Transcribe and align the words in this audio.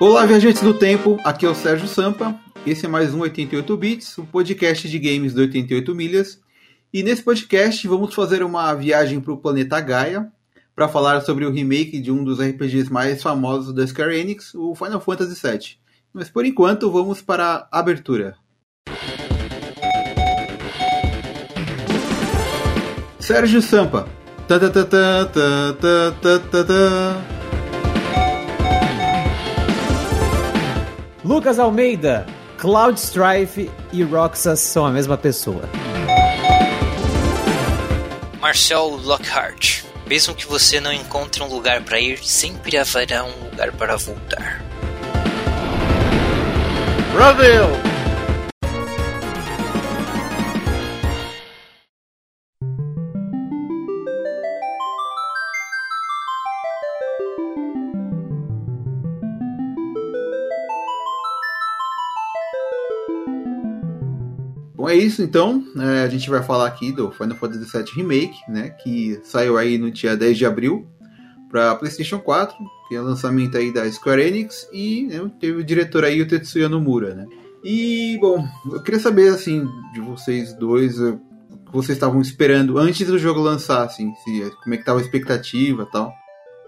Olá, 0.00 0.24
viajantes 0.24 0.62
do 0.62 0.72
tempo, 0.72 1.18
aqui 1.22 1.44
é 1.44 1.48
o 1.50 1.54
Sérgio 1.54 1.86
Sampa. 1.86 2.34
Esse 2.66 2.86
é 2.86 2.88
mais 2.88 3.12
um 3.12 3.20
88 3.20 3.76
Bits, 3.76 4.18
um 4.18 4.24
podcast 4.24 4.88
de 4.88 4.98
games 4.98 5.34
do 5.34 5.42
88 5.42 5.94
milhas. 5.94 6.40
E 6.90 7.02
nesse 7.02 7.22
podcast 7.22 7.86
vamos 7.86 8.14
fazer 8.14 8.42
uma 8.42 8.72
viagem 8.72 9.20
para 9.20 9.34
o 9.34 9.36
planeta 9.36 9.78
Gaia 9.78 10.32
para 10.74 10.88
falar 10.88 11.20
sobre 11.20 11.44
o 11.44 11.52
remake 11.52 12.00
de 12.00 12.10
um 12.10 12.24
dos 12.24 12.40
RPGs 12.40 12.90
mais 12.90 13.22
famosos 13.22 13.74
da 13.74 13.86
Square 13.86 14.18
Enix, 14.18 14.54
o 14.54 14.74
Final 14.74 15.02
Fantasy 15.02 15.34
VII. 15.38 15.76
Mas 16.14 16.30
por 16.30 16.46
enquanto 16.46 16.90
vamos 16.90 17.20
para 17.20 17.68
a 17.70 17.78
abertura. 17.78 18.36
Sérgio 23.18 23.60
Sampa. 23.60 24.08
Tá, 24.48 24.58
tá, 24.58 24.70
tá, 24.70 24.84
tá, 24.86 25.26
tá, 25.26 25.72
tá, 25.74 26.38
tá, 26.40 26.64
tá, 26.64 27.39
Lucas 31.30 31.60
Almeida, 31.60 32.26
Cloud 32.58 32.98
Strife 32.98 33.70
e 33.92 34.02
Roxas 34.02 34.58
são 34.58 34.84
a 34.84 34.90
mesma 34.90 35.16
pessoa. 35.16 35.62
Marcel 38.40 38.98
Lockhart. 39.00 39.84
Mesmo 40.08 40.34
que 40.34 40.44
você 40.44 40.80
não 40.80 40.92
encontre 40.92 41.40
um 41.40 41.46
lugar 41.46 41.82
para 41.82 42.00
ir, 42.00 42.18
sempre 42.18 42.76
haverá 42.76 43.22
um 43.22 43.44
lugar 43.44 43.70
para 43.70 43.96
voltar. 43.96 44.60
Brasil! 47.14 47.89
É 64.90 64.96
isso 64.96 65.22
então. 65.22 65.64
É, 65.76 66.02
a 66.02 66.08
gente 66.08 66.28
vai 66.28 66.42
falar 66.42 66.66
aqui 66.66 66.92
do 66.92 67.10
Final 67.10 67.36
Fantasy 67.36 67.64
VII 67.70 67.92
Remake, 67.96 68.38
né? 68.48 68.70
Que 68.70 69.20
saiu 69.24 69.56
aí 69.56 69.78
no 69.78 69.90
dia 69.90 70.16
10 70.16 70.36
de 70.36 70.46
abril 70.46 70.86
para 71.50 71.74
PlayStation 71.74 72.18
4, 72.18 72.56
que 72.88 72.94
é 72.94 73.00
o 73.00 73.04
lançamento 73.04 73.56
aí 73.56 73.72
da 73.72 73.90
Square 73.90 74.22
Enix, 74.22 74.68
e 74.72 75.06
né, 75.06 75.30
teve 75.40 75.58
o 75.58 75.64
diretor 75.64 76.04
aí, 76.04 76.22
o 76.22 76.28
Tetsuya 76.28 76.68
Nomura, 76.68 77.14
né? 77.14 77.26
E, 77.62 78.16
bom, 78.20 78.46
eu 78.72 78.82
queria 78.82 79.00
saber, 79.00 79.28
assim, 79.28 79.66
de 79.92 80.00
vocês 80.00 80.54
dois, 80.54 80.98
o 80.98 81.18
que 81.18 81.72
vocês 81.72 81.96
estavam 81.96 82.20
esperando 82.20 82.78
antes 82.78 83.06
do 83.06 83.18
jogo 83.18 83.40
lançar, 83.40 83.82
assim, 83.82 84.12
se, 84.24 84.50
como 84.62 84.74
é 84.74 84.78
que 84.78 84.84
tava 84.84 85.00
a 85.00 85.02
expectativa 85.02 85.86
tal. 85.86 86.12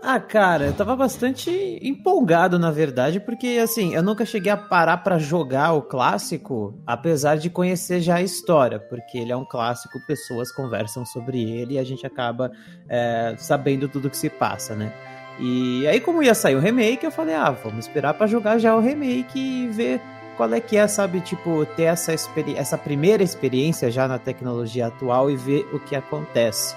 Ah, 0.04 0.18
cara, 0.18 0.64
eu 0.64 0.72
tava 0.72 0.96
bastante 0.96 1.78
empolgado, 1.80 2.58
na 2.58 2.72
verdade, 2.72 3.20
porque 3.20 3.60
assim, 3.62 3.94
eu 3.94 4.02
nunca 4.02 4.26
cheguei 4.26 4.50
a 4.50 4.56
parar 4.56 4.96
para 4.96 5.16
jogar 5.16 5.74
o 5.74 5.82
clássico, 5.82 6.74
apesar 6.84 7.36
de 7.36 7.48
conhecer 7.48 8.00
já 8.00 8.16
a 8.16 8.22
história, 8.22 8.80
porque 8.80 9.16
ele 9.16 9.30
é 9.30 9.36
um 9.36 9.44
clássico, 9.44 10.04
pessoas 10.04 10.50
conversam 10.50 11.06
sobre 11.06 11.48
ele 11.48 11.74
e 11.74 11.78
a 11.78 11.84
gente 11.84 12.04
acaba 12.04 12.50
é, 12.88 13.36
sabendo 13.38 13.88
tudo 13.88 14.10
que 14.10 14.16
se 14.16 14.28
passa, 14.28 14.74
né? 14.74 14.92
E 15.38 15.86
aí, 15.86 16.00
como 16.00 16.20
ia 16.20 16.34
sair 16.34 16.56
o 16.56 16.60
remake, 16.60 17.06
eu 17.06 17.12
falei, 17.12 17.36
ah, 17.36 17.50
vamos 17.50 17.86
esperar 17.86 18.14
para 18.14 18.26
jogar 18.26 18.58
já 18.58 18.74
o 18.74 18.80
remake 18.80 19.38
e 19.38 19.68
ver 19.68 20.00
qual 20.36 20.52
é 20.52 20.60
que 20.60 20.76
é, 20.76 20.88
sabe, 20.88 21.20
tipo, 21.20 21.64
ter 21.76 21.84
essa, 21.84 22.12
essa 22.56 22.76
primeira 22.76 23.22
experiência 23.22 23.88
já 23.88 24.08
na 24.08 24.18
tecnologia 24.18 24.88
atual 24.88 25.30
e 25.30 25.36
ver 25.36 25.64
o 25.72 25.78
que 25.78 25.94
acontece. 25.94 26.74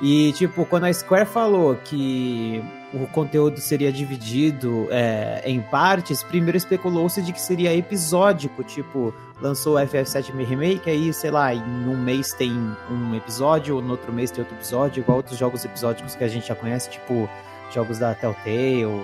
E, 0.00 0.32
tipo, 0.32 0.64
quando 0.64 0.84
a 0.84 0.92
Square 0.92 1.26
falou 1.26 1.74
que 1.74 2.62
o 2.92 3.06
conteúdo 3.08 3.60
seria 3.60 3.92
dividido 3.92 4.86
é, 4.90 5.42
em 5.44 5.60
partes, 5.60 6.22
primeiro 6.22 6.56
especulou-se 6.56 7.20
de 7.20 7.32
que 7.32 7.40
seria 7.40 7.74
episódico, 7.74 8.62
tipo, 8.62 9.12
lançou 9.40 9.76
o 9.76 9.78
FF7 9.78 10.32
Remake, 10.44 10.88
aí, 10.88 11.12
sei 11.12 11.30
lá, 11.30 11.52
em 11.54 11.88
um 11.88 11.96
mês 11.96 12.32
tem 12.32 12.52
um 12.90 13.14
episódio, 13.14 13.80
no 13.80 13.90
outro 13.90 14.12
mês 14.12 14.30
tem 14.30 14.40
outro 14.40 14.56
episódio, 14.56 15.00
igual 15.00 15.18
outros 15.18 15.38
jogos 15.38 15.64
episódicos 15.64 16.14
que 16.14 16.24
a 16.24 16.28
gente 16.28 16.46
já 16.46 16.54
conhece, 16.54 16.90
tipo, 16.90 17.28
jogos 17.72 17.98
da 17.98 18.14
Telltale, 18.14 19.02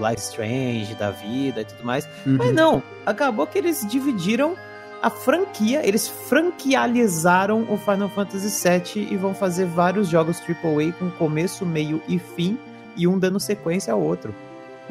Life 0.00 0.20
Strange, 0.20 0.94
da 0.94 1.10
vida 1.10 1.60
e 1.60 1.64
tudo 1.64 1.84
mais. 1.84 2.06
Uhum. 2.24 2.36
Mas 2.38 2.54
não, 2.54 2.82
acabou 3.04 3.46
que 3.46 3.58
eles 3.58 3.86
dividiram 3.86 4.56
a 5.02 5.10
franquia, 5.10 5.86
eles 5.86 6.08
franquializaram 6.08 7.66
o 7.68 7.76
Final 7.76 8.08
Fantasy 8.08 8.68
VII 8.68 9.08
e 9.10 9.16
vão 9.16 9.34
fazer 9.34 9.66
vários 9.66 10.08
jogos 10.08 10.40
AAA 10.40 10.92
com 10.98 11.10
começo, 11.10 11.64
meio 11.66 12.02
e 12.08 12.18
fim, 12.18 12.58
e 12.96 13.06
um 13.06 13.18
dando 13.18 13.38
sequência 13.38 13.92
ao 13.92 14.00
outro. 14.00 14.34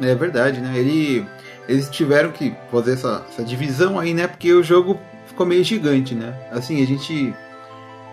É 0.00 0.14
verdade, 0.14 0.60
né? 0.60 0.78
Ele, 0.78 1.26
eles 1.68 1.88
tiveram 1.88 2.30
que 2.30 2.54
fazer 2.70 2.92
essa, 2.92 3.24
essa 3.28 3.42
divisão 3.42 3.98
aí, 3.98 4.14
né? 4.14 4.26
Porque 4.26 4.52
o 4.52 4.62
jogo 4.62 4.98
ficou 5.26 5.46
meio 5.46 5.64
gigante, 5.64 6.14
né? 6.14 6.34
Assim, 6.50 6.82
a 6.82 6.86
gente 6.86 7.34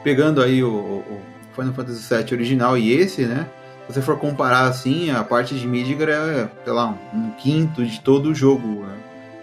pegando 0.04 0.42
aí 0.42 0.64
o, 0.64 0.70
o 0.70 1.22
Final 1.56 1.74
Fantasy 1.74 2.14
VII 2.14 2.34
original 2.34 2.78
e 2.78 2.92
esse, 2.92 3.26
né? 3.26 3.48
Se 3.88 3.94
você 3.94 4.02
for 4.02 4.18
comparar 4.18 4.68
assim, 4.68 5.12
a 5.12 5.24
parte 5.24 5.56
de 5.56 5.68
Midgar 5.68 6.10
é, 6.10 6.50
sei 6.64 6.74
lá, 6.74 6.98
um 7.14 7.32
quinto 7.32 7.86
de 7.86 8.00
todo 8.00 8.30
o 8.30 8.36
jogo, 8.36 8.86
né? 8.86 8.96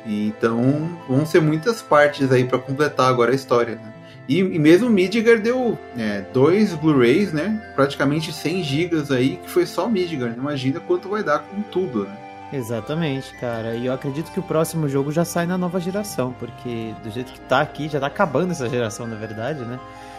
Então 0.07 0.99
vão 1.09 1.27
ser 1.27 1.41
muitas 1.41 1.83
partes 1.83 2.31
aí 2.33 2.45
para 2.45 2.59
completar 2.59 3.09
agora 3.09 3.33
a 3.33 3.35
história. 3.35 3.77
Né? 3.77 3.93
E, 4.29 4.39
e, 4.39 4.59
mesmo 4.59 4.89
Midgar 4.89 5.41
deu 5.41 5.77
é, 5.99 6.23
dois 6.33 6.73
Blu-rays, 6.75 7.33
né? 7.33 7.73
Praticamente 7.75 8.33
100 8.33 8.63
gigas 8.63 9.11
aí, 9.11 9.37
que 9.37 9.51
foi 9.51 9.67
só 9.67 9.89
Midgar. 9.89 10.33
Imagina 10.37 10.79
quanto 10.79 11.09
vai 11.09 11.23
dar 11.23 11.41
com 11.41 11.61
tudo, 11.63 12.05
né? 12.05 12.17
Exatamente, 12.53 13.33
cara. 13.35 13.75
E 13.75 13.87
eu 13.87 13.93
acredito 13.93 14.31
que 14.33 14.41
o 14.41 14.43
próximo 14.43 14.89
jogo 14.89 15.13
já 15.13 15.25
sai 15.25 15.47
na 15.47 15.57
nova 15.57 15.81
geração, 15.81 16.35
porque 16.39 16.95
do 17.03 17.11
jeito 17.11 17.33
que 17.33 17.41
tá 17.41 17.61
aqui, 17.61 17.89
já 17.89 18.01
tá 18.01 18.07
acabando 18.07 18.51
essa 18.51 18.69
geração, 18.69 19.07
na 19.07 19.17
verdade, 19.17 19.61
né? 19.61 19.79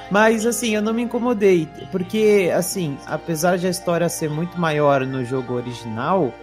Mas 0.10 0.46
assim, 0.46 0.76
eu 0.76 0.82
não 0.82 0.94
me 0.94 1.04
incomodei, 1.04 1.70
porque 1.90 2.52
assim, 2.54 2.98
apesar 3.06 3.58
de 3.58 3.68
a 3.68 3.70
história 3.70 4.10
ser 4.10 4.30
muito 4.30 4.60
maior 4.60 5.06
no 5.06 5.24
jogo 5.24 5.54
original, 5.54 6.34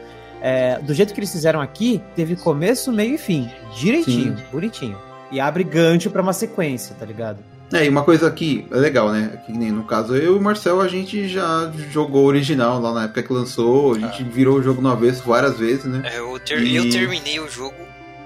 é, 0.41 0.79
do 0.79 0.95
jeito 0.95 1.13
que 1.13 1.21
eles 1.21 1.33
fizeram 1.33 1.61
aqui, 1.61 2.03
teve 2.15 2.37
começo, 2.37 2.93
meio 2.93 3.15
e 3.15 3.19
fim. 3.19 3.51
Direitinho, 3.77 4.37
Sim. 4.37 4.45
bonitinho. 4.53 4.99
E 5.31 5.41
abre 5.41 5.65
gancho 5.65 6.11
para 6.11 6.23
uma 6.23 6.33
sequência, 6.33 6.95
tá 6.99 7.05
ligado? 7.05 7.39
É, 7.73 7.85
e 7.85 7.89
uma 7.89 8.03
coisa 8.03 8.27
aqui 8.27 8.67
é 8.71 8.77
legal, 8.77 9.11
né? 9.11 9.43
Que 9.45 9.53
nem 9.53 9.71
no 9.71 9.85
caso 9.85 10.17
eu 10.17 10.35
e 10.35 10.39
o 10.39 10.41
Marcel, 10.41 10.81
a 10.81 10.89
gente 10.89 11.29
já 11.29 11.71
jogou 11.91 12.25
o 12.25 12.27
original 12.27 12.81
lá 12.81 12.95
na 12.95 13.05
época 13.05 13.23
que 13.23 13.33
lançou, 13.33 13.95
a 13.95 13.99
gente 13.99 14.23
ah. 14.23 14.27
virou 14.33 14.59
o 14.59 14.63
jogo 14.63 14.81
no 14.81 14.89
avesso 14.89 15.23
várias 15.27 15.59
vezes, 15.59 15.85
né? 15.85 16.03
É, 16.05 16.19
eu, 16.19 16.39
ter, 16.39 16.63
e... 16.63 16.77
eu 16.77 16.89
terminei 16.89 17.39
o 17.41 17.49
jogo 17.49 17.77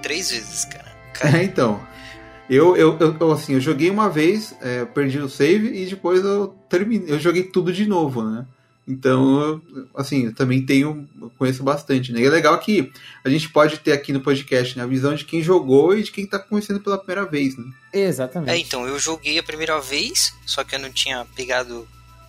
três 0.00 0.30
vezes, 0.30 0.64
cara. 0.64 0.92
cara. 1.12 1.38
É, 1.42 1.44
então. 1.44 1.80
Eu, 2.50 2.76
eu, 2.76 2.98
eu, 2.98 3.32
assim, 3.32 3.54
eu 3.54 3.60
joguei 3.60 3.88
uma 3.88 4.10
vez, 4.10 4.54
é, 4.60 4.84
perdi 4.84 5.18
o 5.18 5.28
save 5.28 5.68
e 5.68 5.86
depois 5.86 6.22
eu 6.22 6.48
terminei, 6.68 7.12
eu 7.12 7.18
joguei 7.18 7.44
tudo 7.44 7.72
de 7.72 7.86
novo, 7.86 8.22
né? 8.22 8.44
Então, 8.86 9.62
assim, 9.94 10.26
eu 10.26 10.34
também 10.34 10.64
tenho, 10.64 11.08
eu 11.20 11.30
conheço 11.38 11.62
bastante, 11.62 12.10
né? 12.12 12.20
E 12.20 12.26
é 12.26 12.30
legal 12.30 12.58
que 12.58 12.92
a 13.24 13.28
gente 13.28 13.48
pode 13.48 13.78
ter 13.78 13.92
aqui 13.92 14.12
no 14.12 14.20
podcast 14.20 14.76
né, 14.76 14.82
a 14.82 14.86
visão 14.86 15.14
de 15.14 15.24
quem 15.24 15.40
jogou 15.40 15.96
e 15.96 16.02
de 16.02 16.10
quem 16.10 16.24
está 16.24 16.38
conhecendo 16.38 16.80
pela 16.80 16.98
primeira 16.98 17.24
vez, 17.24 17.56
né? 17.56 17.64
Exatamente. 17.92 18.50
É, 18.50 18.58
então, 18.58 18.86
eu 18.86 18.98
joguei 18.98 19.38
a 19.38 19.42
primeira 19.42 19.80
vez, 19.80 20.34
só 20.44 20.64
que 20.64 20.74
eu 20.74 20.80
não 20.80 20.90
tinha 20.90 21.24
pegado. 21.36 21.86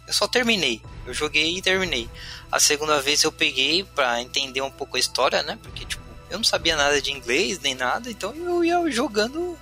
Eu 0.08 0.14
só 0.14 0.28
terminei. 0.28 0.80
Eu 1.08 1.14
joguei 1.14 1.58
e 1.58 1.62
terminei. 1.62 2.08
A 2.52 2.60
segunda 2.60 3.02
vez 3.02 3.24
eu 3.24 3.32
peguei 3.32 3.84
para 3.84 4.22
entender 4.22 4.62
um 4.62 4.72
pouco 4.72 4.96
a 4.96 5.00
história, 5.00 5.42
né? 5.42 5.58
Porque, 5.62 5.86
tipo, 5.86 6.04
eu 6.30 6.38
não 6.38 6.44
sabia 6.44 6.76
nada 6.76 7.02
de 7.02 7.12
inglês 7.12 7.60
nem 7.60 7.74
nada, 7.74 8.12
então 8.12 8.34
eu 8.36 8.64
ia 8.64 8.92
jogando, 8.92 9.58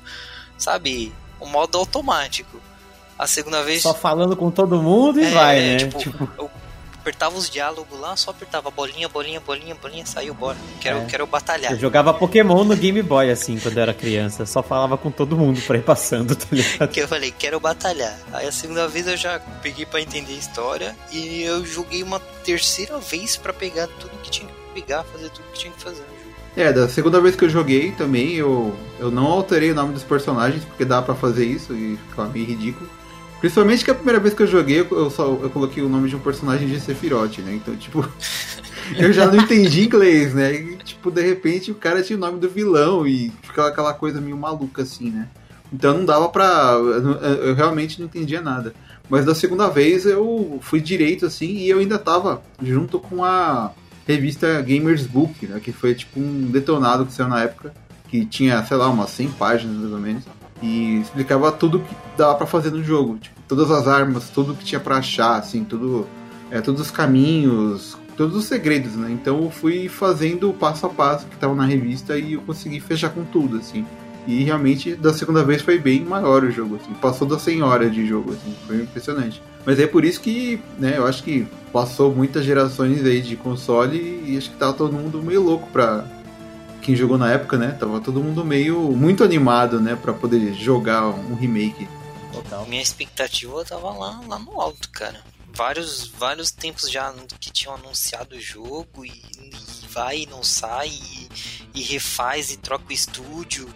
sabe, 0.57 1.13
o 1.39 1.45
modo 1.45 1.77
automático. 1.77 2.61
A 3.17 3.27
segunda 3.27 3.63
vez. 3.63 3.81
Só 3.83 3.93
falando 3.93 4.35
com 4.35 4.49
todo 4.49 4.81
mundo 4.81 5.21
e 5.21 5.25
é, 5.25 5.29
vai, 5.29 5.59
né? 5.59 5.77
Tipo, 5.77 5.99
tipo... 5.99 6.29
Eu 6.37 6.51
apertava 7.01 7.35
os 7.35 7.49
diálogos 7.49 7.99
lá, 7.99 8.15
só 8.15 8.29
apertava 8.29 8.69
bolinha, 8.69 9.09
bolinha, 9.09 9.39
bolinha, 9.39 9.75
bolinha, 9.75 10.05
saiu, 10.05 10.33
bora. 10.33 10.57
Quero, 10.79 10.99
é. 10.99 11.05
quero 11.05 11.25
batalhar. 11.25 11.71
Eu 11.73 11.79
jogava 11.79 12.13
Pokémon 12.13 12.63
no 12.63 12.75
Game 12.75 13.01
Boy, 13.01 13.31
assim, 13.31 13.57
quando 13.57 13.77
eu 13.77 13.83
era 13.83 13.93
criança. 13.93 14.45
Só 14.45 14.61
falava 14.61 14.97
com 14.97 15.09
todo 15.09 15.35
mundo 15.35 15.59
pra 15.61 15.77
ir 15.77 15.83
passando, 15.83 16.35
tá 16.35 16.45
ligado? 16.51 16.89
Que 16.89 17.01
eu 17.01 17.07
falei, 17.07 17.31
quero 17.31 17.59
batalhar. 17.59 18.15
Aí 18.31 18.47
a 18.47 18.51
segunda 18.51 18.87
vez 18.87 19.07
eu 19.07 19.17
já 19.17 19.39
peguei 19.61 19.85
para 19.85 20.01
entender 20.01 20.33
a 20.33 20.37
história 20.37 20.95
e 21.11 21.41
eu 21.41 21.65
joguei 21.65 22.03
uma 22.03 22.19
terceira 22.19 22.99
vez 22.99 23.35
para 23.35 23.51
pegar 23.51 23.87
tudo 23.87 24.11
que 24.21 24.29
tinha 24.29 24.47
que 24.47 24.81
pegar, 24.81 25.03
fazer 25.03 25.29
tudo 25.29 25.45
que 25.51 25.59
tinha 25.59 25.73
que 25.73 25.81
fazer 25.81 26.01
no 26.01 26.07
jogo. 26.07 26.31
É, 26.55 26.71
da 26.71 26.87
segunda 26.87 27.19
vez 27.19 27.35
que 27.35 27.45
eu 27.45 27.49
joguei 27.49 27.91
também, 27.93 28.33
eu, 28.33 28.75
eu 28.99 29.09
não 29.09 29.25
alterei 29.25 29.71
o 29.71 29.75
nome 29.75 29.93
dos 29.93 30.03
personagens, 30.03 30.63
porque 30.65 30.85
dá 30.85 31.01
para 31.01 31.15
fazer 31.15 31.45
isso 31.45 31.73
e 31.73 31.97
ficava 32.09 32.29
meio 32.29 32.45
ridículo. 32.45 32.89
Principalmente 33.41 33.83
que 33.83 33.89
a 33.89 33.95
primeira 33.95 34.19
vez 34.19 34.35
que 34.35 34.43
eu 34.43 34.47
joguei, 34.47 34.79
eu 34.79 35.09
só 35.09 35.25
eu 35.25 35.49
coloquei 35.49 35.81
o 35.81 35.89
nome 35.89 36.07
de 36.07 36.15
um 36.15 36.19
personagem 36.19 36.67
de 36.67 36.79
Sephiroth, 36.79 37.39
né? 37.39 37.55
Então, 37.55 37.75
tipo, 37.75 38.07
eu 38.95 39.11
já 39.11 39.25
não 39.25 39.43
entendi 39.43 39.83
inglês, 39.83 40.33
né? 40.35 40.53
E, 40.53 40.77
tipo, 40.77 41.09
de 41.09 41.23
repente 41.23 41.71
o 41.71 41.75
cara 41.75 42.03
tinha 42.03 42.15
o 42.15 42.19
nome 42.19 42.39
do 42.39 42.47
vilão 42.47 43.05
e 43.05 43.31
ficava 43.41 43.69
aquela 43.69 43.95
coisa 43.95 44.21
meio 44.21 44.37
maluca 44.37 44.83
assim, 44.83 45.09
né? 45.09 45.27
Então 45.73 45.97
não 45.97 46.05
dava 46.05 46.29
pra. 46.29 46.73
Eu, 47.41 47.55
realmente 47.55 47.99
não 47.99 48.05
entendia 48.05 48.41
nada. 48.41 48.75
Mas 49.09 49.25
da 49.25 49.33
segunda 49.33 49.67
vez 49.69 50.05
eu 50.05 50.59
fui 50.61 50.79
direito 50.79 51.25
assim 51.25 51.47
e 51.47 51.69
eu 51.69 51.79
ainda 51.79 51.97
tava 51.97 52.43
junto 52.61 52.99
com 52.99 53.23
a 53.23 53.71
revista 54.07 54.61
Gamers 54.61 55.07
Book, 55.07 55.47
né, 55.47 55.59
que 55.59 55.71
foi 55.71 55.95
tipo 55.95 56.19
um 56.19 56.49
detonado 56.51 57.05
que 57.05 57.13
saiu 57.13 57.29
na 57.29 57.41
época, 57.41 57.73
que 58.07 58.25
tinha, 58.25 58.63
sei 58.65 58.77
lá, 58.77 58.89
umas 58.89 59.09
100 59.11 59.31
páginas 59.31 59.75
mais 59.77 59.91
ou 59.91 59.99
menos, 59.99 60.23
e 60.61 60.99
explicava 60.99 61.51
tudo 61.51 61.79
que 61.79 61.95
dava 62.17 62.35
para 62.35 62.47
fazer 62.47 62.71
no 62.71 62.83
jogo, 62.83 63.17
tipo, 63.17 63.35
todas 63.47 63.71
as 63.71 63.87
armas, 63.87 64.29
tudo 64.29 64.53
que 64.53 64.63
tinha 64.63 64.79
para 64.79 64.97
achar, 64.97 65.37
assim, 65.37 65.63
tudo, 65.63 66.07
é, 66.49 66.61
todos 66.61 66.81
os 66.81 66.91
caminhos, 66.91 67.97
todos 68.15 68.35
os 68.35 68.45
segredos, 68.45 68.95
né? 68.95 69.09
Então 69.11 69.43
eu 69.43 69.49
fui 69.49 69.89
fazendo 69.89 70.49
o 70.49 70.53
passo 70.53 70.85
a 70.85 70.89
passo 70.89 71.25
que 71.25 71.35
estava 71.35 71.55
na 71.55 71.65
revista 71.65 72.17
e 72.17 72.33
eu 72.33 72.41
consegui 72.41 72.79
fechar 72.79 73.09
com 73.09 73.23
tudo, 73.23 73.57
assim. 73.57 73.85
E 74.27 74.43
realmente, 74.43 74.95
da 74.95 75.13
segunda 75.13 75.43
vez 75.43 75.61
foi 75.63 75.79
bem 75.79 76.05
maior 76.05 76.43
o 76.43 76.51
jogo, 76.51 76.75
assim. 76.75 76.93
Passou 76.93 77.27
das 77.27 77.41
100 77.41 77.63
horas 77.63 77.91
de 77.91 78.05
jogo, 78.05 78.31
assim. 78.33 78.53
Foi 78.67 78.77
impressionante. 78.77 79.41
Mas 79.65 79.79
é 79.79 79.87
por 79.87 80.05
isso 80.05 80.21
que, 80.21 80.59
né, 80.77 80.97
eu 80.97 81.07
acho 81.07 81.23
que 81.23 81.47
passou 81.73 82.13
muitas 82.13 82.45
gerações 82.45 83.03
aí 83.03 83.21
de 83.21 83.35
console 83.35 84.23
e 84.27 84.37
acho 84.37 84.51
que 84.51 84.57
tava 84.57 84.73
todo 84.73 84.93
mundo 84.93 85.21
meio 85.21 85.41
louco 85.41 85.67
pra... 85.71 86.05
Quem 86.81 86.95
jogou 86.95 87.17
na 87.17 87.31
época, 87.31 87.57
né? 87.57 87.71
Tava 87.79 87.99
todo 88.01 88.21
mundo 88.21 88.43
meio... 88.43 88.79
Muito 88.91 89.23
animado, 89.23 89.79
né? 89.79 89.95
Pra 89.95 90.13
poder 90.13 90.53
jogar 90.53 91.07
um 91.07 91.35
remake. 91.35 91.87
Total. 92.33 92.65
Minha 92.65 92.81
expectativa 92.81 93.63
tava 93.65 93.91
lá, 93.91 94.21
lá 94.27 94.39
no 94.39 94.59
alto, 94.59 94.89
cara. 94.89 95.21
Vários, 95.53 96.07
vários 96.07 96.49
tempos 96.51 96.89
já 96.89 97.13
que 97.39 97.51
tinham 97.51 97.75
anunciado 97.75 98.35
o 98.35 98.39
jogo 98.39 99.05
e, 99.05 99.09
e 99.09 99.87
vai 99.89 100.19
e 100.19 100.25
não 100.25 100.43
sai 100.43 100.89
e, 100.89 101.29
e 101.75 101.83
refaz 101.83 102.51
e 102.51 102.57
troca 102.57 102.85
o 102.89 102.93
estúdio 102.93 103.67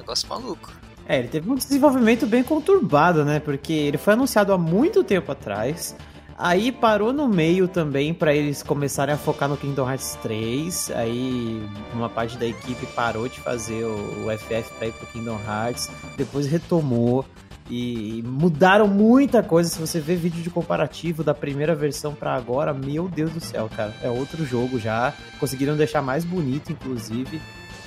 negócio 0.00 0.28
maluco. 0.28 0.72
É, 1.06 1.18
ele 1.18 1.28
teve 1.28 1.50
um 1.50 1.54
desenvolvimento 1.54 2.26
bem 2.26 2.42
conturbado, 2.42 3.24
né? 3.24 3.40
Porque 3.40 3.72
ele 3.72 3.98
foi 3.98 4.12
anunciado 4.12 4.52
há 4.52 4.58
muito 4.58 5.02
tempo 5.02 5.30
atrás. 5.32 5.96
Aí 6.42 6.72
parou 6.72 7.12
no 7.12 7.28
meio 7.28 7.68
também 7.68 8.14
para 8.14 8.34
eles 8.34 8.62
começarem 8.62 9.14
a 9.14 9.18
focar 9.18 9.46
no 9.46 9.58
Kingdom 9.58 9.86
Hearts 9.86 10.18
3. 10.22 10.90
Aí 10.92 11.62
uma 11.92 12.08
parte 12.08 12.38
da 12.38 12.46
equipe 12.46 12.86
parou 12.86 13.28
de 13.28 13.38
fazer 13.40 13.84
o, 13.84 14.24
o 14.24 14.38
FF 14.38 14.72
para 14.78 14.86
ir 14.86 14.92
pro 14.92 15.06
Kingdom 15.08 15.38
Hearts. 15.46 15.90
Depois 16.16 16.46
retomou 16.46 17.26
e 17.68 18.24
mudaram 18.26 18.88
muita 18.88 19.42
coisa. 19.42 19.68
Se 19.68 19.78
você 19.78 20.00
ver 20.00 20.16
vídeo 20.16 20.42
de 20.42 20.48
comparativo 20.48 21.22
da 21.22 21.34
primeira 21.34 21.74
versão 21.74 22.14
para 22.14 22.34
agora, 22.34 22.72
meu 22.72 23.06
Deus 23.06 23.32
do 23.32 23.40
céu, 23.40 23.68
cara, 23.76 23.94
é 24.02 24.08
outro 24.08 24.42
jogo 24.46 24.78
já. 24.78 25.12
Conseguiram 25.38 25.76
deixar 25.76 26.00
mais 26.00 26.24
bonito, 26.24 26.72
inclusive. 26.72 27.38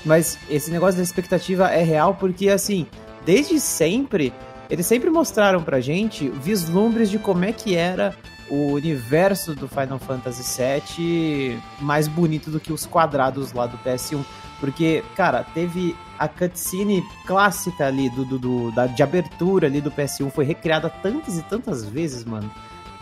Mas 0.06 0.38
esse 0.48 0.70
negócio 0.70 0.98
da 0.98 1.04
expectativa 1.04 1.72
é 1.72 1.82
real 1.82 2.14
porque, 2.14 2.50
assim, 2.50 2.86
desde 3.26 3.60
sempre, 3.60 4.32
eles 4.70 4.86
sempre 4.86 5.10
mostraram 5.10 5.64
pra 5.64 5.80
gente 5.80 6.30
vislumbres 6.30 7.10
de 7.10 7.18
como 7.18 7.46
é 7.46 7.52
que 7.52 7.76
era 7.76 8.14
o 8.54 8.74
universo 8.74 9.56
do 9.56 9.68
Final 9.68 9.98
Fantasy 9.98 10.62
VII 10.62 11.60
mais 11.82 12.08
bonito 12.08 12.52
do 12.52 12.60
que 12.60 12.72
os 12.72 12.86
quadrados 12.86 13.52
lá 13.52 13.66
do 13.66 13.80
PS1. 13.80 14.24
Porque, 14.60 15.04
cara, 15.16 15.44
teve 15.44 15.96
a 16.20 16.28
cutscene 16.28 17.04
clássica 17.26 17.88
ali 17.88 18.12
do, 18.12 18.24
do, 18.24 18.38
do 18.38 18.72
da, 18.72 18.86
de 18.86 19.02
abertura 19.02 19.66
ali 19.66 19.82
do 19.82 19.92
PS1 19.92 20.30
foi 20.30 20.46
recriada 20.46 20.88
tantas 20.88 21.40
e 21.40 21.42
tantas 21.42 21.84
vezes, 21.84 22.24
mano. 22.24 22.50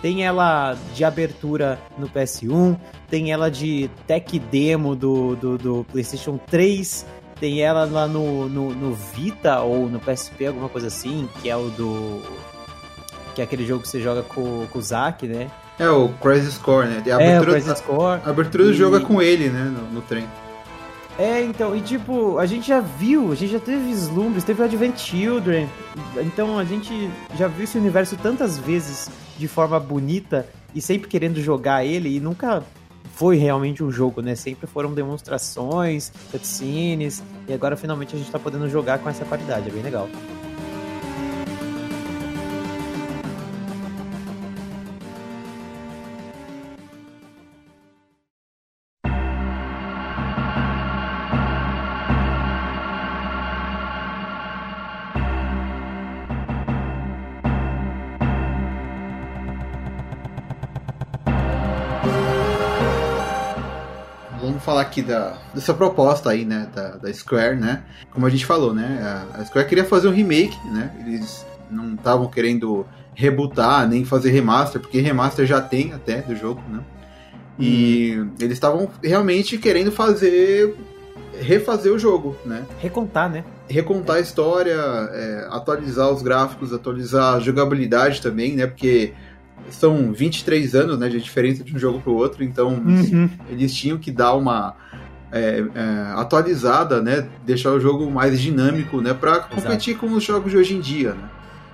Tem 0.02 0.24
ela 0.24 0.76
de 0.96 1.04
abertura 1.04 1.78
no 1.98 2.10
PS1, 2.10 2.80
tem 3.10 3.32
ela 3.32 3.52
de 3.52 3.90
tech 4.08 4.40
demo 4.40 4.96
do, 4.96 5.36
do, 5.36 5.58
do 5.58 5.86
PlayStation 5.92 6.40
3, 6.50 7.06
tem 7.40 7.62
ela 7.62 7.84
lá 7.86 8.08
no, 8.08 8.48
no, 8.48 8.74
no, 8.74 8.94
Vita 8.94 9.60
ou 9.60 9.90
no 9.90 10.00
PSP, 10.00 10.48
alguma 10.48 10.70
coisa 10.70 10.88
assim, 10.88 11.28
que 11.42 11.50
é 11.50 11.58
o 11.58 11.70
do. 11.72 12.22
Que 13.36 13.42
é 13.42 13.44
aquele 13.44 13.66
jogo 13.66 13.82
que 13.82 13.88
você 13.88 14.02
joga 14.02 14.24
com, 14.24 14.68
com 14.68 14.80
o 14.80 14.82
Zack, 14.82 15.28
né? 15.28 15.50
É 15.80 15.90
o 15.90 16.10
Crisis 16.10 16.58
Core, 16.58 16.88
né? 16.88 17.04
A 17.12 17.16
abertura, 17.16 17.24
é, 17.24 17.40
o 17.40 17.46
Crisis 17.46 17.82
Core. 17.82 18.22
A 18.26 18.30
abertura 18.30 18.64
do 18.66 18.72
e... 18.72 18.74
jogo 18.74 18.98
é 18.98 19.00
com 19.00 19.22
ele, 19.22 19.50
né? 19.50 19.64
No, 19.64 19.96
no, 19.96 20.02
trem. 20.02 20.26
É, 21.18 21.42
então, 21.42 21.76
e 21.76 21.82
tipo, 21.82 22.38
a 22.38 22.46
gente 22.46 22.68
já 22.68 22.80
viu, 22.80 23.32
a 23.32 23.36
gente 23.36 23.52
já 23.52 23.60
teve 23.60 23.80
vislumbres, 23.80 24.44
teve 24.44 24.62
o 24.62 24.66
Advent 24.66 24.98
Children, 24.98 25.68
então 26.18 26.58
a 26.58 26.64
gente 26.64 27.10
já 27.38 27.48
viu 27.48 27.66
esse 27.66 27.78
universo 27.78 28.16
tantas 28.16 28.58
vezes 28.58 29.10
de 29.38 29.48
forma 29.48 29.80
bonita 29.80 30.48
e 30.74 30.82
sempre 30.82 31.08
querendo 31.08 31.42
jogar 31.42 31.86
ele 31.86 32.16
e 32.16 32.20
nunca 32.20 32.64
foi 33.14 33.38
realmente 33.38 33.84
um 33.84 33.92
jogo, 33.92 34.22
né? 34.22 34.36
Sempre 34.36 34.68
foram 34.68 34.94
demonstrações, 34.94 36.12
cutscenes 36.32 37.22
e 37.48 37.54
agora 37.54 37.76
finalmente 37.76 38.16
a 38.16 38.18
gente 38.18 38.32
tá 38.32 38.40
podendo 38.40 38.70
jogar 38.70 39.00
com 39.00 39.10
essa 39.10 39.26
qualidade, 39.26 39.70
é 39.70 39.72
bem 39.72 39.84
legal. 39.84 40.08
Da, 65.00 65.38
dessa 65.54 65.76
proposta 65.76 66.32
aí, 66.32 66.44
né, 66.44 66.68
da, 66.74 66.98
da 66.98 67.14
Square, 67.14 67.56
né? 67.56 67.84
Como 68.10 68.26
a 68.26 68.30
gente 68.32 68.48
falou, 68.48 68.74
né? 68.74 69.00
A, 69.36 69.46
Square 69.46 69.68
queria 69.68 69.86
fazer 69.86 70.08
um 70.08 70.12
remake, 70.12 70.58
né? 70.70 70.92
Eles 71.06 71.46
não 71.70 71.94
estavam 71.94 72.28
querendo 72.28 72.84
rebootar 73.14 73.88
nem 73.88 74.04
fazer 74.04 74.32
remaster, 74.32 74.82
porque 74.82 75.00
remaster 75.00 75.46
já 75.46 75.62
tem 75.62 75.94
até 75.94 76.22
do 76.22 76.36
jogo, 76.36 76.62
né? 76.68 76.80
E 77.60 78.18
hum. 78.18 78.32
eles 78.40 78.54
estavam 78.54 78.90
realmente 79.04 79.58
querendo 79.60 79.92
fazer 79.92 80.76
refazer 81.40 81.92
o 81.92 82.00
jogo, 82.00 82.36
né? 82.46 82.66
Recontar, 82.80 83.30
né? 83.30 83.44
Recontar 83.70 84.18
a 84.18 84.20
história, 84.20 84.74
é, 84.74 85.48
atualizar 85.50 86.10
os 86.12 86.22
gráficos, 86.22 86.74
atualizar 86.74 87.36
a 87.36 87.40
jogabilidade 87.40 88.22
também, 88.22 88.56
né? 88.56 88.68
Porque 88.68 89.14
são 89.70 90.12
23 90.12 90.76
anos 90.76 90.98
né, 90.98 91.10
de 91.10 91.20
diferença 91.20 91.64
de 91.64 91.76
um 91.76 91.80
jogo 91.80 92.00
para 92.00 92.12
o 92.12 92.16
outro, 92.16 92.44
então 92.44 92.70
uhum. 92.70 93.30
eles 93.50 93.74
tinham 93.74 93.98
que 93.98 94.12
dar 94.12 94.34
uma 94.34 94.76
é, 95.32 95.64
é, 95.74 96.14
atualizada, 96.16 97.02
né, 97.02 97.28
deixar 97.46 97.72
o 97.72 97.80
jogo 97.80 98.10
mais 98.10 98.40
dinâmico, 98.40 99.02
né, 99.02 99.14
para 99.14 99.40
competir 99.40 99.98
com 99.98 100.08
os 100.12 100.24
jogos 100.24 100.52
de 100.52 100.58
hoje 100.58 100.76
em 100.76 100.82
dia, 100.82 101.14
né. 101.14 101.30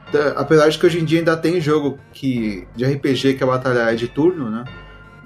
Então, 0.10 0.34
apesar 0.38 0.70
de 0.70 0.78
que 0.78 0.86
hoje 0.86 1.00
em 1.00 1.06
dia 1.06 1.20
ainda 1.20 1.36
tem 1.36 1.60
jogo 1.60 2.00
que 2.14 2.66
de 2.76 2.86
RPG 2.86 3.34
que 3.34 3.44
a 3.44 3.48
batalha 3.48 3.92
é 3.92 3.96
de 3.96 4.08
turno, 4.08 4.50
né, 4.50 4.64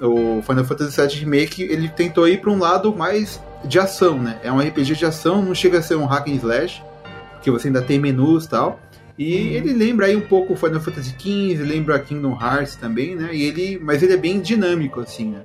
o 0.02 0.42
Final 0.42 0.66
Fantasy 0.66 1.00
VII 1.00 1.20
Remake 1.20 1.62
ele 1.64 1.88
tentou 1.90 2.28
ir 2.28 2.42
para 2.42 2.50
um 2.50 2.58
lado 2.58 2.96
mais 2.96 3.40
de 3.64 3.78
ação, 3.78 4.18
né, 4.18 4.40
é 4.44 4.52
um 4.52 4.60
RPG 4.60 4.96
de 4.96 5.06
ação, 5.06 5.42
não 5.44 5.54
chega 5.54 5.80
a 5.80 5.82
ser 5.82 5.96
um 5.96 6.06
hack 6.06 6.28
and 6.28 6.36
slash, 6.36 6.82
que 7.42 7.52
você 7.52 7.68
ainda 7.68 7.82
tem 7.82 8.00
menus 8.00 8.46
e 8.46 8.50
tal, 8.50 8.80
e 9.18 9.56
ele 9.56 9.74
lembra 9.74 10.08
aí 10.08 10.16
um 10.16 10.22
pouco 10.22 10.56
Final 10.56 10.82
Fantasy 10.82 11.16
XV, 11.18 11.64
lembra 11.64 12.00
Kingdom 12.00 12.38
Hearts 12.40 12.76
também, 12.76 13.16
né? 13.16 13.30
E 13.34 13.44
ele, 13.44 13.80
mas 13.82 14.02
ele 14.02 14.14
é 14.14 14.18
bem 14.18 14.40
dinâmico, 14.40 15.00
assim, 15.00 15.32
né? 15.32 15.44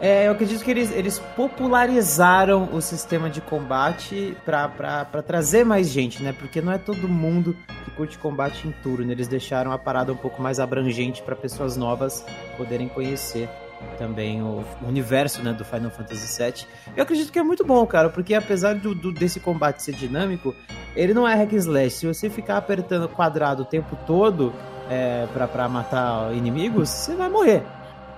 É, 0.00 0.26
eu 0.26 0.32
acredito 0.32 0.64
que 0.64 0.70
eles, 0.70 0.90
eles 0.90 1.20
popularizaram 1.36 2.68
o 2.72 2.82
sistema 2.82 3.30
de 3.30 3.40
combate 3.40 4.36
para 4.44 5.22
trazer 5.24 5.64
mais 5.64 5.88
gente, 5.88 6.20
né? 6.20 6.34
Porque 6.36 6.60
não 6.60 6.72
é 6.72 6.78
todo 6.78 7.08
mundo 7.08 7.56
que 7.84 7.90
curte 7.92 8.18
combate 8.18 8.66
em 8.66 8.72
turno. 8.82 9.12
Eles 9.12 9.28
deixaram 9.28 9.70
a 9.70 9.78
parada 9.78 10.12
um 10.12 10.16
pouco 10.16 10.42
mais 10.42 10.58
abrangente 10.58 11.22
para 11.22 11.36
pessoas 11.36 11.76
novas 11.76 12.26
poderem 12.56 12.88
conhecer 12.88 13.48
também 13.98 14.42
o 14.42 14.64
universo 14.86 15.42
né, 15.42 15.52
do 15.52 15.64
Final 15.64 15.90
Fantasy 15.90 16.42
VII. 16.42 16.66
Eu 16.96 17.02
acredito 17.02 17.32
que 17.32 17.38
é 17.38 17.42
muito 17.42 17.64
bom, 17.64 17.84
cara, 17.86 18.08
porque 18.08 18.34
apesar 18.34 18.74
do, 18.74 18.94
do, 18.94 19.12
desse 19.12 19.40
combate 19.40 19.82
ser 19.82 19.94
dinâmico, 19.94 20.54
ele 20.96 21.14
não 21.14 21.26
é 21.26 21.34
hack 21.34 21.52
slash. 21.52 21.96
Se 21.96 22.06
você 22.06 22.28
ficar 22.28 22.56
apertando 22.56 23.08
quadrado 23.08 23.62
o 23.62 23.64
tempo 23.64 23.96
todo 24.06 24.52
é, 24.90 25.26
para 25.52 25.68
matar 25.68 26.34
inimigos, 26.34 26.88
você 26.88 27.14
vai 27.14 27.28
morrer. 27.28 27.62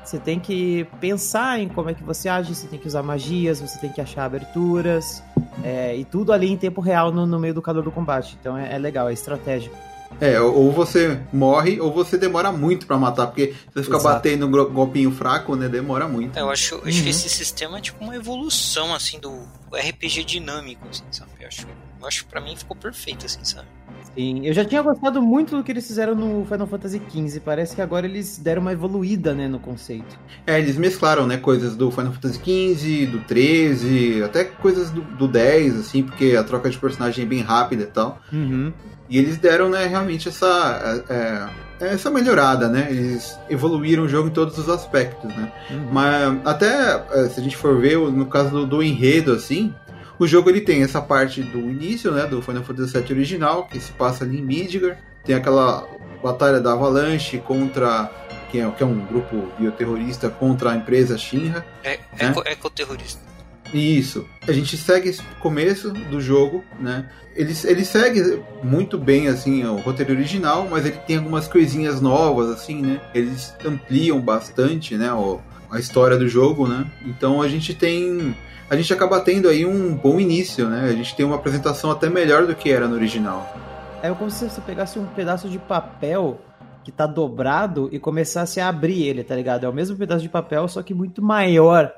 Você 0.04 0.18
tem 0.18 0.38
que 0.38 0.86
pensar 1.00 1.58
em 1.58 1.68
como 1.68 1.88
é 1.88 1.94
que 1.94 2.02
você 2.02 2.28
age, 2.28 2.54
você 2.54 2.66
tem 2.66 2.78
que 2.78 2.86
usar 2.86 3.02
magias, 3.02 3.60
você 3.60 3.78
tem 3.78 3.90
que 3.90 4.02
achar 4.02 4.24
aberturas, 4.24 5.22
é, 5.62 5.96
e 5.96 6.04
tudo 6.04 6.30
ali 6.30 6.50
em 6.50 6.58
tempo 6.58 6.82
real 6.82 7.10
no, 7.10 7.26
no 7.26 7.38
meio 7.38 7.54
do 7.54 7.62
calor 7.62 7.82
do 7.82 7.90
combate. 7.90 8.36
Então 8.38 8.56
é, 8.56 8.74
é 8.74 8.78
legal, 8.78 9.08
é 9.08 9.14
estratégico. 9.14 9.74
É, 10.20 10.40
ou 10.40 10.70
você 10.72 11.20
morre 11.32 11.80
ou 11.80 11.92
você 11.92 12.16
demora 12.16 12.52
muito 12.52 12.86
para 12.86 12.96
matar, 12.96 13.26
porque 13.26 13.48
se 13.48 13.74
você 13.74 13.82
ficar 13.84 13.96
Exato. 13.96 14.14
batendo 14.14 14.46
um 14.46 14.72
golpinho 14.72 15.10
fraco, 15.10 15.56
né, 15.56 15.68
demora 15.68 16.06
muito. 16.08 16.38
É, 16.38 16.42
eu 16.42 16.50
acho, 16.50 16.76
eu 16.76 16.82
acho 16.86 16.98
que 16.98 17.02
uhum. 17.02 17.10
esse 17.10 17.28
sistema 17.28 17.78
é 17.78 17.80
tipo 17.80 18.02
uma 18.02 18.14
evolução, 18.14 18.94
assim, 18.94 19.18
do 19.18 19.46
RPG 19.72 20.24
dinâmico, 20.24 20.86
assim, 20.88 21.04
sabe? 21.10 21.30
Eu 21.40 21.48
acho, 21.48 21.66
eu 22.00 22.06
acho 22.06 22.24
que 22.24 22.30
pra 22.30 22.40
mim 22.40 22.56
ficou 22.56 22.76
perfeito, 22.76 23.26
assim, 23.26 23.44
sabe? 23.44 23.68
Sim, 24.14 24.46
eu 24.46 24.52
já 24.52 24.64
tinha 24.64 24.80
gostado 24.80 25.20
muito 25.20 25.56
do 25.56 25.64
que 25.64 25.72
eles 25.72 25.86
fizeram 25.86 26.14
no 26.14 26.44
Final 26.44 26.66
Fantasy 26.68 27.02
XV. 27.10 27.40
Parece 27.40 27.74
que 27.74 27.82
agora 27.82 28.06
eles 28.06 28.38
deram 28.38 28.62
uma 28.62 28.72
evoluída, 28.72 29.34
né, 29.34 29.48
no 29.48 29.58
conceito. 29.58 30.16
É, 30.46 30.58
eles 30.58 30.76
mesclaram, 30.76 31.26
né, 31.26 31.36
coisas 31.36 31.74
do 31.74 31.90
Final 31.90 32.12
Fantasy 32.12 32.38
XV, 32.38 33.06
do 33.06 33.18
13, 33.20 34.22
até 34.22 34.44
coisas 34.44 34.90
do, 34.90 35.02
do 35.02 35.26
10, 35.26 35.80
assim, 35.80 36.04
porque 36.04 36.36
a 36.36 36.44
troca 36.44 36.70
de 36.70 36.78
personagem 36.78 37.24
é 37.24 37.26
bem 37.26 37.40
rápida 37.40 37.82
e 37.82 37.86
tal. 37.86 38.20
Uhum. 38.32 38.72
E 39.08 39.18
eles 39.18 39.36
deram, 39.36 39.68
né, 39.68 39.86
realmente 39.86 40.28
essa, 40.28 41.04
é, 41.08 41.84
é, 41.84 41.92
essa 41.92 42.10
melhorada, 42.10 42.68
né? 42.68 42.86
Eles 42.90 43.38
evoluíram 43.50 44.04
o 44.04 44.08
jogo 44.08 44.28
em 44.28 44.32
todos 44.32 44.56
os 44.56 44.68
aspectos, 44.68 45.34
né? 45.34 45.52
Uhum. 45.70 45.88
Mas 45.92 46.38
até 46.44 47.04
é, 47.12 47.28
se 47.28 47.40
a 47.40 47.42
gente 47.42 47.56
for 47.56 47.78
ver 47.80 47.98
no 47.98 48.26
caso 48.26 48.50
do, 48.50 48.66
do, 48.66 48.82
enredo, 48.82 49.32
assim, 49.32 49.74
o 50.18 50.26
jogo 50.26 50.48
ele 50.48 50.60
tem 50.60 50.82
essa 50.82 51.02
parte 51.02 51.42
do 51.42 51.58
início, 51.58 52.10
né, 52.12 52.26
do 52.26 52.40
Final 52.40 52.64
Fantasy 52.64 52.98
VII 52.98 53.12
original, 53.12 53.66
que 53.66 53.78
se 53.78 53.92
passa 53.92 54.24
ali 54.24 54.38
em 54.38 54.42
Midgar, 54.42 54.98
tem 55.24 55.34
aquela 55.34 55.86
batalha 56.22 56.60
da 56.60 56.72
Avalanche 56.72 57.38
contra 57.38 58.10
que 58.50 58.60
é, 58.60 58.70
que 58.70 58.82
é 58.82 58.86
um 58.86 59.04
grupo 59.04 59.48
bioterrorista 59.58 60.30
contra 60.30 60.70
a 60.70 60.76
empresa 60.76 61.18
Shinra. 61.18 61.66
É, 61.82 61.98
né? 62.16 62.32
ecoterrorista. 62.46 63.33
Isso. 63.74 64.24
A 64.46 64.52
gente 64.52 64.76
segue 64.76 65.08
esse 65.08 65.22
começo 65.40 65.90
do 65.90 66.20
jogo, 66.20 66.62
né? 66.78 67.10
Ele, 67.34 67.52
ele 67.64 67.84
segue 67.84 68.40
muito 68.62 68.96
bem, 68.96 69.26
assim, 69.26 69.64
o 69.64 69.78
roteiro 69.78 70.12
original, 70.12 70.68
mas 70.70 70.86
ele 70.86 70.96
tem 70.98 71.16
algumas 71.16 71.48
coisinhas 71.48 72.00
novas, 72.00 72.50
assim, 72.50 72.80
né? 72.80 73.00
Eles 73.12 73.52
ampliam 73.66 74.20
bastante, 74.20 74.96
né? 74.96 75.12
O, 75.12 75.40
a 75.68 75.80
história 75.80 76.16
do 76.16 76.28
jogo, 76.28 76.68
né? 76.68 76.86
Então 77.04 77.42
a 77.42 77.48
gente 77.48 77.74
tem... 77.74 78.36
A 78.70 78.76
gente 78.76 78.92
acaba 78.92 79.20
tendo 79.20 79.48
aí 79.48 79.66
um 79.66 79.92
bom 79.92 80.20
início, 80.20 80.68
né? 80.68 80.84
A 80.84 80.92
gente 80.92 81.16
tem 81.16 81.26
uma 81.26 81.34
apresentação 81.34 81.90
até 81.90 82.08
melhor 82.08 82.46
do 82.46 82.54
que 82.54 82.70
era 82.70 82.86
no 82.86 82.94
original. 82.94 83.56
É 84.00 84.10
como 84.12 84.30
se 84.30 84.48
você 84.48 84.60
pegasse 84.60 84.98
um 85.00 85.06
pedaço 85.06 85.48
de 85.48 85.58
papel 85.58 86.40
que 86.84 86.92
tá 86.92 87.06
dobrado 87.06 87.88
e 87.90 87.98
começasse 87.98 88.60
a 88.60 88.68
abrir 88.68 89.02
ele, 89.02 89.24
tá 89.24 89.34
ligado? 89.34 89.64
É 89.64 89.68
o 89.68 89.72
mesmo 89.72 89.96
pedaço 89.96 90.22
de 90.22 90.28
papel, 90.28 90.68
só 90.68 90.82
que 90.82 90.94
muito 90.94 91.20
maior 91.20 91.92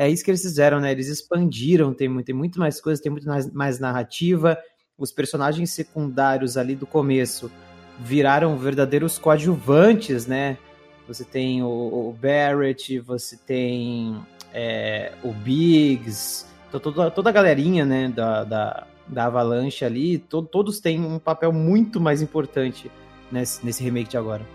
é 0.00 0.08
isso 0.08 0.24
que 0.24 0.30
eles 0.30 0.40
fizeram, 0.40 0.80
né? 0.80 0.90
Eles 0.90 1.08
expandiram, 1.08 1.92
tem, 1.92 2.22
tem 2.22 2.34
muito 2.34 2.58
mais 2.58 2.80
coisas, 2.80 3.02
tem 3.02 3.12
muito 3.12 3.28
mais, 3.28 3.52
mais 3.52 3.78
narrativa. 3.78 4.56
Os 4.96 5.12
personagens 5.12 5.72
secundários 5.72 6.56
ali 6.56 6.74
do 6.74 6.86
começo 6.86 7.50
viraram 7.98 8.56
verdadeiros 8.56 9.18
coadjuvantes, 9.18 10.26
né? 10.26 10.56
Você 11.06 11.22
tem 11.22 11.62
o, 11.62 11.66
o 11.68 12.16
Barrett, 12.18 12.98
você 12.98 13.36
tem 13.36 14.18
é, 14.54 15.12
o 15.22 15.34
Biggs, 15.34 16.46
toda, 16.72 17.10
toda 17.10 17.28
a 17.28 17.32
galerinha, 17.32 17.84
né, 17.84 18.08
da, 18.08 18.42
da, 18.44 18.86
da 19.06 19.26
Avalanche 19.26 19.84
ali, 19.84 20.16
to, 20.16 20.40
todos 20.40 20.80
têm 20.80 20.98
um 20.98 21.18
papel 21.18 21.52
muito 21.52 22.00
mais 22.00 22.22
importante 22.22 22.90
nesse, 23.30 23.62
nesse 23.66 23.84
remake 23.84 24.08
de 24.08 24.16
agora. 24.16 24.46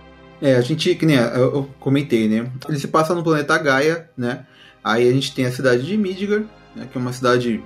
É, 0.42 0.56
a 0.56 0.62
gente, 0.62 0.96
que 0.96 1.06
nem 1.06 1.18
eu 1.18 1.70
comentei, 1.80 2.28
né? 2.28 2.52
Ele 2.68 2.80
se 2.80 2.88
passa 2.88 3.14
no 3.14 3.24
planeta 3.24 3.56
Gaia, 3.60 4.10
né? 4.18 4.48
Aí 4.86 5.10
a 5.10 5.12
gente 5.12 5.34
tem 5.34 5.48
a 5.48 5.52
cidade 5.52 5.84
de 5.84 5.98
Midgar, 5.98 6.44
né, 6.76 6.88
que 6.92 6.96
é 6.96 7.02
uma 7.02 7.12
cidade 7.12 7.60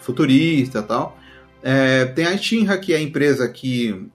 futurista 0.00 0.78
e 0.78 0.82
tal. 0.82 1.18
É, 1.62 2.06
tem 2.06 2.24
a 2.24 2.34
Shinra, 2.34 2.78
que 2.78 2.94
é 2.94 2.96
a 2.96 3.00
empresa 3.02 3.46
que 3.46 4.08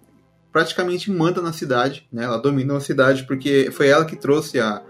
praticamente 0.52 1.12
manda 1.12 1.40
na 1.40 1.54
cidade, 1.54 2.08
né? 2.12 2.24
Ela 2.24 2.38
domina 2.38 2.76
a 2.76 2.82
cidade 2.82 3.26
porque 3.26 3.70
foi 3.72 3.90
ela 3.90 4.06
que 4.06 4.16
trouxe 4.16 4.60
a, 4.60 4.82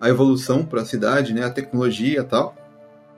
a 0.00 0.08
evolução 0.08 0.64
para 0.64 0.80
a 0.80 0.86
cidade, 0.86 1.34
né? 1.34 1.44
A 1.44 1.50
tecnologia 1.50 2.20
e 2.20 2.24
tal. 2.24 2.56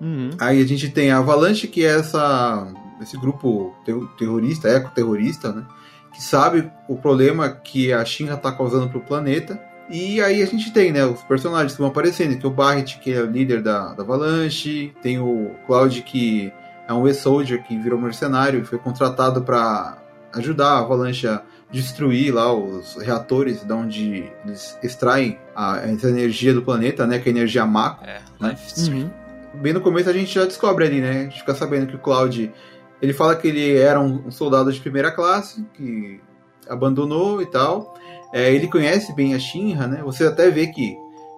Uhum. 0.01 0.31
Aí 0.41 0.61
a 0.61 0.67
gente 0.67 0.91
tem 0.91 1.13
a 1.13 1.19
Avalanche, 1.19 1.69
que 1.69 1.85
é 1.85 1.97
essa, 1.97 2.67
esse 3.01 3.17
grupo 3.17 3.73
terrorista, 4.19 4.69
ecoterrorista, 4.69 5.53
né? 5.53 5.65
Que 6.13 6.21
sabe 6.21 6.69
o 6.89 6.97
problema 6.97 7.49
que 7.49 7.93
a 7.93 8.05
Shinra 8.05 8.35
está 8.35 8.51
causando 8.51 8.89
para 8.89 8.99
o 8.99 9.05
planeta 9.05 9.61
e 9.89 10.21
aí 10.21 10.43
a 10.43 10.47
gente 10.47 10.73
tem, 10.73 10.93
né, 10.93 11.05
os 11.05 11.23
personagens 11.23 11.73
que 11.73 11.79
vão 11.79 11.89
aparecendo, 11.89 12.37
que 12.39 12.45
é 12.45 12.49
o 12.49 12.53
Barret, 12.53 12.99
que 12.99 13.13
é 13.13 13.21
o 13.21 13.27
líder 13.27 13.63
da, 13.63 13.95
da 13.95 14.03
Avalanche, 14.03 14.93
tem 15.01 15.19
o 15.19 15.53
Cloud, 15.67 16.03
que 16.03 16.53
é 16.89 16.93
um 16.93 17.07
e-soldier 17.07 17.63
que 17.63 17.77
virou 17.79 18.01
mercenário 18.01 18.61
e 18.61 18.65
foi 18.65 18.79
contratado 18.79 19.43
para 19.43 19.99
ajudar 20.33 20.73
a 20.73 20.79
Avalanche 20.79 21.29
a 21.29 21.43
destruir 21.71 22.33
lá 22.33 22.53
os 22.53 22.97
reatores 22.97 23.65
de 23.65 23.73
onde 23.73 24.33
eles 24.45 24.79
extraem 24.83 25.39
a, 25.55 25.79
essa 25.79 26.09
energia 26.09 26.53
do 26.53 26.63
planeta, 26.63 27.07
né, 27.07 27.19
que 27.19 27.29
é 27.29 27.33
a 27.33 27.37
energia 27.37 27.65
Mako. 27.65 28.05
É, 28.05 28.21
né? 28.41 28.57
Uhum. 28.79 29.11
Bem 29.55 29.73
no 29.73 29.81
começo 29.81 30.11
a 30.11 30.13
gente 30.13 30.35
já 30.35 30.45
descobre 30.45 30.85
ali, 30.85 31.01
né, 31.01 31.11
a 31.11 31.23
gente 31.25 31.39
fica 31.41 31.55
sabendo 31.55 31.87
que 31.87 31.97
o 31.97 31.99
Cloud, 31.99 32.53
ele 33.01 33.13
fala 33.13 33.37
que 33.37 33.49
ele 33.49 33.77
era 33.77 34.01
um 34.01 34.31
soldado 34.31 34.73
de 34.73 34.81
primeira 34.81 35.11
classe, 35.11 35.65
que 35.75 36.21
abandonou 36.69 37.41
e 37.41 37.47
tal, 37.47 37.95
é, 38.37 38.53
ele 38.53 38.69
conhece 38.69 39.15
bem 39.15 39.35
a 39.35 39.39
Shinra, 39.39 39.87
né? 39.87 40.03
Você 40.03 40.27
até 40.27 40.51
vê 40.51 40.67
que 40.67 40.95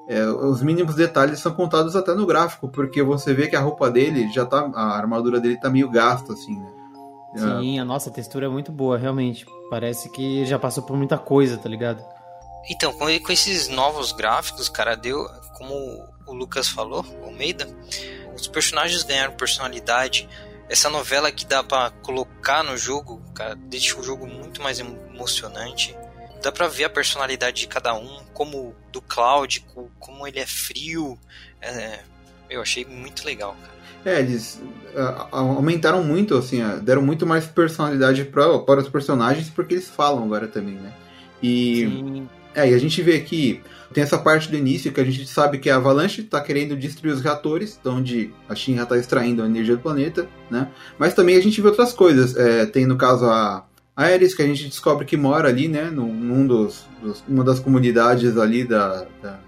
é, 0.08 0.20
os 0.26 0.60
mínimos 0.60 0.96
detalhes 0.96 1.38
são 1.38 1.54
contados 1.54 1.94
até 1.94 2.12
no 2.12 2.26
gráfico, 2.26 2.68
porque 2.68 3.04
você 3.04 3.32
vê 3.32 3.46
que 3.46 3.54
a 3.54 3.60
roupa 3.60 3.88
dele 3.88 4.28
já 4.32 4.44
tá. 4.44 4.68
A 4.74 4.96
armadura 4.96 5.38
dele 5.38 5.60
tá 5.60 5.70
meio 5.70 5.88
gasta, 5.88 6.32
assim, 6.32 6.58
né? 6.58 6.68
Sim, 7.36 7.78
a 7.78 7.84
nossa 7.84 8.10
textura 8.10 8.46
é 8.46 8.48
muito 8.48 8.72
boa, 8.72 8.98
realmente. 8.98 9.46
Parece 9.70 10.10
que 10.10 10.44
já 10.44 10.58
passou 10.58 10.82
por 10.82 10.96
muita 10.96 11.16
coisa, 11.16 11.56
tá 11.56 11.68
ligado? 11.68 12.04
Então, 12.68 12.92
com, 12.92 13.06
com 13.20 13.32
esses 13.32 13.68
novos 13.68 14.10
gráficos, 14.10 14.68
cara, 14.68 14.96
deu. 14.96 15.24
Como 15.56 15.72
o 16.26 16.34
Lucas 16.34 16.68
falou, 16.68 17.06
o 17.22 17.26
Almeida, 17.26 17.68
os 18.34 18.48
personagens 18.48 19.04
ganharam 19.04 19.34
personalidade. 19.34 20.28
Essa 20.68 20.90
novela 20.90 21.30
que 21.30 21.46
dá 21.46 21.62
para 21.62 21.90
colocar 22.02 22.64
no 22.64 22.76
jogo, 22.76 23.22
cara, 23.34 23.54
deixa 23.54 23.96
o 23.96 24.02
jogo 24.02 24.26
muito 24.26 24.60
mais 24.60 24.80
emocionante 24.80 25.96
dá 26.42 26.52
pra 26.52 26.68
ver 26.68 26.84
a 26.84 26.90
personalidade 26.90 27.60
de 27.60 27.66
cada 27.66 27.94
um, 27.94 28.20
como 28.32 28.74
do 28.92 29.00
Cloud, 29.00 29.64
como 29.98 30.26
ele 30.26 30.38
é 30.38 30.46
frio. 30.46 31.18
É, 31.60 32.00
eu 32.48 32.62
achei 32.62 32.84
muito 32.84 33.24
legal, 33.24 33.56
cara. 33.60 33.78
É, 34.04 34.20
eles 34.20 34.62
uh, 34.94 35.28
aumentaram 35.32 36.02
muito, 36.02 36.36
assim, 36.36 36.62
uh, 36.62 36.80
deram 36.80 37.02
muito 37.02 37.26
mais 37.26 37.46
personalidade 37.46 38.24
pra, 38.24 38.58
para 38.60 38.80
os 38.80 38.88
personagens 38.88 39.50
porque 39.50 39.74
eles 39.74 39.88
falam 39.88 40.24
agora 40.24 40.46
também, 40.46 40.74
né? 40.74 40.92
E, 41.42 41.86
Sim. 41.86 42.28
é, 42.54 42.70
e 42.70 42.74
a 42.74 42.78
gente 42.78 43.02
vê 43.02 43.20
que 43.20 43.60
tem 43.92 44.02
essa 44.02 44.18
parte 44.18 44.50
do 44.50 44.56
início 44.56 44.92
que 44.92 45.00
a 45.00 45.04
gente 45.04 45.26
sabe 45.26 45.58
que 45.58 45.68
a 45.68 45.76
Avalanche 45.76 46.20
está 46.20 46.40
querendo 46.40 46.76
destruir 46.76 47.12
os 47.12 47.22
reatores, 47.22 47.80
onde 47.84 48.32
a 48.48 48.54
Shinra 48.54 48.84
está 48.84 48.96
extraindo 48.96 49.42
a 49.42 49.46
energia 49.46 49.76
do 49.76 49.82
planeta, 49.82 50.28
né? 50.50 50.68
Mas 50.98 51.14
também 51.14 51.36
a 51.36 51.40
gente 51.40 51.60
vê 51.60 51.68
outras 51.68 51.92
coisas. 51.92 52.36
É, 52.36 52.66
tem, 52.66 52.86
no 52.86 52.96
caso, 52.96 53.24
a, 53.26 53.64
a 53.98 54.04
Ares, 54.04 54.32
que 54.32 54.42
a 54.42 54.46
gente 54.46 54.68
descobre 54.68 55.04
que 55.04 55.16
mora 55.16 55.48
ali, 55.48 55.66
né, 55.66 55.90
num, 55.90 56.14
num 56.14 56.46
dos, 56.46 56.86
dos, 57.02 57.24
uma 57.26 57.42
das 57.42 57.58
comunidades 57.58 58.38
ali 58.38 58.62
da, 58.62 59.04
da, 59.20 59.40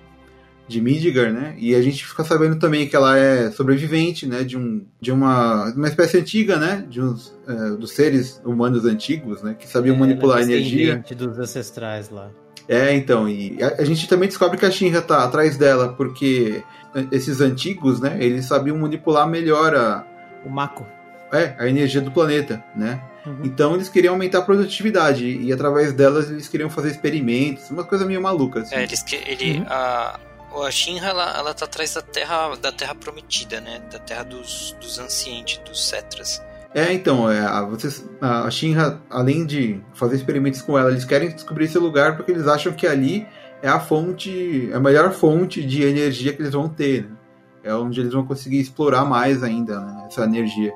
de 0.67 0.81
Midgar, 0.81 1.33
né, 1.33 1.55
e 1.57 1.73
a 1.73 1.81
gente 1.81 2.05
fica 2.05 2.25
sabendo 2.25 2.59
também 2.59 2.89
que 2.89 2.97
ela 2.97 3.17
é 3.17 3.53
sobrevivente, 3.53 4.27
né, 4.27 4.43
de, 4.43 4.59
um, 4.59 4.85
de 5.01 5.13
uma, 5.13 5.73
uma 5.73 5.87
espécie 5.87 6.19
antiga, 6.19 6.57
né, 6.57 6.85
de 6.91 7.01
uns, 7.01 7.33
é, 7.47 7.77
dos 7.77 7.93
seres 7.93 8.43
humanos 8.45 8.85
antigos, 8.85 9.41
né, 9.41 9.55
que 9.57 9.69
sabiam 9.69 9.95
é, 9.95 9.99
manipular 10.01 10.39
a 10.39 10.43
energia. 10.43 11.01
dos 11.17 11.39
ancestrais 11.39 12.11
lá. 12.11 12.29
É, 12.69 12.93
então, 12.93 13.29
e 13.29 13.57
a, 13.63 13.81
a, 13.81 13.85
gente 13.85 14.09
também 14.09 14.29
descobre 14.29 14.59
que 14.59 14.67
a 14.67 14.71
Shinra 14.71 15.01
tá 15.01 15.23
atrás 15.23 15.57
dela, 15.57 15.93
porque 15.93 16.65
esses 17.13 17.41
antigos, 17.41 18.01
né, 18.01 18.17
eles 18.19 18.47
sabiam 18.47 18.77
manipular 18.77 19.29
melhor 19.29 19.77
a... 19.77 20.05
O 20.45 20.51
Mako. 20.51 20.85
É, 21.33 21.55
a 21.59 21.69
energia 21.69 22.01
do 22.01 22.11
planeta, 22.11 22.63
né? 22.75 23.01
Uhum. 23.25 23.41
Então 23.45 23.75
eles 23.75 23.89
queriam 23.89 24.15
aumentar 24.15 24.39
a 24.39 24.43
produtividade 24.43 25.27
e 25.27 25.53
através 25.53 25.93
delas 25.93 26.31
eles 26.31 26.49
queriam 26.49 26.71
fazer 26.71 26.91
experimentos, 26.91 27.71
uma 27.71 27.85
coisa 27.85 28.05
meio 28.05 28.21
maluca. 28.21 28.61
Assim. 28.61 28.75
É, 28.75 28.83
eles 28.83 29.03
que, 29.03 29.17
ele, 29.17 29.59
uhum. 29.59 29.67
a, 29.69 30.19
a 30.67 30.71
Shinra 30.71 31.09
ela, 31.09 31.37
ela 31.37 31.55
tá 31.55 31.67
atrás 31.67 31.95
da 31.95 32.03
terra 32.03 32.57
da 32.57 32.73
terra 32.73 32.95
prometida, 32.95 33.61
né? 33.61 33.81
Da 33.93 33.99
terra 33.99 34.25
dos, 34.25 34.77
dos 34.81 34.99
ancientes, 34.99 35.59
dos 35.59 35.89
cetras. 35.89 36.43
É, 36.75 36.93
então, 36.93 37.31
é, 37.31 37.41
a, 37.41 37.63
vocês, 37.63 38.09
a 38.21 38.49
Shinra, 38.51 39.01
além 39.11 39.45
de 39.45 39.81
fazer 39.93 40.17
experimentos 40.17 40.63
com 40.63 40.79
ela, 40.79 40.91
eles 40.91 41.05
querem 41.05 41.31
descobrir 41.31 41.65
esse 41.65 41.79
lugar 41.79 42.17
porque 42.17 42.31
eles 42.31 42.47
acham 42.47 42.73
que 42.73 42.87
ali 42.87 43.27
é 43.61 43.69
a 43.69 43.81
fonte, 43.81 44.71
a 44.73 44.81
melhor 44.81 45.13
fonte 45.13 45.65
de 45.65 45.83
energia 45.83 46.33
que 46.33 46.41
eles 46.41 46.53
vão 46.53 46.69
ter, 46.69 47.05
né? 47.05 47.17
É 47.63 47.75
onde 47.75 48.01
eles 48.01 48.13
vão 48.13 48.25
conseguir 48.25 48.59
explorar 48.59 49.05
mais 49.05 49.43
ainda 49.43 49.81
né, 49.81 50.05
essa 50.07 50.25
energia. 50.25 50.73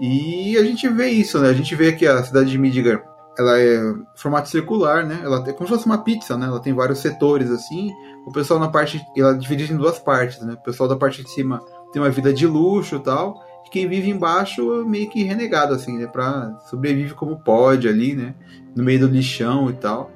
E 0.00 0.56
a 0.56 0.64
gente 0.64 0.88
vê 0.88 1.08
isso, 1.08 1.38
né? 1.38 1.48
A 1.48 1.52
gente 1.52 1.74
vê 1.74 1.92
que 1.92 2.06
a 2.06 2.22
cidade 2.22 2.50
de 2.50 2.58
Midgar, 2.58 3.02
ela 3.38 3.58
é 3.58 3.94
formato 4.16 4.48
circular, 4.48 5.06
né? 5.06 5.20
Ela 5.22 5.44
é 5.46 5.52
como 5.52 5.68
se 5.68 5.74
fosse 5.74 5.86
uma 5.86 5.98
pizza, 5.98 6.36
né? 6.36 6.46
Ela 6.46 6.60
tem 6.60 6.72
vários 6.72 6.98
setores 6.98 7.50
assim. 7.50 7.90
O 8.26 8.32
pessoal 8.32 8.58
na 8.60 8.68
parte, 8.68 9.00
ela 9.16 9.32
é 9.32 9.38
dividida 9.38 9.72
em 9.72 9.76
duas 9.76 9.98
partes, 9.98 10.40
né? 10.40 10.54
O 10.54 10.62
pessoal 10.64 10.88
da 10.88 10.96
parte 10.96 11.22
de 11.22 11.30
cima 11.30 11.60
tem 11.92 12.02
uma 12.02 12.10
vida 12.10 12.32
de 12.32 12.46
luxo, 12.46 12.98
tal, 12.98 13.40
e 13.66 13.70
quem 13.70 13.88
vive 13.88 14.10
embaixo 14.10 14.80
é 14.80 14.84
meio 14.84 15.08
que 15.08 15.22
renegado 15.22 15.74
assim, 15.74 15.98
né? 15.98 16.06
Para 16.06 16.58
sobrevive 16.68 17.14
como 17.14 17.38
pode 17.38 17.88
ali, 17.88 18.14
né? 18.14 18.34
No 18.74 18.82
meio 18.82 19.00
do 19.00 19.06
lixão 19.06 19.70
e 19.70 19.74
tal. 19.74 20.10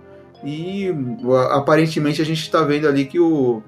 E 0.45 0.93
aparentemente 1.51 2.23
a 2.23 2.25
gente 2.25 2.41
está 2.41 2.63
vendo 2.63 2.87
ali 2.87 3.05
que 3.05 3.19
o 3.19 3.63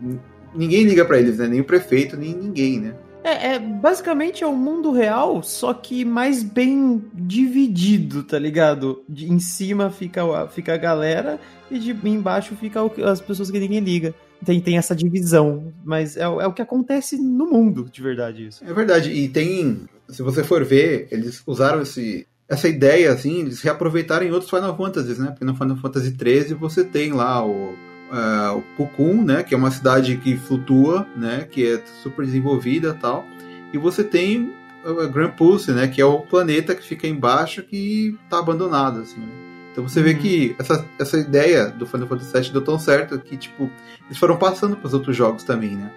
ninguém 0.54 0.84
liga 0.84 1.04
para 1.04 1.18
eles, 1.18 1.38
né? 1.38 1.46
Nem 1.46 1.60
o 1.60 1.64
prefeito, 1.64 2.16
nem 2.16 2.34
ninguém, 2.34 2.80
né? 2.80 2.94
É, 3.22 3.54
é, 3.54 3.58
basicamente 3.58 4.42
é 4.42 4.46
o 4.46 4.56
mundo 4.56 4.92
real, 4.92 5.42
só 5.42 5.74
que 5.74 6.04
mais 6.04 6.42
bem 6.42 7.04
dividido, 7.12 8.22
tá 8.22 8.38
ligado? 8.38 9.02
De, 9.08 9.30
em 9.30 9.38
cima 9.38 9.90
fica, 9.90 10.46
fica 10.48 10.74
a 10.74 10.78
galera 10.78 11.38
e 11.70 11.78
de 11.78 11.90
embaixo 12.08 12.56
fica 12.56 12.82
o, 12.82 12.90
as 13.04 13.20
pessoas 13.20 13.50
que 13.50 13.58
ninguém 13.58 13.80
liga. 13.80 14.14
Tem, 14.44 14.58
tem 14.58 14.78
essa 14.78 14.96
divisão, 14.96 15.70
mas 15.84 16.16
é, 16.16 16.22
é 16.22 16.46
o 16.46 16.52
que 16.52 16.62
acontece 16.62 17.18
no 17.18 17.46
mundo, 17.46 17.90
de 17.92 18.02
verdade, 18.02 18.46
isso. 18.46 18.64
É 18.64 18.72
verdade, 18.72 19.10
e 19.10 19.28
tem, 19.28 19.82
se 20.08 20.22
você 20.22 20.42
for 20.42 20.64
ver, 20.64 21.08
eles 21.10 21.42
usaram 21.46 21.82
esse, 21.82 22.26
essa 22.48 22.66
ideia, 22.66 23.12
assim, 23.12 23.40
eles 23.40 23.60
reaproveitarem 23.60 24.28
em 24.28 24.32
outros 24.32 24.50
Final 24.50 24.74
Fantasies, 24.74 25.18
né? 25.18 25.26
Porque 25.26 25.44
no 25.44 25.54
Final 25.54 25.76
Fantasy 25.76 26.16
XIII 26.18 26.54
você 26.54 26.82
tem 26.82 27.12
lá 27.12 27.46
o, 27.46 27.74
uh, 28.10 28.58
o 28.58 28.62
Cocoon, 28.76 29.22
né? 29.22 29.42
Que 29.42 29.54
é 29.54 29.56
uma 29.56 29.70
cidade 29.70 30.16
que 30.16 30.36
flutua, 30.36 31.06
né? 31.16 31.46
Que 31.50 31.74
é 31.74 31.82
super 32.02 32.24
desenvolvida 32.24 32.94
tal. 32.94 33.26
E 33.72 33.78
você 33.78 34.02
tem 34.04 34.52
o 34.84 35.08
Grand 35.08 35.30
Pulse, 35.30 35.72
né? 35.72 35.88
Que 35.88 36.00
é 36.00 36.04
o 36.04 36.20
planeta 36.20 36.74
que 36.74 36.82
fica 36.82 37.06
embaixo 37.06 37.62
que 37.62 38.16
tá 38.28 38.38
abandonado, 38.38 39.00
assim, 39.00 39.20
né? 39.20 39.50
Então 39.72 39.88
você 39.88 40.02
vê 40.02 40.12
uhum. 40.12 40.18
que 40.18 40.56
essa, 40.58 40.84
essa 40.98 41.16
ideia 41.16 41.68
do 41.68 41.86
Final 41.86 42.08
Fantasy 42.08 42.32
VII 42.32 42.52
deu 42.52 42.62
tão 42.62 42.78
certo 42.78 43.18
que, 43.20 43.36
tipo, 43.36 43.70
eles 44.06 44.18
foram 44.18 44.36
passando 44.36 44.76
para 44.76 44.88
os 44.88 44.94
outros 44.94 45.16
jogos 45.16 45.44
também, 45.44 45.76
né? 45.76 45.90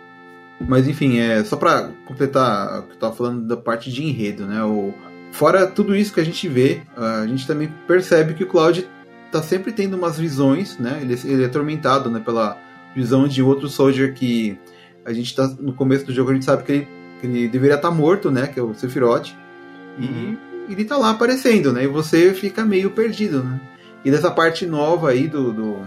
Mas 0.62 0.88
enfim, 0.88 1.18
é 1.18 1.44
só 1.44 1.58
para 1.58 1.90
completar 2.06 2.80
o 2.80 2.84
que 2.84 2.94
eu 2.94 2.98
tava 2.98 3.16
falando 3.16 3.48
da 3.48 3.58
parte 3.58 3.92
de 3.92 4.04
enredo, 4.04 4.46
né? 4.46 4.64
O, 4.64 4.94
fora 5.32 5.66
tudo 5.66 5.96
isso 5.96 6.14
que 6.14 6.20
a 6.20 6.24
gente 6.26 6.48
vê, 6.48 6.84
a 6.96 7.26
gente 7.26 7.48
também 7.48 7.74
percebe 7.88 8.36
que 8.36 8.44
o 8.44 8.48
Cloud 8.48 8.88
tá 9.34 9.44
sempre 9.44 9.72
tendo 9.72 9.98
umas 9.98 10.18
visões, 10.18 10.78
né? 10.78 11.00
Ele, 11.02 11.20
ele 11.26 11.44
é 11.44 11.46
atormentado, 11.48 12.10
né, 12.10 12.20
pela 12.20 12.58
visão 12.96 13.28
de 13.28 13.42
outro 13.42 13.68
soldier 13.68 14.14
que 14.14 14.58
a 15.04 15.12
gente 15.12 15.36
tá 15.36 15.48
no 15.60 15.74
começo 15.74 16.06
do 16.06 16.14
jogo 16.14 16.32
a 16.32 16.34
gente 16.34 16.46
sabe 16.46 16.64
que 16.64 16.72
ele, 16.72 16.88
que 17.20 17.28
ele 17.28 17.48
deveria 17.48 17.76
estar 17.76 17.90
tá 17.90 17.94
morto, 17.94 18.32
né, 18.32 18.48
que 18.48 18.60
é 18.60 18.64
o 18.64 18.74
Sephiroth. 18.74 19.34
E 19.98 20.06
uhum. 20.06 20.38
ele 20.70 20.86
tá 20.86 20.98
lá 20.98 21.10
aparecendo, 21.10 21.74
né? 21.74 21.84
E 21.84 21.88
você 21.88 22.34
fica 22.34 22.64
meio 22.64 22.92
perdido, 22.92 23.44
né? 23.44 23.60
E 24.06 24.12
dessa 24.12 24.32
parte 24.32 24.66
nova 24.66 25.10
aí 25.10 25.28
do, 25.28 25.54
do, 25.54 25.82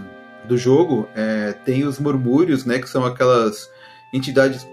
do 0.46 0.56
jogo, 0.56 1.08
é, 1.14 1.52
tem 1.52 1.84
os 1.84 1.98
murmúrios, 1.98 2.64
né? 2.64 2.78
Que 2.78 2.88
são 2.88 3.04
aquelas 3.04 3.70
entidades 4.12 4.66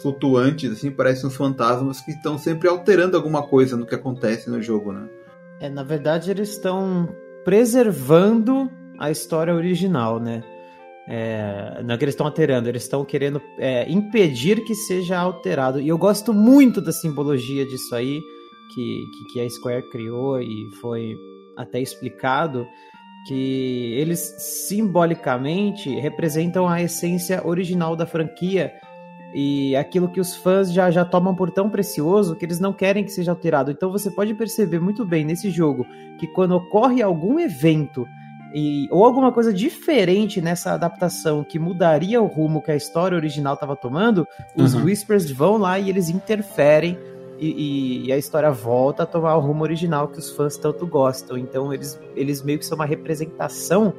flutuantes, 0.00 0.70
assim, 0.70 0.90
parecem 0.90 1.26
uns 1.26 1.36
fantasmas 1.36 2.00
que 2.00 2.12
estão 2.12 2.38
sempre 2.38 2.68
alterando 2.68 3.16
alguma 3.16 3.42
coisa 3.42 3.76
no 3.76 3.84
que 3.84 3.94
acontece 3.94 4.48
no 4.48 4.62
jogo, 4.62 4.92
né? 4.92 5.08
É, 5.60 5.68
na 5.68 5.82
verdade, 5.82 6.30
eles 6.30 6.50
estão 6.50 7.08
preservando 7.44 8.70
a 8.98 9.10
história 9.10 9.54
original, 9.54 10.18
né? 10.18 10.42
É, 11.10 11.82
não 11.82 11.94
é 11.94 11.98
que 11.98 12.04
eles 12.04 12.12
estão 12.12 12.26
alterando, 12.26 12.68
eles 12.68 12.82
estão 12.82 13.02
querendo 13.02 13.40
é, 13.58 13.90
impedir 13.90 14.62
que 14.64 14.74
seja 14.74 15.18
alterado. 15.18 15.80
E 15.80 15.88
eu 15.88 15.96
gosto 15.96 16.34
muito 16.34 16.82
da 16.82 16.92
simbologia 16.92 17.64
disso 17.64 17.94
aí, 17.94 18.20
que, 18.74 19.04
que, 19.06 19.32
que 19.32 19.40
a 19.40 19.48
Square 19.48 19.88
criou 19.90 20.38
e 20.40 20.70
foi 20.82 21.16
até 21.56 21.80
explicado, 21.80 22.66
que 23.26 23.94
eles 23.98 24.20
simbolicamente 24.38 25.88
representam 25.98 26.68
a 26.68 26.82
essência 26.82 27.46
original 27.46 27.96
da 27.96 28.06
franquia 28.06 28.70
e 29.34 29.76
aquilo 29.76 30.08
que 30.08 30.20
os 30.20 30.34
fãs 30.34 30.72
já, 30.72 30.90
já 30.90 31.04
tomam 31.04 31.34
por 31.34 31.50
tão 31.50 31.68
precioso 31.68 32.34
que 32.34 32.44
eles 32.44 32.58
não 32.58 32.72
querem 32.72 33.04
que 33.04 33.10
seja 33.10 33.32
alterado. 33.32 33.70
Então 33.70 33.90
você 33.90 34.10
pode 34.10 34.34
perceber 34.34 34.80
muito 34.80 35.04
bem 35.04 35.24
nesse 35.24 35.50
jogo 35.50 35.86
que 36.18 36.26
quando 36.26 36.52
ocorre 36.52 37.02
algum 37.02 37.38
evento 37.38 38.06
e, 38.54 38.88
ou 38.90 39.04
alguma 39.04 39.30
coisa 39.30 39.52
diferente 39.52 40.40
nessa 40.40 40.72
adaptação 40.72 41.44
que 41.44 41.58
mudaria 41.58 42.20
o 42.20 42.26
rumo 42.26 42.62
que 42.62 42.70
a 42.70 42.76
história 42.76 43.16
original 43.16 43.54
estava 43.54 43.76
tomando, 43.76 44.26
uhum. 44.56 44.64
os 44.64 44.74
Whispers 44.74 45.30
vão 45.30 45.58
lá 45.58 45.78
e 45.78 45.90
eles 45.90 46.08
interferem 46.08 46.98
e, 47.38 48.06
e, 48.06 48.12
a 48.12 48.16
história 48.16 48.50
volta 48.50 49.04
a 49.04 49.06
tomar 49.06 49.36
o 49.36 49.40
rumo 49.40 49.62
original 49.62 50.08
que 50.08 50.18
os 50.18 50.32
fãs 50.32 50.56
tanto 50.56 50.84
gostam. 50.86 51.38
Então 51.38 51.72
eles, 51.72 52.00
eles 52.16 52.42
meio 52.42 52.58
que 52.58 52.66
são 52.66 52.76
uma 52.76 52.86
representação 52.86 53.94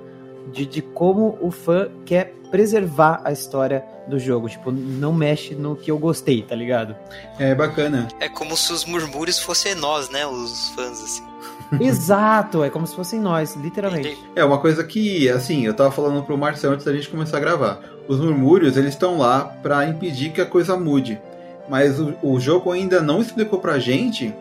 de, 0.51 0.65
de 0.65 0.81
como 0.81 1.37
o 1.41 1.51
fã 1.51 1.89
quer 2.05 2.33
preservar 2.49 3.21
a 3.23 3.31
história 3.31 3.83
do 4.07 4.19
jogo. 4.19 4.49
Tipo, 4.49 4.71
não 4.71 5.13
mexe 5.13 5.55
no 5.55 5.75
que 5.75 5.91
eu 5.91 5.97
gostei, 5.97 6.41
tá 6.41 6.55
ligado? 6.55 6.95
É 7.37 7.53
bacana. 7.53 8.07
É 8.19 8.27
como 8.27 8.57
se 8.57 8.73
os 8.73 8.85
murmúrios 8.85 9.39
fossem 9.39 9.75
nós, 9.75 10.09
né? 10.09 10.25
Os 10.25 10.69
fãs, 10.69 11.03
assim. 11.03 11.23
Exato, 11.79 12.63
é 12.63 12.69
como 12.69 12.87
se 12.87 12.95
fossem 12.95 13.19
nós, 13.19 13.55
literalmente. 13.55 14.17
É 14.35 14.43
uma 14.43 14.57
coisa 14.57 14.83
que, 14.83 15.29
assim, 15.29 15.65
eu 15.65 15.73
tava 15.73 15.91
falando 15.91 16.23
pro 16.23 16.37
Marcelo 16.37 16.73
antes 16.73 16.85
da 16.85 16.93
gente 16.93 17.09
começar 17.09 17.37
a 17.37 17.39
gravar. 17.39 17.79
Os 18.07 18.19
murmúrios, 18.19 18.75
eles 18.75 18.93
estão 18.93 19.19
lá 19.19 19.41
para 19.61 19.87
impedir 19.87 20.31
que 20.31 20.41
a 20.41 20.45
coisa 20.45 20.75
mude. 20.75 21.21
Mas 21.69 21.99
o, 21.99 22.15
o 22.23 22.39
jogo 22.39 22.71
ainda 22.71 22.99
não 23.01 23.21
explicou 23.21 23.59
pra 23.59 23.77
gente 23.77 24.33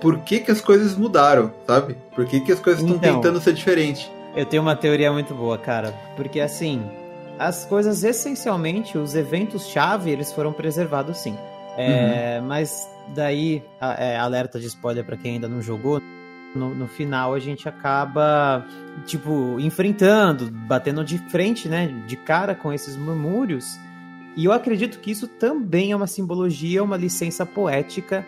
por 0.00 0.18
que, 0.20 0.38
que 0.38 0.50
as 0.50 0.60
coisas 0.60 0.96
mudaram, 0.96 1.52
sabe? 1.66 1.96
Por 2.14 2.24
que, 2.24 2.40
que 2.40 2.52
as 2.52 2.60
coisas 2.60 2.82
estão 2.82 2.96
então, 2.96 3.16
tentando 3.16 3.40
ser 3.40 3.52
diferentes. 3.52 4.08
Eu 4.34 4.46
tenho 4.46 4.62
uma 4.62 4.76
teoria 4.76 5.12
muito 5.12 5.34
boa, 5.34 5.58
cara. 5.58 5.92
Porque 6.16 6.40
assim, 6.40 6.82
as 7.38 7.64
coisas 7.64 8.04
essencialmente, 8.04 8.96
os 8.96 9.14
eventos-chave, 9.14 10.10
eles 10.10 10.32
foram 10.32 10.52
preservados 10.52 11.18
sim. 11.18 11.36
É, 11.76 12.38
uhum. 12.38 12.46
Mas 12.46 12.88
daí, 13.14 13.62
é, 13.80 14.16
alerta 14.16 14.60
de 14.60 14.66
spoiler 14.66 15.04
para 15.04 15.16
quem 15.16 15.34
ainda 15.34 15.48
não 15.48 15.60
jogou. 15.60 16.00
No, 16.54 16.74
no, 16.74 16.88
final 16.88 17.32
a 17.32 17.38
gente 17.38 17.68
acaba, 17.68 18.66
tipo, 19.06 19.58
enfrentando, 19.60 20.50
batendo 20.50 21.04
de 21.04 21.16
frente, 21.30 21.68
né, 21.68 21.86
de 22.08 22.16
cara 22.16 22.56
com 22.56 22.72
esses 22.72 22.96
murmúrios. 22.96 23.78
E 24.36 24.44
eu 24.44 24.52
acredito 24.52 24.98
que 24.98 25.12
isso 25.12 25.28
também 25.28 25.92
é 25.92 25.96
uma 25.96 26.08
simbologia, 26.08 26.82
uma 26.82 26.96
licença 26.96 27.46
poética 27.46 28.26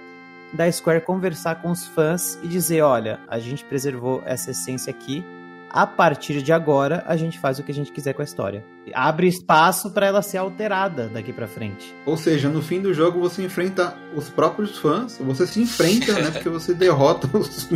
da 0.53 0.71
Square 0.71 1.01
conversar 1.01 1.57
com 1.57 1.71
os 1.71 1.87
fãs 1.87 2.38
e 2.43 2.49
dizer: 2.49 2.83
olha, 2.83 3.21
a 3.27 3.38
gente 3.38 3.65
preservou 3.65 4.23
essa 4.25 4.53
essência 4.53 4.91
aqui, 4.91 5.25
a 5.73 5.87
partir 5.87 6.43
de 6.43 6.53
agora 6.53 7.03
a 7.07 7.17
gente 7.17 7.39
faz 7.39 7.59
o 7.59 7.63
que 7.63 7.73
a 7.73 7.75
gente 7.75 7.91
quiser 7.91 8.13
com 8.13 8.21
a 8.21 8.25
história. 8.25 8.65
Abre 8.93 9.27
espaço 9.27 9.91
para 9.91 10.07
ela 10.07 10.21
ser 10.21 10.39
alterada 10.39 11.09
daqui 11.09 11.33
para 11.33 11.49
frente. 11.49 11.95
Ou 12.05 12.17
seja, 12.17 12.49
no 12.49 12.61
fim 12.61 12.81
do 12.81 12.93
jogo 12.93 13.19
você 13.21 13.43
enfrenta 13.43 13.97
os 14.15 14.29
próprios 14.29 14.79
fãs, 14.79 15.19
você 15.19 15.47
se 15.47 15.61
enfrenta, 15.61 16.13
né? 16.13 16.31
Porque 16.31 16.49
você 16.49 16.75
derrota 16.75 17.29
os 17.37 17.69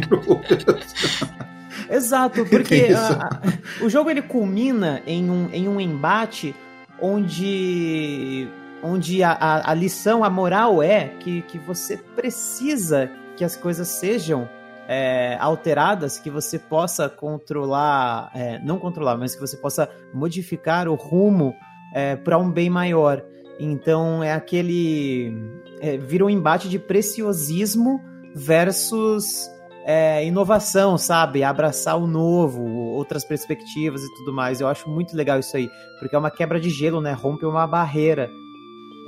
Exato, 1.91 2.45
porque 2.51 2.89
a, 2.95 3.13
a, 3.13 3.85
o 3.85 3.89
jogo 3.89 4.11
ele 4.11 4.23
culmina 4.23 5.03
em 5.07 5.31
um, 5.31 5.49
em 5.53 5.69
um 5.69 5.81
embate 5.81 6.55
onde 7.01 8.49
onde 8.83 9.23
a, 9.23 9.33
a, 9.33 9.71
a 9.71 9.75
lição, 9.75 10.23
a 10.23 10.31
moral 10.31 10.83
é 10.83 11.09
que, 11.21 11.43
que 11.43 11.59
você 11.59 11.97
precisa 11.97 13.11
que 13.37 13.45
as 13.45 13.57
coisas 13.57 13.89
sejam 13.89 14.49
é, 14.89 15.37
alteradas 15.41 16.19
que 16.19 16.31
você 16.31 16.59
possa 16.59 17.09
controlar, 17.09 18.31
é, 18.35 18.59
não 18.61 18.79
controlar, 18.79 19.17
mas 19.17 19.35
que 19.35 19.41
você 19.41 19.57
possa 19.57 19.89
modificar 20.13 20.89
o 20.89 20.95
rumo 20.95 21.55
é, 21.93 22.17
para 22.17 22.39
um 22.39 22.51
bem 22.51 22.71
maior. 22.71 23.23
Então 23.59 24.23
é 24.23 24.33
aquele. 24.33 25.33
É, 25.81 25.97
vira 25.97 26.25
um 26.25 26.31
embate 26.31 26.69
de 26.69 26.79
preciosismo 26.79 28.01
versus 28.35 29.51
é, 29.85 30.25
inovação, 30.25 30.99
sabe? 30.99 31.43
Abraçar 31.43 31.97
o 31.97 32.07
novo, 32.07 32.63
outras 32.63 33.25
perspectivas 33.25 34.03
e 34.03 34.15
tudo 34.17 34.33
mais. 34.33 34.61
Eu 34.61 34.69
acho 34.69 34.89
muito 34.91 35.17
legal 35.17 35.39
isso 35.39 35.57
aí, 35.57 35.71
porque 35.99 36.15
é 36.15 36.19
uma 36.19 36.31
quebra 36.31 36.61
de 36.61 36.71
gelo, 36.71 37.01
né? 37.01 37.13
Rompe 37.13 37.47
uma 37.47 37.67
barreira. 37.67 38.31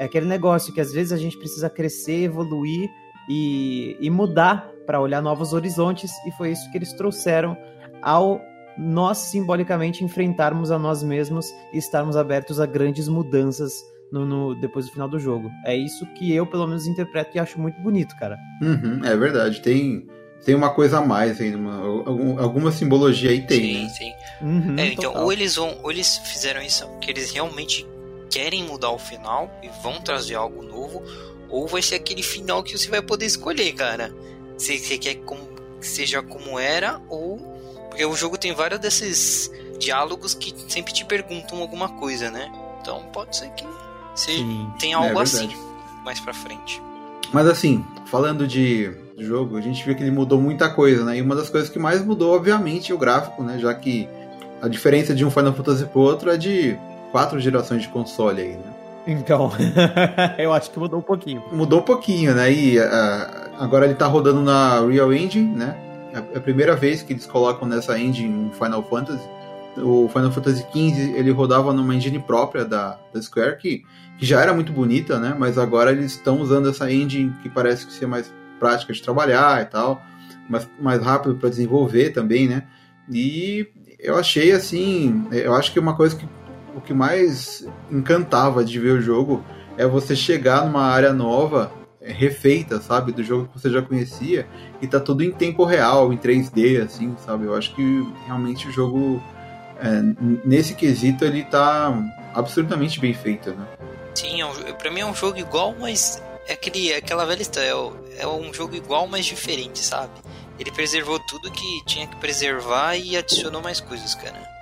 É 0.01 0.05
aquele 0.05 0.27
negócio 0.27 0.73
que 0.73 0.81
às 0.81 0.93
vezes 0.93 1.13
a 1.13 1.17
gente 1.17 1.37
precisa 1.37 1.69
crescer, 1.69 2.23
evoluir 2.23 2.89
e, 3.29 3.97
e 4.01 4.09
mudar 4.09 4.71
para 4.89 4.99
olhar 4.99 5.21
novos 5.21 5.53
horizontes, 5.53 6.11
e 6.27 6.31
foi 6.33 6.53
isso 6.53 6.71
que 6.71 6.79
eles 6.79 6.95
trouxeram 6.95 7.55
ao 8.01 8.41
nós 8.79 9.19
simbolicamente 9.19 10.03
enfrentarmos 10.03 10.71
a 10.71 10.79
nós 10.79 11.03
mesmos 11.03 11.53
e 11.75 11.79
estarmos 11.79 12.17
abertos 12.17 12.59
a 12.59 12.65
grandes 12.65 13.07
mudanças 13.07 13.85
no, 14.11 14.25
no, 14.25 14.55
depois 14.55 14.87
do 14.87 14.93
final 14.93 15.07
do 15.07 15.19
jogo. 15.19 15.51
É 15.67 15.77
isso 15.77 16.07
que 16.15 16.33
eu, 16.33 16.47
pelo 16.47 16.67
menos, 16.67 16.87
interpreto 16.87 17.37
e 17.37 17.39
acho 17.39 17.61
muito 17.61 17.79
bonito, 17.83 18.17
cara. 18.17 18.39
Uhum, 18.63 19.05
é 19.05 19.15
verdade. 19.15 19.61
Tem, 19.61 20.07
tem 20.43 20.55
uma 20.55 20.71
coisa 20.71 21.01
a 21.01 21.03
mais 21.05 21.39
aí, 21.39 21.55
uma, 21.55 22.41
alguma 22.41 22.73
simbologia 22.73 23.31
aí 23.31 23.47
tem. 23.47 23.61
Sim, 23.61 23.83
né? 23.83 23.89
sim. 23.91 24.13
Uhum, 24.41 24.79
é, 24.79 24.87
então, 24.87 25.13
ou 25.23 25.31
eles 25.31 25.57
vão, 25.57 25.77
ou 25.83 25.91
eles 25.91 26.17
fizeram 26.19 26.63
isso 26.63 26.89
que 27.01 27.11
eles 27.11 27.31
realmente 27.31 27.87
querem 28.31 28.63
mudar 28.65 28.93
o 28.93 28.99
final 28.99 29.51
e 29.63 29.69
vão 29.83 30.01
trazer 30.01 30.37
algo 30.37 30.63
novo, 30.63 31.03
ou 31.51 31.67
vai 31.67 31.83
ser 31.83 31.97
aquele 31.97 32.23
final 32.23 32.63
que 32.63 32.79
você 32.79 32.89
vai 32.89 33.03
poder 33.03 33.27
escolher, 33.27 33.73
cara. 33.75 34.15
Se 34.59 34.79
você 34.79 34.99
quer 34.99 35.15
que 35.15 35.37
seja 35.81 36.23
como 36.23 36.59
era, 36.59 37.01
ou. 37.09 37.39
Porque 37.89 38.05
o 38.05 38.15
jogo 38.15 38.37
tem 38.37 38.53
vários 38.53 38.81
desses 38.81 39.51
diálogos 39.79 40.35
que 40.35 40.55
sempre 40.69 40.93
te 40.93 41.05
perguntam 41.05 41.61
alguma 41.61 41.89
coisa, 41.89 42.31
né? 42.31 42.53
Então 42.81 43.03
pode 43.13 43.37
ser 43.37 43.49
que 43.51 43.65
você 44.15 44.33
tenha 44.79 44.97
algo 44.97 45.19
é 45.19 45.23
assim 45.23 45.49
mais 46.05 46.21
pra 46.21 46.35
frente. 46.35 46.83
Mas 47.33 47.47
assim, 47.47 47.85
falando 48.07 48.47
de 48.47 48.91
jogo, 49.19 49.57
a 49.57 49.61
gente 49.61 49.85
vê 49.85 49.95
que 49.95 50.03
ele 50.03 50.11
mudou 50.11 50.41
muita 50.41 50.69
coisa, 50.71 51.05
né? 51.05 51.19
E 51.19 51.23
uma 51.23 51.37
das 51.37 51.51
coisas 51.51 51.69
que 51.69 51.79
mais 51.79 52.05
mudou, 52.05 52.35
obviamente, 52.35 52.93
é 52.93 52.95
o 52.95 52.99
gráfico, 52.99 53.43
né? 53.43 53.59
Já 53.59 53.75
que 53.75 54.09
a 54.63 54.69
diferença 54.69 55.15
de 55.15 55.25
um 55.25 55.31
Final 55.31 55.53
Fantasy 55.53 55.85
pro 55.87 56.01
outro 56.01 56.31
é 56.31 56.37
de 56.37 56.77
quatro 57.13 57.39
gerações 57.39 57.83
de 57.83 57.89
console 57.89 58.41
aí, 58.41 58.53
né? 58.53 58.75
Então, 59.07 59.51
eu 60.39 60.53
acho 60.53 60.71
que 60.71 60.79
mudou 60.79 60.99
um 60.99 61.03
pouquinho. 61.03 61.43
Mudou 61.53 61.81
um 61.81 61.83
pouquinho, 61.83 62.35
né? 62.35 62.53
E 62.53 62.79
uh, 62.79 62.83
agora 63.59 63.85
ele 63.85 63.95
tá 63.95 64.07
rodando 64.07 64.41
na 64.41 64.81
Real 64.87 65.13
Engine, 65.13 65.57
né? 65.57 65.77
É 66.13 66.39
a 66.39 66.41
primeira 66.41 66.75
vez 66.75 67.03
que 67.03 67.13
eles 67.13 67.27
colocam 67.27 67.69
nessa 67.69 67.99
engine 67.99 68.35
um 68.35 68.53
Final 68.53 68.83
Fantasy. 68.83 69.29
O 69.77 70.09
Final 70.09 70.33
Fantasy 70.33 70.63
XV 70.73 71.13
ele 71.17 71.31
rodava 71.31 71.73
numa 71.73 71.95
engine 71.95 72.19
própria 72.19 72.65
da, 72.65 72.99
da 73.13 73.23
Square, 73.23 73.59
que, 73.59 73.85
que 74.19 74.27
já 74.27 74.41
era 74.41 74.53
muito 74.53 74.73
bonita, 74.73 75.19
né? 75.19 75.37
Mas 75.39 75.59
agora 75.59 75.93
eles 75.93 76.13
estão 76.13 76.41
usando 76.41 76.69
essa 76.69 76.91
engine 76.91 77.33
que 77.43 77.49
parece 77.49 77.87
que 77.87 77.93
ser 77.93 78.07
mais 78.07 78.33
prática 78.59 78.93
de 78.93 79.03
trabalhar 79.03 79.63
e 79.63 79.67
tal. 79.67 80.03
mais, 80.49 80.69
mais 80.81 81.03
rápido 81.03 81.37
para 81.37 81.51
desenvolver 81.51 82.11
também, 82.11 82.49
né? 82.49 82.65
E 83.11 83.69
eu 83.99 84.17
achei 84.17 84.53
assim, 84.53 85.27
eu 85.31 85.55
acho 85.55 85.73
que 85.73 85.79
uma 85.79 85.95
coisa 85.95 86.17
que 86.17 86.27
o 86.75 86.81
que 86.81 86.95
mais 86.95 87.67
encantava 87.91 88.65
de 88.65 88.79
ver 88.79 88.93
o 88.93 89.01
jogo 89.01 89.45
é 89.77 89.87
você 89.87 90.15
chegar 90.15 90.65
numa 90.65 90.83
área 90.83 91.13
nova, 91.13 91.73
refeita, 92.01 92.81
sabe, 92.81 93.13
do 93.13 93.23
jogo 93.23 93.49
que 93.49 93.59
você 93.59 93.71
já 93.71 93.83
conhecia, 93.83 94.47
e 94.81 94.87
tá 94.87 95.01
tudo 95.01 95.23
em 95.23 95.33
tempo 95.33 95.65
real, 95.65 96.13
em 96.13 96.17
3D, 96.17 96.85
assim, 96.85 97.15
sabe? 97.25 97.45
Eu 97.47 97.55
acho 97.55 97.75
que 97.75 98.07
realmente 98.27 98.69
o 98.69 98.73
jogo, 98.73 99.23
é, 99.81 100.03
nesse 100.45 100.75
quesito, 100.75 101.25
ele 101.25 101.45
tá 101.45 101.93
absurdamente 102.35 103.01
bem 103.01 103.15
feito, 103.15 103.51
né? 103.51 103.67
Sim, 104.15 104.41
é 104.41 104.47
um, 104.47 104.53
pra 104.75 104.91
mim 104.91 105.01
é 105.01 105.07
um 105.07 105.15
jogo 105.15 105.39
igual, 105.39 105.75
mas 105.79 106.23
é, 106.47 106.53
aquele, 106.53 106.93
é 106.93 106.97
aquela 106.97 107.25
velha 107.25 107.43
história, 107.43 107.69
é, 108.17 108.23
é 108.23 108.27
um 108.27 108.53
jogo 108.53 108.75
igual, 108.75 109.07
mas 109.07 109.27
diferente, 109.27 109.81
sabe? 109.81 110.13
Ele 110.59 110.73
preservou 110.73 111.21
tudo 111.21 111.51
que 111.51 111.85
tinha 111.87 112.07
que 112.07 112.17
preservar 112.17 112.97
e 112.97 113.17
adicionou 113.17 113.63
mais 113.63 113.81
coisas, 113.81 114.15
cara. 114.15 114.58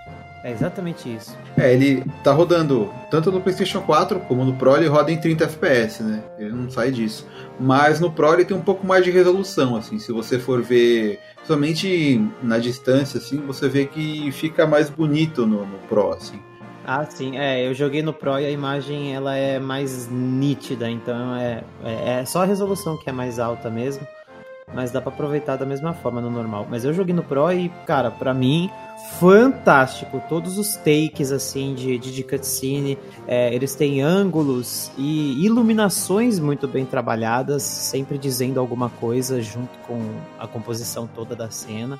É 0.46 0.52
exatamente 0.52 1.12
isso. 1.12 1.36
É, 1.56 1.72
ele 1.72 2.04
tá 2.22 2.32
rodando 2.32 2.88
tanto 3.10 3.32
no 3.32 3.40
PlayStation 3.40 3.80
4 3.80 4.20
como 4.20 4.44
no 4.44 4.54
Pro, 4.54 4.76
ele 4.76 4.86
roda 4.86 5.10
em 5.10 5.18
30 5.18 5.42
FPS, 5.42 6.04
né? 6.04 6.22
Ele 6.38 6.52
não 6.52 6.70
sai 6.70 6.92
disso. 6.92 7.26
Mas 7.58 7.98
no 7.98 8.12
Pro 8.12 8.32
ele 8.32 8.44
tem 8.44 8.56
um 8.56 8.60
pouco 8.60 8.86
mais 8.86 9.02
de 9.04 9.10
resolução, 9.10 9.74
assim. 9.74 9.98
Se 9.98 10.12
você 10.12 10.38
for 10.38 10.62
ver, 10.62 11.18
somente 11.42 12.24
na 12.44 12.58
distância, 12.58 13.18
assim, 13.18 13.38
você 13.38 13.68
vê 13.68 13.86
que 13.86 14.30
fica 14.30 14.68
mais 14.68 14.88
bonito 14.88 15.44
no, 15.48 15.66
no 15.66 15.78
Pro, 15.88 16.12
assim. 16.12 16.38
Ah, 16.86 17.04
sim. 17.04 17.36
É, 17.36 17.66
eu 17.66 17.74
joguei 17.74 18.00
no 18.00 18.12
Pro 18.12 18.38
e 18.38 18.46
a 18.46 18.50
imagem 18.50 19.16
ela 19.16 19.34
é 19.34 19.58
mais 19.58 20.08
nítida, 20.08 20.88
então 20.88 21.34
é, 21.34 21.64
é, 21.82 22.20
é 22.20 22.24
só 22.24 22.42
a 22.42 22.46
resolução 22.46 22.96
que 22.96 23.10
é 23.10 23.12
mais 23.12 23.40
alta 23.40 23.68
mesmo. 23.68 24.06
Mas 24.72 24.92
dá 24.92 25.00
para 25.00 25.12
aproveitar 25.12 25.56
da 25.56 25.66
mesma 25.66 25.92
forma 25.92 26.20
no 26.20 26.30
normal. 26.30 26.68
Mas 26.70 26.84
eu 26.84 26.94
joguei 26.94 27.14
no 27.14 27.24
Pro 27.24 27.50
e, 27.50 27.68
cara, 27.84 28.12
para 28.12 28.32
mim 28.32 28.70
fantástico. 29.18 30.22
Todos 30.28 30.58
os 30.58 30.76
takes, 30.76 31.32
assim, 31.32 31.74
de, 31.74 31.98
de, 31.98 32.12
de 32.12 32.22
cutscene. 32.22 32.98
É, 33.26 33.54
eles 33.54 33.74
têm 33.74 34.02
ângulos 34.02 34.90
e 34.98 35.44
iluminações 35.44 36.38
muito 36.38 36.68
bem 36.68 36.84
trabalhadas, 36.84 37.62
sempre 37.62 38.18
dizendo 38.18 38.60
alguma 38.60 38.90
coisa 38.90 39.40
junto 39.40 39.78
com 39.86 40.00
a 40.38 40.46
composição 40.46 41.06
toda 41.06 41.34
da 41.34 41.50
cena. 41.50 41.98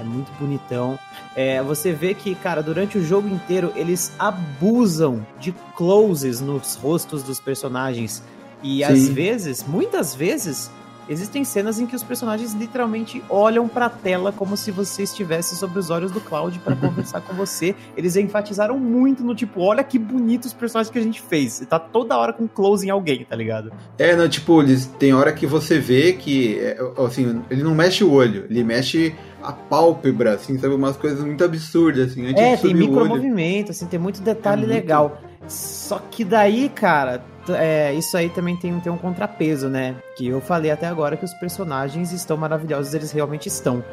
É 0.00 0.04
muito 0.04 0.32
bonitão. 0.38 0.98
É, 1.36 1.62
você 1.62 1.92
vê 1.92 2.14
que, 2.14 2.34
cara, 2.34 2.62
durante 2.62 2.98
o 2.98 3.04
jogo 3.04 3.28
inteiro 3.28 3.72
eles 3.76 4.12
abusam 4.18 5.24
de 5.38 5.52
closes 5.76 6.40
nos 6.40 6.74
rostos 6.74 7.22
dos 7.22 7.38
personagens. 7.38 8.22
E 8.62 8.78
Sim. 8.78 8.84
às 8.84 9.08
vezes, 9.08 9.62
muitas 9.62 10.14
vezes, 10.14 10.70
Existem 11.08 11.44
cenas 11.44 11.78
em 11.78 11.86
que 11.86 11.94
os 11.94 12.02
personagens 12.02 12.52
literalmente 12.54 13.22
olham 13.28 13.68
para 13.68 13.86
a 13.86 13.90
tela 13.90 14.32
como 14.32 14.56
se 14.56 14.70
você 14.70 15.02
estivesse 15.02 15.56
sobre 15.56 15.78
os 15.78 15.90
olhos 15.90 16.10
do 16.10 16.20
Cloud 16.20 16.58
para 16.60 16.74
conversar 16.76 17.20
com 17.20 17.34
você. 17.34 17.74
Eles 17.96 18.16
enfatizaram 18.16 18.78
muito 18.78 19.22
no 19.22 19.34
tipo, 19.34 19.60
olha 19.60 19.84
que 19.84 19.98
bonitos 19.98 20.48
os 20.48 20.54
personagens 20.54 20.90
que 20.90 20.98
a 20.98 21.02
gente 21.02 21.20
fez. 21.20 21.60
E 21.60 21.66
tá 21.66 21.78
toda 21.78 22.16
hora 22.16 22.32
com 22.32 22.48
close 22.48 22.86
em 22.86 22.90
alguém, 22.90 23.24
tá 23.24 23.36
ligado? 23.36 23.72
É, 23.98 24.16
não, 24.16 24.28
tipo, 24.28 24.62
eles 24.62 24.86
tem 24.98 25.12
hora 25.12 25.32
que 25.32 25.46
você 25.46 25.78
vê 25.78 26.14
que 26.14 26.58
é, 26.58 26.78
assim, 27.04 27.42
ele 27.50 27.62
não 27.62 27.74
mexe 27.74 28.02
o 28.02 28.10
olho, 28.10 28.46
ele 28.48 28.64
mexe 28.64 29.14
a 29.42 29.52
pálpebra, 29.52 30.34
assim, 30.34 30.58
sabe, 30.58 30.74
umas 30.74 30.96
coisas 30.96 31.20
muito 31.20 31.44
absurdas 31.44 32.12
assim, 32.12 32.26
É, 32.34 32.56
tem 32.56 32.74
micromovimento, 32.74 33.70
assim, 33.70 33.86
tem 33.86 33.98
muito 33.98 34.22
detalhe 34.22 34.64
é 34.64 34.66
muito... 34.66 34.74
legal. 34.74 35.20
Só 35.46 36.00
que 36.10 36.24
daí, 36.24 36.70
cara, 36.70 37.22
é, 37.48 37.92
isso 37.94 38.16
aí 38.16 38.28
também 38.30 38.56
tem, 38.56 38.78
tem 38.80 38.92
um 38.92 38.96
contrapeso, 38.96 39.68
né? 39.68 39.96
Que 40.16 40.28
eu 40.28 40.40
falei 40.40 40.70
até 40.70 40.86
agora 40.86 41.16
que 41.16 41.24
os 41.24 41.34
personagens 41.34 42.12
estão 42.12 42.36
maravilhosos, 42.36 42.94
eles 42.94 43.12
realmente 43.12 43.48
estão. 43.48 43.84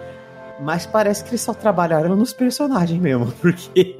Mas 0.60 0.86
parece 0.86 1.24
que 1.24 1.32
eles 1.32 1.42
só 1.42 1.54
trabalharam 1.54 2.16
nos 2.16 2.34
personagens 2.34 3.00
mesmo, 3.00 3.32
porque 3.42 3.98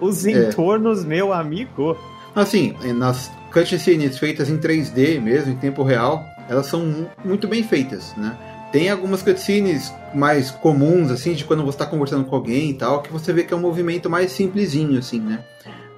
os 0.00 0.24
é. 0.24 0.30
entornos, 0.30 1.04
meu 1.04 1.32
amigo. 1.32 1.96
Assim, 2.34 2.74
nas 2.94 3.30
cutscenes 3.52 4.18
feitas 4.18 4.48
em 4.48 4.58
3D 4.58 5.20
mesmo, 5.20 5.52
em 5.52 5.56
tempo 5.56 5.82
real, 5.82 6.24
elas 6.48 6.66
são 6.66 7.08
muito 7.24 7.46
bem 7.46 7.62
feitas, 7.62 8.14
né? 8.16 8.36
Tem 8.72 8.90
algumas 8.90 9.22
cutscenes 9.22 9.94
mais 10.12 10.50
comuns, 10.50 11.10
assim, 11.10 11.32
de 11.34 11.44
quando 11.44 11.62
você 11.62 11.76
está 11.76 11.86
conversando 11.86 12.24
com 12.24 12.34
alguém 12.34 12.70
e 12.70 12.74
tal, 12.74 13.02
que 13.02 13.12
você 13.12 13.32
vê 13.32 13.44
que 13.44 13.54
é 13.54 13.56
um 13.56 13.60
movimento 13.60 14.10
mais 14.10 14.32
simplesinho, 14.32 14.98
assim, 14.98 15.20
né? 15.20 15.44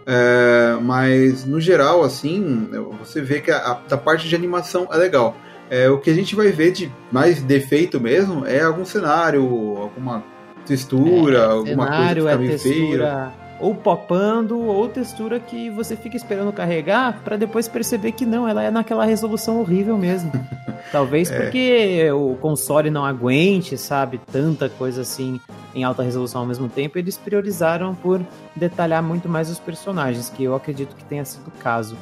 É, 0.06 0.78
mas 0.80 1.44
no 1.44 1.60
geral, 1.60 2.04
assim, 2.04 2.68
você 2.98 3.20
vê 3.20 3.40
que 3.40 3.50
a, 3.50 3.80
a, 3.90 3.96
parte 3.96 4.28
de 4.28 4.36
animação 4.36 4.86
é 4.92 4.96
legal. 4.96 5.36
É, 5.68 5.90
o 5.90 5.98
que 5.98 6.08
a 6.08 6.14
gente 6.14 6.36
vai 6.36 6.52
ver 6.52 6.70
de 6.70 6.92
mais 7.10 7.42
defeito 7.42 8.00
mesmo 8.00 8.46
é 8.46 8.62
algum 8.62 8.84
cenário, 8.84 9.42
alguma 9.76 10.22
textura, 10.64 11.38
é, 11.38 11.44
alguma 11.44 11.84
cenário, 11.86 12.22
coisa 12.22 12.38
que 12.38 12.44
tá 12.44 12.44
é 12.44 12.56
textura, 12.56 13.32
feia. 13.32 13.45
Ou 13.58 13.74
popando, 13.74 14.58
ou 14.58 14.88
textura 14.88 15.40
que 15.40 15.70
você 15.70 15.96
fica 15.96 16.16
esperando 16.16 16.52
carregar 16.52 17.20
para 17.24 17.36
depois 17.36 17.66
perceber 17.68 18.12
que 18.12 18.26
não, 18.26 18.46
ela 18.46 18.62
é 18.62 18.70
naquela 18.70 19.04
resolução 19.04 19.60
horrível 19.60 19.96
mesmo. 19.96 20.30
Talvez 20.92 21.30
é. 21.30 21.40
porque 21.40 22.10
o 22.12 22.36
console 22.36 22.90
não 22.90 23.04
aguente, 23.04 23.76
sabe, 23.76 24.20
tanta 24.30 24.68
coisa 24.68 25.02
assim 25.02 25.40
em 25.74 25.84
alta 25.84 26.02
resolução 26.02 26.40
ao 26.40 26.46
mesmo 26.46 26.68
tempo, 26.68 26.98
eles 26.98 27.18
priorizaram 27.18 27.94
por 27.94 28.20
detalhar 28.54 29.02
muito 29.02 29.28
mais 29.28 29.50
os 29.50 29.58
personagens, 29.58 30.30
que 30.30 30.42
eu 30.42 30.54
acredito 30.54 30.96
que 30.96 31.04
tenha 31.04 31.24
sido 31.24 31.48
o 31.48 31.62
caso. 31.62 31.96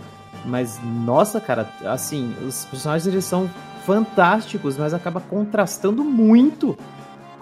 Mas, 0.44 0.78
nossa, 0.84 1.40
cara, 1.40 1.68
assim, 1.84 2.34
os 2.46 2.64
personagens 2.66 3.12
eles 3.12 3.24
são 3.24 3.50
fantásticos, 3.84 4.76
mas 4.76 4.94
acaba 4.94 5.20
contrastando 5.20 6.04
muito 6.04 6.76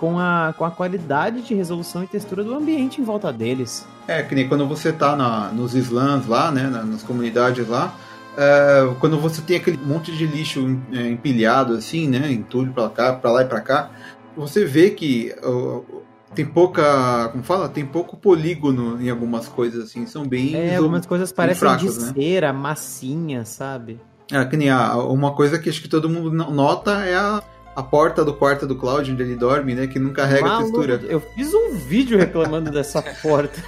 com 0.03 0.19
a, 0.19 0.53
com 0.59 0.65
a 0.65 0.71
qualidade 0.73 1.43
de 1.43 1.55
resolução 1.55 2.03
e 2.03 2.09
textura 2.09 2.43
do 2.43 2.53
ambiente 2.53 3.01
em 3.01 3.05
volta 3.05 3.33
deles. 3.33 3.87
É, 4.09 4.21
que 4.21 4.35
nem 4.35 4.49
quando 4.49 4.67
você 4.67 4.93
tá 4.93 5.15
na, 5.15 5.53
nos 5.53 5.77
slams 5.77 6.27
lá, 6.27 6.51
né, 6.51 6.65
nas 6.65 7.05
comunidades 7.05 7.69
lá, 7.69 7.95
é, 8.37 8.93
quando 8.99 9.17
você 9.21 9.41
tem 9.43 9.59
aquele 9.59 9.77
monte 9.77 10.11
de 10.11 10.27
lixo 10.27 10.77
é, 10.93 11.09
empilhado 11.09 11.75
assim, 11.75 12.09
né, 12.09 12.33
entulho 12.33 12.73
para 12.73 12.89
cá, 12.89 13.13
para 13.13 13.31
lá 13.31 13.43
e 13.43 13.45
para 13.45 13.61
cá, 13.61 13.91
você 14.37 14.65
vê 14.65 14.91
que 14.91 15.33
tem 16.35 16.45
pouca, 16.45 17.29
como 17.31 17.45
fala, 17.45 17.69
tem 17.69 17.87
pouco 17.87 18.17
polígono 18.17 19.01
em 19.01 19.09
algumas 19.09 19.47
coisas 19.47 19.85
assim, 19.85 20.05
são 20.05 20.27
bem 20.27 20.57
É, 20.57 20.75
algumas 20.79 21.07
coisas 21.07 21.31
parecem 21.31 21.61
fracas, 21.61 21.95
de 21.95 22.01
né? 22.07 22.13
cera, 22.13 22.53
massinha, 22.53 23.45
sabe? 23.45 24.01
É, 24.33 24.45
que 24.47 24.57
nem 24.57 24.69
a, 24.69 24.97
uma 24.97 25.33
coisa 25.33 25.61
que 25.61 25.71
acho 25.71 25.81
que 25.81 25.89
todo 25.89 26.09
mundo 26.09 26.33
nota 26.33 27.05
é 27.05 27.15
a, 27.15 27.41
a 27.75 27.83
porta 27.83 28.25
do 28.25 28.35
quarto 28.35 28.67
do 28.67 28.77
Cloud 28.77 29.11
onde 29.11 29.23
ele 29.23 29.35
dorme, 29.35 29.75
né, 29.75 29.87
que 29.87 29.99
não 29.99 30.13
carrega 30.13 30.47
Maluco, 30.47 30.83
textura. 30.83 31.01
Eu 31.11 31.21
fiz 31.21 31.53
um 31.55 31.75
vídeo 31.75 32.19
reclamando 32.19 32.71
dessa 32.73 33.03
porta. 33.03 33.63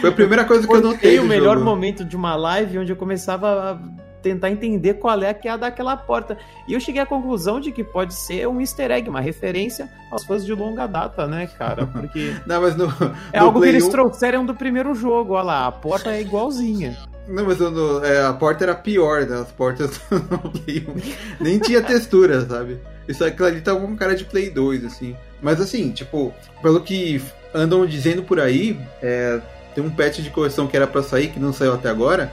Foi 0.00 0.10
a 0.10 0.12
primeira 0.12 0.44
coisa 0.44 0.66
que 0.66 0.74
eu 0.74 0.80
notei. 0.80 1.16
Foi 1.16 1.24
o 1.24 1.28
melhor 1.28 1.54
jogo. 1.54 1.64
momento 1.64 2.04
de 2.04 2.16
uma 2.16 2.34
live 2.34 2.78
onde 2.78 2.92
eu 2.92 2.96
começava 2.96 3.72
a 3.72 4.06
tentar 4.20 4.50
entender 4.50 4.94
qual 4.94 5.22
é 5.22 5.30
a 5.30 5.34
que 5.34 5.46
é 5.46 5.52
a 5.52 5.56
daquela 5.56 5.96
porta. 5.96 6.36
E 6.66 6.72
eu 6.72 6.80
cheguei 6.80 7.00
à 7.00 7.06
conclusão 7.06 7.60
de 7.60 7.70
que 7.70 7.84
pode 7.84 8.14
ser 8.14 8.48
um 8.48 8.60
easter 8.60 8.90
egg, 8.90 9.08
uma 9.08 9.20
referência 9.20 9.88
aos 10.10 10.24
fãs 10.24 10.44
de 10.44 10.52
longa 10.52 10.86
data, 10.86 11.26
né, 11.28 11.46
cara? 11.46 11.86
Porque. 11.86 12.34
Não, 12.44 12.60
mas 12.60 12.76
no, 12.76 12.86
é 13.32 13.38
no 13.38 13.46
algo 13.46 13.60
Play 13.60 13.70
que 13.70 13.76
eles 13.76 13.88
1... 13.88 13.90
trouxeram 13.90 14.44
do 14.44 14.54
primeiro 14.54 14.94
jogo, 14.94 15.34
olha 15.34 15.44
lá, 15.44 15.66
a 15.68 15.72
porta 15.72 16.10
é 16.10 16.20
igualzinha. 16.20 16.96
Não, 17.28 17.44
mas 17.44 17.58
no, 17.58 18.04
é, 18.04 18.24
a 18.24 18.32
porta 18.32 18.64
era 18.64 18.74
pior, 18.74 19.26
né? 19.26 19.40
As 19.40 19.50
portas 19.50 20.00
no 20.10 20.50
Play 20.50 20.86
1 21.40 21.42
nem 21.42 21.58
tinha 21.58 21.82
textura, 21.82 22.46
sabe? 22.46 22.78
Isso 23.08 23.24
aquilo 23.24 23.48
ali 23.48 23.60
tava 23.60 23.80
com 23.80 23.96
cara 23.96 24.14
de 24.14 24.24
Play 24.24 24.50
2, 24.50 24.84
assim. 24.84 25.16
Mas 25.40 25.60
assim, 25.60 25.90
tipo, 25.90 26.32
pelo 26.62 26.80
que 26.80 27.20
andam 27.54 27.84
dizendo 27.86 28.22
por 28.22 28.38
aí, 28.38 28.78
é, 29.02 29.40
tem 29.74 29.84
um 29.84 29.90
patch 29.90 30.18
de 30.18 30.30
correção 30.30 30.66
que 30.66 30.76
era 30.76 30.86
para 30.86 31.02
sair, 31.02 31.28
que 31.28 31.40
não 31.40 31.52
saiu 31.52 31.74
até 31.74 31.88
agora, 31.88 32.32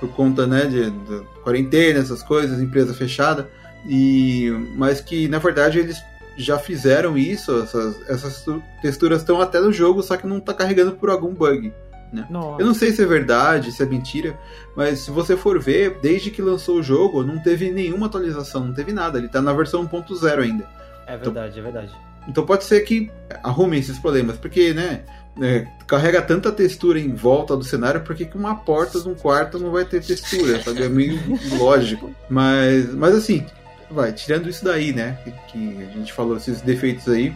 por 0.00 0.10
conta 0.10 0.46
né, 0.46 0.66
de, 0.66 0.90
de 0.90 1.20
quarentena, 1.44 2.00
essas 2.00 2.22
coisas, 2.22 2.60
empresa 2.60 2.94
fechada, 2.94 3.48
e 3.86 4.50
mas 4.74 5.00
que 5.00 5.28
na 5.28 5.38
verdade 5.38 5.78
eles 5.78 5.98
já 6.36 6.58
fizeram 6.58 7.16
isso, 7.16 7.62
essas, 7.62 8.08
essas 8.08 8.44
texturas 8.80 9.20
estão 9.20 9.40
até 9.40 9.60
no 9.60 9.72
jogo, 9.72 10.02
só 10.02 10.16
que 10.16 10.26
não 10.26 10.38
está 10.38 10.54
carregando 10.54 10.92
por 10.92 11.10
algum 11.10 11.32
bug. 11.32 11.72
Né? 12.12 12.26
Eu 12.58 12.66
não 12.66 12.74
sei 12.74 12.92
se 12.92 13.02
é 13.02 13.06
verdade, 13.06 13.72
se 13.72 13.82
é 13.82 13.86
mentira, 13.86 14.38
mas 14.76 15.00
se 15.00 15.10
você 15.10 15.36
for 15.36 15.58
ver, 15.58 15.98
desde 16.02 16.30
que 16.30 16.42
lançou 16.42 16.76
o 16.78 16.82
jogo, 16.82 17.24
não 17.24 17.38
teve 17.38 17.70
nenhuma 17.70 18.06
atualização, 18.06 18.66
não 18.66 18.74
teve 18.74 18.92
nada. 18.92 19.18
Ele 19.18 19.26
está 19.26 19.40
na 19.40 19.52
versão 19.52 19.86
1.0 19.86 20.42
ainda. 20.42 20.68
É 21.06 21.16
verdade, 21.16 21.58
então, 21.58 21.68
é 21.68 21.72
verdade. 21.72 21.92
Então 22.28 22.44
pode 22.44 22.64
ser 22.64 22.80
que 22.82 23.10
arrumem 23.42 23.80
esses 23.80 23.98
problemas, 23.98 24.36
porque, 24.36 24.74
né? 24.74 25.04
é, 25.40 25.66
carrega 25.86 26.20
tanta 26.20 26.52
textura 26.52 26.98
em 26.98 27.14
volta 27.14 27.56
do 27.56 27.64
cenário, 27.64 28.02
por 28.02 28.14
que 28.14 28.28
uma 28.34 28.56
porta 28.56 29.00
de 29.00 29.08
um 29.08 29.14
quarto 29.14 29.58
não 29.58 29.70
vai 29.70 29.84
ter 29.84 30.02
textura? 30.02 30.62
Sabe? 30.62 30.82
É 30.82 30.88
meio 30.88 31.18
lógico. 31.56 32.10
Mas, 32.28 32.92
mas 32.92 33.14
assim, 33.14 33.46
vai, 33.90 34.12
tirando 34.12 34.48
isso 34.48 34.64
daí, 34.64 34.92
né? 34.92 35.18
Que, 35.24 35.30
que 35.48 35.82
a 35.82 35.98
gente 35.98 36.12
falou, 36.12 36.36
esses 36.36 36.60
defeitos 36.60 37.08
aí, 37.08 37.34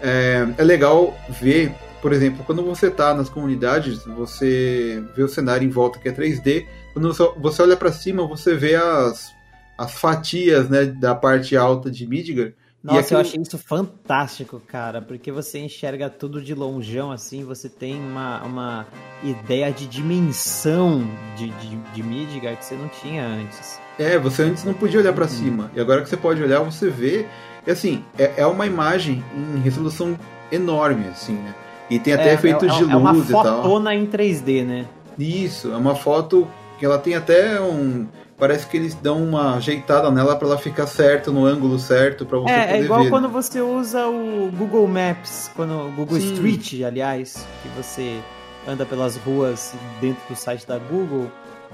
é, 0.00 0.46
é 0.58 0.64
legal 0.64 1.16
ver, 1.40 1.72
por 2.00 2.12
exemplo, 2.12 2.44
quando 2.44 2.62
você 2.62 2.90
tá 2.90 3.14
nas 3.14 3.28
comunidades, 3.28 4.04
você 4.04 5.02
vê 5.14 5.22
o 5.22 5.28
cenário 5.28 5.66
em 5.66 5.70
volta 5.70 5.98
que 5.98 6.08
é 6.08 6.12
3D, 6.12 6.66
quando 6.92 7.12
você 7.12 7.62
olha 7.62 7.76
para 7.76 7.92
cima, 7.92 8.26
você 8.26 8.54
vê 8.54 8.74
as, 8.74 9.32
as 9.76 9.92
fatias 9.92 10.68
né, 10.68 10.84
da 10.86 11.14
parte 11.14 11.56
alta 11.56 11.90
de 11.90 12.06
Midgar 12.06 12.52
Nossa, 12.82 13.00
aquilo... 13.00 13.18
eu 13.18 13.20
achei 13.20 13.42
isso 13.42 13.58
fantástico, 13.58 14.60
cara, 14.66 15.02
porque 15.02 15.30
você 15.30 15.58
enxerga 15.58 16.08
tudo 16.08 16.40
de 16.40 16.54
longeão, 16.54 17.10
assim, 17.10 17.44
você 17.44 17.68
tem 17.68 17.96
uma, 17.96 18.42
uma 18.44 18.86
ideia 19.22 19.70
de 19.72 19.86
dimensão 19.86 21.06
de, 21.36 21.48
de, 21.50 21.76
de 21.76 22.02
Midgard 22.02 22.56
que 22.56 22.64
você 22.64 22.74
não 22.74 22.88
tinha 22.88 23.26
antes. 23.26 23.80
É, 23.98 24.18
você 24.18 24.44
antes 24.44 24.64
não 24.64 24.74
podia 24.74 25.00
olhar 25.00 25.12
para 25.12 25.24
uhum. 25.24 25.30
cima, 25.30 25.70
e 25.74 25.80
agora 25.80 26.02
que 26.02 26.08
você 26.08 26.16
pode 26.16 26.42
olhar, 26.42 26.60
você 26.60 26.88
vê. 26.88 27.26
E 27.66 27.70
assim, 27.70 28.04
é, 28.18 28.34
é 28.36 28.46
uma 28.46 28.66
imagem 28.66 29.24
em 29.34 29.58
resolução 29.58 30.18
enorme, 30.52 31.08
assim, 31.08 31.34
né? 31.34 31.54
E 31.88 31.98
tem 31.98 32.14
até 32.14 32.30
é, 32.30 32.34
efeitos 32.34 32.68
é, 32.68 32.78
de 32.78 32.84
luz 32.84 32.92
é 32.92 32.96
uma 32.96 33.16
e 33.16 33.22
tal. 33.22 33.40
É 33.40 33.62
fotona 33.62 33.94
em 33.94 34.06
3D, 34.06 34.64
né? 34.64 34.86
Isso, 35.18 35.72
é 35.72 35.76
uma 35.76 35.94
foto 35.94 36.46
que 36.78 36.84
ela 36.84 36.98
tem 36.98 37.14
até 37.14 37.60
um 37.60 38.06
parece 38.38 38.66
que 38.66 38.76
eles 38.76 38.94
dão 38.94 39.22
uma 39.22 39.56
ajeitada 39.56 40.10
nela 40.10 40.36
para 40.36 40.46
ela 40.48 40.58
ficar 40.58 40.86
certo 40.86 41.32
no 41.32 41.46
ângulo 41.46 41.78
certo 41.78 42.26
para 42.26 42.38
você 42.38 42.52
é, 42.52 42.66
poder 42.66 42.74
É 42.74 42.82
igual 42.82 43.02
ver. 43.04 43.10
quando 43.10 43.28
você 43.28 43.60
usa 43.60 44.06
o 44.06 44.50
Google 44.52 44.86
Maps, 44.86 45.50
quando 45.56 45.72
o 45.72 45.90
Google 45.92 46.20
Sim. 46.20 46.34
Street, 46.34 46.82
aliás, 46.84 47.46
que 47.62 47.68
você 47.70 48.20
anda 48.68 48.84
pelas 48.84 49.16
ruas 49.16 49.72
dentro 50.00 50.22
do 50.28 50.36
site 50.36 50.66
da 50.66 50.78
Google 50.78 51.30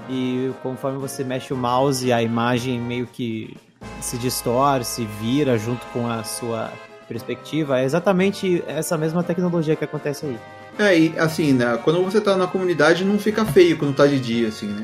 e 0.09 0.51
conforme 0.61 0.97
você 0.99 1.23
mexe 1.23 1.53
o 1.53 1.57
mouse, 1.57 2.11
a 2.11 2.21
imagem 2.21 2.79
meio 2.79 3.07
que 3.07 3.55
se 3.99 4.17
distorce, 4.17 5.05
vira 5.19 5.57
junto 5.57 5.85
com 5.87 6.07
a 6.07 6.23
sua 6.23 6.71
perspectiva. 7.03 7.79
É 7.79 7.85
exatamente 7.85 8.63
essa 8.67 8.97
mesma 8.97 9.23
tecnologia 9.23 9.75
que 9.75 9.83
acontece 9.83 10.25
aí. 10.25 10.37
É, 10.79 10.97
e 10.97 11.19
assim, 11.19 11.53
né, 11.53 11.79
quando 11.83 12.03
você 12.03 12.19
tá 12.19 12.35
na 12.35 12.47
comunidade 12.47 13.05
não 13.05 13.19
fica 13.19 13.45
feio 13.45 13.77
quando 13.77 13.95
tá 13.95 14.07
de 14.07 14.19
dia, 14.19 14.47
assim, 14.47 14.67
né? 14.67 14.83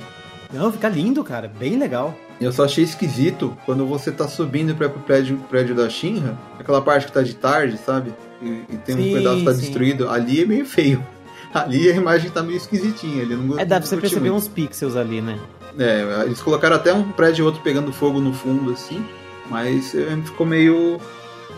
Não, 0.52 0.72
fica 0.72 0.90
lindo, 0.90 1.24
cara. 1.24 1.48
Bem 1.48 1.78
legal. 1.78 2.16
Eu 2.42 2.52
só 2.52 2.66
achei 2.66 2.84
esquisito 2.84 3.56
quando 3.66 3.86
você 3.86 4.12
tá 4.12 4.28
subindo 4.28 4.74
para 4.74 4.90
pro 4.90 5.02
prédio, 5.02 5.38
prédio 5.50 5.76
da 5.76 5.90
Shinra, 5.90 6.38
aquela 6.58 6.82
parte 6.82 7.08
que 7.08 7.12
tá 7.12 7.22
de 7.22 7.36
tarde, 7.36 7.78
sabe? 7.78 8.14
E, 8.42 8.64
e 8.70 8.78
tem 8.78 8.96
sim, 8.96 9.10
um 9.10 9.18
pedaço 9.18 9.38
que 9.40 9.46
tá 9.46 9.54
sim. 9.54 9.60
destruído. 9.60 10.10
Ali 10.10 10.42
é 10.42 10.46
meio 10.46 10.66
feio. 10.66 11.06
Ali 11.54 11.90
a 11.90 11.96
imagem 11.96 12.30
tá 12.32 12.42
meio 12.42 12.58
esquisitinha. 12.58 13.24
Ali, 13.24 13.36
não, 13.36 13.60
é, 13.60 13.66
dá 13.66 13.80
pra 13.80 13.88
você 13.88 13.98
perceber 13.98 14.30
muito. 14.30 14.44
uns 14.44 14.48
pixels 14.48 14.96
ali, 14.96 15.22
né? 15.22 15.38
É, 15.78 16.24
eles 16.26 16.42
colocaram 16.42 16.76
até 16.76 16.94
um 16.94 17.12
prédio 17.12 17.44
e 17.44 17.46
outro 17.46 17.62
pegando 17.62 17.92
fogo 17.92 18.20
no 18.20 18.34
fundo, 18.34 18.72
assim. 18.72 19.04
Mas 19.50 19.94
é, 19.94 20.16
ficou 20.24 20.46
meio. 20.46 21.00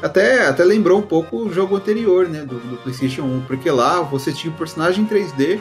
Até, 0.02 0.48
até 0.48 0.64
lembrou 0.64 1.00
um 1.00 1.04
pouco 1.04 1.38
o 1.38 1.54
jogo 1.54 1.76
anterior, 1.76 2.28
né? 2.28 2.42
Do, 2.42 2.60
do 2.60 2.78
PlayStation 2.78 3.24
1. 3.24 3.42
Porque 3.48 3.70
lá 3.70 4.02
você 4.02 4.32
tinha 4.32 4.52
o 4.52 4.56
um 4.56 4.58
personagem 4.58 5.04
em 5.04 5.08
3D 5.08 5.60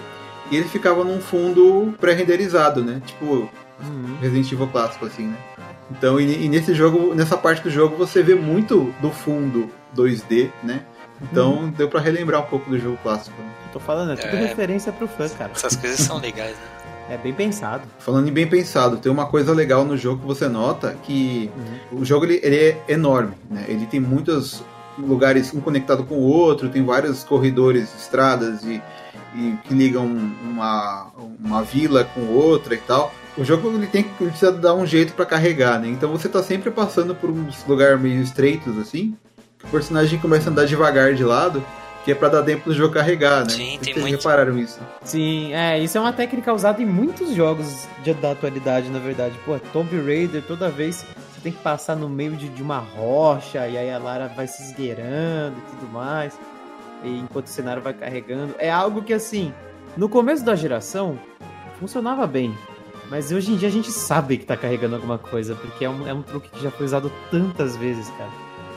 e 0.51 0.57
ele 0.57 0.69
ficava 0.69 1.05
num 1.05 1.21
fundo 1.21 1.95
pré-renderizado, 2.01 2.83
né? 2.83 3.03
Tipo 3.05 3.49
uhum. 3.83 4.17
Resident 4.21 4.51
Evil 4.53 4.69
clássico, 4.69 5.07
assim, 5.07 5.27
né? 5.27 5.37
Então, 5.91 6.21
e, 6.21 6.45
e, 6.45 6.49
nesse 6.49 6.73
jogo, 6.73 7.15
nessa 7.15 7.37
parte 7.37 7.63
do 7.63 7.71
jogo, 7.71 7.97
você 7.97 8.23
vê 8.23 8.35
muito 8.35 8.95
do 9.03 9.11
fundo 9.11 9.69
2D, 9.97 10.51
né? 10.63 10.83
Então 11.21 11.55
uhum. 11.55 11.71
deu 11.71 11.89
para 11.89 12.01
relembrar 12.01 12.41
um 12.41 12.47
pouco 12.47 12.71
do 12.71 12.79
jogo 12.79 12.99
clássico. 13.03 13.41
Né? 13.43 13.51
Tô 13.73 13.81
falando, 13.81 14.13
é 14.13 14.17
tudo 14.17 14.37
é, 14.37 14.47
referência 14.47 14.93
pro 14.93 15.07
fã, 15.07 15.29
cara. 15.29 15.53
Essas 15.55 15.77
coisas 15.77 16.01
são 16.01 16.19
legais, 16.19 16.57
né? 16.57 16.80
É 17.11 17.17
bem 17.17 17.33
pensado. 17.33 17.83
Falando 17.99 18.29
em 18.29 18.33
bem 18.33 18.47
pensado, 18.47 18.97
tem 18.97 19.11
uma 19.11 19.27
coisa 19.27 19.53
legal 19.53 19.85
no 19.85 19.97
jogo 19.97 20.21
que 20.21 20.27
você 20.27 20.49
nota 20.49 20.97
que 21.03 21.51
uhum. 21.93 22.01
o 22.01 22.05
jogo 22.05 22.25
ele, 22.25 22.41
ele, 22.43 22.57
é 22.57 22.85
enorme, 22.89 23.35
né? 23.51 23.65
Ele 23.69 23.85
tem 23.87 23.99
muitos 23.99 24.63
lugares 24.97 25.53
um 25.53 25.61
conectado 25.61 26.05
com 26.05 26.15
o 26.15 26.23
outro, 26.23 26.69
tem 26.69 26.85
vários 26.85 27.25
corredores, 27.25 27.93
estradas 27.99 28.63
e 28.65 28.81
e 29.35 29.57
que 29.65 29.75
ligam 29.75 30.07
uma, 30.07 31.07
uma 31.39 31.63
vila 31.63 32.05
com 32.05 32.27
outra 32.27 32.75
e 32.75 32.79
tal. 32.79 33.13
O 33.37 33.45
jogo 33.45 33.69
ele 33.71 33.87
tem 33.87 34.03
que 34.03 34.11
precisa 34.25 34.53
dar 34.53 34.75
um 34.75 34.85
jeito 34.85 35.13
para 35.13 35.25
carregar, 35.25 35.79
né? 35.79 35.89
Então 35.89 36.11
você 36.11 36.29
tá 36.29 36.43
sempre 36.43 36.71
passando 36.71 37.15
por 37.15 37.31
uns 37.31 37.65
lugares 37.67 38.01
meio 38.01 38.21
estreitos 38.21 38.77
assim, 38.79 39.17
que 39.59 39.67
o 39.67 39.69
personagem 39.69 40.19
começa 40.19 40.51
a 40.51 40.53
andar 40.53 40.67
devagar 40.67 41.15
de 41.15 41.25
lado, 41.25 41.65
que 42.05 42.13
é 42.13 42.15
para 42.15 42.29
dar 42.29 42.43
tempo 42.43 42.69
do 42.69 42.75
jogo 42.75 42.95
carregar, 42.95 43.45
né? 43.45 43.51
Sim, 43.51 43.79
tem 43.83 43.93
Vocês 43.93 43.97
muito. 43.99 44.17
repararam 44.17 44.59
isso? 44.59 44.81
Sim, 45.05 45.53
é, 45.53 45.79
isso 45.79 45.99
é 45.99 46.01
uma 46.01 46.13
técnica 46.13 46.53
usada 46.53 46.83
em 46.83 46.87
muitos 46.87 47.35
jogos 47.35 47.87
de, 48.03 48.15
da 48.15 48.33
atualidade, 48.33 48.89
na 48.89 48.99
verdade. 48.99 49.35
Pô, 49.45 49.59
Tomb 49.73 49.97
Raider, 50.01 50.43
toda 50.43 50.69
vez 50.69 51.05
você 51.35 51.41
tem 51.43 51.53
que 51.53 51.59
passar 51.59 51.97
no 51.97 52.09
meio 52.09 52.33
de, 52.33 52.49
de 52.49 52.63
uma 52.63 52.79
rocha 52.79 53.67
e 53.69 53.77
aí 53.77 53.91
a 53.91 53.99
Lara 53.99 54.29
vai 54.29 54.47
se 54.47 54.63
esgueirando 54.63 55.57
e 55.59 55.77
tudo 55.77 55.93
mais 55.93 56.39
enquanto 57.05 57.47
o 57.47 57.51
cenário 57.51 57.83
vai 57.83 57.95
carregando. 57.95 58.55
É 58.59 58.71
algo 58.71 59.03
que, 59.03 59.13
assim, 59.13 59.53
no 59.97 60.09
começo 60.09 60.45
da 60.45 60.55
geração, 60.55 61.19
funcionava 61.79 62.27
bem. 62.27 62.57
Mas 63.09 63.33
hoje 63.33 63.53
em 63.53 63.57
dia 63.57 63.69
a 63.69 63.73
gente 63.73 63.91
sabe 63.91 64.37
que 64.37 64.47
tá 64.47 64.57
carregando 64.57 64.95
alguma 64.95 65.19
coisa, 65.19 65.55
porque 65.57 65.85
é 65.85 65.91
um, 65.91 66.07
é 66.07 66.15
um 66.15 66.23
truque 66.23 66.49
que 66.49 66.63
já 66.63 66.71
foi 66.71 66.87
usado 66.87 67.11
tantas 67.31 67.77
vezes, 67.77 68.09
cara. 68.11 68.31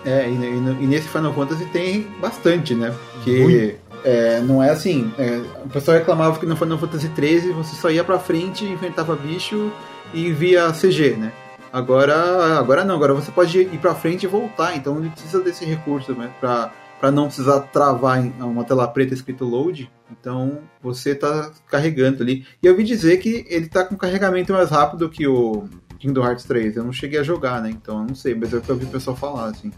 É, 0.05 0.29
e, 0.29 0.33
e, 0.33 0.83
e 0.83 0.87
nesse 0.87 1.07
Final 1.07 1.33
Fantasy 1.33 1.65
tem 1.65 2.07
bastante, 2.19 2.75
né? 2.75 2.93
Porque 3.13 3.77
é, 4.03 4.41
não 4.41 4.61
é 4.61 4.69
assim. 4.69 5.11
É, 5.17 5.41
o 5.65 5.69
pessoal 5.69 5.97
reclamava 5.97 6.39
que 6.39 6.45
no 6.45 6.55
Final 6.55 6.77
Fantasy 6.77 7.09
XIII 7.15 7.53
você 7.53 7.75
só 7.75 7.89
ia 7.89 8.03
pra 8.03 8.19
frente, 8.19 8.65
enfrentava 8.65 9.15
bicho 9.15 9.71
e 10.13 10.31
via 10.31 10.71
CG, 10.71 11.11
né? 11.11 11.31
Agora, 11.71 12.57
agora 12.57 12.83
não, 12.83 12.95
agora 12.95 13.13
você 13.13 13.31
pode 13.31 13.59
ir 13.59 13.79
pra 13.79 13.95
frente 13.95 14.23
e 14.23 14.27
voltar, 14.27 14.75
então 14.75 14.99
ele 14.99 15.09
precisa 15.09 15.41
desse 15.41 15.65
recurso 15.65 16.13
né, 16.13 16.29
pra 16.39 16.71
para 17.03 17.11
não 17.11 17.25
precisar 17.25 17.59
travar 17.59 18.17
uma 18.39 18.63
tela 18.63 18.87
preta 18.87 19.13
escrito 19.13 19.43
load. 19.43 19.91
Então 20.09 20.59
você 20.81 21.09
está 21.09 21.51
carregando 21.67 22.23
ali. 22.23 22.45
E 22.61 22.65
eu 22.65 22.71
ouvi 22.71 22.85
dizer 22.85 23.17
que 23.17 23.45
ele 23.49 23.65
está 23.65 23.83
com 23.83 23.97
carregamento 23.97 24.53
mais 24.53 24.69
rápido 24.69 25.09
que 25.09 25.27
o 25.27 25.65
Kingdom 25.99 26.23
Hearts 26.23 26.45
3. 26.45 26.77
Eu 26.77 26.85
não 26.85 26.93
cheguei 26.93 27.19
a 27.19 27.23
jogar, 27.23 27.61
né? 27.61 27.71
Então 27.71 27.99
eu 27.99 28.07
não 28.07 28.15
sei, 28.15 28.33
mas 28.33 28.53
é 28.53 28.57
o 28.57 28.61
que 28.61 28.69
eu 28.69 28.75
ouvi 28.75 28.85
o 28.85 28.89
pessoal 28.89 29.17
falar, 29.17 29.47
assim. 29.47 29.69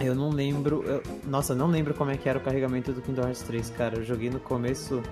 Eu 0.00 0.14
não 0.14 0.30
lembro. 0.30 0.82
Eu, 0.84 1.02
nossa, 1.26 1.54
não 1.54 1.66
lembro 1.66 1.94
como 1.94 2.10
é 2.10 2.16
que 2.16 2.28
era 2.28 2.38
o 2.38 2.42
carregamento 2.42 2.92
do 2.92 3.02
Kingdom 3.02 3.22
Hearts 3.22 3.42
3, 3.42 3.70
cara. 3.70 3.98
Eu 3.98 4.04
joguei 4.04 4.30
no 4.30 4.40
começo 4.40 5.02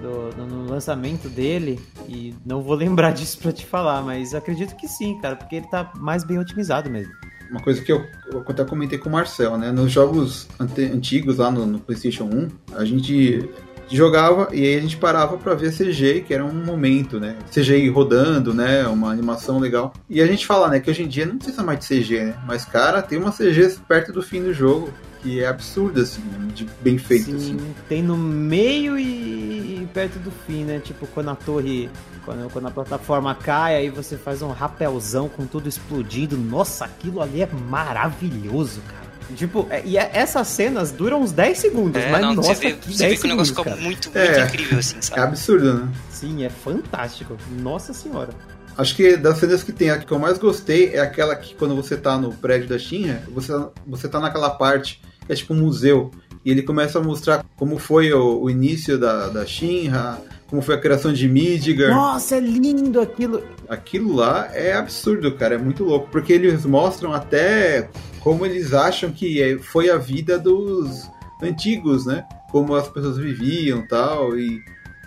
do, 0.00 0.46
no 0.46 0.68
lançamento 0.68 1.28
dele 1.28 1.78
e 2.08 2.34
não 2.44 2.62
vou 2.62 2.74
lembrar 2.76 3.12
disso 3.12 3.38
pra 3.38 3.52
te 3.52 3.64
falar, 3.64 4.02
mas 4.02 4.34
acredito 4.34 4.76
que 4.76 4.88
sim, 4.88 5.18
cara, 5.20 5.36
porque 5.36 5.56
ele 5.56 5.66
tá 5.68 5.92
mais 5.96 6.24
bem 6.24 6.38
otimizado 6.38 6.90
mesmo 6.90 7.12
uma 7.50 7.60
coisa 7.60 7.82
que 7.82 7.90
eu, 7.90 8.06
eu 8.32 8.44
até 8.46 8.64
comentei 8.64 8.96
com 8.96 9.08
o 9.08 9.12
Marcel, 9.12 9.58
né? 9.58 9.72
Nos 9.72 9.90
jogos 9.90 10.46
antigos 10.58 11.38
lá 11.38 11.50
no, 11.50 11.66
no, 11.66 11.80
PlayStation 11.80 12.24
1, 12.24 12.48
a 12.76 12.84
gente 12.84 13.50
jogava 13.96 14.48
e 14.52 14.64
aí 14.64 14.76
a 14.76 14.80
gente 14.80 14.96
parava 14.96 15.36
para 15.36 15.54
ver 15.54 15.72
CG, 15.72 16.22
que 16.26 16.32
era 16.32 16.44
um 16.44 16.64
momento, 16.64 17.18
né? 17.18 17.36
CGI 17.50 17.88
rodando, 17.88 18.54
né? 18.54 18.86
Uma 18.86 19.10
animação 19.10 19.58
legal. 19.58 19.92
E 20.08 20.20
a 20.20 20.26
gente 20.26 20.46
fala, 20.46 20.68
né, 20.68 20.80
que 20.80 20.90
hoje 20.90 21.02
em 21.02 21.08
dia 21.08 21.26
não 21.26 21.36
precisa 21.36 21.62
mais 21.62 21.80
de 21.80 21.86
CG, 21.86 22.24
né? 22.24 22.34
Mas, 22.46 22.64
cara, 22.64 23.02
tem 23.02 23.18
uma 23.18 23.32
CG 23.32 23.76
perto 23.88 24.12
do 24.12 24.22
fim 24.22 24.42
do 24.42 24.52
jogo 24.52 24.92
que 25.22 25.42
é 25.42 25.46
absurda, 25.46 26.00
assim, 26.00 26.22
de 26.54 26.66
bem 26.80 26.96
feito, 26.96 27.26
Sim, 27.26 27.36
assim. 27.36 27.74
Tem 27.88 28.02
no 28.02 28.16
meio 28.16 28.98
e 28.98 29.86
perto 29.92 30.18
do 30.18 30.30
fim, 30.30 30.64
né? 30.64 30.80
Tipo, 30.82 31.06
quando 31.08 31.30
a 31.30 31.34
torre 31.34 31.90
quando, 32.24 32.50
quando 32.50 32.68
a 32.68 32.70
plataforma 32.70 33.34
cai, 33.34 33.76
aí 33.76 33.90
você 33.90 34.16
faz 34.16 34.42
um 34.42 34.50
rapelzão 34.50 35.28
com 35.28 35.46
tudo 35.46 35.68
explodindo. 35.68 36.36
Nossa, 36.36 36.84
aquilo 36.84 37.20
ali 37.20 37.42
é 37.42 37.48
maravilhoso, 37.68 38.80
cara. 38.82 39.09
Tipo, 39.36 39.66
é, 39.70 39.82
e 39.84 39.96
é, 39.96 40.10
essas 40.12 40.48
cenas 40.48 40.90
duram 40.90 41.22
uns 41.22 41.32
10 41.32 41.58
segundos, 41.58 42.02
é, 42.02 42.10
mas 42.10 42.20
não, 42.20 42.34
nossa, 42.34 42.54
você 42.54 42.60
vê, 42.60 42.72
que 42.72 42.92
você 42.92 43.08
vê 43.08 43.16
que 43.16 43.24
o 43.24 43.28
negócio 43.28 43.54
ficou 43.54 43.64
muito, 43.76 44.10
muito 44.10 44.18
é, 44.18 44.44
incrível, 44.44 44.78
assim, 44.78 45.00
sabe? 45.00 45.20
É 45.20 45.24
absurdo, 45.24 45.74
né? 45.74 45.88
Sim, 46.10 46.44
é 46.44 46.50
fantástico. 46.50 47.36
Nossa 47.60 47.92
senhora. 47.92 48.30
Acho 48.76 48.94
que 48.94 49.16
das 49.16 49.38
cenas 49.38 49.62
que 49.62 49.72
tem, 49.72 49.90
a 49.90 49.98
que 49.98 50.10
eu 50.10 50.18
mais 50.18 50.38
gostei 50.38 50.94
é 50.94 51.00
aquela 51.00 51.36
que 51.36 51.54
quando 51.54 51.74
você 51.76 51.96
tá 51.96 52.16
no 52.16 52.32
prédio 52.32 52.68
da 52.68 52.78
Shinra, 52.78 53.22
você, 53.28 53.52
você 53.86 54.08
tá 54.08 54.20
naquela 54.20 54.50
parte 54.50 55.02
que 55.26 55.32
é 55.32 55.36
tipo 55.36 55.52
um 55.52 55.58
museu. 55.58 56.10
E 56.44 56.50
ele 56.50 56.62
começa 56.62 56.98
a 56.98 57.02
mostrar 57.02 57.44
como 57.56 57.78
foi 57.78 58.12
o, 58.12 58.42
o 58.42 58.48
início 58.48 58.98
da, 58.98 59.28
da 59.28 59.44
Shinra, 59.44 60.18
como 60.50 60.60
foi 60.60 60.74
a 60.74 60.78
criação 60.78 61.12
de 61.12 61.28
Midgar. 61.28 61.94
Nossa, 61.94 62.36
é 62.36 62.40
lindo 62.40 63.00
aquilo. 63.00 63.42
Aquilo 63.68 64.12
lá 64.12 64.50
é 64.52 64.72
absurdo, 64.72 65.32
cara, 65.36 65.54
é 65.54 65.58
muito 65.58 65.84
louco, 65.84 66.08
porque 66.10 66.32
eles 66.32 66.66
mostram 66.66 67.12
até 67.12 67.88
como 68.18 68.44
eles 68.44 68.74
acham 68.74 69.12
que 69.12 69.40
é, 69.40 69.56
foi 69.58 69.88
a 69.88 69.96
vida 69.96 70.36
dos 70.36 71.08
antigos, 71.40 72.04
né? 72.04 72.24
Como 72.50 72.74
as 72.74 72.88
pessoas 72.88 73.16
viviam 73.16 73.86
tal, 73.86 74.36
e, 74.36 74.60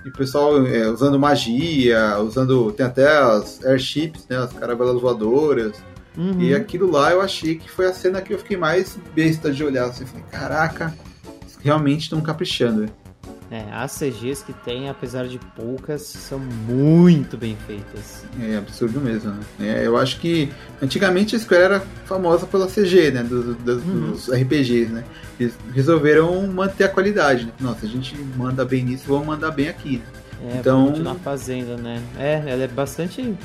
e 0.06 0.10
o 0.10 0.14
pessoal 0.14 0.66
é, 0.66 0.90
usando 0.90 1.20
magia, 1.20 2.18
usando. 2.20 2.72
Tem 2.72 2.86
até 2.86 3.06
as 3.06 3.64
airships, 3.66 4.26
né? 4.30 4.38
As 4.38 4.54
caravelas 4.54 5.00
voadoras. 5.02 5.76
Uhum. 6.18 6.40
E 6.40 6.56
aquilo 6.56 6.90
lá 6.90 7.12
eu 7.12 7.20
achei 7.20 7.56
que 7.56 7.70
foi 7.70 7.88
a 7.88 7.94
cena 7.94 8.22
que 8.22 8.34
eu 8.34 8.40
fiquei 8.40 8.56
mais 8.56 8.98
besta 9.14 9.52
de 9.52 9.62
olhar. 9.62 9.90
Assim, 9.90 10.06
falei, 10.06 10.24
caraca, 10.32 10.96
realmente 11.62 12.04
estão 12.04 12.22
caprichando. 12.22 12.86
É, 13.54 13.72
as 13.72 13.92
CGs 13.92 14.44
que 14.44 14.52
tem, 14.52 14.90
apesar 14.90 15.28
de 15.28 15.38
poucas, 15.56 16.02
são 16.02 16.40
muito 16.40 17.38
bem 17.38 17.56
feitas. 17.68 18.26
É 18.42 18.58
absurdo 18.58 19.00
mesmo, 19.00 19.30
né? 19.32 19.42
É, 19.60 19.86
eu 19.86 19.96
acho 19.96 20.20
que 20.20 20.52
antigamente 20.82 21.36
a 21.36 21.40
Square 21.40 21.62
era 21.62 21.80
famosa 22.06 22.48
pela 22.48 22.66
CG, 22.66 23.12
né? 23.12 23.22
Do, 23.22 23.54
do, 23.54 23.74
uhum. 23.74 24.12
Dos 24.12 24.28
RPGs, 24.28 24.92
né? 24.92 25.04
Eles 25.40 25.54
resolveram 25.72 26.48
manter 26.48 26.86
a 26.86 26.90
qualidade, 26.90 27.46
né? 27.46 27.52
Nossa, 27.60 27.86
a 27.86 27.90
gente 27.90 28.18
manda 28.36 28.66
bem 28.66 28.84
nisso, 28.86 29.04
vamos 29.08 29.28
mandar 29.28 29.52
bem 29.52 29.70
aqui. 29.70 30.02
Né? 30.42 30.54
É, 30.56 30.58
então, 30.58 30.88
continuar 30.88 31.16
fazendo, 31.16 31.80
né? 31.80 32.02
É, 32.18 32.42
ela 32.48 32.64
é 32.64 32.68
bastante 32.68 33.36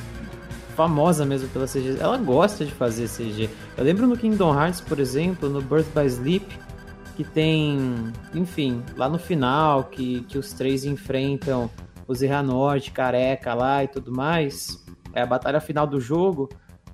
famosa 0.75 1.27
mesmo 1.27 1.49
pela 1.49 1.67
CG. 1.67 1.99
Ela 2.01 2.17
gosta 2.17 2.65
de 2.65 2.73
fazer 2.73 3.09
CG. 3.09 3.51
Eu 3.77 3.85
lembro 3.85 4.07
no 4.07 4.17
Kingdom 4.17 4.59
Hearts, 4.59 4.81
por 4.81 5.01
exemplo, 5.01 5.51
no 5.51 5.61
Birth 5.61 5.89
by 5.95 6.07
Sleep, 6.07 6.47
que 7.19 7.25
tem, 7.25 8.13
enfim, 8.33 8.81
lá 8.97 9.09
no 9.09 9.19
final, 9.19 9.83
que, 9.87 10.21
que 10.29 10.39
os 10.39 10.53
três 10.53 10.85
enfrentam 10.85 11.69
o 12.07 12.15
Zerranord, 12.15 12.93
careca 12.93 13.55
lá 13.55 13.83
e 13.83 13.89
tudo 13.89 14.13
mais. 14.13 14.87
É 15.13 15.23
a 15.23 15.27
batalha 15.27 15.61
final 15.61 15.85
do 15.85 16.01
jogo. 16.01 16.49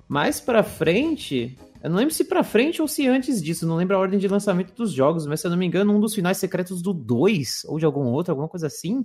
Mais 0.09 0.41
pra 0.41 0.63
frente, 0.63 1.59
eu 1.83 1.91
não 1.91 1.99
lembro 1.99 2.15
se 2.15 2.25
pra 2.25 2.43
frente 2.43 2.81
ou 2.81 2.89
se 2.89 3.07
antes 3.07 3.43
disso, 3.43 3.67
não 3.67 3.77
lembro 3.77 3.97
a 3.97 3.99
ordem 3.99 4.19
de 4.19 4.27
lançamento 4.27 4.75
dos 4.75 4.93
jogos, 4.93 5.27
mas 5.27 5.43
se 5.43 5.47
eu 5.47 5.51
não 5.51 5.59
me 5.59 5.67
engano, 5.67 5.95
um 5.95 6.01
dos 6.01 6.15
finais 6.15 6.39
secretos 6.39 6.81
do 6.81 6.95
2, 6.95 7.67
ou 7.69 7.79
de 7.79 7.85
algum 7.85 8.07
outro, 8.07 8.33
alguma 8.33 8.49
coisa 8.49 8.69
assim, 8.69 9.05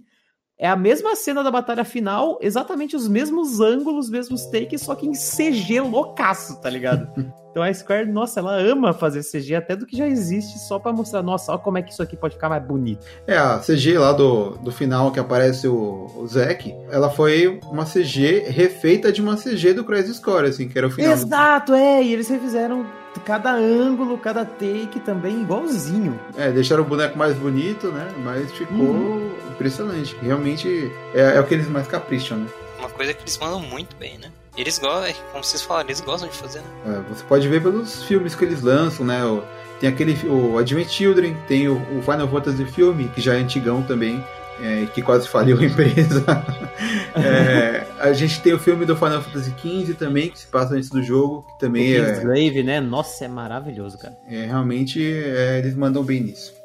é 0.60 0.68
a 0.68 0.76
mesma 0.76 1.16
cena 1.16 1.42
da 1.42 1.50
batalha 1.50 1.86
final, 1.86 2.38
exatamente 2.42 2.94
os 2.94 3.08
mesmos 3.08 3.62
ângulos, 3.62 4.06
os 4.06 4.12
mesmos 4.12 4.46
takes, 4.48 4.82
só 4.82 4.94
que 4.94 5.08
em 5.08 5.14
CG 5.14 5.80
loucaço, 5.80 6.60
tá 6.60 6.70
ligado? 6.70 7.08
então 7.50 7.64
a 7.64 7.74
Square, 7.74 8.12
nossa, 8.12 8.42
ela 8.42 8.58
ama 8.58 8.92
fazer 8.92 9.24
CG 9.24 9.56
até 9.56 9.74
do 9.74 9.86
que 9.86 9.96
já 9.96 10.06
existe, 10.06 10.60
só 10.60 10.78
para 10.78 10.92
mostrar, 10.92 11.24
nossa, 11.24 11.54
olha 11.54 11.62
como 11.62 11.78
é 11.78 11.82
que 11.82 11.94
isso 11.94 12.04
aqui 12.04 12.18
pode 12.18 12.34
ficar 12.34 12.50
mais 12.50 12.62
bonito. 12.62 13.06
É, 13.26 13.38
a 13.38 13.60
CG 13.60 13.98
lá 13.98 14.12
do, 14.12 14.58
do 14.58 14.70
final 14.70 15.14
que 15.14 15.20
aparece 15.20 15.66
o, 15.66 16.08
o 16.14 16.28
Zack, 16.28 16.76
ela 16.92 17.10
foi 17.10 17.62
uma 17.72 17.86
CG 17.86 18.40
refeita 18.50 19.14
de 19.14 19.22
uma 19.22 19.38
CG 19.38 19.74
do 19.74 19.86
Crazy 19.86 20.14
Score, 20.14 20.48
assim, 20.48 20.68
que 20.68 20.78
era 20.78 20.88
o 20.88 20.92
final. 20.92 21.14
Exato, 21.14 21.74
é, 21.74 22.04
e 22.04 22.12
eles 22.12 22.28
refizeram 22.28 22.86
cada 23.26 23.54
ângulo, 23.54 24.18
cada 24.18 24.46
take 24.46 25.00
também 25.00 25.42
igualzinho. 25.42 26.20
É, 26.38 26.52
deixaram 26.52 26.84
o 26.84 26.86
boneco 26.86 27.18
mais 27.18 27.36
bonito, 27.36 27.88
né? 27.88 28.12
Mas 28.24 28.52
ficou 28.52 28.78
uhum. 28.78 29.32
impressionante. 29.52 30.16
Realmente 30.22 30.92
é, 31.14 31.36
é, 31.36 31.40
o 31.40 31.44
que 31.44 31.54
eles 31.54 31.68
mais 31.68 31.88
capricham, 31.88 32.38
né? 32.38 32.48
Uma 32.78 32.90
coisa 32.90 33.14
que 33.14 33.24
eles 33.24 33.38
mandam 33.38 33.60
muito 33.60 33.96
bem, 33.98 34.18
né? 34.18 34.32
Eles 34.58 34.78
gostam, 34.78 35.06
é, 35.06 35.14
como 35.32 35.44
vocês 35.44 35.62
falaram, 35.62 35.88
eles 35.88 36.02
gostam 36.02 36.30
de 36.30 36.36
fazer, 36.36 36.60
né? 36.60 36.68
É, 36.86 37.14
você 37.14 37.24
pode 37.24 37.48
ver 37.48 37.62
pelos 37.62 38.04
filmes 38.04 38.36
que 38.36 38.44
eles 38.44 38.62
lançam, 38.62 39.06
né? 39.06 39.24
O, 39.24 39.44
tem 39.80 39.90
aquele 39.90 40.18
o 40.28 40.58
Advent 40.58 40.90
Children, 40.90 41.36
tem 41.48 41.70
o, 41.70 41.76
o 41.98 42.02
Final 42.02 42.28
Fantasy 42.28 42.66
filme, 42.66 43.10
que 43.10 43.22
já 43.22 43.36
é 43.36 43.38
antigão 43.38 43.82
também 43.82 44.24
é, 44.62 44.86
que 44.94 45.02
quase 45.02 45.28
faliu 45.28 45.60
a 45.60 45.66
empresa. 45.66 46.24
é, 47.16 47.86
a 48.00 48.14
gente 48.14 48.42
tem 48.42 48.54
o 48.54 48.60
filme 48.60 48.86
do 48.86 48.96
Final 48.96 49.22
Fantasy 49.22 49.54
XV 49.60 49.94
também, 49.94 50.30
que 50.30 50.40
se 50.40 50.48
passa 50.48 50.74
antes 50.74 50.90
do 50.90 51.04
jogo, 51.04 51.44
que 51.44 51.60
também 51.60 52.00
o 52.00 52.06
é. 52.06 52.12
Slave, 52.20 52.64
né? 52.64 52.80
Nossa, 52.80 53.26
é 53.26 53.28
maravilhoso, 53.28 53.98
cara. 53.98 54.18
É, 54.28 54.46
realmente 54.46 55.02
é, 55.04 55.60
eles 55.60 55.76
mandam 55.76 56.04
bem 56.04 56.22
nisso. 56.22 56.58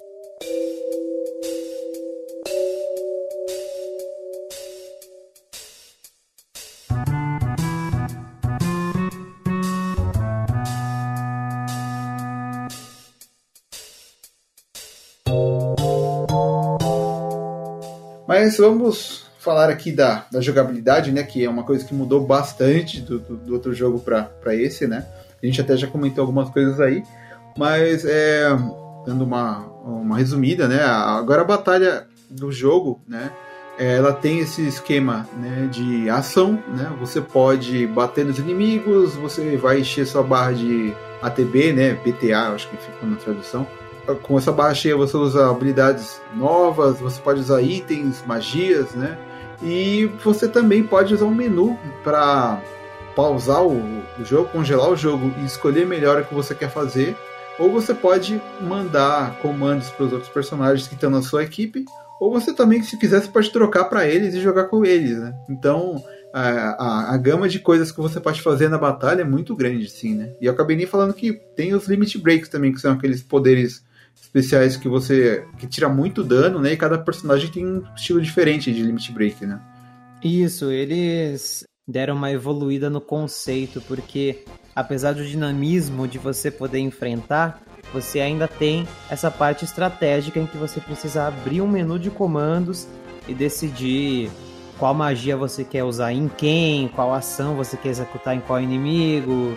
Mas 18.26 18.56
vamos 18.56 19.23
falar 19.44 19.68
aqui 19.68 19.92
da, 19.92 20.24
da 20.32 20.40
jogabilidade, 20.40 21.12
né? 21.12 21.22
Que 21.22 21.44
é 21.44 21.50
uma 21.50 21.62
coisa 21.62 21.84
que 21.84 21.94
mudou 21.94 22.26
bastante 22.26 23.00
do, 23.00 23.18
do, 23.18 23.36
do 23.36 23.52
outro 23.52 23.74
jogo 23.74 24.00
para 24.00 24.54
esse, 24.54 24.86
né? 24.86 25.06
A 25.42 25.46
gente 25.46 25.60
até 25.60 25.76
já 25.76 25.86
comentou 25.86 26.22
algumas 26.22 26.48
coisas 26.48 26.80
aí, 26.80 27.02
mas 27.56 28.04
é, 28.04 28.48
dando 29.06 29.24
uma, 29.24 29.58
uma 29.84 30.16
resumida, 30.16 30.66
né? 30.66 30.82
Agora 30.82 31.42
a 31.42 31.44
batalha 31.44 32.06
do 32.30 32.50
jogo, 32.50 33.00
né? 33.06 33.30
Ela 33.76 34.12
tem 34.12 34.38
esse 34.38 34.64
esquema 34.66 35.28
né, 35.36 35.68
de 35.70 36.08
ação, 36.08 36.62
né? 36.68 36.92
Você 37.00 37.20
pode 37.20 37.86
bater 37.88 38.24
nos 38.24 38.38
inimigos, 38.38 39.14
você 39.16 39.56
vai 39.56 39.80
encher 39.80 40.06
sua 40.06 40.22
barra 40.22 40.52
de 40.52 40.94
ATB, 41.20 41.72
né? 41.72 41.94
BTA, 41.94 42.52
acho 42.54 42.68
que 42.70 42.76
ficou 42.76 43.08
na 43.08 43.16
tradução 43.16 43.66
com 44.22 44.36
essa 44.36 44.52
barra 44.52 44.74
cheia 44.74 44.96
você 44.96 45.16
usa 45.16 45.50
habilidades 45.50 46.20
novas, 46.34 47.00
você 47.00 47.20
pode 47.20 47.40
usar 47.40 47.62
itens, 47.62 48.22
magias, 48.26 48.92
né? 48.92 49.16
E 49.64 50.06
você 50.22 50.46
também 50.46 50.82
pode 50.82 51.14
usar 51.14 51.24
um 51.24 51.34
menu 51.34 51.78
para 52.02 52.60
pausar 53.16 53.62
o, 53.64 53.78
o, 54.18 54.24
jogo, 54.24 54.50
congelar 54.50 54.90
o 54.90 54.96
jogo 54.96 55.32
e 55.40 55.46
escolher 55.46 55.86
melhor 55.86 56.20
o 56.20 56.24
que 56.24 56.34
você 56.34 56.54
quer 56.54 56.70
fazer. 56.70 57.16
Ou 57.58 57.70
você 57.70 57.94
pode 57.94 58.40
mandar 58.60 59.38
comandos 59.40 59.88
para 59.90 60.06
os 60.06 60.12
outros 60.12 60.30
personagens 60.30 60.86
que 60.86 60.94
estão 60.94 61.08
na 61.08 61.22
sua 61.22 61.44
equipe. 61.44 61.84
Ou 62.20 62.30
você 62.30 62.52
também, 62.52 62.82
se 62.82 62.98
quiser, 62.98 63.22
você 63.22 63.28
pode 63.28 63.50
trocar 63.50 63.84
para 63.84 64.06
eles 64.06 64.34
e 64.34 64.40
jogar 64.40 64.64
com 64.64 64.84
eles, 64.84 65.18
né? 65.18 65.34
Então, 65.48 66.02
a, 66.32 66.40
a, 66.42 67.14
a, 67.14 67.16
gama 67.16 67.48
de 67.48 67.60
coisas 67.60 67.92
que 67.92 68.00
você 68.00 68.20
pode 68.20 68.42
fazer 68.42 68.68
na 68.68 68.76
batalha 68.76 69.22
é 69.22 69.24
muito 69.24 69.54
grande, 69.54 69.88
sim, 69.88 70.14
né? 70.14 70.32
E 70.40 70.46
eu 70.46 70.52
acabei 70.52 70.76
nem 70.76 70.86
falando 70.86 71.14
que 71.14 71.32
tem 71.54 71.74
os 71.74 71.86
limit 71.86 72.18
breaks 72.18 72.48
também, 72.48 72.72
que 72.72 72.80
são 72.80 72.92
aqueles 72.92 73.22
poderes 73.22 73.83
especiais 74.34 74.76
que 74.76 74.88
você 74.88 75.46
que 75.56 75.66
tira 75.66 75.88
muito 75.88 76.24
dano, 76.24 76.58
né? 76.58 76.72
E 76.72 76.76
cada 76.76 76.98
personagem 76.98 77.48
tem 77.48 77.64
um 77.64 77.84
estilo 77.94 78.20
diferente 78.20 78.72
de 78.72 78.82
limit 78.82 79.12
break, 79.12 79.46
né? 79.46 79.60
Isso, 80.22 80.70
eles 80.70 81.64
deram 81.86 82.16
uma 82.16 82.32
evoluída 82.32 82.90
no 82.90 83.00
conceito, 83.00 83.80
porque 83.82 84.44
apesar 84.74 85.12
do 85.12 85.24
dinamismo 85.24 86.08
de 86.08 86.18
você 86.18 86.50
poder 86.50 86.80
enfrentar, 86.80 87.62
você 87.92 88.20
ainda 88.20 88.48
tem 88.48 88.88
essa 89.08 89.30
parte 89.30 89.64
estratégica 89.64 90.40
em 90.40 90.46
que 90.46 90.56
você 90.56 90.80
precisa 90.80 91.28
abrir 91.28 91.60
um 91.60 91.68
menu 91.68 91.98
de 91.98 92.10
comandos 92.10 92.88
e 93.28 93.34
decidir 93.34 94.30
qual 94.78 94.94
magia 94.94 95.36
você 95.36 95.62
quer 95.62 95.84
usar 95.84 96.12
em 96.12 96.26
quem, 96.26 96.88
qual 96.88 97.14
ação 97.14 97.54
você 97.54 97.76
quer 97.76 97.90
executar 97.90 98.34
em 98.34 98.40
qual 98.40 98.60
inimigo, 98.60 99.56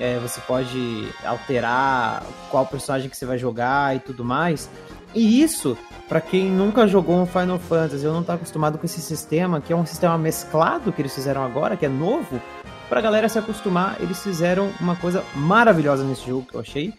é, 0.00 0.18
você 0.18 0.40
pode 0.40 1.08
alterar 1.24 2.22
qual 2.50 2.66
personagem 2.66 3.08
que 3.08 3.16
você 3.16 3.26
vai 3.26 3.38
jogar 3.38 3.96
e 3.96 4.00
tudo 4.00 4.24
mais. 4.24 4.68
E 5.14 5.42
isso, 5.42 5.78
para 6.08 6.20
quem 6.20 6.50
nunca 6.50 6.88
jogou 6.88 7.20
um 7.20 7.26
Final 7.26 7.58
Fantasy 7.58 8.06
ou 8.06 8.12
não 8.12 8.24
tá 8.24 8.34
acostumado 8.34 8.78
com 8.78 8.84
esse 8.84 9.00
sistema, 9.00 9.60
que 9.60 9.72
é 9.72 9.76
um 9.76 9.86
sistema 9.86 10.18
mesclado 10.18 10.92
que 10.92 11.00
eles 11.00 11.14
fizeram 11.14 11.44
agora, 11.44 11.76
que 11.76 11.86
é 11.86 11.88
novo, 11.88 12.40
pra 12.88 13.00
galera 13.00 13.28
se 13.28 13.38
acostumar, 13.38 13.96
eles 14.00 14.20
fizeram 14.22 14.70
uma 14.80 14.96
coisa 14.96 15.22
maravilhosa 15.34 16.02
nesse 16.04 16.26
jogo 16.26 16.46
que 16.46 16.56
eu 16.56 16.60
achei, 16.60 16.92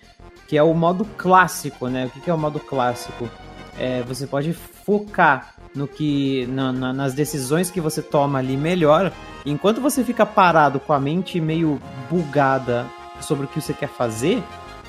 que 0.47 0.57
é 0.57 0.63
o 0.63 0.73
modo 0.73 1.05
clássico, 1.17 1.87
né? 1.87 2.05
O 2.05 2.09
que 2.21 2.29
é 2.29 2.33
o 2.33 2.37
modo 2.37 2.59
clássico? 2.59 3.29
É, 3.77 4.01
você 4.03 4.25
pode 4.25 4.53
focar 4.53 5.53
no 5.75 5.87
que 5.87 6.47
na, 6.47 6.71
na, 6.71 6.93
nas 6.93 7.13
decisões 7.13 7.69
que 7.69 7.81
você 7.81 8.01
toma 8.01 8.39
ali 8.39 8.55
melhor. 8.55 9.11
Enquanto 9.45 9.81
você 9.81 10.03
fica 10.03 10.25
parado 10.25 10.79
com 10.79 10.93
a 10.93 10.99
mente 10.99 11.39
meio 11.41 11.81
bugada 12.09 12.85
sobre 13.19 13.45
o 13.45 13.47
que 13.47 13.59
você 13.59 13.73
quer 13.73 13.89
fazer, 13.89 14.41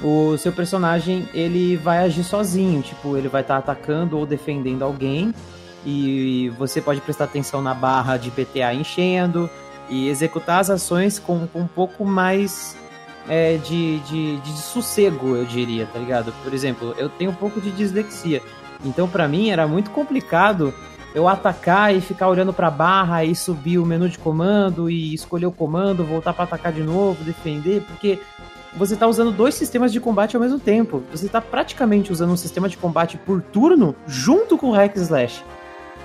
o 0.02 0.36
seu 0.36 0.52
personagem 0.52 1.28
ele 1.34 1.76
vai 1.76 1.98
agir 1.98 2.22
sozinho, 2.22 2.82
tipo, 2.82 3.16
ele 3.16 3.28
vai 3.28 3.40
estar 3.42 3.60
tá 3.60 3.72
atacando 3.72 4.18
ou 4.18 4.26
defendendo 4.26 4.82
alguém 4.82 5.34
e 5.84 6.52
você 6.58 6.80
pode 6.80 7.00
prestar 7.00 7.24
atenção 7.24 7.62
na 7.62 7.72
barra 7.72 8.16
de 8.16 8.30
PTA 8.30 8.74
enchendo 8.74 9.48
e 9.88 10.08
executar 10.08 10.60
as 10.60 10.68
ações 10.68 11.18
com, 11.18 11.46
com 11.46 11.60
um 11.60 11.66
pouco 11.66 12.04
mais 12.04 12.76
é, 13.28 13.56
de, 13.56 13.98
de, 14.00 14.36
de 14.38 14.52
sossego, 14.52 15.36
eu 15.36 15.44
diria, 15.44 15.86
tá 15.86 15.98
ligado? 15.98 16.32
Por 16.42 16.52
exemplo, 16.52 16.94
eu 16.98 17.08
tenho 17.08 17.30
um 17.30 17.34
pouco 17.34 17.60
de 17.60 17.70
dislexia. 17.70 18.42
Então, 18.84 19.08
para 19.08 19.26
mim, 19.26 19.50
era 19.50 19.66
muito 19.66 19.90
complicado 19.90 20.72
eu 21.14 21.26
atacar 21.26 21.94
e 21.94 22.00
ficar 22.00 22.28
olhando 22.28 22.52
para 22.52 22.68
a 22.68 22.70
barra 22.70 23.24
e 23.24 23.34
subir 23.34 23.78
o 23.78 23.86
menu 23.86 24.08
de 24.08 24.18
comando 24.18 24.90
e 24.90 25.14
escolher 25.14 25.46
o 25.46 25.52
comando, 25.52 26.04
voltar 26.04 26.34
para 26.34 26.44
atacar 26.44 26.72
de 26.72 26.82
novo, 26.82 27.24
defender, 27.24 27.82
porque 27.82 28.20
você 28.76 28.92
está 28.92 29.06
usando 29.06 29.32
dois 29.32 29.54
sistemas 29.54 29.90
de 29.90 29.98
combate 29.98 30.36
ao 30.36 30.42
mesmo 30.42 30.58
tempo. 30.58 31.02
Você 31.10 31.24
está 31.24 31.40
praticamente 31.40 32.12
usando 32.12 32.32
um 32.32 32.36
sistema 32.36 32.68
de 32.68 32.76
combate 32.76 33.16
por 33.16 33.40
turno 33.40 33.96
junto 34.06 34.58
com 34.58 34.68
o 34.68 34.72
hack 34.72 34.94
slash. 34.96 35.42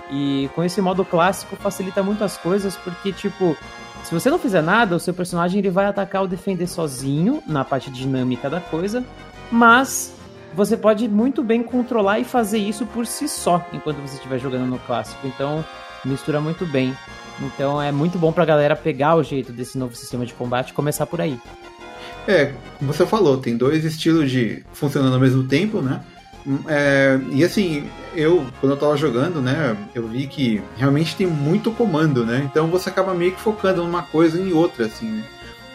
E 0.10 0.49
com 0.55 0.63
esse 0.63 0.79
modo 0.81 1.03
clássico 1.03 1.57
facilita 1.57 2.01
muito 2.01 2.23
as 2.23 2.38
coisas, 2.38 2.77
porque 2.77 3.12
tipo, 3.12 3.57
se 4.03 4.13
você 4.13 4.29
não 4.29 4.39
fizer 4.39 4.62
nada, 4.62 4.95
o 4.95 4.99
seu 4.99 5.13
personagem 5.13 5.60
ele 5.60 5.69
vai 5.69 5.86
atacar 5.86 6.21
ou 6.21 6.27
defender 6.27 6.67
sozinho 6.67 7.43
na 7.45 7.65
parte 7.65 7.91
dinâmica 7.91 8.49
da 8.49 8.62
coisa, 8.62 9.03
mas 9.51 10.13
você 10.54 10.76
pode 10.76 11.08
muito 11.08 11.44
bem 11.44 11.64
controlar 11.64 12.20
e 12.20 12.24
fazer 12.24 12.58
isso 12.58 12.86
por 12.86 13.06
si 13.06 13.28
só 13.28 13.66
enquanto 13.74 13.97
você 13.97 14.16
estiver 14.16 14.39
jogando 14.39 14.66
no 14.66 14.80
clássico. 14.80 15.26
Então, 15.26 15.64
mistura 16.06 16.41
muito 16.41 16.66
bem. 16.66 16.95
Então, 17.39 17.82
é 17.82 17.91
muito 17.91 18.18
bom 18.18 18.32
pra 18.32 18.45
galera 18.45 18.76
pegar 18.76 19.16
o 19.16 19.24
jeito 19.24 19.52
desse 19.52 19.78
novo 19.78 19.95
sistema 19.95 20.26
de 20.26 20.34
combate 20.34 20.70
e 20.70 20.74
começar 20.74 21.06
por 21.06 21.22
aí. 21.22 21.39
É, 22.28 22.54
como 22.78 22.93
você 22.93 23.06
falou, 23.06 23.38
tem 23.38 23.58
dois 23.58 23.84
estilos 23.84 24.30
de 24.30 24.64
funcionando 24.74 25.14
ao 25.14 25.20
mesmo 25.20 25.43
tempo, 25.43 25.82
né? 25.82 26.02
É, 26.68 27.20
e 27.32 27.43
assim, 27.43 27.88
eu, 28.16 28.45
quando 28.60 28.74
eu 28.74 28.78
tava 28.78 28.97
jogando, 28.97 29.41
né, 29.41 29.78
eu 29.93 30.08
vi 30.08 30.28
que 30.28 30.62
realmente 30.76 31.16
tem 31.16 31.28
muito 31.28 31.72
comando, 31.72 32.26
né? 32.26 32.41
Então 32.49 32.68
você 32.68 32.89
acaba 32.89 33.14
meio 33.14 33.32
que 33.32 33.39
focando 33.39 33.84
numa 33.84 34.04
coisa 34.04 34.39
em 34.39 34.52
outra, 34.52 34.86
assim, 34.86 35.08
né? 35.08 35.24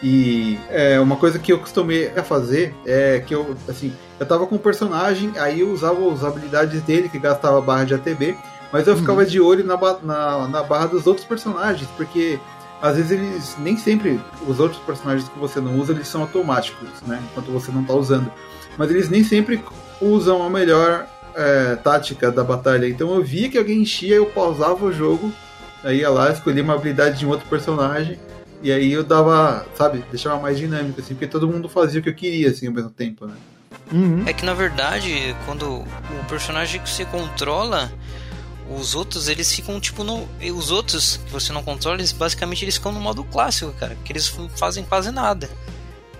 E 0.01 0.59
é, 0.69 0.99
uma 0.99 1.15
coisa 1.15 1.39
que 1.39 1.51
eu 1.51 1.59
costumei 1.59 2.11
a 2.15 2.23
fazer 2.23 2.73
é 2.85 3.19
que 3.25 3.33
eu, 3.33 3.55
assim, 3.67 3.91
eu 4.19 4.25
tava 4.25 4.45
com 4.45 4.55
um 4.55 4.59
personagem, 4.59 5.31
aí 5.37 5.61
eu 5.61 5.71
usava 5.71 6.11
as 6.11 6.23
habilidades 6.23 6.81
dele, 6.83 7.09
que 7.09 7.17
gastava 7.17 7.59
barra 7.61 7.85
de 7.85 7.95
ATB, 7.95 8.37
mas 8.71 8.87
eu 8.87 8.95
ficava 8.95 9.21
uhum. 9.21 9.27
de 9.27 9.41
olho 9.41 9.65
na, 9.65 9.77
na, 10.03 10.47
na, 10.47 10.63
barra 10.63 10.87
dos 10.87 11.07
outros 11.07 11.25
personagens, 11.25 11.89
porque 11.97 12.39
às 12.79 12.95
vezes 12.95 13.11
eles 13.11 13.55
nem 13.57 13.75
sempre 13.75 14.19
os 14.47 14.59
outros 14.59 14.79
personagens 14.81 15.27
que 15.27 15.39
você 15.39 15.59
não 15.59 15.79
usa 15.79 15.93
eles 15.93 16.07
são 16.07 16.21
automáticos, 16.21 16.89
né? 17.07 17.19
Enquanto 17.31 17.51
você 17.51 17.71
não 17.71 17.81
está 17.81 17.93
usando, 17.93 18.31
mas 18.77 18.91
eles 18.91 19.09
nem 19.09 19.23
sempre 19.23 19.63
usam 19.99 20.43
a 20.43 20.49
melhor 20.49 21.07
é, 21.33 21.75
tática 21.77 22.31
da 22.31 22.43
batalha. 22.43 22.87
Então 22.87 23.15
eu 23.15 23.23
via 23.23 23.49
que 23.49 23.57
alguém 23.57 23.81
enchia, 23.81 24.15
eu 24.15 24.27
pausava 24.27 24.85
o 24.85 24.91
jogo, 24.91 25.31
aí 25.83 26.01
ia 26.01 26.09
lá, 26.09 26.31
escolhia 26.31 26.61
uma 26.61 26.75
habilidade 26.75 27.17
de 27.17 27.25
um 27.25 27.29
outro 27.29 27.47
personagem 27.47 28.19
e 28.61 28.71
aí 28.71 28.91
eu 28.91 29.03
dava, 29.03 29.65
sabe, 29.75 30.03
deixava 30.11 30.39
mais 30.39 30.57
dinâmico 30.57 30.99
assim, 30.99 31.13
porque 31.13 31.27
todo 31.27 31.47
mundo 31.47 31.69
fazia 31.69 31.99
o 31.99 32.03
que 32.03 32.09
eu 32.09 32.15
queria 32.15 32.49
assim 32.49 32.67
ao 32.67 32.73
mesmo 32.73 32.89
tempo, 32.89 33.25
né? 33.25 33.35
Uhum. 33.91 34.23
É 34.25 34.33
que 34.33 34.45
na 34.45 34.53
verdade, 34.53 35.35
quando 35.45 35.79
o 35.79 36.25
personagem 36.27 36.81
que 36.81 36.89
você 36.89 37.05
controla 37.05 37.91
os 38.69 38.95
outros, 38.95 39.27
eles 39.27 39.53
ficam 39.53 39.79
tipo 39.79 40.03
no. 40.03 40.27
Os 40.55 40.71
outros 40.71 41.17
que 41.17 41.31
você 41.31 41.53
não 41.53 41.63
controla, 41.63 41.97
eles 41.97 42.11
basicamente 42.11 42.65
eles 42.65 42.75
ficam 42.75 42.91
no 42.91 42.99
modo 42.99 43.23
clássico, 43.23 43.71
cara. 43.73 43.95
Que 44.03 44.11
eles 44.11 44.27
fazem 44.55 44.83
quase 44.83 45.11
nada. 45.11 45.49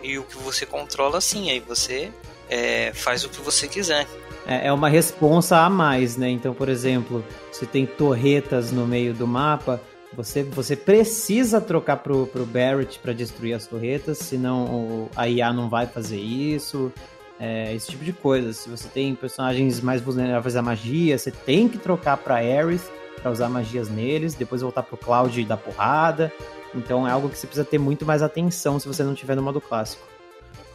E 0.02 0.18
o 0.18 0.24
que 0.24 0.38
você 0.38 0.66
controla, 0.66 1.20
sim, 1.20 1.50
aí 1.50 1.60
você 1.60 2.12
é, 2.50 2.92
faz 2.94 3.26
o 3.26 3.30
que 3.30 3.42
você 3.42 3.68
quiser. 3.68 4.08
É, 4.46 4.68
é 4.68 4.74
uma 4.74 4.88
responsa 4.88 5.58
a 5.58 5.70
mais, 5.70 6.16
né? 6.16 6.30
Então, 6.30 6.54
por 6.54 6.70
exemplo, 6.70 7.26
se 7.52 7.66
tem 7.66 7.86
torretas 7.86 8.72
no 8.72 8.88
meio 8.88 9.14
do 9.14 9.28
mapa, 9.28 9.82
você, 10.14 10.44
você 10.44 10.76
precisa 10.76 11.60
trocar 11.60 11.98
pro, 11.98 12.28
pro 12.28 12.46
Barrett 12.46 13.00
para 13.00 13.14
destruir 13.14 13.54
as 13.54 13.68
torretas, 13.68 14.18
senão 14.20 15.10
a 15.16 15.28
IA 15.28 15.52
não 15.52 15.70
vai 15.70 15.86
fazer 15.86 16.20
isso 16.20 16.92
é, 17.40 17.74
esse 17.74 17.92
tipo 17.92 18.04
de 18.04 18.14
coisa. 18.14 18.54
Se 18.54 18.70
você 18.70 18.88
tem 18.88 19.14
personagens 19.16 19.80
mais 19.80 20.02
vulneráveis 20.02 20.56
à 20.56 20.62
magia, 20.62 21.18
você 21.18 21.32
tem 21.32 21.68
que 21.68 21.78
trocar 21.78 22.18
para 22.18 22.36
Aerith 22.36 22.84
para 23.22 23.32
usar 23.32 23.50
magias 23.50 23.90
neles, 23.90 24.36
depois 24.36 24.62
voltar 24.62 24.84
pro 24.84 24.98
Cloud 24.98 25.40
e 25.40 25.46
dar 25.46 25.58
porrada. 25.58 26.32
Então 26.74 27.08
é 27.08 27.12
algo 27.12 27.30
que 27.30 27.38
você 27.38 27.48
precisa 27.48 27.66
ter 27.66 27.80
muito 27.80 28.06
mais 28.06 28.22
atenção 28.22 28.80
se 28.80 28.88
você 28.88 29.04
não 29.04 29.16
tiver 29.16 29.36
no 29.36 29.42
modo 29.42 29.60
clássico. 29.60 30.06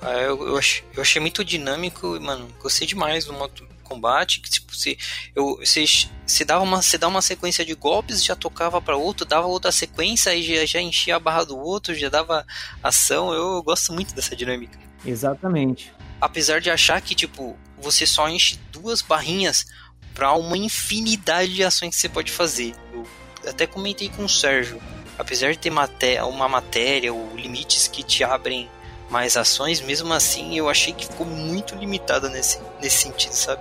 É, 0.03 0.27
eu, 0.27 0.49
eu, 0.49 0.57
achei, 0.57 0.85
eu 0.97 1.03
achei 1.03 1.21
muito 1.21 1.45
dinâmico, 1.45 2.21
mano. 2.21 2.49
Gostei 2.61 2.87
demais 2.87 3.25
do 3.25 3.33
modo 3.33 3.67
combate. 3.93 4.41
Que, 4.41 4.51
tipo, 4.51 4.75
se, 4.75 4.99
eu, 5.35 5.59
se, 5.65 6.09
se, 6.27 6.45
dava 6.45 6.63
uma, 6.63 6.83
se 6.83 6.99
dá 6.99 7.09
uma 7.09 7.23
sequência 7.23 7.65
de 7.65 7.75
golpes, 7.75 8.25
já 8.25 8.37
tocava 8.37 8.81
para 8.81 8.97
outro, 8.97 9.27
dava 9.27 9.47
outra 9.47 9.73
sequência 9.73 10.35
e 10.35 10.43
já, 10.43 10.65
já 10.65 10.81
enchia 10.81 11.17
a 11.17 11.21
barra 11.21 11.45
do 11.45 11.59
outro, 11.59 11.95
já 11.95 12.09
dava 12.09 12.47
ação. 12.83 13.33
Eu, 13.33 13.55
eu 13.55 13.63
gosto 13.63 13.93
muito 13.93 14.15
dessa 14.15 14.35
dinâmica. 14.37 14.79
Exatamente 15.05 15.93
apesar 16.23 16.61
de 16.61 16.71
achar 16.71 17.01
que, 17.01 17.17
tipo, 17.17 17.59
você 17.77 18.07
só 18.07 18.29
enche 18.29 18.57
duas 18.71 19.03
barrinhas 19.03 19.67
para 20.15 20.33
uma 20.35 20.57
infinidade 20.57 21.53
de 21.53 21.65
ações 21.65 21.97
que 21.97 22.01
você 22.01 22.09
pode 22.09 22.31
fazer. 22.31 22.77
Eu 22.93 23.05
até 23.45 23.67
comentei 23.67 24.09
com 24.09 24.25
o 24.25 24.29
Sérgio, 24.29 24.81
apesar 25.19 25.51
de 25.51 25.59
ter 25.59 25.71
maté 25.71 26.23
uma 26.23 26.49
matéria 26.49 27.13
ou 27.13 27.37
limites 27.37 27.89
que 27.89 28.05
te 28.05 28.23
abrem 28.23 28.71
mais 29.11 29.37
ações, 29.37 29.81
mesmo 29.81 30.13
assim 30.13 30.57
eu 30.57 30.69
achei 30.69 30.93
que 30.93 31.07
ficou 31.07 31.27
muito 31.27 31.75
limitada 31.75 32.29
nesse, 32.29 32.61
nesse 32.81 32.99
sentido, 32.99 33.33
sabe? 33.33 33.61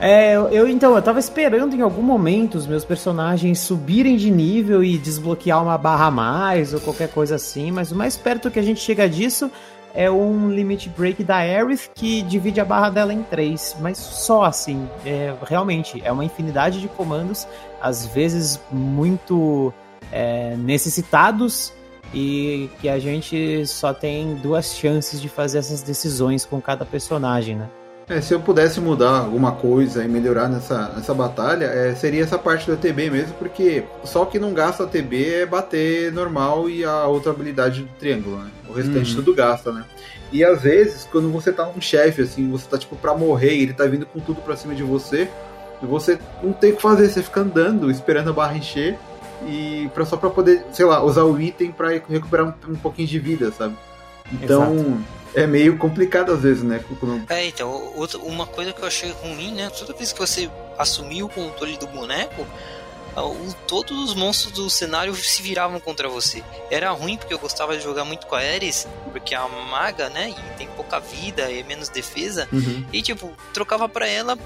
É, 0.00 0.34
eu 0.34 0.68
então, 0.68 0.94
eu 0.94 1.02
tava 1.02 1.18
esperando 1.18 1.74
em 1.74 1.80
algum 1.80 2.02
momento 2.02 2.54
os 2.56 2.68
meus 2.68 2.84
personagens 2.84 3.58
subirem 3.58 4.16
de 4.16 4.30
nível 4.30 4.82
e 4.84 4.96
desbloquear 4.96 5.60
uma 5.60 5.76
barra 5.76 6.06
a 6.06 6.10
mais 6.10 6.72
ou 6.72 6.80
qualquer 6.80 7.08
coisa 7.10 7.34
assim, 7.34 7.72
mas 7.72 7.90
o 7.90 7.96
mais 7.96 8.16
perto 8.16 8.48
que 8.48 8.60
a 8.60 8.62
gente 8.62 8.80
chega 8.80 9.08
disso 9.08 9.50
é 9.92 10.08
um 10.08 10.50
limit 10.50 10.88
break 10.90 11.24
da 11.24 11.38
Aerith 11.38 11.90
que 11.94 12.22
divide 12.22 12.60
a 12.60 12.64
barra 12.64 12.90
dela 12.90 13.12
em 13.12 13.24
três, 13.24 13.76
mas 13.80 13.98
só 13.98 14.44
assim. 14.44 14.88
É, 15.04 15.34
realmente, 15.44 16.00
é 16.04 16.12
uma 16.12 16.24
infinidade 16.24 16.80
de 16.80 16.86
comandos, 16.86 17.48
às 17.80 18.06
vezes 18.06 18.60
muito 18.70 19.74
é, 20.12 20.54
necessitados 20.56 21.72
e 22.14 22.70
que 22.80 22.88
a 22.88 23.00
gente 23.00 23.66
só 23.66 23.92
tem 23.92 24.36
duas 24.36 24.76
chances 24.76 25.20
de 25.20 25.28
fazer 25.28 25.58
essas 25.58 25.82
decisões 25.82 26.46
com 26.46 26.60
cada 26.60 26.84
personagem, 26.84 27.56
né? 27.56 27.68
É, 28.08 28.22
se 28.22 28.32
eu 28.32 28.40
pudesse 28.40 28.80
mudar 28.80 29.18
alguma 29.18 29.52
coisa 29.52 30.02
e 30.02 30.08
melhorar 30.08 30.48
nessa, 30.48 30.88
nessa 30.96 31.12
batalha, 31.12 31.66
é, 31.66 31.94
seria 31.94 32.22
essa 32.22 32.38
parte 32.38 32.64
do 32.64 32.72
ATB 32.72 33.10
mesmo, 33.10 33.34
porque 33.34 33.84
só 34.02 34.24
que 34.24 34.38
não 34.38 34.54
gasta 34.54 34.84
ATB 34.84 35.34
é 35.34 35.46
bater 35.46 36.10
normal 36.10 36.70
e 36.70 36.84
a 36.84 37.04
outra 37.04 37.32
habilidade 37.32 37.82
do 37.82 37.88
triângulo, 37.98 38.38
né? 38.38 38.50
O 38.66 38.72
restante 38.72 39.10
uhum. 39.10 39.16
tudo 39.16 39.34
gasta, 39.34 39.70
né? 39.72 39.84
E 40.32 40.42
às 40.42 40.62
vezes, 40.62 41.06
quando 41.10 41.30
você 41.30 41.52
tá 41.52 41.68
um 41.68 41.80
chefe, 41.80 42.22
assim, 42.22 42.50
você 42.50 42.66
tá 42.66 42.78
tipo 42.78 42.96
pra 42.96 43.14
morrer 43.14 43.54
e 43.54 43.62
ele 43.62 43.74
tá 43.74 43.84
vindo 43.84 44.06
com 44.06 44.20
tudo 44.20 44.40
pra 44.40 44.56
cima 44.56 44.74
de 44.74 44.82
você, 44.82 45.28
e 45.82 45.86
você 45.86 46.18
não 46.42 46.54
tem 46.54 46.72
o 46.72 46.76
que 46.76 46.82
fazer, 46.82 47.10
você 47.10 47.22
fica 47.22 47.42
andando, 47.42 47.90
esperando 47.90 48.30
a 48.30 48.32
barra 48.32 48.56
encher, 48.56 48.98
e 49.46 49.90
pra, 49.92 50.06
só 50.06 50.16
pra 50.16 50.30
poder, 50.30 50.64
sei 50.72 50.86
lá, 50.86 51.02
usar 51.02 51.24
o 51.24 51.38
item 51.38 51.72
pra 51.72 51.90
recuperar 51.90 52.46
um, 52.46 52.72
um 52.72 52.76
pouquinho 52.76 53.06
de 53.06 53.18
vida, 53.18 53.52
sabe? 53.52 53.76
Então. 54.32 54.74
Exato 54.74 55.17
é 55.38 55.46
meio 55.46 55.76
complicado 55.78 56.32
às 56.32 56.42
vezes, 56.42 56.62
né? 56.62 56.82
É, 57.28 57.46
então, 57.46 57.92
outra, 57.94 58.18
uma 58.18 58.46
coisa 58.46 58.72
que 58.72 58.82
eu 58.82 58.86
achei 58.86 59.12
ruim, 59.22 59.52
né? 59.52 59.70
Toda 59.70 59.92
vez 59.94 60.12
que 60.12 60.18
você 60.18 60.50
assumiu 60.76 61.26
o 61.26 61.28
controle 61.28 61.76
do 61.76 61.86
boneco, 61.86 62.46
o, 63.16 63.54
todos 63.66 63.96
os 64.10 64.14
monstros 64.14 64.52
do 64.52 64.68
cenário 64.68 65.14
se 65.14 65.42
viravam 65.42 65.80
contra 65.80 66.08
você. 66.08 66.42
Era 66.70 66.90
ruim 66.90 67.16
porque 67.16 67.32
eu 67.32 67.38
gostava 67.38 67.76
de 67.76 67.82
jogar 67.82 68.04
muito 68.04 68.26
com 68.26 68.34
a 68.34 68.40
Ares, 68.40 68.86
porque 69.12 69.34
a 69.34 69.46
maga, 69.48 70.08
né? 70.08 70.30
E 70.30 70.56
tem 70.58 70.68
pouca 70.76 70.98
vida 70.98 71.50
e 71.50 71.62
menos 71.64 71.88
defesa. 71.88 72.48
Uhum. 72.52 72.84
E 72.92 73.02
tipo, 73.02 73.32
trocava 73.52 73.88
pra 73.88 74.08
ela 74.08 74.36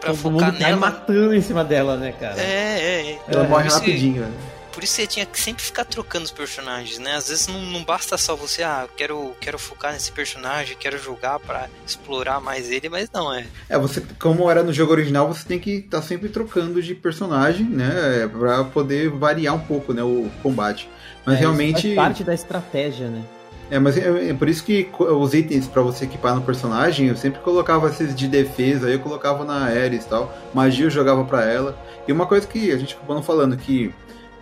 pra 0.00 0.10
Todo 0.10 0.16
focar 0.16 0.52
mundo 0.52 0.58
nela. 0.58 0.76
matando 0.76 1.34
em 1.34 1.40
cima 1.40 1.64
dela, 1.64 1.96
né, 1.96 2.12
cara? 2.12 2.40
É, 2.40 2.44
é. 2.44 3.10
é. 3.12 3.20
Ela 3.28 3.44
morre 3.44 3.68
rapidinho, 3.68 4.22
né? 4.22 4.32
Por 4.74 4.82
isso 4.82 4.94
você 4.94 5.06
tinha 5.06 5.24
que 5.24 5.40
sempre 5.40 5.62
ficar 5.62 5.84
trocando 5.84 6.24
os 6.24 6.32
personagens, 6.32 6.98
né? 6.98 7.14
Às 7.14 7.28
vezes 7.28 7.46
não, 7.46 7.62
não 7.62 7.84
basta 7.84 8.18
só 8.18 8.34
você, 8.34 8.64
ah, 8.64 8.88
quero, 8.96 9.32
quero 9.40 9.56
focar 9.56 9.92
nesse 9.92 10.10
personagem, 10.10 10.76
quero 10.78 10.98
jogar 10.98 11.38
para 11.38 11.68
explorar 11.86 12.40
mais 12.40 12.70
ele, 12.72 12.88
mas 12.88 13.08
não 13.12 13.32
é. 13.32 13.46
É, 13.68 13.78
você, 13.78 14.02
como 14.20 14.50
era 14.50 14.64
no 14.64 14.72
jogo 14.72 14.92
original, 14.92 15.28
você 15.28 15.46
tem 15.46 15.60
que 15.60 15.76
estar 15.76 16.00
tá 16.00 16.02
sempre 16.02 16.28
trocando 16.28 16.82
de 16.82 16.92
personagem, 16.92 17.64
né? 17.66 18.28
Pra 18.36 18.64
poder 18.64 19.10
variar 19.10 19.54
um 19.54 19.60
pouco, 19.60 19.92
né, 19.92 20.02
o 20.02 20.28
combate. 20.42 20.88
Mas 21.24 21.36
é, 21.36 21.38
realmente. 21.38 21.86
Isso 21.86 21.94
faz 21.94 22.08
parte 22.08 22.24
da 22.24 22.34
estratégia, 22.34 23.08
né? 23.08 23.22
É, 23.70 23.78
mas 23.78 23.96
é, 23.96 24.30
é, 24.30 24.34
por 24.34 24.48
isso 24.48 24.62
que 24.64 24.88
os 24.98 25.34
itens 25.34 25.66
para 25.66 25.82
você 25.82 26.04
equipar 26.04 26.34
no 26.34 26.42
personagem, 26.42 27.08
eu 27.08 27.16
sempre 27.16 27.40
colocava 27.40 27.88
esses 27.88 28.14
de 28.14 28.28
defesa, 28.28 28.88
aí 28.88 28.94
eu 28.94 29.00
colocava 29.00 29.44
na 29.44 29.64
Ares 29.66 30.04
e 30.04 30.08
tal. 30.08 30.34
Magia 30.52 30.86
eu 30.86 30.90
jogava 30.90 31.24
para 31.24 31.44
ela. 31.44 31.78
E 32.06 32.12
uma 32.12 32.26
coisa 32.26 32.46
que 32.46 32.70
a 32.70 32.76
gente 32.76 32.94
acabou 32.94 33.16
não 33.16 33.22
falando, 33.22 33.56
que 33.56 33.94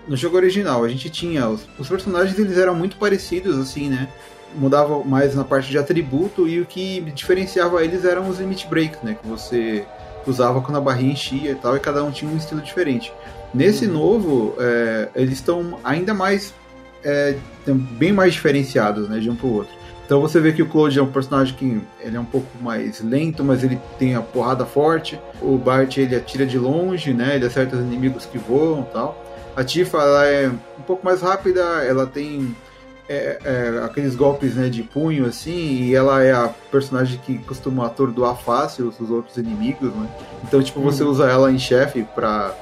no 0.07 0.17
jogo 0.17 0.37
original 0.37 0.85
a 0.85 0.89
gente 0.89 1.09
tinha 1.11 1.49
os, 1.49 1.67
os, 1.79 1.89
personagens 1.89 2.39
eles 2.39 2.59
eram 2.59 2.75
muito 2.75 2.97
parecidos 2.97 3.59
assim 3.59 3.89
né 3.89 4.09
mudava 4.55 5.03
mais 5.05 5.35
na 5.35 5.45
parte 5.45 5.71
de 5.71 5.79
atributo 5.79 6.47
e 6.47 6.61
o 6.61 6.67
que 6.67 7.01
diferenciava 7.15 7.83
eles 7.85 8.05
eram 8.05 8.29
os 8.29 8.39
limit 8.39 8.67
breaks 8.69 9.01
né 9.03 9.17
que 9.21 9.27
você 9.27 9.85
usava 10.27 10.61
quando 10.61 10.77
a 10.77 10.81
barrinha 10.81 11.13
enchia 11.13 11.53
e 11.53 11.55
tal 11.55 11.77
e 11.77 11.81
cada 11.81 12.03
um 12.05 12.11
tinha 12.11 12.31
um 12.31 12.37
estilo 12.37 12.61
diferente 12.61 13.13
nesse 13.55 13.87
uhum. 13.87 13.93
novo 13.93 14.55
é, 14.59 15.09
eles 15.15 15.35
estão 15.35 15.79
ainda 15.83 16.13
mais 16.13 16.53
é, 17.05 17.37
bem 17.67 18.13
mais 18.13 18.35
diferenciados 18.35 19.09
né 19.09 19.19
de 19.19 19.31
um 19.31 19.37
para 19.37 19.47
o 19.47 19.55
outro 19.55 19.83
então 20.13 20.21
você 20.21 20.41
vê 20.41 20.53
que 20.53 20.61
o 20.61 20.69
Claude 20.69 20.99
é 20.99 21.03
um 21.03 21.11
personagem 21.11 21.55
que 21.55 21.81
ele 22.01 22.19
é 22.19 22.21
um 22.21 22.25
pouco 22.27 22.47
mais 22.61 23.01
lento, 23.01 23.43
mas 23.43 23.65
ele 23.65 23.81
tem 23.99 24.15
a 24.15 24.21
porrada 24.21 24.67
forte. 24.67 25.19
O 25.41 25.57
Bart 25.57 25.97
ele 25.97 26.15
atira 26.15 26.45
de 26.45 26.59
longe, 26.59 27.15
né? 27.15 27.37
Ele 27.37 27.47
acerta 27.47 27.77
os 27.77 27.83
inimigos 27.83 28.27
que 28.27 28.37
voam, 28.37 28.83
tal. 28.83 29.22
A 29.55 29.65
Tifa 29.65 29.99
ela 29.99 30.27
é 30.27 30.49
um 30.49 30.83
pouco 30.87 31.05
mais 31.05 31.21
rápida, 31.21 31.61
ela 31.85 32.07
tem 32.07 32.57
é, 33.09 33.39
é, 33.45 33.85
aqueles 33.85 34.15
golpes 34.15 34.55
né, 34.55 34.69
de 34.69 34.83
punho 34.83 35.27
assim, 35.27 35.83
e 35.83 35.95
ela 35.95 36.23
é 36.23 36.33
a 36.33 36.49
personagem 36.71 37.19
que 37.19 37.39
costuma 37.39 37.87
atordoar 37.87 38.37
fácil 38.37 38.93
os 38.99 39.11
outros 39.11 39.37
inimigos, 39.37 39.93
né? 39.95 40.09
Então, 40.45 40.63
tipo, 40.63 40.81
você 40.81 41.03
uhum. 41.03 41.11
usa 41.11 41.31
ela 41.31 41.53
em 41.53 41.59
chefe 41.59 42.07
pra 42.15 42.55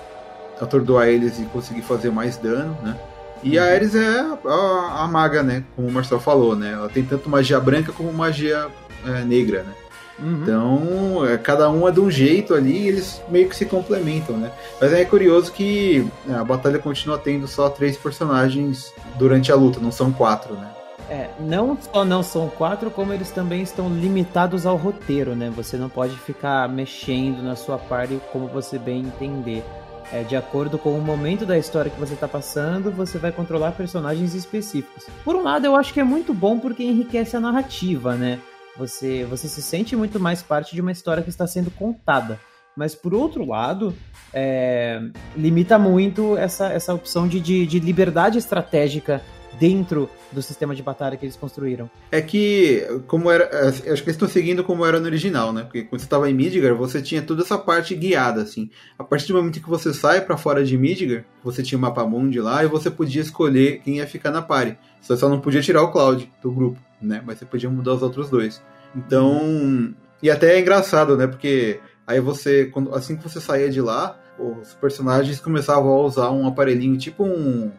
atordoar 0.61 1.09
eles 1.09 1.39
e 1.39 1.45
conseguir 1.45 1.83
fazer 1.83 2.11
mais 2.11 2.37
dano, 2.37 2.77
né? 2.83 2.97
E 3.43 3.57
uhum. 3.57 3.65
a 3.65 3.67
Ares 3.69 3.95
é 3.95 4.21
a, 4.45 5.05
a, 5.05 5.09
maga, 5.09 5.43
né? 5.43 5.65
Como 5.77 5.89
o 5.89 5.93
Marcel 5.93 6.19
falou, 6.19 6.57
né? 6.57 6.73
Ela 6.73 6.89
tem 6.89 7.05
tanto 7.05 7.29
magia 7.29 7.61
branca 7.61 7.93
como 7.93 8.13
magia 8.13 8.67
é, 9.07 9.23
negra, 9.23 9.63
né? 9.63 9.73
Uhum. 10.21 10.43
Então, 10.43 11.27
é, 11.27 11.39
cada 11.39 11.71
um 11.71 11.89
é 11.89 11.91
de 11.91 12.01
um 12.01 12.11
jeito 12.11 12.55
ali 12.55 12.85
e 12.85 12.89
eles 12.89 13.23
meio 13.29 13.49
que 13.49 13.57
se 13.57 13.65
complementam, 13.65 14.37
né? 14.37 14.51
Mas 14.81 14.93
é 14.93 15.05
curioso 15.05 15.53
que 15.53 16.07
né, 16.27 16.39
a 16.39 16.45
batalha 16.45 16.79
continua 16.79 17.19
tendo 17.19 17.49
só 17.49 17.69
três 17.69 17.97
personagens 17.97 18.93
durante 19.19 19.51
a 19.51 19.55
luta, 19.55 19.81
não 19.81 19.93
são 19.93 20.13
quatro, 20.13 20.55
né? 20.55 20.71
É, 21.09 21.29
não 21.41 21.77
só 21.77 22.05
não 22.05 22.23
são 22.23 22.49
quatro, 22.49 22.89
como 22.89 23.13
eles 23.13 23.33
também 23.33 23.63
estão 23.63 23.89
limitados 23.89 24.65
ao 24.65 24.77
roteiro, 24.77 25.35
né? 25.35 25.51
Você 25.57 25.77
não 25.77 25.89
pode 25.89 26.17
ficar 26.17 26.69
mexendo 26.69 27.43
na 27.43 27.57
sua 27.57 27.79
parte 27.79 28.21
como 28.33 28.47
você 28.47 28.79
bem 28.79 29.01
entender. 29.01 29.65
É, 30.13 30.23
de 30.23 30.37
acordo 30.37 30.77
com 30.77 30.97
o 30.97 31.01
momento 31.01 31.47
da 31.47 31.57
história 31.57 31.91
que 31.91 31.99
você 31.99 32.15
está 32.15 32.27
passando, 32.27 32.91
você 32.91 33.17
vai 33.17 33.31
controlar 33.31 33.73
personagens 33.73 34.35
específicos. 34.35 35.07
Por 35.25 35.37
um 35.37 35.43
lado, 35.43 35.67
eu 35.67 35.77
acho 35.77 35.93
que 35.93 36.01
é 36.01 36.05
muito 36.05 36.35
bom 36.35 36.59
porque 36.59 36.83
enriquece 36.83 37.37
a 37.37 37.41
narrativa, 37.41 38.15
né? 38.15 38.41
Você, 38.77 39.25
você 39.25 39.49
se 39.49 39.63
sente 39.63 39.95
muito 39.97 40.19
mais 40.19 40.43
parte 40.43 40.75
de 40.75 40.81
uma 40.81 40.93
história 40.93 41.23
que 41.23 41.31
está 41.31 41.47
sendo 41.47 41.71
contada. 41.71 42.39
Mas 42.77 42.95
por 42.95 43.13
outro 43.13 43.45
lado, 43.45 43.95
é, 44.33 45.01
limita 45.37 45.79
muito 45.79 46.37
essa, 46.37 46.73
essa 46.73 46.95
opção 46.95 47.27
de, 47.27 47.41
de, 47.41 47.67
de, 47.67 47.81
liberdade 47.81 48.39
estratégica 48.39 49.21
dentro 49.59 50.09
do 50.31 50.41
sistema 50.41 50.75
de 50.75 50.83
batalha 50.83 51.17
que 51.17 51.27
eles 51.27 51.37
construíram. 51.37 51.91
É 52.11 52.23
que, 52.23 52.87
como 53.07 53.31
era. 53.31 53.45
É, 53.45 53.69
acho 53.69 53.83
que 53.83 53.91
eles 53.91 54.09
estão 54.09 54.29
seguindo 54.29 54.63
como 54.63 54.87
era 54.87 55.01
no 55.01 55.07
original, 55.07 55.53
né? 55.53 55.65
Porque 55.65 55.83
quando 55.83 56.01
você 56.01 56.07
estava 56.07 56.31
em 56.31 56.35
Midgar, 56.35 56.75
você 56.75 57.03
tinha 57.03 57.21
toda 57.21 57.43
essa 57.43 57.59
parte 57.59 57.95
guiada, 57.95 58.41
assim. 58.43 58.71
A 58.99 59.05
partir 59.05 59.29
do 59.29 59.35
momento 59.35 59.61
que 59.61 59.69
você 59.69 59.93
sai 59.93 60.21
para 60.21 60.37
fora 60.37 60.65
de 60.65 60.79
Midgar, 60.79 61.25
você 61.43 61.63
tinha 61.63 61.77
o 61.77 61.83
mapa 61.83 62.07
mundi 62.07 62.41
lá 62.41 62.65
e 62.65 62.69
você 62.69 62.91
podia 62.91 63.21
escolher 63.21 63.81
quem 63.81 63.97
ia 63.97 64.07
ficar 64.07 64.31
na 64.31 64.41
party. 64.41 64.79
Só 65.01 65.29
não 65.29 65.41
podia 65.41 65.61
tirar 65.61 65.83
o 65.83 65.91
Cloud 65.91 66.31
do 66.43 66.53
grupo, 66.53 66.79
né? 67.01 67.23
Mas 67.25 67.39
você 67.39 67.45
podia 67.45 67.71
mudar 67.71 67.95
os 67.95 68.03
outros 68.03 68.31
dois. 68.31 68.63
Então. 68.95 69.95
E 70.23 70.31
até 70.31 70.57
é 70.57 70.61
engraçado, 70.61 71.17
né? 71.17 71.27
Porque 71.27 71.81
aí 72.07 72.21
você, 72.21 72.67
quando, 72.67 72.95
assim 72.95 73.17
que 73.17 73.23
você 73.23 73.41
saía 73.41 73.71
de 73.71 73.81
lá, 73.81 74.19
os 74.39 74.75
personagens 74.75 75.41
começavam 75.41 75.91
a 75.91 76.01
usar 76.03 76.31
um 76.31 76.47
aparelhinho 76.47 76.99
tipo 76.99 77.25
um 77.25 77.71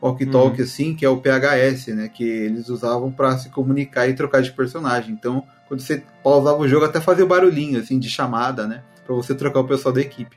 walkie-talkie, 0.00 0.60
uhum. 0.60 0.64
assim, 0.64 0.94
que 0.94 1.04
é 1.04 1.08
o 1.08 1.20
PHS, 1.20 1.88
né? 1.88 2.08
Que 2.08 2.24
eles 2.24 2.68
usavam 2.68 3.10
para 3.10 3.36
se 3.36 3.50
comunicar 3.50 4.08
e 4.08 4.14
trocar 4.14 4.42
de 4.42 4.52
personagem. 4.52 5.12
Então, 5.12 5.42
quando 5.66 5.80
você 5.80 6.02
pausava 6.22 6.58
o 6.58 6.68
jogo, 6.68 6.84
até 6.84 7.00
fazia 7.00 7.24
o 7.24 7.28
barulhinho, 7.28 7.80
assim, 7.80 7.98
de 7.98 8.08
chamada, 8.08 8.66
né? 8.66 8.82
Pra 9.04 9.14
você 9.14 9.34
trocar 9.34 9.60
o 9.60 9.66
pessoal 9.66 9.92
da 9.92 10.00
equipe. 10.00 10.36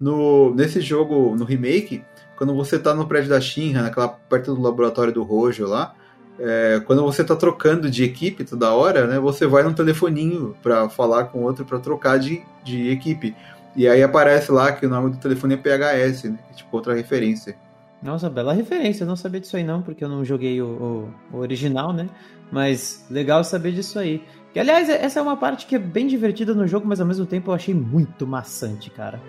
No, 0.00 0.54
nesse 0.54 0.80
jogo, 0.80 1.36
no 1.36 1.44
remake, 1.44 2.02
quando 2.36 2.54
você 2.54 2.78
tá 2.78 2.94
no 2.94 3.06
prédio 3.06 3.30
da 3.30 3.40
Shinra, 3.40 3.82
naquela 3.82 4.08
perto 4.08 4.54
do 4.54 4.60
laboratório 4.60 5.12
do 5.12 5.22
Rojo 5.22 5.66
lá, 5.66 5.94
é, 6.38 6.80
quando 6.86 7.02
você 7.02 7.22
tá 7.22 7.36
trocando 7.36 7.90
de 7.90 8.04
equipe 8.04 8.44
toda 8.44 8.72
hora, 8.72 9.06
né? 9.06 9.18
Você 9.18 9.46
vai 9.46 9.62
no 9.62 9.74
telefoninho 9.74 10.56
para 10.62 10.88
falar 10.88 11.24
com 11.24 11.42
outro 11.42 11.64
para 11.64 11.78
trocar 11.78 12.18
de, 12.18 12.42
de 12.64 12.90
equipe. 12.90 13.34
E 13.74 13.88
aí 13.88 14.02
aparece 14.02 14.50
lá 14.52 14.72
que 14.72 14.84
o 14.84 14.88
nome 14.88 15.10
do 15.10 15.16
telefone 15.18 15.54
é 15.54 15.56
PHS, 15.56 16.24
né? 16.24 16.38
É 16.50 16.54
tipo 16.54 16.76
outra 16.76 16.94
referência. 16.94 17.56
Nossa, 18.02 18.28
bela 18.28 18.52
referência. 18.52 19.04
Eu 19.04 19.08
não 19.08 19.16
sabia 19.16 19.40
disso 19.40 19.56
aí 19.56 19.64
não, 19.64 19.80
porque 19.80 20.02
eu 20.02 20.08
não 20.08 20.24
joguei 20.24 20.60
o, 20.60 20.66
o, 20.66 21.36
o, 21.36 21.38
original, 21.38 21.92
né? 21.92 22.08
Mas 22.50 23.06
legal 23.08 23.44
saber 23.44 23.72
disso 23.72 23.98
aí. 23.98 24.22
Que, 24.52 24.58
aliás, 24.58 24.88
essa 24.88 25.20
é 25.20 25.22
uma 25.22 25.36
parte 25.36 25.66
que 25.66 25.76
é 25.76 25.78
bem 25.78 26.06
divertida 26.06 26.54
no 26.54 26.66
jogo, 26.66 26.86
mas 26.86 27.00
ao 27.00 27.06
mesmo 27.06 27.24
tempo 27.24 27.50
eu 27.50 27.54
achei 27.54 27.72
muito 27.72 28.26
maçante, 28.26 28.90
cara. 28.90 29.20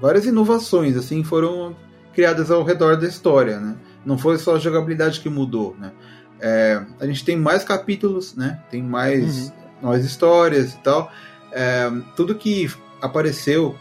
Várias 0.00 0.26
inovações 0.26 0.96
assim 0.96 1.22
foram 1.24 1.76
criadas 2.12 2.50
ao 2.50 2.64
redor 2.64 2.96
da 2.96 3.06
história, 3.06 3.60
né? 3.60 3.76
Não 4.04 4.18
foi 4.18 4.38
só 4.38 4.56
a 4.56 4.58
jogabilidade 4.58 5.20
que 5.20 5.28
mudou, 5.28 5.76
né? 5.78 5.92
É, 6.40 6.82
a 7.00 7.06
gente 7.06 7.24
tem 7.24 7.36
mais 7.36 7.64
capítulos, 7.64 8.34
né? 8.34 8.60
Tem 8.70 8.82
mais, 8.82 9.48
uhum. 9.48 9.88
mais 9.88 10.04
histórias 10.04 10.74
e 10.74 10.78
tal. 10.78 11.10
É, 11.52 11.90
tudo 12.16 12.34
que 12.34 12.70
apareceu 13.00 13.76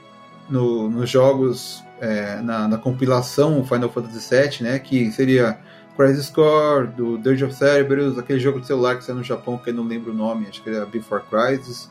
no, 0.50 0.90
nos 0.90 1.10
jogos 1.10 1.84
é, 2.00 2.42
na, 2.42 2.68
na, 2.68 2.78
compilação 2.78 3.64
Final 3.66 3.90
Fantasy 3.90 4.36
VII, 4.36 4.64
né? 4.64 4.80
Que 4.80 5.12
seria 5.12 5.60
Crisis 5.96 6.30
Core, 6.30 6.88
do 6.88 7.18
Dirge 7.18 7.44
of 7.44 7.56
Cerberus, 7.56 8.18
aquele 8.18 8.40
jogo 8.40 8.62
de 8.62 8.68
celular 8.68 8.98
que 8.98 9.04
saiu 9.04 9.18
no 9.18 9.24
Japão 9.24 9.58
que 9.58 9.72
eu 9.72 9.74
não 9.74 9.84
lembro 9.84 10.12
o 10.12 10.16
nome, 10.16 10.48
acho 10.48 10.62
que 10.62 10.70
era 10.70 10.86
Before 10.86 11.24
Crisis. 11.24 11.90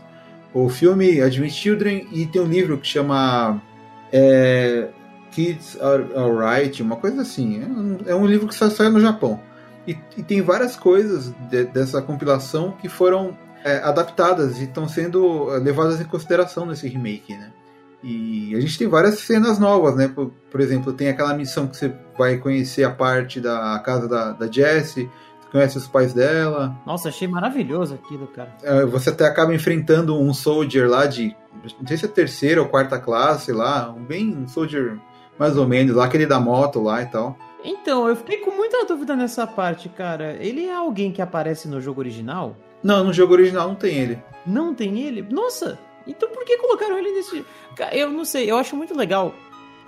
O 0.55 0.69
filme 0.69 1.21
Advent 1.21 1.51
Children 1.51 2.07
e 2.13 2.27
tem 2.27 2.41
um 2.41 2.47
livro 2.47 2.79
que 2.79 2.87
chama 2.87 3.61
é, 4.13 4.89
Kids 5.31 5.79
Are 5.81 6.07
Alright, 6.15 6.83
uma 6.83 6.97
coisa 6.97 7.23
assim. 7.23 7.63
É 7.63 7.67
um, 7.67 7.99
é 8.07 8.15
um 8.15 8.27
livro 8.27 8.49
que 8.49 8.55
só 8.55 8.71
sai 8.71 8.89
no 8.89 9.01
Japão. 9.01 9.41
E, 9.87 9.97
e 10.17 10.23
tem 10.23 10.43
várias 10.43 10.77
coisas 10.77 11.33
de, 11.51 11.65
dessa 11.65 12.03
compilação 12.03 12.73
que 12.73 12.89
foram 12.89 13.37
é, 13.65 13.79
adaptadas 13.79 14.59
e 14.59 14.65
estão 14.65 14.89
sendo 14.89 15.53
é, 15.55 15.59
levadas 15.59 16.01
em 16.01 16.05
consideração 16.05 16.67
nesse 16.67 16.89
remake, 16.89 17.37
né? 17.37 17.53
E 18.03 18.55
a 18.55 18.61
gente 18.61 18.79
tem 18.79 18.87
várias 18.87 19.19
cenas 19.21 19.59
novas, 19.59 19.97
né? 19.97 20.07
Por, 20.07 20.31
por, 20.51 20.61
exemplo, 20.61 20.93
tem 20.93 21.09
aquela 21.09 21.35
missão 21.35 21.67
que 21.67 21.77
você 21.77 21.93
vai 22.17 22.37
conhecer 22.37 22.85
a 22.85 22.91
parte 22.91 23.41
da 23.41 23.79
casa 23.85 24.07
da, 24.07 24.33
da 24.33 24.51
Jessie, 24.51 25.11
conhece 25.51 25.79
os 25.79 25.87
pais 25.87 26.13
dela. 26.13 26.77
Nossa, 26.85 27.09
achei 27.09 27.27
maravilhoso 27.29 27.95
aquilo, 27.95 28.27
cara. 28.27 28.55
É, 28.63 28.85
você 28.85 29.11
até 29.11 29.25
acaba 29.25 29.55
enfrentando 29.55 30.19
um 30.19 30.33
soldier 30.33 30.89
lá 30.89 31.07
de. 31.07 31.37
Não 31.81 31.87
sei 31.87 31.97
se 31.97 32.05
é 32.05 32.09
terceira 32.09 32.63
ou 32.63 32.69
quarta 32.69 32.99
classe 32.99 33.53
lá, 33.53 33.91
um 33.91 34.05
bem 34.05 34.37
um 34.37 34.47
soldier 34.47 34.99
mais 35.39 35.57
ou 35.57 35.67
menos, 35.67 35.95
lá 35.95 36.07
aquele 36.07 36.27
da 36.27 36.41
moto 36.41 36.83
lá 36.83 37.03
e 37.03 37.07
tal. 37.07 37.37
Então, 37.65 38.09
eu 38.09 38.15
fiquei 38.15 38.39
com 38.39 38.53
muita 38.53 38.85
dúvida 38.85 39.17
nessa 39.17 39.47
parte, 39.47 39.89
cara. 39.89 40.37
Ele 40.41 40.67
é 40.67 40.75
alguém 40.75 41.11
que 41.11 41.21
aparece 41.21 41.69
no 41.69 41.81
jogo 41.81 42.01
original? 42.01 42.57
Não, 42.83 43.03
no 43.03 43.13
jogo 43.13 43.33
original 43.33 43.69
não 43.69 43.75
tem 43.75 43.97
ele. 43.97 44.23
Não 44.47 44.75
tem 44.75 45.01
ele? 45.01 45.23
Nossa! 45.23 45.79
Então 46.07 46.29
por 46.29 46.45
que 46.45 46.57
colocaram 46.59 46.97
ele 46.97 47.11
nesse. 47.11 47.45
Eu 47.93 48.11
não 48.11 48.25
sei, 48.25 48.49
eu 48.51 48.57
acho 48.57 48.77
muito 48.77 48.97
legal 48.97 49.35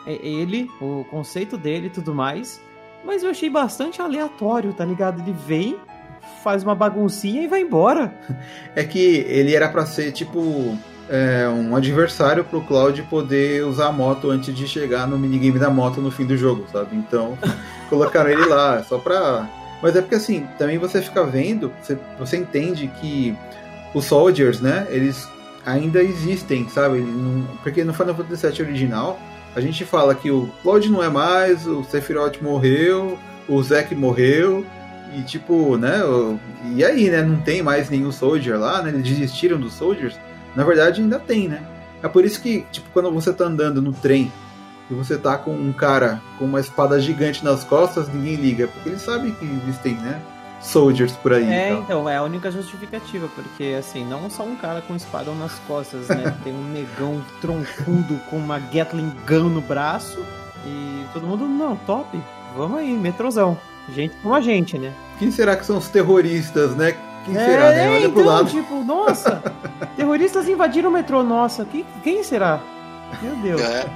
é, 0.06 0.14
ele, 0.14 0.68
o 0.80 1.04
conceito 1.04 1.56
dele 1.56 1.86
e 1.86 1.90
tudo 1.90 2.14
mais. 2.14 2.60
Mas 3.04 3.22
eu 3.22 3.30
achei 3.30 3.48
bastante 3.48 4.02
aleatório, 4.02 4.72
tá 4.72 4.84
ligado? 4.84 5.20
Ele 5.20 5.32
vem, 5.32 5.76
faz 6.42 6.62
uma 6.62 6.74
baguncinha 6.74 7.42
e 7.42 7.46
vai 7.46 7.62
embora. 7.62 8.12
É 8.74 8.84
que 8.84 9.24
ele 9.28 9.54
era 9.54 9.68
para 9.68 9.86
ser 9.86 10.12
tipo 10.12 10.76
é, 11.08 11.48
um 11.48 11.74
adversário 11.74 12.44
pro 12.44 12.60
Cloud 12.60 13.02
poder 13.04 13.64
usar 13.64 13.88
a 13.88 13.92
moto 13.92 14.30
antes 14.30 14.54
de 14.54 14.68
chegar 14.68 15.06
no 15.06 15.18
minigame 15.18 15.58
da 15.58 15.70
moto 15.70 16.00
no 16.00 16.10
fim 16.10 16.26
do 16.26 16.36
jogo, 16.36 16.66
sabe? 16.70 16.96
Então, 16.96 17.38
colocaram 17.88 18.30
ele 18.30 18.44
lá, 18.44 18.82
só 18.82 18.98
pra. 18.98 19.48
Mas 19.82 19.96
é 19.96 20.00
porque 20.00 20.16
assim, 20.16 20.46
também 20.58 20.76
você 20.76 21.00
fica 21.00 21.24
vendo, 21.24 21.72
você, 21.80 21.96
você 22.18 22.36
entende 22.36 22.88
que 23.00 23.36
os 23.94 24.04
Soldiers, 24.04 24.60
né, 24.60 24.86
eles 24.90 25.28
ainda 25.64 26.02
existem, 26.02 26.68
sabe? 26.68 26.98
Não, 27.00 27.46
porque 27.62 27.84
no 27.84 27.94
Final 27.94 28.14
Fantasy 28.14 28.46
VII 28.48 28.62
original, 28.62 29.18
a 29.58 29.60
gente 29.60 29.84
fala 29.84 30.14
que 30.14 30.30
o 30.30 30.48
Cloud 30.62 30.88
não 30.88 31.02
é 31.02 31.08
mais, 31.08 31.66
o 31.66 31.82
Sephiroth 31.82 32.40
morreu, 32.40 33.18
o 33.48 33.60
Zack 33.60 33.92
morreu, 33.92 34.64
e 35.16 35.22
tipo, 35.22 35.76
né? 35.76 36.00
E 36.76 36.84
aí, 36.84 37.10
né? 37.10 37.22
Não 37.22 37.40
tem 37.40 37.60
mais 37.60 37.90
nenhum 37.90 38.12
Soldier 38.12 38.56
lá, 38.56 38.80
né? 38.82 38.90
Eles 38.90 39.02
desistiram 39.02 39.58
dos 39.58 39.72
Soldiers. 39.72 40.16
Na 40.54 40.62
verdade, 40.62 41.00
ainda 41.00 41.18
tem, 41.18 41.48
né? 41.48 41.60
É 42.02 42.06
por 42.06 42.24
isso 42.24 42.40
que, 42.40 42.64
tipo, 42.70 42.88
quando 42.92 43.10
você 43.10 43.32
tá 43.32 43.44
andando 43.46 43.82
no 43.82 43.92
trem 43.92 44.30
e 44.88 44.94
você 44.94 45.18
tá 45.18 45.36
com 45.36 45.50
um 45.50 45.72
cara 45.72 46.22
com 46.38 46.44
uma 46.44 46.60
espada 46.60 47.00
gigante 47.00 47.44
nas 47.44 47.64
costas, 47.64 48.08
ninguém 48.08 48.36
liga, 48.36 48.68
porque 48.68 48.90
eles 48.90 49.02
sabem 49.02 49.32
que 49.32 49.44
existem, 49.44 49.94
né? 49.94 50.20
Soldiers 50.60 51.12
por 51.12 51.32
aí. 51.32 51.44
É, 51.44 51.70
então. 51.70 51.82
então, 51.82 52.08
é 52.08 52.16
a 52.16 52.22
única 52.22 52.50
justificativa, 52.50 53.28
porque 53.34 53.76
assim, 53.78 54.04
não 54.04 54.28
só 54.28 54.42
um 54.42 54.56
cara 54.56 54.80
com 54.80 54.94
espadão 54.96 55.34
nas 55.34 55.54
costas, 55.66 56.08
né? 56.08 56.36
Tem 56.42 56.52
um 56.52 56.64
negão 56.64 57.24
troncudo 57.40 58.18
com 58.28 58.36
uma 58.36 58.58
Gatling 58.58 59.12
Gun 59.26 59.48
no 59.48 59.60
braço 59.60 60.24
e 60.66 61.04
todo 61.12 61.26
mundo, 61.26 61.46
não, 61.46 61.76
top, 61.76 62.20
vamos 62.56 62.78
aí, 62.78 62.92
metrozão. 62.92 63.56
Gente 63.94 64.14
como 64.22 64.34
a 64.34 64.40
gente, 64.40 64.78
né? 64.78 64.92
Quem 65.18 65.30
será 65.30 65.56
que 65.56 65.64
são 65.64 65.78
os 65.78 65.88
terroristas, 65.88 66.74
né? 66.76 66.94
Quem 67.24 67.36
é, 67.36 67.44
será, 67.44 67.70
né? 67.70 67.88
Olha 67.88 67.98
então, 68.00 68.12
pro 68.12 68.24
lado. 68.24 68.50
tipo, 68.50 68.84
nossa, 68.84 69.42
terroristas 69.96 70.48
invadiram 70.48 70.90
o 70.90 70.92
metrô, 70.92 71.22
nossa, 71.22 71.64
que, 71.64 71.86
quem 72.02 72.22
será? 72.22 72.60
Meu 73.22 73.34
Deus. 73.36 73.60
É. 73.60 73.88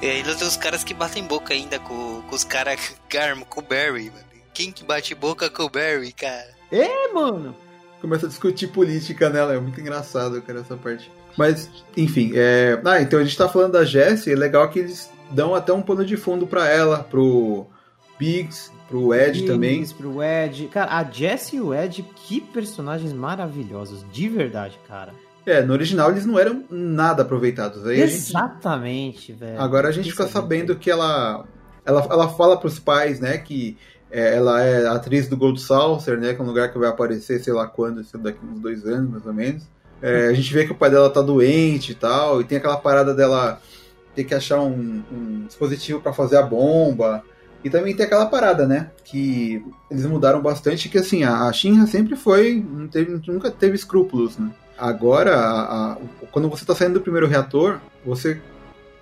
E 0.00 0.08
ainda 0.08 0.34
tem 0.34 0.46
os 0.46 0.56
caras 0.56 0.84
que 0.84 0.94
batem 0.94 1.24
boca 1.24 1.52
ainda 1.52 1.78
com, 1.78 2.22
com 2.22 2.34
os 2.34 2.44
caras 2.44 2.94
com 3.48 3.60
o 3.60 3.62
Barry, 3.62 4.10
mano. 4.10 4.31
Quem 4.54 4.70
que 4.70 4.84
bate 4.84 5.14
boca 5.14 5.48
com 5.48 5.64
o 5.64 5.70
Barry, 5.70 6.12
cara? 6.12 6.48
É, 6.70 7.12
mano. 7.12 7.54
Começa 8.00 8.26
a 8.26 8.28
discutir 8.28 8.68
política 8.68 9.30
nela, 9.30 9.54
é 9.54 9.60
muito 9.60 9.80
engraçado, 9.80 10.40
cara, 10.42 10.60
essa 10.60 10.76
parte. 10.76 11.10
Mas, 11.36 11.70
enfim, 11.96 12.32
é... 12.34 12.80
Ah, 12.84 13.00
então 13.00 13.18
a 13.18 13.24
gente 13.24 13.36
tá 13.36 13.48
falando 13.48 13.72
da 13.72 13.84
Jessie, 13.84 14.32
é 14.32 14.36
legal 14.36 14.68
que 14.68 14.80
eles 14.80 15.10
dão 15.30 15.54
até 15.54 15.72
um 15.72 15.82
pano 15.82 16.04
de 16.04 16.16
fundo 16.16 16.46
para 16.46 16.68
ela, 16.68 16.98
pro 16.98 17.66
Biggs, 18.18 18.70
pro 18.88 19.14
Ed 19.14 19.40
Biggs, 19.40 19.46
também. 19.46 19.86
pro 19.88 20.22
Ed. 20.22 20.68
Cara, 20.68 20.98
a 20.98 21.04
Jessie 21.04 21.58
e 21.58 21.60
o 21.60 21.72
Ed, 21.72 22.04
que 22.14 22.40
personagens 22.40 23.12
maravilhosos, 23.12 24.04
de 24.12 24.28
verdade, 24.28 24.78
cara. 24.86 25.14
É, 25.44 25.62
no 25.62 25.72
original 25.72 26.10
eles 26.10 26.24
não 26.24 26.38
eram 26.38 26.64
nada 26.70 27.22
aproveitados. 27.22 27.84
Aí 27.86 28.00
Exatamente, 28.00 29.28
gente... 29.28 29.38
velho. 29.40 29.60
Agora 29.60 29.88
a 29.88 29.92
gente 29.92 30.10
fica 30.10 30.28
sabendo 30.28 30.76
que 30.76 30.90
ela, 30.90 31.44
ela, 31.84 32.06
ela 32.10 32.28
fala 32.28 32.56
pros 32.56 32.78
pais, 32.78 33.18
né, 33.18 33.38
que 33.38 33.76
é, 34.12 34.36
ela 34.36 34.62
é 34.62 34.86
atriz 34.86 35.26
do 35.26 35.36
Gold 35.36 35.60
Saucer, 35.60 36.18
né, 36.18 36.34
que 36.34 36.40
é 36.40 36.44
um 36.44 36.46
lugar 36.46 36.70
que 36.70 36.78
vai 36.78 36.88
aparecer, 36.88 37.42
sei 37.42 37.52
lá 37.52 37.66
quando, 37.66 38.04
daqui 38.18 38.38
uns 38.44 38.60
dois 38.60 38.86
anos, 38.86 39.10
mais 39.10 39.26
ou 39.26 39.32
menos. 39.32 39.62
É, 40.02 40.26
a 40.26 40.32
gente 40.34 40.52
vê 40.52 40.66
que 40.66 40.72
o 40.72 40.74
pai 40.74 40.90
dela 40.90 41.08
tá 41.08 41.22
doente 41.22 41.92
e 41.92 41.94
tal, 41.94 42.40
e 42.40 42.44
tem 42.44 42.58
aquela 42.58 42.76
parada 42.76 43.14
dela 43.14 43.60
ter 44.14 44.24
que 44.24 44.34
achar 44.34 44.60
um, 44.60 45.02
um 45.10 45.46
dispositivo 45.46 46.00
para 46.00 46.12
fazer 46.12 46.36
a 46.36 46.42
bomba. 46.42 47.24
E 47.64 47.70
também 47.70 47.94
tem 47.94 48.04
aquela 48.04 48.26
parada, 48.26 48.66
né? 48.66 48.90
Que 49.04 49.64
eles 49.90 50.04
mudaram 50.04 50.42
bastante, 50.42 50.88
que 50.88 50.98
assim, 50.98 51.22
a, 51.22 51.46
a 51.46 51.52
Shinra 51.52 51.86
sempre 51.86 52.16
foi. 52.16 52.64
Teve, 52.90 53.20
nunca 53.28 53.50
teve 53.50 53.76
escrúpulos, 53.76 54.36
né? 54.36 54.50
Agora, 54.76 55.36
a, 55.36 55.92
a, 55.92 55.96
quando 56.32 56.50
você 56.50 56.64
está 56.64 56.74
saindo 56.74 56.94
do 56.94 57.00
primeiro 57.00 57.28
reator, 57.28 57.78
você 58.04 58.40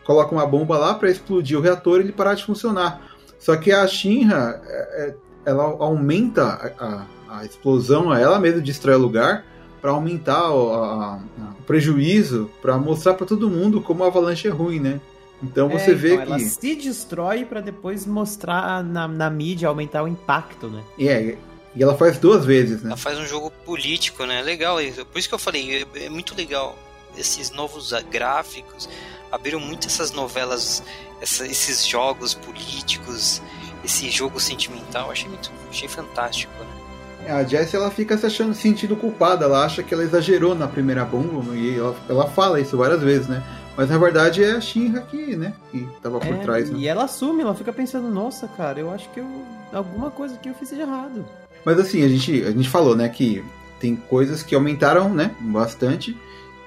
coloca 0.05 0.35
uma 0.35 0.47
bomba 0.47 0.77
lá 0.77 0.95
para 0.95 1.11
explodir 1.11 1.59
o 1.59 1.63
reator 1.63 2.01
e 2.01 2.05
ele 2.05 2.13
parar 2.13 2.35
de 2.35 2.45
funcionar. 2.45 3.01
Só 3.41 3.57
que 3.57 3.73
a 3.73 3.85
Shinra, 3.87 4.63
é, 4.67 5.09
é, 5.09 5.15
ela 5.47 5.65
aumenta 5.65 6.45
a, 6.45 7.07
a, 7.29 7.41
a 7.41 7.45
explosão, 7.45 8.15
ela 8.15 8.39
mesmo 8.39 8.61
destrói 8.61 8.95
o 8.95 8.99
lugar 8.99 9.45
para 9.81 9.91
aumentar 9.91 10.53
o, 10.53 10.75
a, 10.75 11.21
o 11.59 11.63
prejuízo, 11.63 12.51
para 12.61 12.77
mostrar 12.77 13.15
para 13.15 13.27
todo 13.27 13.49
mundo 13.49 13.81
como 13.81 14.05
a 14.05 14.09
avalanche 14.09 14.47
é 14.47 14.51
ruim, 14.51 14.79
né? 14.79 15.01
Então 15.43 15.71
é, 15.71 15.79
você 15.79 15.93
é, 15.93 15.95
vê 15.95 16.15
então, 16.15 16.27
que. 16.27 16.33
Ela 16.33 16.39
se 16.41 16.77
destrói 16.77 17.45
para 17.47 17.63
depois 17.63 18.05
mostrar 18.07 18.85
na, 18.85 19.09
na 19.09 19.31
mídia, 19.31 19.69
aumentar 19.69 20.03
o 20.03 20.09
impacto, 20.09 20.69
né? 20.69 20.85
É, 20.99 21.37
e 21.75 21.83
ela 21.83 21.97
faz 21.97 22.19
duas 22.19 22.45
vezes, 22.45 22.83
né? 22.83 22.89
Ela 22.89 22.97
faz 22.97 23.19
um 23.19 23.27
jogo 23.27 23.51
político, 23.65 24.25
né? 24.27 24.43
Legal. 24.43 24.77
Por 25.11 25.19
isso 25.19 25.29
que 25.29 25.35
eu 25.35 25.39
falei, 25.39 25.87
é, 25.95 26.05
é 26.05 26.11
muito 26.11 26.35
legal. 26.35 26.79
Esses 27.17 27.51
novos 27.51 27.93
gráficos 28.11 28.89
abriram 29.33 29.61
muito 29.61 29.87
essas 29.87 30.11
novelas, 30.11 30.83
essa, 31.21 31.47
esses 31.47 31.87
jogos 31.87 32.35
políticos, 32.35 33.43
esse 33.85 34.11
jogo 34.11 34.41
sentimental. 34.41 35.11
Achei 35.11 35.29
muito, 35.29 35.51
achei 35.69 35.89
fantástico, 35.89 36.53
né? 36.59 36.81
É, 37.27 37.33
a 37.33 37.45
Jessie 37.45 37.77
ela 37.77 37.91
fica 37.91 38.17
se 38.17 38.25
achando 38.25 38.55
sentindo 38.55 38.97
culpada, 38.97 39.45
ela 39.45 39.65
acha 39.65 39.83
que 39.83 39.93
ela 39.93 40.03
exagerou 40.03 40.55
na 40.55 40.67
primeira 40.67 41.05
bomba 41.05 41.55
e 41.55 41.77
ela, 41.77 41.95
ela 42.09 42.27
fala 42.27 42.59
isso 42.61 42.77
várias 42.77 43.03
vezes, 43.03 43.29
né? 43.29 43.43
Mas 43.77 43.91
na 43.91 43.99
verdade 43.99 44.43
é 44.43 44.53
a 44.53 44.61
Shinra 44.61 45.03
que, 45.03 45.37
né, 45.37 45.55
que 45.71 45.87
tava 46.03 46.19
por 46.19 46.35
é, 46.35 46.39
trás, 46.39 46.71
né? 46.71 46.79
E 46.79 46.89
ela 46.89 47.05
assume, 47.05 47.43
ela 47.43 47.55
fica 47.55 47.73
pensando, 47.73 48.09
nossa, 48.09 48.49
cara, 48.49 48.81
eu 48.81 48.91
acho 48.91 49.09
que 49.11 49.21
eu 49.21 49.27
alguma 49.73 50.11
coisa 50.11 50.37
que 50.37 50.49
eu 50.49 50.55
fiz 50.55 50.71
de 50.71 50.81
errado. 50.81 51.25
Mas 51.65 51.79
assim, 51.79 52.03
a 52.03 52.09
gente, 52.09 52.43
a 52.43 52.51
gente 52.51 52.69
falou, 52.69 52.97
né, 52.97 53.09
que 53.09 53.45
tem 53.79 53.95
coisas 53.95 54.43
que 54.43 54.55
aumentaram, 54.55 55.13
né, 55.13 55.31
bastante 55.41 56.17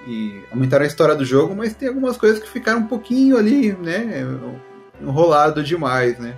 e 0.06 0.42
aumentaram 0.50 0.84
a 0.84 0.88
história 0.88 1.14
do 1.14 1.24
jogo, 1.24 1.54
mas 1.54 1.74
tem 1.74 1.88
algumas 1.88 2.16
coisas 2.16 2.38
que 2.38 2.48
ficaram 2.48 2.80
um 2.80 2.86
pouquinho 2.86 3.36
ali, 3.36 3.72
né, 3.72 4.26
enrolado 5.00 5.62
demais, 5.62 6.18
né? 6.18 6.36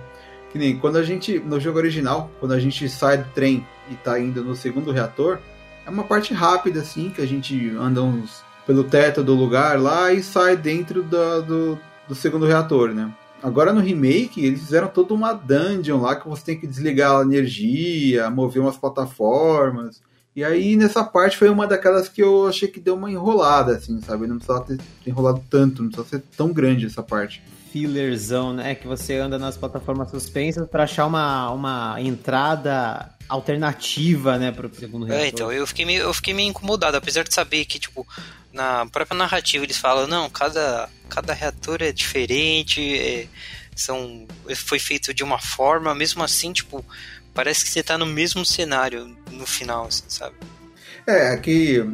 Que 0.51 0.57
nem 0.57 0.77
quando 0.77 0.97
a 0.97 1.03
gente, 1.03 1.39
no 1.39 1.59
jogo 1.59 1.77
original, 1.77 2.31
quando 2.39 2.53
a 2.53 2.59
gente 2.59 2.87
sai 2.87 3.17
do 3.17 3.29
trem 3.31 3.65
e 3.89 3.95
tá 3.95 4.19
indo 4.19 4.43
no 4.43 4.55
segundo 4.55 4.91
reator, 4.91 5.39
é 5.85 5.89
uma 5.89 6.03
parte 6.03 6.33
rápida, 6.33 6.81
assim, 6.81 7.09
que 7.09 7.21
a 7.21 7.27
gente 7.27 7.69
anda 7.77 8.01
uns, 8.01 8.43
pelo 8.65 8.83
teto 8.83 9.23
do 9.23 9.33
lugar 9.33 9.79
lá 9.79 10.11
e 10.11 10.23
sai 10.23 10.55
dentro 10.57 11.03
do, 11.03 11.79
do 12.07 12.15
segundo 12.15 12.45
reator, 12.45 12.93
né? 12.93 13.11
Agora 13.41 13.71
no 13.71 13.81
remake, 13.81 14.43
eles 14.43 14.61
fizeram 14.61 14.87
toda 14.87 15.13
uma 15.13 15.31
dungeon 15.31 16.01
lá 16.01 16.15
que 16.15 16.27
você 16.27 16.43
tem 16.43 16.59
que 16.59 16.65
desligar 16.65 17.19
a 17.19 17.21
energia, 17.21 18.29
mover 18.29 18.61
umas 18.61 18.77
plataformas. 18.77 20.01
E 20.37 20.43
aí 20.43 20.75
nessa 20.75 21.03
parte 21.03 21.35
foi 21.35 21.49
uma 21.49 21.65
daquelas 21.65 22.07
que 22.07 22.21
eu 22.21 22.45
achei 22.45 22.67
que 22.67 22.79
deu 22.79 22.93
uma 22.93 23.09
enrolada, 23.09 23.75
assim, 23.75 23.99
sabe? 24.01 24.27
Não 24.27 24.37
precisava 24.37 24.63
ter 24.65 24.79
enrolado 25.03 25.43
tanto, 25.49 25.81
não 25.81 25.89
precisava 25.89 26.09
ser 26.09 26.23
tão 26.37 26.53
grande 26.53 26.85
essa 26.85 27.01
parte. 27.01 27.41
Fillerzão, 27.71 28.53
né? 28.53 28.75
Que 28.75 28.85
você 28.85 29.17
anda 29.17 29.39
nas 29.39 29.57
plataformas 29.57 30.11
suspensas 30.11 30.69
para 30.69 30.83
achar 30.83 31.07
uma, 31.07 31.49
uma 31.49 31.95
entrada 31.99 33.09
alternativa, 33.27 34.37
né, 34.37 34.51
pro 34.51 34.71
segundo 34.75 35.07
reator. 35.07 35.25
É, 35.25 35.27
então, 35.27 35.51
eu 35.51 35.65
fiquei, 35.65 35.85
meio, 35.85 36.03
eu 36.03 36.13
fiquei 36.13 36.35
meio 36.35 36.49
incomodado, 36.49 36.95
apesar 36.95 37.23
de 37.23 37.33
saber 37.33 37.65
que, 37.65 37.79
tipo, 37.79 38.07
na 38.53 38.85
própria 38.85 39.17
narrativa 39.17 39.65
eles 39.65 39.77
falam, 39.77 40.05
não, 40.05 40.29
cada, 40.29 40.87
cada 41.09 41.33
reator 41.33 41.81
é 41.81 41.91
diferente, 41.91 42.79
é, 42.95 43.27
são, 43.75 44.27
foi 44.55 44.77
feito 44.79 45.13
de 45.13 45.23
uma 45.23 45.39
forma, 45.39 45.95
mesmo 45.95 46.23
assim, 46.23 46.53
tipo, 46.53 46.85
parece 47.37 47.63
que 47.63 47.69
você 47.69 47.83
tá 47.83 47.99
no 47.99 48.05
mesmo 48.07 48.43
cenário 48.43 49.15
no 49.31 49.45
final, 49.45 49.85
assim, 49.85 50.05
sabe? 50.07 50.33
É, 51.05 51.29
aqui 51.29 51.87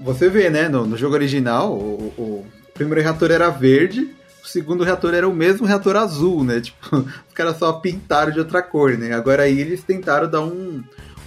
você 0.00 0.28
vê, 0.28 0.50
né, 0.50 0.68
no, 0.68 0.84
no 0.84 0.96
jogo 0.96 1.14
original, 1.14 1.72
o, 1.72 2.12
o 2.18 2.46
primeiro 2.74 3.00
reator 3.00 3.30
era 3.30 3.48
verde, 3.50 4.12
o 4.42 4.48
segundo 4.48 4.82
reator 4.82 5.14
era 5.14 5.28
o 5.28 5.32
mesmo 5.32 5.64
reator 5.64 5.94
azul, 5.94 6.42
né? 6.42 6.58
Tipo, 6.60 6.96
os 6.96 7.32
caras 7.32 7.56
só 7.56 7.72
pintaram 7.74 8.32
de 8.32 8.40
outra 8.40 8.60
cor, 8.62 8.98
né? 8.98 9.14
Agora 9.14 9.44
aí 9.44 9.60
eles 9.60 9.84
tentaram 9.84 10.28
dar 10.28 10.40
um, 10.40 10.82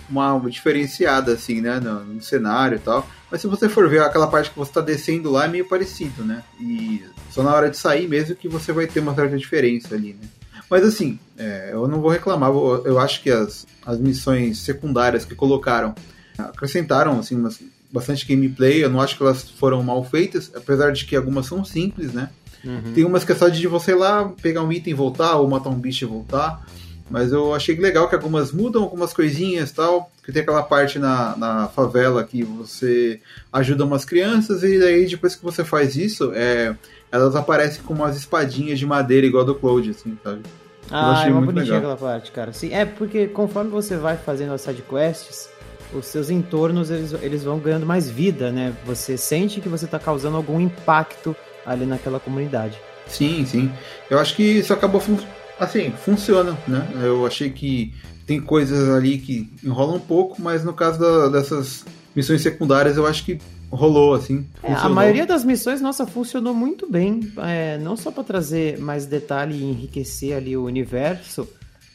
uma 0.10 0.38
diferenciada, 0.50 1.32
assim, 1.32 1.62
né? 1.62 1.80
No, 1.80 2.04
no, 2.04 2.22
cenário 2.22 2.76
e 2.76 2.80
tal. 2.80 3.08
Mas 3.32 3.40
se 3.40 3.48
você 3.48 3.70
for 3.70 3.90
ver 3.90 4.02
aquela 4.02 4.28
parte 4.28 4.50
que 4.50 4.60
você 4.60 4.72
está 4.72 4.82
descendo 4.82 5.32
lá, 5.32 5.46
é 5.46 5.48
meio 5.48 5.66
parecido, 5.66 6.22
né? 6.26 6.44
E 6.60 7.02
só 7.32 7.42
na 7.44 7.56
hora 7.56 7.70
de 7.70 7.78
sair 7.78 8.10
mesmo 8.10 8.36
que 8.36 8.50
você 8.50 8.74
vai 8.74 8.88
ter 8.88 9.00
uma 9.00 9.16
certa 9.16 9.38
diferença 9.38 9.96
ali, 9.96 10.14
né? 10.14 10.28
Mas 10.70 10.84
assim, 10.84 11.18
é, 11.38 11.70
eu 11.72 11.88
não 11.88 12.02
vou 12.02 12.12
reclamar, 12.12 12.50
eu, 12.50 13.00
acho 13.00 13.22
que 13.22 13.30
as, 13.30 13.66
as 13.86 14.00
missões 14.00 14.60
secundárias 14.60 15.24
que 15.24 15.34
colocaram 15.34 15.96
acrescentaram, 16.38 17.20
assim, 17.20 17.36
umas, 17.36 17.60
bastante 17.92 18.26
gameplay. 18.28 18.84
Eu 18.84 18.90
não 18.90 19.02
acho 19.02 19.16
que 19.16 19.24
elas 19.24 19.50
foram 19.50 19.82
mal 19.82 20.04
feitas, 20.04 20.52
apesar 20.56 20.92
de 20.92 21.06
que 21.06 21.16
algumas 21.16 21.46
são 21.46 21.64
simples, 21.64 22.14
né? 22.14 22.30
Uhum. 22.64 22.94
Tem 22.94 23.06
umas 23.06 23.24
questões 23.24 23.58
de 23.58 23.68
você 23.68 23.92
ir 23.92 23.96
lá 23.96 24.32
pegar 24.42 24.62
um 24.62 24.72
item 24.72 24.92
e 24.92 24.96
voltar, 24.96 25.38
ou 25.38 25.48
matar 25.48 25.70
um 25.70 25.80
bicho 25.80 26.06
e 26.06 26.08
voltar. 26.08 26.66
Mas 27.10 27.32
eu 27.32 27.54
achei 27.54 27.76
legal 27.76 28.10
que 28.10 28.16
algumas 28.16 28.52
mudam 28.52 28.84
algumas 28.84 29.14
coisinhas 29.14 29.72
tal. 29.72 30.12
Que 30.24 30.32
tem 30.32 30.42
aquela 30.42 30.64
parte 30.64 31.00
na, 31.00 31.38
na 31.38 31.68
favela 31.70 32.24
que 32.24 32.44
você 32.44 33.22
ajuda 33.54 33.86
umas 33.86 34.04
crianças 34.04 34.62
e 34.62 34.78
daí 34.78 35.06
depois 35.06 35.36
que 35.36 35.44
você 35.44 35.64
faz 35.64 35.96
isso, 35.96 36.34
é, 36.36 36.76
elas 37.12 37.36
aparecem 37.36 37.82
com 37.84 37.94
umas 37.94 38.18
espadinhas 38.18 38.80
de 38.80 38.86
madeira 38.86 39.26
igual 39.26 39.46
do 39.46 39.56
Cloud, 39.56 39.90
assim, 39.90 40.18
sabe? 40.24 40.42
Ah, 40.90 41.26
é 41.26 41.32
uma 41.32 41.42
bonitinha 41.42 41.76
legal. 41.76 41.92
aquela 41.92 42.12
parte, 42.12 42.32
cara. 42.32 42.54
Sim, 42.54 42.74
é 42.74 42.86
porque 42.86 43.28
conforme 43.28 43.70
você 43.70 43.98
vai 43.98 44.16
fazendo 44.16 44.54
as 44.54 44.62
sidequests, 44.62 45.50
os 45.94 46.06
seus 46.06 46.30
entornos 46.30 46.90
eles, 46.90 47.14
eles 47.22 47.44
vão 47.44 47.60
ganhando 47.60 47.86
mais 47.86 48.10
vida, 48.10 48.52
né? 48.52 48.74
Você 48.86 49.18
sente 49.18 49.60
que 49.60 49.70
você 49.70 49.86
está 49.86 50.00
causando 50.00 50.38
algum 50.38 50.60
impacto 50.60 51.36
ali 51.66 51.86
naquela 51.86 52.20
comunidade. 52.20 52.80
Sim, 53.08 53.46
sim. 53.46 53.72
Eu 54.10 54.20
acho 54.20 54.36
que 54.36 54.44
isso 54.44 54.74
acabou 54.74 55.00
fun 55.02 55.18
assim, 55.60 55.92
funciona, 55.92 56.58
né? 56.68 56.88
Eu 57.02 57.26
achei 57.26 57.50
que 57.50 57.94
tem 58.26 58.40
coisas 58.40 58.90
ali 58.90 59.18
que 59.18 59.50
enrolam 59.64 59.96
um 59.96 60.00
pouco, 60.00 60.42
mas 60.42 60.64
no 60.64 60.74
caso 60.74 61.00
da, 61.00 61.30
dessas 61.30 61.84
missões 62.16 62.42
secundárias 62.42 62.98
eu 62.98 63.08
acho 63.08 63.24
que 63.24 63.40
rolou 63.70 64.14
assim. 64.14 64.48
É, 64.64 64.74
a 64.74 64.90
maioria 64.90 65.26
das 65.26 65.44
missões, 65.44 65.82
nossa, 65.82 66.06
funcionou 66.06 66.54
muito 66.54 66.90
bem. 66.90 67.32
É, 67.38 67.78
não 67.78 67.96
só 67.96 68.12
para 68.12 68.24
trazer 68.24 68.80
mais 68.80 69.06
detalhe 69.06 69.56
e 69.56 69.64
enriquecer 69.64 70.36
ali 70.36 70.56
o 70.56 70.66
universo, 70.66 71.48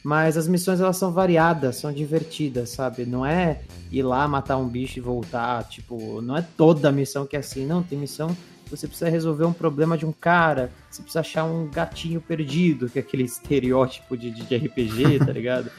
mas 0.03 0.37
as 0.37 0.47
missões 0.47 0.79
elas 0.79 0.97
são 0.97 1.11
variadas, 1.11 1.77
são 1.77 1.91
divertidas, 1.91 2.69
sabe? 2.69 3.05
Não 3.05 3.25
é 3.25 3.61
ir 3.91 4.03
lá 4.03 4.27
matar 4.27 4.57
um 4.57 4.67
bicho 4.67 4.99
e 4.99 5.01
voltar, 5.01 5.63
tipo, 5.63 6.21
não 6.21 6.37
é 6.37 6.45
toda 6.57 6.91
missão 6.91 7.25
que 7.25 7.35
é 7.35 7.39
assim, 7.39 7.65
não. 7.65 7.81
Tem 7.81 7.97
missão 7.97 8.35
você 8.69 8.87
precisa 8.87 9.09
resolver 9.09 9.45
um 9.45 9.53
problema 9.53 9.97
de 9.97 10.05
um 10.05 10.11
cara, 10.11 10.71
você 10.89 11.01
precisa 11.01 11.19
achar 11.19 11.43
um 11.43 11.69
gatinho 11.69 12.19
perdido, 12.19 12.89
que 12.89 12.97
é 12.97 13.01
aquele 13.01 13.23
estereótipo 13.23 14.17
de, 14.17 14.31
de 14.31 14.55
RPG, 14.55 15.19
tá 15.19 15.31
ligado? 15.31 15.69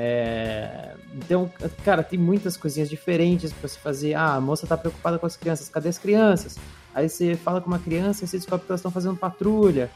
É... 0.00 0.94
Então, 1.12 1.50
cara, 1.84 2.04
tem 2.04 2.16
muitas 2.16 2.56
coisinhas 2.56 2.88
diferentes 2.88 3.52
para 3.52 3.68
se 3.68 3.76
fazer. 3.80 4.14
Ah, 4.14 4.36
a 4.36 4.40
moça 4.40 4.64
tá 4.64 4.76
preocupada 4.76 5.18
com 5.18 5.26
as 5.26 5.36
crianças, 5.36 5.68
cadê 5.68 5.88
as 5.88 5.98
crianças? 5.98 6.56
Aí 6.94 7.08
você 7.08 7.34
fala 7.34 7.60
com 7.60 7.66
uma 7.66 7.80
criança 7.80 8.22
e 8.24 8.28
você 8.28 8.36
descobre 8.36 8.64
que 8.64 8.70
elas 8.70 8.78
estão 8.78 8.92
fazendo 8.92 9.16
patrulha. 9.16 9.90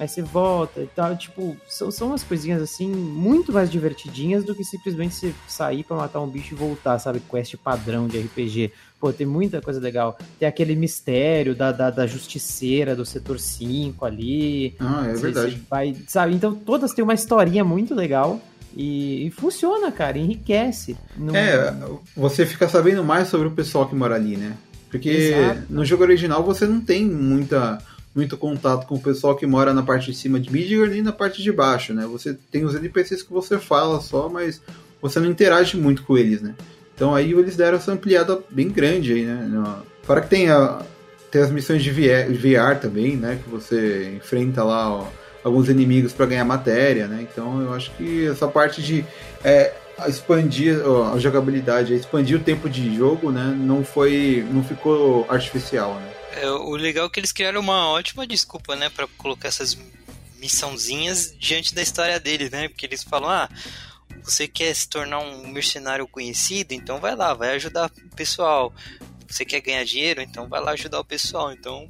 Aí 0.00 0.08
você 0.08 0.20
volta 0.20 0.80
e 0.80 0.88
tal. 0.88 1.16
Tipo, 1.16 1.56
são, 1.68 1.92
são 1.92 2.08
umas 2.08 2.24
coisinhas 2.24 2.60
assim 2.60 2.88
muito 2.88 3.52
mais 3.52 3.70
divertidinhas 3.70 4.44
do 4.44 4.52
que 4.52 4.64
simplesmente 4.64 5.14
você 5.14 5.32
sair 5.46 5.84
para 5.84 5.96
matar 5.96 6.20
um 6.20 6.26
bicho 6.26 6.54
e 6.54 6.56
voltar, 6.56 6.98
sabe? 6.98 7.20
Quest 7.20 7.54
padrão 7.56 8.08
de 8.08 8.18
RPG. 8.18 8.72
Pô, 8.98 9.12
tem 9.12 9.28
muita 9.28 9.60
coisa 9.60 9.78
legal. 9.78 10.18
Tem 10.40 10.48
aquele 10.48 10.74
mistério 10.74 11.54
da, 11.54 11.70
da, 11.70 11.90
da 11.90 12.04
justiceira 12.04 12.96
do 12.96 13.06
setor 13.06 13.38
5 13.38 14.04
ali. 14.04 14.74
Ah, 14.80 15.06
é 15.06 15.14
você, 15.14 15.22
verdade. 15.22 15.52
Você 15.52 15.62
vai, 15.70 15.96
sabe? 16.08 16.34
Então 16.34 16.52
todas 16.52 16.92
têm 16.92 17.04
uma 17.04 17.14
historinha 17.14 17.64
muito 17.64 17.94
legal. 17.94 18.40
E, 18.76 19.26
e 19.26 19.30
funciona, 19.30 19.90
cara, 19.90 20.18
enriquece. 20.18 20.98
É, 21.32 21.74
você 22.14 22.44
fica 22.44 22.68
sabendo 22.68 23.02
mais 23.02 23.28
sobre 23.28 23.48
o 23.48 23.52
pessoal 23.52 23.88
que 23.88 23.94
mora 23.94 24.14
ali, 24.14 24.36
né? 24.36 24.54
Porque 24.90 25.08
Exato. 25.08 25.62
no 25.70 25.84
jogo 25.84 26.02
original 26.02 26.44
você 26.44 26.66
não 26.66 26.80
tem 26.80 27.04
muita, 27.04 27.78
muito 28.14 28.36
contato 28.36 28.86
com 28.86 28.96
o 28.96 29.00
pessoal 29.00 29.34
que 29.34 29.46
mora 29.46 29.72
na 29.72 29.82
parte 29.82 30.12
de 30.12 30.16
cima 30.16 30.38
de 30.38 30.52
Midgard 30.52 30.92
nem 30.92 31.02
na 31.02 31.12
parte 31.12 31.42
de 31.42 31.50
baixo, 31.50 31.94
né? 31.94 32.06
Você 32.06 32.36
tem 32.50 32.66
os 32.66 32.74
NPCs 32.74 33.22
que 33.22 33.32
você 33.32 33.58
fala 33.58 33.98
só, 34.00 34.28
mas 34.28 34.60
você 35.00 35.18
não 35.20 35.30
interage 35.30 35.76
muito 35.78 36.02
com 36.02 36.18
eles, 36.18 36.42
né? 36.42 36.54
Então 36.94 37.14
aí 37.14 37.32
eles 37.32 37.56
deram 37.56 37.78
essa 37.78 37.92
ampliada 37.92 38.38
bem 38.50 38.68
grande 38.68 39.12
aí, 39.14 39.24
né? 39.24 39.74
Fora 40.02 40.20
que 40.20 40.28
tem, 40.28 40.50
a, 40.50 40.82
tem 41.30 41.40
as 41.40 41.50
missões 41.50 41.82
de 41.82 41.90
VR, 41.90 42.30
VR 42.30 42.78
também, 42.78 43.16
né? 43.16 43.40
Que 43.42 43.50
você 43.50 44.14
enfrenta 44.16 44.62
lá 44.62 44.90
ó, 44.90 45.06
alguns 45.46 45.68
inimigos 45.68 46.12
para 46.12 46.26
ganhar 46.26 46.44
matéria, 46.44 47.06
né? 47.06 47.22
Então 47.22 47.60
eu 47.62 47.72
acho 47.72 47.92
que 47.92 48.26
essa 48.26 48.48
parte 48.48 48.82
de 48.82 49.04
é, 49.44 49.72
expandir 50.08 50.76
a 51.14 51.16
jogabilidade, 51.20 51.94
expandir 51.94 52.36
o 52.36 52.42
tempo 52.42 52.68
de 52.68 52.96
jogo, 52.96 53.30
né? 53.30 53.56
Não 53.56 53.84
foi, 53.84 54.44
não 54.50 54.64
ficou 54.64 55.24
artificial, 55.28 55.94
né? 55.94 56.12
É, 56.32 56.50
o 56.50 56.74
legal 56.74 57.06
é 57.06 57.08
que 57.08 57.20
eles 57.20 57.30
criaram 57.30 57.60
uma 57.60 57.88
ótima 57.88 58.26
desculpa, 58.26 58.74
né, 58.74 58.90
para 58.90 59.06
colocar 59.16 59.48
essas 59.48 59.78
missãozinhas 60.38 61.32
diante 61.38 61.72
da 61.72 61.80
história 61.80 62.18
deles, 62.18 62.50
né? 62.50 62.68
Porque 62.68 62.84
eles 62.84 63.04
falam, 63.04 63.30
ah, 63.30 63.48
você 64.24 64.48
quer 64.48 64.74
se 64.74 64.88
tornar 64.88 65.20
um 65.20 65.46
mercenário 65.46 66.08
conhecido, 66.08 66.72
então 66.72 66.98
vai 66.98 67.14
lá, 67.14 67.32
vai 67.32 67.54
ajudar 67.54 67.88
o 68.04 68.16
pessoal. 68.16 68.74
Você 69.28 69.44
quer 69.44 69.60
ganhar 69.60 69.84
dinheiro, 69.84 70.20
então 70.20 70.48
vai 70.48 70.60
lá 70.60 70.72
ajudar 70.72 70.98
o 70.98 71.04
pessoal. 71.04 71.52
Então, 71.52 71.88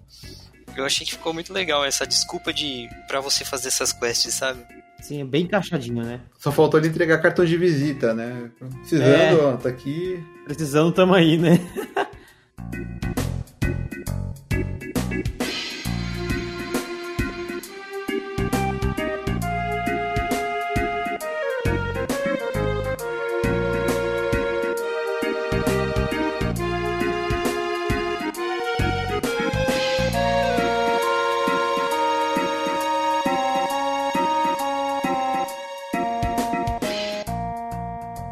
eu 0.80 0.84
achei 0.84 1.06
que 1.06 1.12
ficou 1.12 1.32
muito 1.32 1.52
legal 1.52 1.84
essa 1.84 2.06
desculpa 2.06 2.52
de 2.52 2.88
para 3.06 3.20
você 3.20 3.44
fazer 3.44 3.68
essas 3.68 3.92
quests, 3.92 4.34
sabe? 4.34 4.60
Sim, 5.00 5.20
é 5.20 5.24
bem 5.24 5.44
encaixadinho, 5.44 6.02
né? 6.02 6.20
Só 6.38 6.50
faltou 6.50 6.80
ele 6.80 6.88
entregar 6.88 7.18
cartão 7.18 7.44
de 7.44 7.56
visita, 7.56 8.14
né? 8.14 8.50
Precisando, 8.80 9.06
é. 9.06 9.34
ó, 9.34 9.56
tá 9.56 9.68
aqui. 9.68 10.22
Precisando, 10.44 10.92
tamo 10.92 11.14
aí, 11.14 11.36
né? 11.36 11.60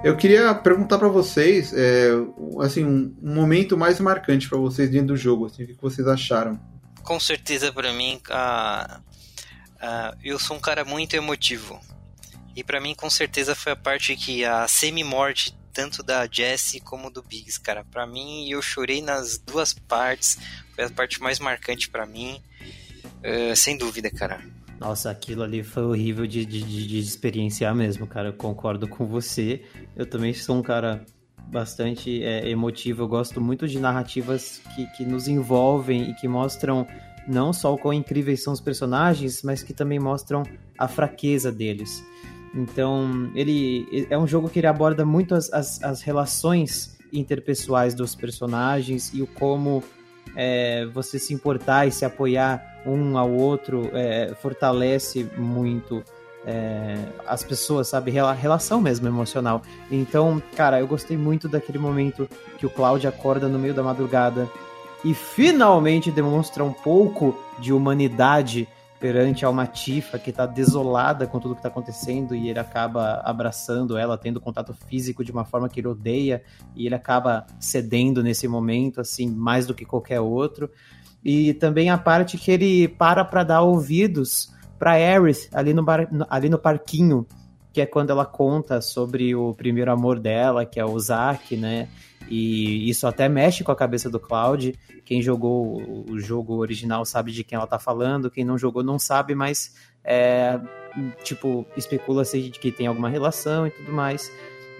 Eu 0.04 0.14
queria 0.18 0.54
perguntar 0.54 0.98
para 0.98 1.08
vocês, 1.08 1.72
é, 1.72 2.10
assim, 2.60 2.84
um, 2.84 3.16
momento 3.22 3.74
mais 3.74 3.98
marcante 3.98 4.46
para 4.46 4.58
vocês 4.58 4.90
dentro 4.90 5.08
do 5.08 5.16
jogo, 5.16 5.46
assim, 5.46 5.64
o 5.64 5.66
que 5.66 5.80
vocês 5.80 6.06
acharam? 6.06 6.60
Com 7.02 7.18
certeza 7.18 7.72
para 7.72 7.90
mim, 7.90 8.20
a, 8.28 9.00
a, 9.80 10.14
eu 10.22 10.38
sou 10.38 10.58
um 10.58 10.60
cara 10.60 10.84
muito 10.84 11.16
emotivo. 11.16 11.80
E 12.54 12.62
para 12.62 12.82
mim, 12.82 12.94
com 12.94 13.08
certeza, 13.08 13.54
foi 13.54 13.72
a 13.72 13.76
parte 13.76 14.14
que 14.14 14.44
a 14.44 14.68
semi-morte 14.68 15.56
tanto 15.72 16.02
da 16.02 16.28
Jessie 16.30 16.80
como 16.80 17.10
do 17.10 17.22
Biggs, 17.22 17.58
cara. 17.58 17.82
Para 17.90 18.06
mim, 18.06 18.48
eu 18.48 18.60
chorei 18.60 19.00
nas 19.00 19.38
duas 19.38 19.72
partes. 19.72 20.38
Foi 20.74 20.84
a 20.84 20.90
parte 20.90 21.20
mais 21.20 21.40
marcante 21.40 21.88
para 21.90 22.06
mim. 22.06 22.40
Uh, 23.24 23.56
sem 23.56 23.76
dúvida, 23.76 24.10
cara. 24.10 24.40
Nossa, 24.80 25.10
aquilo 25.10 25.42
ali 25.42 25.62
foi 25.62 25.84
horrível 25.84 26.26
de, 26.26 26.44
de, 26.44 26.62
de, 26.62 26.98
experienciar 26.98 27.74
mesmo, 27.74 28.06
cara. 28.06 28.28
Eu 28.28 28.32
concordo 28.32 28.88
com 28.88 29.06
você. 29.06 29.62
Eu 29.96 30.04
também 30.04 30.34
sou 30.34 30.56
um 30.56 30.62
cara 30.62 31.04
bastante 31.48 32.22
é, 32.22 32.48
emotivo. 32.48 33.02
Eu 33.02 33.08
gosto 33.08 33.40
muito 33.40 33.68
de 33.68 33.78
narrativas 33.78 34.60
que, 34.74 34.86
que 34.96 35.04
nos 35.04 35.28
envolvem 35.28 36.10
e 36.10 36.14
que 36.14 36.26
mostram 36.26 36.86
não 37.26 37.52
só 37.52 37.72
o 37.72 37.78
quão 37.78 37.92
incríveis 37.92 38.42
são 38.42 38.52
os 38.52 38.60
personagens, 38.60 39.42
mas 39.42 39.62
que 39.62 39.72
também 39.72 39.98
mostram 39.98 40.42
a 40.78 40.88
fraqueza 40.88 41.50
deles. 41.50 42.04
Então, 42.54 43.30
ele 43.34 44.06
é 44.10 44.18
um 44.18 44.26
jogo 44.26 44.48
que 44.48 44.60
ele 44.60 44.66
aborda 44.66 45.04
muito 45.04 45.34
as, 45.34 45.52
as, 45.52 45.82
as 45.82 46.02
relações 46.02 46.96
interpessoais 47.12 47.94
dos 47.94 48.14
personagens 48.14 49.12
e 49.14 49.22
o 49.22 49.26
como 49.26 49.82
é, 50.36 50.86
você 50.86 51.18
se 51.18 51.32
importar 51.32 51.86
e 51.86 51.92
se 51.92 52.04
apoiar 52.04 52.73
um 52.86 53.16
ao 53.16 53.30
outro 53.30 53.90
é, 53.92 54.34
fortalece 54.40 55.28
muito 55.36 56.02
é, 56.46 56.98
as 57.26 57.42
pessoas, 57.42 57.88
sabe? 57.88 58.10
Relação 58.10 58.80
mesmo 58.80 59.08
emocional. 59.08 59.62
Então, 59.90 60.42
cara, 60.56 60.78
eu 60.80 60.86
gostei 60.86 61.16
muito 61.16 61.48
daquele 61.48 61.78
momento 61.78 62.28
que 62.58 62.66
o 62.66 62.70
Cloud 62.70 63.06
acorda 63.06 63.48
no 63.48 63.58
meio 63.58 63.74
da 63.74 63.82
madrugada 63.82 64.48
e 65.04 65.14
finalmente 65.14 66.10
demonstra 66.10 66.64
um 66.64 66.72
pouco 66.72 67.38
de 67.58 67.72
humanidade 67.72 68.68
perante 69.04 69.44
a 69.44 69.50
uma 69.50 69.66
Tifa 69.66 70.18
que 70.18 70.32
tá 70.32 70.46
desolada 70.46 71.26
com 71.26 71.38
tudo 71.38 71.54
que 71.54 71.60
tá 71.60 71.68
acontecendo 71.68 72.34
e 72.34 72.48
ele 72.48 72.58
acaba 72.58 73.20
abraçando 73.22 73.98
ela, 73.98 74.16
tendo 74.16 74.40
contato 74.40 74.72
físico 74.72 75.22
de 75.22 75.30
uma 75.30 75.44
forma 75.44 75.68
que 75.68 75.78
ele 75.78 75.88
odeia 75.88 76.42
e 76.74 76.86
ele 76.86 76.94
acaba 76.94 77.46
cedendo 77.60 78.22
nesse 78.22 78.48
momento, 78.48 79.02
assim, 79.02 79.28
mais 79.28 79.66
do 79.66 79.74
que 79.74 79.84
qualquer 79.84 80.20
outro. 80.20 80.70
E 81.24 81.54
também 81.54 81.88
a 81.88 81.96
parte 81.96 82.36
que 82.36 82.50
ele 82.50 82.86
para 82.86 83.24
para 83.24 83.42
dar 83.42 83.62
ouvidos 83.62 84.52
para 84.78 84.92
Aerith 84.92 85.48
ali 85.52 85.72
no, 85.72 85.82
bar, 85.82 86.08
ali 86.28 86.48
no 86.48 86.58
parquinho, 86.58 87.26
que 87.72 87.80
é 87.80 87.86
quando 87.86 88.10
ela 88.10 88.26
conta 88.26 88.80
sobre 88.80 89.34
o 89.34 89.54
primeiro 89.54 89.90
amor 89.90 90.20
dela, 90.20 90.66
que 90.66 90.78
é 90.78 90.84
o 90.84 90.98
Zack, 90.98 91.56
né? 91.56 91.88
E 92.28 92.88
isso 92.88 93.06
até 93.06 93.28
mexe 93.28 93.64
com 93.64 93.72
a 93.72 93.76
cabeça 93.76 94.10
do 94.10 94.20
Cloud. 94.20 94.78
Quem 95.04 95.20
jogou 95.20 96.04
o 96.08 96.18
jogo 96.18 96.56
original 96.56 97.04
sabe 97.04 97.32
de 97.32 97.44
quem 97.44 97.56
ela 97.56 97.66
tá 97.66 97.78
falando, 97.78 98.30
quem 98.30 98.44
não 98.44 98.56
jogou 98.56 98.82
não 98.82 98.98
sabe, 98.98 99.34
mas 99.34 99.74
é, 100.02 100.60
tipo, 101.22 101.66
especula-se 101.76 102.50
de 102.50 102.58
que 102.58 102.70
tem 102.70 102.86
alguma 102.86 103.08
relação 103.08 103.66
e 103.66 103.70
tudo 103.70 103.92
mais. 103.92 104.30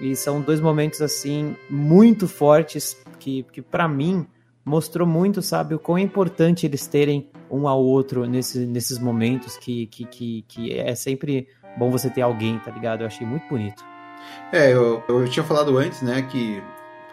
E 0.01 0.15
são 0.17 0.41
dois 0.41 0.61
momentos 0.61 1.01
assim 1.01 1.57
muito 1.71 2.27
fortes 2.27 2.97
que, 3.19 3.45
que 3.53 3.63
para 3.63 3.89
mim 3.89 4.27
mostrou 4.65 5.07
muito, 5.07 5.43
sabe, 5.43 5.75
o 5.75 5.79
quão 5.79 5.99
importante 5.99 6.67
eles 6.67 6.87
terem 6.87 7.31
um 7.51 7.69
ao 7.69 7.83
outro 7.83 8.25
nesse, 8.25 8.67
nesses 8.67 8.99
momentos 8.99 9.57
que, 9.57 9.87
que, 9.87 10.05
que, 10.07 10.45
que 10.49 10.73
é 10.73 10.95
sempre 10.95 11.49
bom 11.77 11.91
você 11.91 12.09
ter 12.09 12.23
alguém, 12.23 12.59
tá 12.59 12.71
ligado? 12.71 13.03
Eu 13.03 13.07
achei 13.07 13.27
muito 13.27 13.47
bonito. 13.49 13.85
É, 14.53 14.73
eu, 14.73 15.03
eu 15.09 15.29
tinha 15.29 15.45
falado 15.45 15.77
antes, 15.77 16.01
né, 16.03 16.23
que 16.23 16.63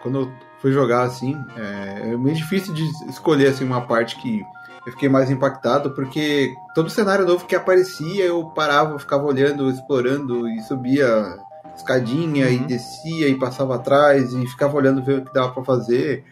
quando 0.02 0.20
eu 0.20 0.32
fui 0.60 0.72
jogar 0.72 1.02
assim, 1.02 1.36
é, 1.56 2.12
é 2.12 2.16
meio 2.16 2.34
difícil 2.34 2.72
de 2.72 2.84
escolher 3.08 3.48
assim 3.48 3.64
uma 3.64 3.82
parte 3.82 4.16
que 4.16 4.42
eu 4.86 4.92
fiquei 4.92 5.08
mais 5.08 5.30
impactado, 5.30 5.90
porque 5.90 6.52
todo 6.74 6.90
cenário 6.90 7.26
novo 7.26 7.46
que 7.46 7.54
aparecia 7.54 8.24
eu 8.24 8.44
parava, 8.46 8.98
ficava 8.98 9.24
olhando, 9.24 9.70
explorando 9.70 10.48
e 10.48 10.60
subia 10.62 11.36
escadinha 11.76 12.46
uhum. 12.46 12.52
e 12.52 12.58
descia 12.58 13.28
e 13.28 13.38
passava 13.38 13.76
atrás 13.76 14.32
e 14.32 14.46
ficava 14.46 14.76
olhando 14.76 15.02
ver 15.02 15.18
o 15.18 15.24
que 15.24 15.32
dava 15.32 15.52
para 15.52 15.64
fazer. 15.64 16.24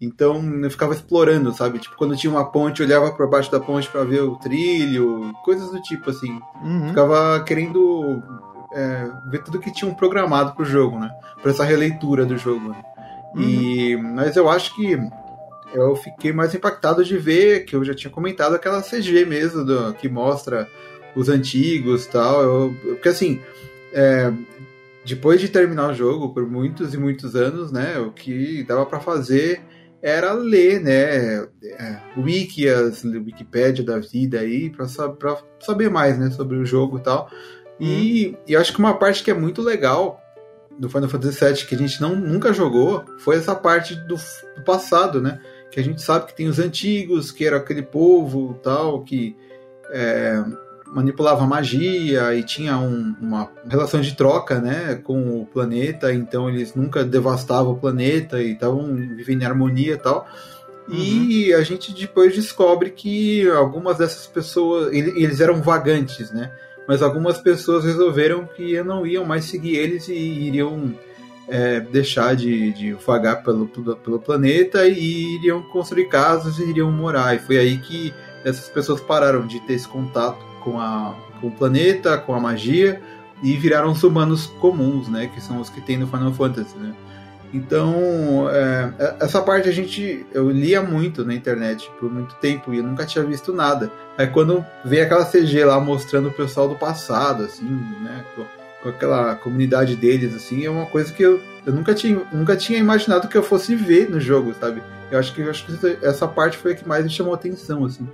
Então 0.00 0.42
eu 0.62 0.70
ficava 0.70 0.92
explorando, 0.92 1.52
sabe? 1.52 1.78
Tipo, 1.78 1.96
quando 1.96 2.16
tinha 2.16 2.30
uma 2.30 2.50
ponte, 2.50 2.80
eu 2.80 2.86
olhava 2.86 3.12
para 3.12 3.26
baixo 3.26 3.50
da 3.50 3.60
ponte 3.60 3.88
para 3.88 4.04
ver 4.04 4.22
o 4.22 4.36
trilho, 4.36 5.32
coisas 5.44 5.70
do 5.70 5.80
tipo 5.80 6.10
assim. 6.10 6.40
Uhum. 6.62 6.88
Ficava 6.88 7.42
querendo 7.44 8.22
é, 8.74 9.10
ver 9.30 9.42
tudo 9.42 9.60
que 9.60 9.72
tinham 9.72 9.94
programado 9.94 10.54
pro 10.54 10.64
jogo, 10.64 10.98
né? 10.98 11.10
Pra 11.40 11.52
essa 11.52 11.64
releitura 11.64 12.26
do 12.26 12.36
jogo. 12.36 12.70
Né? 12.70 12.82
Uhum. 13.34 13.42
E, 13.42 13.96
mas 13.96 14.36
eu 14.36 14.48
acho 14.48 14.74
que 14.74 14.98
eu 15.72 15.96
fiquei 15.96 16.32
mais 16.32 16.54
impactado 16.54 17.04
de 17.04 17.16
ver, 17.16 17.64
que 17.64 17.74
eu 17.74 17.84
já 17.84 17.94
tinha 17.94 18.10
comentado, 18.10 18.54
aquela 18.54 18.82
CG 18.82 19.24
mesmo, 19.24 19.64
do, 19.64 19.94
que 19.94 20.08
mostra 20.08 20.68
os 21.14 21.28
antigos 21.28 22.06
tal. 22.06 22.42
Eu, 22.42 22.76
porque 22.82 23.08
assim, 23.08 23.40
é, 23.92 24.32
depois 25.04 25.40
de 25.40 25.48
terminar 25.48 25.90
o 25.90 25.94
jogo, 25.94 26.32
por 26.32 26.46
muitos 26.46 26.94
e 26.94 26.98
muitos 26.98 27.36
anos, 27.36 27.70
né, 27.70 27.98
o 27.98 28.10
que 28.10 28.62
dava 28.64 28.86
para 28.86 29.00
fazer 29.00 29.60
era 30.04 30.34
ler, 30.34 30.82
né, 30.82 31.48
é, 31.62 31.98
wikias, 32.14 33.02
Wikipédia 33.04 33.82
da 33.82 33.98
vida 33.98 34.38
aí, 34.40 34.68
para 34.68 34.86
saber 35.58 35.88
mais, 35.88 36.18
né, 36.18 36.30
sobre 36.30 36.58
o 36.58 36.66
jogo 36.66 36.98
e 36.98 37.00
tal. 37.00 37.30
E, 37.80 38.26
uhum. 38.26 38.36
e 38.48 38.54
acho 38.54 38.74
que 38.74 38.78
uma 38.78 38.98
parte 38.98 39.24
que 39.24 39.30
é 39.30 39.34
muito 39.34 39.62
legal 39.62 40.20
do 40.78 40.90
Final 40.90 41.08
Fantasy 41.08 41.42
VII 41.42 41.66
que 41.66 41.74
a 41.74 41.78
gente 41.78 42.02
não, 42.02 42.14
nunca 42.14 42.52
jogou 42.52 43.02
foi 43.18 43.36
essa 43.36 43.54
parte 43.54 43.94
do, 43.94 44.16
do, 44.56 44.62
passado, 44.62 45.22
né? 45.22 45.40
Que 45.70 45.80
a 45.80 45.82
gente 45.82 46.02
sabe 46.02 46.26
que 46.26 46.36
tem 46.36 46.48
os 46.48 46.58
antigos, 46.58 47.32
que 47.32 47.46
era 47.46 47.56
aquele 47.56 47.82
povo 47.82 48.60
tal, 48.62 49.02
que 49.04 49.34
é, 49.90 50.44
manipulava 50.94 51.46
magia 51.46 52.34
e 52.34 52.42
tinha 52.42 52.78
um, 52.78 53.14
uma 53.20 53.50
relação 53.68 54.00
de 54.00 54.14
troca, 54.14 54.60
né? 54.60 54.94
Com 55.02 55.40
o 55.40 55.46
planeta, 55.46 56.12
então 56.12 56.48
eles 56.48 56.74
nunca 56.74 57.04
devastavam 57.04 57.72
o 57.72 57.78
planeta 57.78 58.40
e 58.40 58.52
estavam 58.52 58.94
vivendo 58.94 59.42
em 59.42 59.46
harmonia 59.46 59.94
e 59.94 59.98
tal. 59.98 60.26
Uhum. 60.88 60.96
E 60.96 61.52
a 61.52 61.62
gente 61.62 61.92
depois 61.92 62.34
descobre 62.34 62.90
que 62.90 63.48
algumas 63.50 63.98
dessas 63.98 64.26
pessoas, 64.26 64.92
eles 64.92 65.40
eram 65.40 65.62
vagantes, 65.62 66.30
né? 66.30 66.52
mas 66.86 67.02
algumas 67.02 67.38
pessoas 67.38 67.84
resolveram 67.84 68.46
que 68.46 68.82
não 68.82 69.06
iam 69.06 69.24
mais 69.24 69.46
seguir 69.46 69.76
eles 69.76 70.08
e 70.08 70.14
iriam 70.14 70.94
é, 71.48 71.80
deixar 71.80 72.36
de, 72.36 72.72
de 72.72 72.92
vagar 72.92 73.42
pelo, 73.42 73.66
pelo 73.66 74.18
planeta 74.18 74.86
e 74.86 75.36
iriam 75.36 75.62
construir 75.62 76.08
casas 76.08 76.58
e 76.58 76.68
iriam 76.68 76.90
morar. 76.90 77.34
E 77.34 77.38
foi 77.38 77.58
aí 77.58 77.78
que 77.78 78.12
essas 78.44 78.68
pessoas 78.68 79.00
pararam 79.00 79.46
de 79.46 79.60
ter 79.60 79.74
esse 79.74 79.88
contato 79.88 80.53
com, 80.64 80.80
a, 80.80 81.14
com 81.40 81.48
o 81.48 81.50
planeta, 81.50 82.16
com 82.16 82.34
a 82.34 82.40
magia 82.40 83.00
e 83.42 83.52
viraram 83.54 83.92
os 83.92 84.02
humanos 84.02 84.46
comuns, 84.46 85.08
né? 85.08 85.30
Que 85.32 85.40
são 85.40 85.60
os 85.60 85.68
que 85.68 85.80
tem 85.80 85.98
no 85.98 86.06
Final 86.06 86.32
Fantasy, 86.32 86.76
né? 86.78 86.94
Então, 87.52 88.48
é, 88.50 88.92
é, 88.98 89.16
essa 89.20 89.40
parte 89.40 89.68
a 89.68 89.72
gente. 89.72 90.26
Eu 90.32 90.50
lia 90.50 90.82
muito 90.82 91.24
na 91.24 91.34
internet 91.34 91.88
por 92.00 92.12
muito 92.12 92.34
tempo 92.36 92.74
e 92.74 92.78
eu 92.78 92.82
nunca 92.82 93.06
tinha 93.06 93.24
visto 93.24 93.52
nada. 93.52 93.92
Aí 94.18 94.26
quando 94.26 94.64
veio 94.84 95.04
aquela 95.04 95.24
CG 95.24 95.64
lá 95.64 95.78
mostrando 95.78 96.28
o 96.28 96.32
pessoal 96.32 96.68
do 96.68 96.74
passado, 96.74 97.44
assim, 97.44 97.64
né? 98.02 98.24
Com, 98.34 98.44
com 98.82 98.88
aquela 98.88 99.36
comunidade 99.36 99.94
deles, 99.94 100.34
assim, 100.34 100.64
é 100.64 100.70
uma 100.70 100.86
coisa 100.86 101.12
que 101.12 101.22
eu, 101.22 101.40
eu 101.64 101.72
nunca, 101.72 101.94
tinha, 101.94 102.20
nunca 102.32 102.56
tinha 102.56 102.78
imaginado 102.78 103.28
que 103.28 103.36
eu 103.36 103.42
fosse 103.42 103.74
ver 103.74 104.10
no 104.10 104.20
jogo, 104.20 104.54
sabe? 104.60 104.82
Eu 105.10 105.18
acho 105.18 105.32
que, 105.32 105.40
eu 105.40 105.50
acho 105.50 105.64
que 105.64 105.98
essa 106.02 106.26
parte 106.26 106.58
foi 106.58 106.72
a 106.72 106.74
que 106.74 106.86
mais 106.86 107.04
me 107.04 107.10
chamou 107.10 107.32
atenção, 107.32 107.84
assim. 107.84 108.06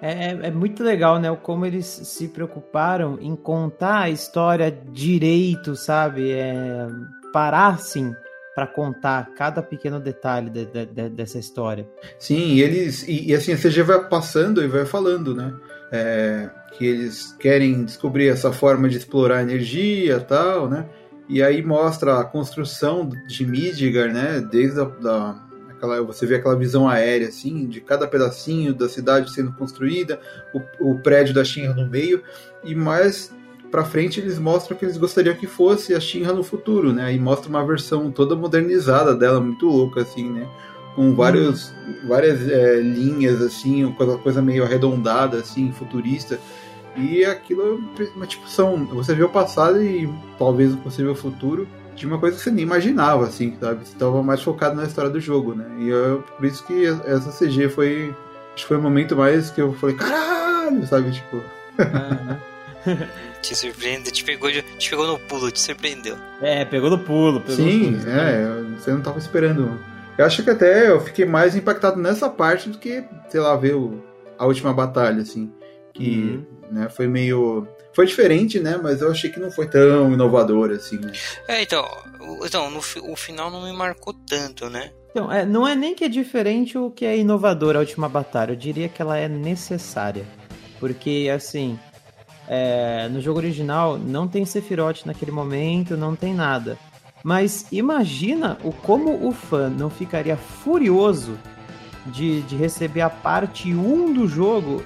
É, 0.00 0.30
é, 0.30 0.50
muito 0.50 0.82
legal, 0.82 1.18
né? 1.18 1.36
Como 1.42 1.66
eles 1.66 1.86
se 1.86 2.28
preocuparam 2.28 3.18
em 3.20 3.34
contar 3.34 4.02
a 4.02 4.10
história 4.10 4.70
direito, 4.92 5.74
sabe? 5.74 6.30
É, 6.30 6.86
parar, 7.32 7.74
assim, 7.74 8.14
para 8.54 8.66
contar 8.66 9.30
cada 9.36 9.62
pequeno 9.62 10.00
detalhe 10.00 10.50
de, 10.50 10.66
de, 10.66 10.86
de, 10.86 11.08
dessa 11.10 11.38
história. 11.38 11.88
Sim, 12.18 12.54
e 12.54 12.62
eles 12.62 13.06
e, 13.06 13.28
e, 13.28 13.34
assim 13.34 13.52
a 13.52 13.56
CG 13.56 13.82
vai 13.82 14.08
passando 14.08 14.62
e 14.62 14.66
vai 14.66 14.84
falando, 14.84 15.34
né? 15.34 15.54
É, 15.92 16.50
que 16.76 16.84
eles 16.84 17.32
querem 17.38 17.84
descobrir 17.84 18.28
essa 18.28 18.52
forma 18.52 18.88
de 18.88 18.98
explorar 18.98 19.42
energia, 19.42 20.20
tal, 20.20 20.68
né? 20.68 20.86
E 21.28 21.42
aí 21.42 21.62
mostra 21.62 22.18
a 22.18 22.24
construção 22.24 23.08
de 23.28 23.46
Midgar, 23.46 24.12
né? 24.12 24.40
Desde 24.40 24.80
a, 24.80 24.84
da, 24.84 25.47
aquela, 25.78 26.02
você 26.02 26.26
vê 26.26 26.34
aquela 26.34 26.56
visão 26.56 26.88
aérea 26.88 27.28
assim 27.28 27.66
de 27.66 27.80
cada 27.80 28.06
pedacinho 28.06 28.74
da 28.74 28.88
cidade 28.88 29.32
sendo 29.32 29.52
construída, 29.52 30.20
o, 30.52 30.90
o 30.92 30.98
prédio 30.98 31.32
da 31.32 31.44
Shinra 31.44 31.72
no 31.72 31.88
meio 31.88 32.22
e 32.62 32.74
mais 32.74 33.32
para 33.70 33.84
frente 33.84 34.20
eles 34.20 34.38
mostram 34.38 34.76
que 34.76 34.84
eles 34.84 34.96
gostariam 34.96 35.34
que 35.34 35.46
fosse 35.46 35.94
a 35.94 36.00
Shinra 36.00 36.32
no 36.32 36.42
futuro, 36.42 36.92
né? 36.92 37.14
E 37.14 37.18
mostra 37.18 37.48
uma 37.48 37.64
versão 37.64 38.10
toda 38.10 38.34
modernizada 38.34 39.14
dela, 39.14 39.40
muito 39.40 39.66
louca 39.66 40.02
assim, 40.02 40.28
né? 40.28 40.48
Com 40.94 41.14
vários, 41.14 41.70
hum. 41.86 42.08
várias 42.08 42.48
é, 42.48 42.80
linhas 42.80 43.40
assim, 43.40 43.90
coisa, 43.92 44.16
coisa 44.18 44.42
meio 44.42 44.64
arredondada 44.64 45.38
assim, 45.38 45.70
futurista. 45.72 46.38
E 46.96 47.24
aquilo, 47.24 47.80
tipo, 48.26 48.48
são, 48.48 48.86
você 48.86 49.14
vê 49.14 49.22
o 49.22 49.28
passado 49.28 49.80
e 49.80 50.12
talvez 50.38 50.72
o 50.72 50.78
possível 50.78 51.14
futuro 51.14 51.68
de 51.98 52.06
uma 52.06 52.18
coisa 52.18 52.36
que 52.36 52.42
você 52.42 52.50
nem 52.50 52.62
imaginava, 52.62 53.24
assim, 53.24 53.56
sabe? 53.60 53.86
Você 53.86 53.92
estava 53.92 54.22
mais 54.22 54.42
focado 54.42 54.76
na 54.76 54.84
história 54.84 55.10
do 55.10 55.20
jogo, 55.20 55.54
né? 55.54 55.66
E 55.78 55.88
eu, 55.88 56.22
por 56.36 56.46
isso 56.46 56.64
que 56.64 56.86
essa 56.86 57.30
CG 57.32 57.68
foi, 57.68 58.14
acho 58.54 58.62
que 58.62 58.66
foi 58.66 58.76
o 58.76 58.82
momento 58.82 59.16
mais 59.16 59.50
que 59.50 59.60
eu 59.60 59.72
falei, 59.74 59.96
caralho, 59.96 60.86
sabe? 60.86 61.10
Tipo. 61.10 61.36
Uhum. 61.36 62.38
te 63.42 63.54
surpreendeu, 63.54 64.12
te 64.12 64.24
pegou, 64.24 64.50
te 64.50 64.90
pegou 64.90 65.06
no 65.06 65.18
pulo, 65.18 65.50
te 65.50 65.60
surpreendeu. 65.60 66.16
É, 66.40 66.64
pegou 66.64 66.90
no 66.90 66.98
pulo. 66.98 67.40
Pegou 67.40 67.56
Sim, 67.56 67.90
no 67.90 67.98
pulo, 67.98 68.10
é, 68.10 68.62
você 68.78 68.90
não 68.90 69.00
tava 69.00 69.18
esperando. 69.18 69.78
Eu 70.16 70.24
acho 70.24 70.42
que 70.42 70.50
até 70.50 70.90
eu 70.90 71.00
fiquei 71.00 71.24
mais 71.24 71.54
impactado 71.54 72.00
nessa 72.00 72.28
parte 72.28 72.68
do 72.68 72.78
que, 72.78 73.04
sei 73.28 73.40
lá, 73.40 73.54
ver 73.56 73.74
o, 73.74 74.02
a 74.36 74.46
última 74.46 74.72
batalha, 74.72 75.22
assim. 75.22 75.52
Que 75.92 76.44
uhum. 76.70 76.80
né, 76.80 76.88
foi 76.88 77.06
meio. 77.06 77.66
Foi 77.98 78.06
diferente, 78.06 78.60
né? 78.60 78.78
Mas 78.80 79.00
eu 79.00 79.10
achei 79.10 79.28
que 79.28 79.40
não 79.40 79.50
foi 79.50 79.66
tão 79.66 80.12
inovador, 80.12 80.70
assim, 80.70 80.98
né? 80.98 81.10
É, 81.48 81.60
então, 81.60 81.84
então 82.44 82.70
no, 82.70 82.78
o 82.78 83.16
final 83.16 83.50
não 83.50 83.64
me 83.64 83.72
marcou 83.72 84.14
tanto, 84.14 84.70
né? 84.70 84.92
Então, 85.10 85.32
é, 85.32 85.44
não 85.44 85.66
é 85.66 85.74
nem 85.74 85.96
que 85.96 86.04
é 86.04 86.08
diferente 86.08 86.78
o 86.78 86.92
que 86.92 87.04
é 87.04 87.18
inovador 87.18 87.74
a 87.74 87.80
última 87.80 88.08
batalha, 88.08 88.52
eu 88.52 88.56
diria 88.56 88.88
que 88.88 89.02
ela 89.02 89.18
é 89.18 89.28
necessária. 89.28 90.24
Porque, 90.78 91.28
assim, 91.34 91.76
é, 92.46 93.08
no 93.08 93.20
jogo 93.20 93.40
original 93.40 93.98
não 93.98 94.28
tem 94.28 94.44
Sephiroth 94.44 95.04
naquele 95.04 95.32
momento, 95.32 95.96
não 95.96 96.14
tem 96.14 96.32
nada. 96.32 96.78
Mas 97.24 97.66
imagina 97.72 98.58
o 98.62 98.70
como 98.70 99.26
o 99.26 99.32
fã 99.32 99.68
não 99.68 99.90
ficaria 99.90 100.36
furioso 100.36 101.36
de, 102.06 102.42
de 102.42 102.54
receber 102.54 103.00
a 103.00 103.10
parte 103.10 103.74
1 103.74 104.12
do 104.12 104.28
jogo 104.28 104.84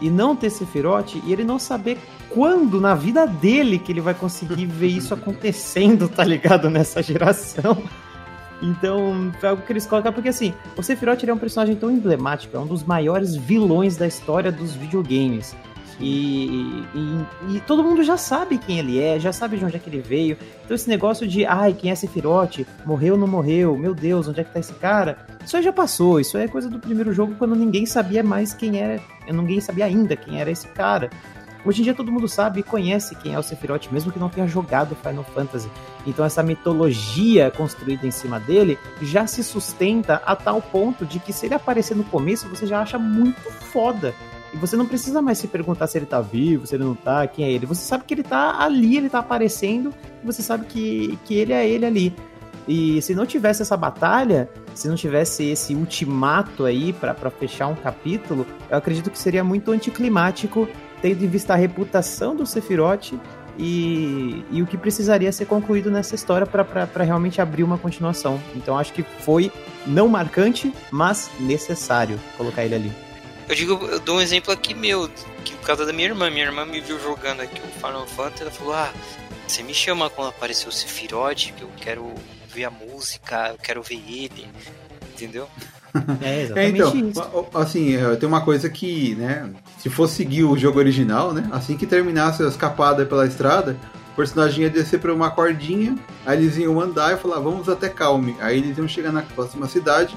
e 0.00 0.08
não 0.08 0.36
ter 0.36 0.50
Sephiroth 0.50 1.16
e 1.16 1.32
ele 1.32 1.42
não 1.42 1.58
saber 1.58 1.98
quando 2.34 2.80
na 2.80 2.94
vida 2.94 3.26
dele 3.26 3.78
que 3.78 3.92
ele 3.92 4.00
vai 4.00 4.12
conseguir 4.12 4.66
ver 4.66 4.88
isso 4.88 5.14
acontecendo, 5.14 6.08
tá 6.08 6.24
ligado? 6.24 6.68
Nessa 6.68 7.00
geração. 7.00 7.82
Então, 8.60 9.32
foi 9.38 9.48
algo 9.50 9.62
que 9.62 9.72
eles 9.72 9.86
colocam, 9.86 10.12
porque 10.12 10.30
assim, 10.30 10.52
o 10.76 10.82
Sephiroth 10.82 11.22
é 11.22 11.32
um 11.32 11.38
personagem 11.38 11.76
tão 11.76 11.90
emblemático, 11.90 12.56
é 12.56 12.60
um 12.60 12.66
dos 12.66 12.82
maiores 12.82 13.36
vilões 13.36 13.96
da 13.96 14.06
história 14.06 14.50
dos 14.50 14.74
videogames. 14.74 15.54
E, 16.00 16.84
e, 16.92 17.56
e, 17.56 17.60
todo 17.60 17.84
mundo 17.84 18.02
já 18.02 18.16
sabe 18.16 18.58
quem 18.58 18.80
ele 18.80 19.00
é, 19.00 19.20
já 19.20 19.32
sabe 19.32 19.56
de 19.56 19.64
onde 19.64 19.76
é 19.76 19.78
que 19.78 19.88
ele 19.88 20.00
veio. 20.00 20.36
Então 20.64 20.74
esse 20.74 20.88
negócio 20.88 21.26
de, 21.26 21.46
ai, 21.46 21.72
quem 21.72 21.90
é 21.90 21.94
Sephiroth? 21.94 22.66
Morreu 22.84 23.14
ou 23.14 23.20
não 23.20 23.28
morreu? 23.28 23.76
Meu 23.76 23.94
Deus, 23.94 24.26
onde 24.26 24.40
é 24.40 24.44
que 24.44 24.52
tá 24.52 24.58
esse 24.58 24.74
cara? 24.74 25.18
Isso 25.44 25.56
aí 25.56 25.62
já 25.62 25.72
passou, 25.72 26.18
isso 26.18 26.36
aí 26.36 26.44
é 26.44 26.48
coisa 26.48 26.68
do 26.68 26.80
primeiro 26.80 27.12
jogo 27.12 27.36
quando 27.38 27.54
ninguém 27.54 27.86
sabia 27.86 28.24
mais 28.24 28.52
quem 28.52 28.80
era, 28.80 29.00
ninguém 29.28 29.60
sabia 29.60 29.84
ainda 29.84 30.16
quem 30.16 30.40
era 30.40 30.50
esse 30.50 30.66
cara. 30.68 31.10
Hoje 31.64 31.80
em 31.80 31.84
dia 31.84 31.94
todo 31.94 32.12
mundo 32.12 32.28
sabe 32.28 32.60
e 32.60 32.62
conhece 32.62 33.14
quem 33.14 33.34
é 33.34 33.38
o 33.38 33.42
Sephiroth, 33.42 33.90
mesmo 33.90 34.12
que 34.12 34.18
não 34.18 34.28
tenha 34.28 34.46
jogado 34.46 34.94
Final 34.94 35.24
Fantasy. 35.24 35.70
Então 36.06 36.24
essa 36.24 36.42
mitologia 36.42 37.50
construída 37.50 38.06
em 38.06 38.10
cima 38.10 38.38
dele 38.38 38.78
já 39.00 39.26
se 39.26 39.42
sustenta 39.42 40.22
a 40.26 40.36
tal 40.36 40.60
ponto 40.60 41.06
de 41.06 41.18
que 41.18 41.32
se 41.32 41.46
ele 41.46 41.54
aparecer 41.54 41.96
no 41.96 42.04
começo, 42.04 42.48
você 42.48 42.66
já 42.66 42.80
acha 42.80 42.98
muito 42.98 43.50
foda. 43.50 44.14
E 44.52 44.56
você 44.56 44.76
não 44.76 44.86
precisa 44.86 45.20
mais 45.22 45.38
se 45.38 45.48
perguntar 45.48 45.86
se 45.86 45.98
ele 45.98 46.06
tá 46.06 46.20
vivo, 46.20 46.66
se 46.66 46.76
ele 46.76 46.84
não 46.84 46.94
tá, 46.94 47.26
quem 47.26 47.44
é 47.44 47.50
ele. 47.50 47.66
Você 47.66 47.82
sabe 47.82 48.04
que 48.04 48.14
ele 48.14 48.22
tá 48.22 48.62
ali, 48.62 48.96
ele 48.96 49.08
tá 49.08 49.18
aparecendo, 49.18 49.92
e 50.22 50.26
você 50.26 50.42
sabe 50.42 50.66
que, 50.66 51.18
que 51.24 51.34
ele 51.34 51.52
é 51.52 51.68
ele 51.68 51.84
ali. 51.84 52.14
E 52.66 53.02
se 53.02 53.14
não 53.14 53.26
tivesse 53.26 53.62
essa 53.62 53.76
batalha, 53.76 54.48
se 54.74 54.88
não 54.88 54.94
tivesse 54.94 55.44
esse 55.44 55.74
ultimato 55.74 56.64
aí 56.64 56.92
para 56.92 57.30
fechar 57.30 57.66
um 57.66 57.74
capítulo, 57.74 58.46
eu 58.70 58.78
acredito 58.78 59.10
que 59.10 59.18
seria 59.18 59.42
muito 59.42 59.70
anticlimático, 59.70 60.68
tendo 61.04 61.22
em 61.22 61.28
vista 61.28 61.52
a 61.52 61.56
reputação 61.56 62.34
do 62.34 62.46
Sephiroth 62.46 63.12
e, 63.58 64.42
e 64.50 64.62
o 64.62 64.66
que 64.66 64.78
precisaria 64.78 65.30
ser 65.30 65.44
concluído 65.44 65.90
nessa 65.90 66.14
história 66.14 66.46
para 66.46 67.04
realmente 67.04 67.42
abrir 67.42 67.62
uma 67.62 67.76
continuação. 67.76 68.42
Então 68.56 68.78
acho 68.78 68.94
que 68.94 69.02
foi 69.02 69.52
não 69.86 70.08
marcante, 70.08 70.72
mas 70.90 71.30
necessário 71.38 72.18
colocar 72.38 72.64
ele 72.64 72.74
ali. 72.74 72.92
Eu 73.46 73.54
digo, 73.54 73.74
eu 73.84 74.00
dou 74.00 74.16
um 74.16 74.20
exemplo 74.22 74.50
aqui 74.50 74.72
meu, 74.72 75.06
que 75.44 75.54
por 75.56 75.66
causa 75.66 75.84
da 75.84 75.92
minha 75.92 76.08
irmã. 76.08 76.30
Minha 76.30 76.46
irmã 76.46 76.64
me 76.64 76.80
viu 76.80 76.98
jogando 76.98 77.42
aqui 77.42 77.60
o 77.60 77.86
Final 77.86 78.06
Fantasy, 78.06 78.40
ela 78.40 78.50
falou: 78.50 78.72
"Ah, 78.72 78.90
você 79.46 79.62
me 79.62 79.74
chama 79.74 80.08
quando 80.08 80.28
aparecer 80.30 80.66
o 80.66 80.72
Sephiroth, 80.72 81.52
que 81.54 81.60
eu 81.60 81.70
quero 81.76 82.14
ver 82.48 82.64
a 82.64 82.70
música, 82.70 83.50
eu 83.50 83.58
quero 83.58 83.82
ver 83.82 84.02
ele". 84.08 84.48
Entendeu? 85.12 85.50
É, 86.20 86.42
exatamente 86.42 86.56
é, 86.58 86.68
então, 86.68 87.08
isso. 87.08 87.46
assim, 87.54 87.96
tem 88.18 88.28
uma 88.28 88.40
coisa 88.40 88.68
que, 88.68 89.14
né, 89.14 89.50
se 89.78 89.88
fosse 89.88 90.16
seguir 90.16 90.44
o 90.44 90.56
jogo 90.56 90.78
original, 90.78 91.32
né, 91.32 91.48
assim 91.52 91.76
que 91.76 91.86
terminasse 91.86 92.42
a 92.42 92.48
escapada 92.48 93.06
pela 93.06 93.26
estrada, 93.26 93.76
o 94.12 94.16
personagem 94.16 94.64
ia 94.64 94.70
descer 94.70 95.00
por 95.00 95.10
uma 95.10 95.30
cordinha, 95.30 95.96
aí 96.24 96.38
eles 96.38 96.56
iam 96.56 96.80
andar 96.80 97.14
e 97.14 97.16
falar, 97.16 97.40
vamos 97.40 97.68
até 97.68 97.88
Calme. 97.88 98.36
Aí 98.40 98.58
eles 98.58 98.78
iam 98.78 98.86
chegar 98.86 99.12
na 99.12 99.22
próxima 99.22 99.66
cidade, 99.66 100.16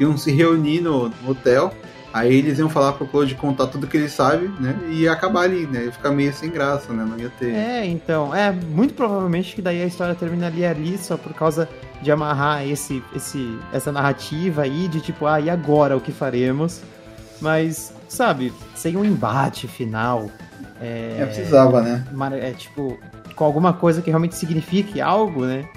iam 0.00 0.16
se 0.16 0.32
reunir 0.32 0.80
no, 0.80 1.08
no 1.08 1.30
hotel, 1.30 1.72
Aí 2.16 2.34
eles 2.34 2.58
iam 2.58 2.70
falar 2.70 2.94
pro 2.94 3.06
Claude 3.06 3.34
contar 3.34 3.66
tudo 3.66 3.86
que 3.86 3.94
ele 3.94 4.08
sabe, 4.08 4.50
né? 4.58 4.74
E 4.88 5.02
ia 5.02 5.12
acabar 5.12 5.42
ali, 5.42 5.66
né? 5.66 5.84
Ia 5.84 5.92
ficar 5.92 6.12
meio 6.12 6.32
sem 6.32 6.50
graça, 6.50 6.90
né? 6.90 7.04
Não 7.06 7.18
ia 7.18 7.28
ter. 7.28 7.52
É, 7.52 7.84
então. 7.84 8.34
É, 8.34 8.50
muito 8.50 8.94
provavelmente 8.94 9.54
que 9.54 9.60
daí 9.60 9.82
a 9.82 9.86
história 9.86 10.14
terminaria 10.14 10.70
ali 10.70 10.96
só 10.96 11.18
por 11.18 11.34
causa 11.34 11.68
de 12.00 12.10
amarrar 12.10 12.66
esse, 12.66 13.02
esse, 13.14 13.58
essa 13.70 13.92
narrativa 13.92 14.62
aí 14.62 14.88
de 14.88 15.02
tipo, 15.02 15.26
ah, 15.26 15.38
e 15.38 15.50
agora 15.50 15.94
o 15.94 16.00
que 16.00 16.10
faremos? 16.10 16.80
Mas, 17.38 17.92
sabe, 18.08 18.50
sem 18.74 18.96
um 18.96 19.04
embate 19.04 19.68
final. 19.68 20.30
É, 20.80 21.18
é 21.20 21.26
precisava, 21.26 21.82
né? 21.82 22.02
É 22.40 22.52
tipo, 22.52 22.98
com 23.34 23.44
alguma 23.44 23.74
coisa 23.74 24.00
que 24.00 24.08
realmente 24.08 24.36
signifique 24.36 25.02
algo, 25.02 25.44
né? 25.44 25.68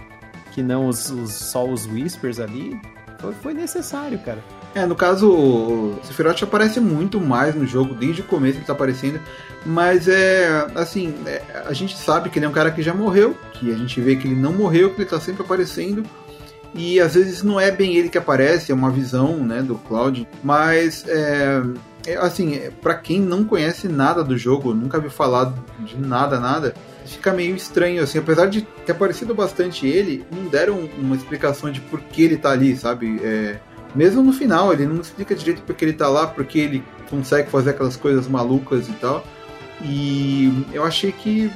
Que 0.54 0.64
não 0.64 0.88
os, 0.88 1.10
os 1.10 1.34
só 1.34 1.68
os 1.68 1.86
whispers 1.86 2.40
ali. 2.40 2.80
Foi, 3.20 3.34
foi 3.34 3.54
necessário, 3.54 4.18
cara. 4.20 4.40
É, 4.76 4.86
no 4.86 4.96
caso, 4.96 5.32
o 5.32 6.00
Sephiroth 6.04 6.44
aparece 6.44 6.80
muito 6.80 7.20
mais 7.20 7.56
no 7.56 7.66
jogo, 7.66 7.96
desde 7.96 8.22
o 8.22 8.26
começo 8.26 8.60
ele 8.60 8.66
tá 8.66 8.74
aparecendo, 8.74 9.20
mas 9.66 10.08
é 10.08 10.68
assim, 10.76 11.16
é, 11.26 11.42
a 11.66 11.74
gente 11.74 11.98
sabe 11.98 12.30
que 12.30 12.38
ele 12.38 12.46
é 12.46 12.50
um 12.50 12.54
cara 12.54 12.70
que 12.70 12.82
já 12.82 12.94
morreu, 12.94 13.36
que 13.54 13.72
a 13.72 13.76
gente 13.76 14.00
vê 14.00 14.16
que 14.16 14.28
ele 14.28 14.40
não 14.40 14.54
morreu, 14.54 14.94
que 14.94 15.02
ele 15.02 15.10
tá 15.10 15.20
sempre 15.20 15.42
aparecendo, 15.42 16.04
e 16.76 17.00
às 17.00 17.16
vezes 17.16 17.42
não 17.42 17.60
é 17.60 17.72
bem 17.72 17.96
ele 17.96 18.10
que 18.10 18.18
aparece, 18.18 18.72
é 18.72 18.76
uma 18.76 18.92
visão, 18.92 19.38
né, 19.38 19.64
do 19.64 19.76
Cloud, 19.76 20.28
mas 20.44 21.04
é, 21.08 21.62
é 22.06 22.18
assim, 22.18 22.56
é, 22.56 22.70
para 22.70 22.94
quem 22.94 23.20
não 23.20 23.44
conhece 23.44 23.88
nada 23.88 24.24
do 24.24 24.38
jogo, 24.38 24.74
nunca 24.74 25.00
viu 25.00 25.10
falar 25.10 25.52
de 25.80 25.98
nada, 25.98 26.40
nada, 26.40 26.76
fica 27.06 27.34
meio 27.34 27.56
estranho, 27.56 28.04
assim, 28.04 28.20
apesar 28.20 28.46
de 28.46 28.62
ter 28.86 28.92
aparecido 28.92 29.34
bastante 29.34 29.88
ele, 29.88 30.24
não 30.32 30.46
deram 30.48 30.88
uma 31.00 31.16
explicação 31.16 31.72
de 31.72 31.82
por 31.82 32.00
que 32.02 32.22
ele 32.22 32.38
tá 32.38 32.52
ali, 32.52 32.78
sabe? 32.78 33.20
É, 33.24 33.60
mesmo 33.96 34.22
no 34.22 34.32
final, 34.32 34.72
ele 34.72 34.86
não 34.86 35.02
explica 35.02 35.36
direito 35.36 35.62
porque 35.64 35.84
ele 35.84 35.94
tá 35.94 36.08
lá, 36.08 36.28
porque 36.28 36.60
ele 36.60 36.84
consegue 37.10 37.50
fazer 37.50 37.72
aquelas 37.72 37.96
coisas 37.96 38.28
malucas 38.28 38.88
e 38.88 38.94
tal. 38.94 39.26
E 39.82 40.66
eu 40.74 40.84
achei 40.84 41.12
que. 41.12 41.52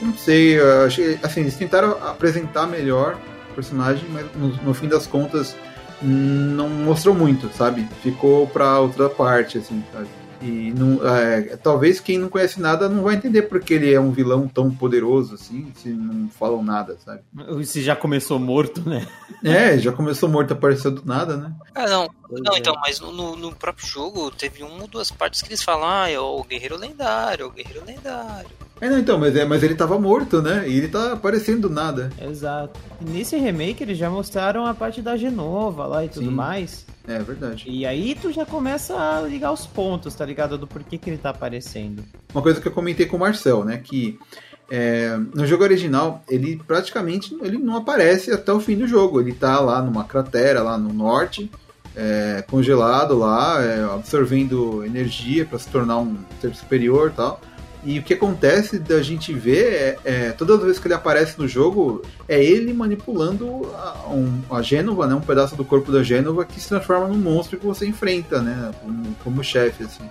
Não 0.00 0.12
sei, 0.14 0.60
achei, 0.60 1.18
assim, 1.22 1.40
eles 1.40 1.56
tentaram 1.56 1.92
apresentar 2.06 2.66
melhor 2.66 3.16
o 3.50 3.54
personagem, 3.54 4.04
mas 4.10 4.26
no, 4.34 4.48
no 4.48 4.74
fim 4.74 4.88
das 4.88 5.06
contas 5.06 5.56
não 6.02 6.68
mostrou 6.68 7.14
muito, 7.14 7.48
sabe? 7.54 7.86
Ficou 8.02 8.46
pra 8.46 8.80
outra 8.80 9.08
parte, 9.08 9.58
assim, 9.58 9.82
sabe? 9.92 10.08
E 10.44 10.74
não, 10.74 11.00
é, 11.08 11.56
talvez 11.56 12.00
quem 12.00 12.18
não 12.18 12.28
conhece 12.28 12.60
nada 12.60 12.86
não 12.86 13.02
vai 13.02 13.14
entender 13.14 13.42
porque 13.42 13.72
ele 13.72 13.90
é 13.90 13.98
um 13.98 14.10
vilão 14.10 14.46
tão 14.46 14.70
poderoso 14.70 15.36
assim, 15.36 15.72
se 15.74 15.88
não 15.88 16.28
falam 16.28 16.62
nada, 16.62 16.98
sabe? 17.02 17.22
Se 17.64 17.82
já 17.82 17.96
começou 17.96 18.38
morto, 18.38 18.86
né? 18.86 19.08
É, 19.42 19.78
já 19.78 19.90
começou 19.90 20.28
morto, 20.28 20.52
apareceu 20.52 20.90
do 20.90 21.02
nada, 21.06 21.38
né? 21.38 21.54
Ah, 21.74 21.86
não. 21.86 22.10
não, 22.30 22.54
é. 22.54 22.58
então, 22.58 22.74
mas 22.82 23.00
no, 23.00 23.36
no, 23.36 23.54
próprio 23.54 23.86
jogo 23.86 24.30
teve 24.30 24.62
uma 24.62 24.82
ou 24.82 24.86
duas 24.88 25.10
partes 25.10 25.40
que 25.40 25.48
eles 25.48 25.62
falam, 25.62 25.88
ah, 25.88 26.10
é 26.10 26.18
o 26.18 26.44
guerreiro 26.44 26.76
lendário, 26.76 27.44
é 27.44 27.46
o 27.46 27.50
guerreiro 27.50 27.82
lendário. 27.86 28.50
É, 28.84 28.90
não, 28.90 28.98
então, 28.98 29.18
mas, 29.18 29.34
é, 29.34 29.46
mas 29.46 29.62
ele 29.62 29.74
tava 29.74 29.98
morto, 29.98 30.42
né? 30.42 30.68
E 30.68 30.76
ele 30.76 30.88
tá 30.88 31.14
aparecendo 31.14 31.70
do 31.70 31.74
nada. 31.74 32.12
Exato. 32.20 32.78
E 33.00 33.10
nesse 33.10 33.34
remake 33.34 33.82
eles 33.82 33.96
já 33.96 34.10
mostraram 34.10 34.66
a 34.66 34.74
parte 34.74 35.00
da 35.00 35.16
Genova 35.16 35.86
lá 35.86 36.04
e 36.04 36.08
tudo 36.10 36.26
Sim. 36.26 36.34
mais. 36.34 36.84
É 37.08 37.18
verdade. 37.18 37.64
E 37.66 37.86
aí 37.86 38.14
tu 38.14 38.30
já 38.30 38.44
começa 38.44 38.94
a 38.94 39.22
ligar 39.22 39.52
os 39.52 39.66
pontos, 39.66 40.14
tá 40.14 40.26
ligado? 40.26 40.58
Do 40.58 40.66
porquê 40.66 40.98
que 40.98 41.08
ele 41.08 41.16
tá 41.16 41.30
aparecendo. 41.30 42.04
Uma 42.34 42.42
coisa 42.42 42.60
que 42.60 42.68
eu 42.68 42.72
comentei 42.72 43.06
com 43.06 43.16
o 43.16 43.20
Marcel, 43.20 43.64
né? 43.64 43.80
Que 43.82 44.18
é, 44.70 45.16
no 45.34 45.46
jogo 45.46 45.64
original, 45.64 46.22
ele 46.28 46.60
praticamente 46.66 47.34
ele 47.40 47.56
não 47.56 47.76
aparece 47.76 48.32
até 48.32 48.52
o 48.52 48.60
fim 48.60 48.76
do 48.76 48.86
jogo. 48.86 49.18
Ele 49.18 49.32
tá 49.32 49.60
lá 49.60 49.80
numa 49.80 50.04
cratera, 50.04 50.62
lá 50.62 50.76
no 50.76 50.92
norte, 50.92 51.50
é, 51.96 52.44
congelado 52.50 53.16
lá, 53.16 53.62
é, 53.62 53.82
absorvendo 53.82 54.84
energia 54.84 55.46
para 55.46 55.58
se 55.58 55.70
tornar 55.70 56.00
um 56.00 56.18
ser 56.38 56.54
superior 56.54 57.10
e 57.10 57.16
tal. 57.16 57.40
E 57.84 57.98
o 57.98 58.02
que 58.02 58.14
acontece 58.14 58.78
da 58.78 59.02
gente 59.02 59.32
ver 59.32 59.64
é, 59.64 59.98
é 60.04 60.30
todas 60.32 60.58
as 60.58 60.64
vezes 60.64 60.78
que 60.78 60.86
ele 60.86 60.94
aparece 60.94 61.38
no 61.38 61.46
jogo, 61.46 62.02
é 62.26 62.42
ele 62.42 62.72
manipulando 62.72 63.70
a, 63.74 64.08
um, 64.10 64.40
a 64.50 64.62
Gênova, 64.62 65.06
né, 65.06 65.14
um 65.14 65.20
pedaço 65.20 65.54
do 65.54 65.64
corpo 65.64 65.92
da 65.92 66.02
Gênova 66.02 66.44
que 66.44 66.58
se 66.58 66.68
transforma 66.68 67.08
num 67.08 67.18
monstro 67.18 67.58
que 67.58 67.66
você 67.66 67.86
enfrenta, 67.86 68.40
né, 68.40 68.72
como, 68.80 69.16
como 69.22 69.44
chefe, 69.44 69.84
assim. 69.84 70.04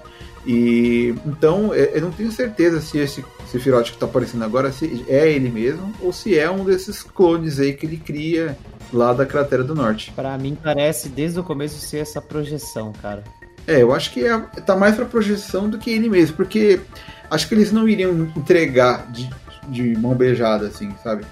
E 0.46 1.16
então 1.26 1.74
eu 1.74 2.02
não 2.02 2.12
tenho 2.12 2.32
certeza 2.32 2.82
se 2.82 2.98
esse 2.98 3.24
Sephiroth 3.50 3.86
que 3.86 3.92
está 3.92 4.06
aparecendo 4.06 4.44
agora 4.44 4.74
se 4.74 5.06
é 5.08 5.32
ele 5.32 5.50
mesmo 5.50 5.94
ou 6.02 6.12
se 6.12 6.38
é 6.38 6.52
um 6.52 6.66
desses 6.66 7.02
clones 7.02 7.60
aí 7.60 7.74
que 7.74 7.86
ele 7.86 7.96
cria 7.96 8.58
lá 8.92 9.14
da 9.14 9.26
cratera 9.26 9.64
do 9.64 9.74
norte. 9.74 10.12
Para 10.12 10.38
mim 10.38 10.58
parece 10.62 11.08
desde 11.08 11.40
o 11.40 11.44
começo 11.44 11.80
ser 11.80 12.00
essa 12.00 12.22
projeção, 12.22 12.92
cara. 13.02 13.24
É, 13.66 13.82
eu 13.82 13.94
acho 13.94 14.12
que 14.12 14.26
é, 14.26 14.38
tá 14.38 14.76
mais 14.76 14.96
pra 14.96 15.06
projeção 15.06 15.70
do 15.70 15.78
que 15.78 15.90
ele 15.90 16.10
mesmo, 16.10 16.36
porque 16.36 16.82
acho 17.34 17.48
que 17.48 17.56
eles 17.56 17.72
não 17.72 17.88
iriam 17.88 18.32
entregar 18.36 19.12
de, 19.12 19.30
de 19.68 19.98
mão 19.98 20.14
beijada, 20.14 20.68
assim, 20.68 20.94
sabe? 21.04 21.26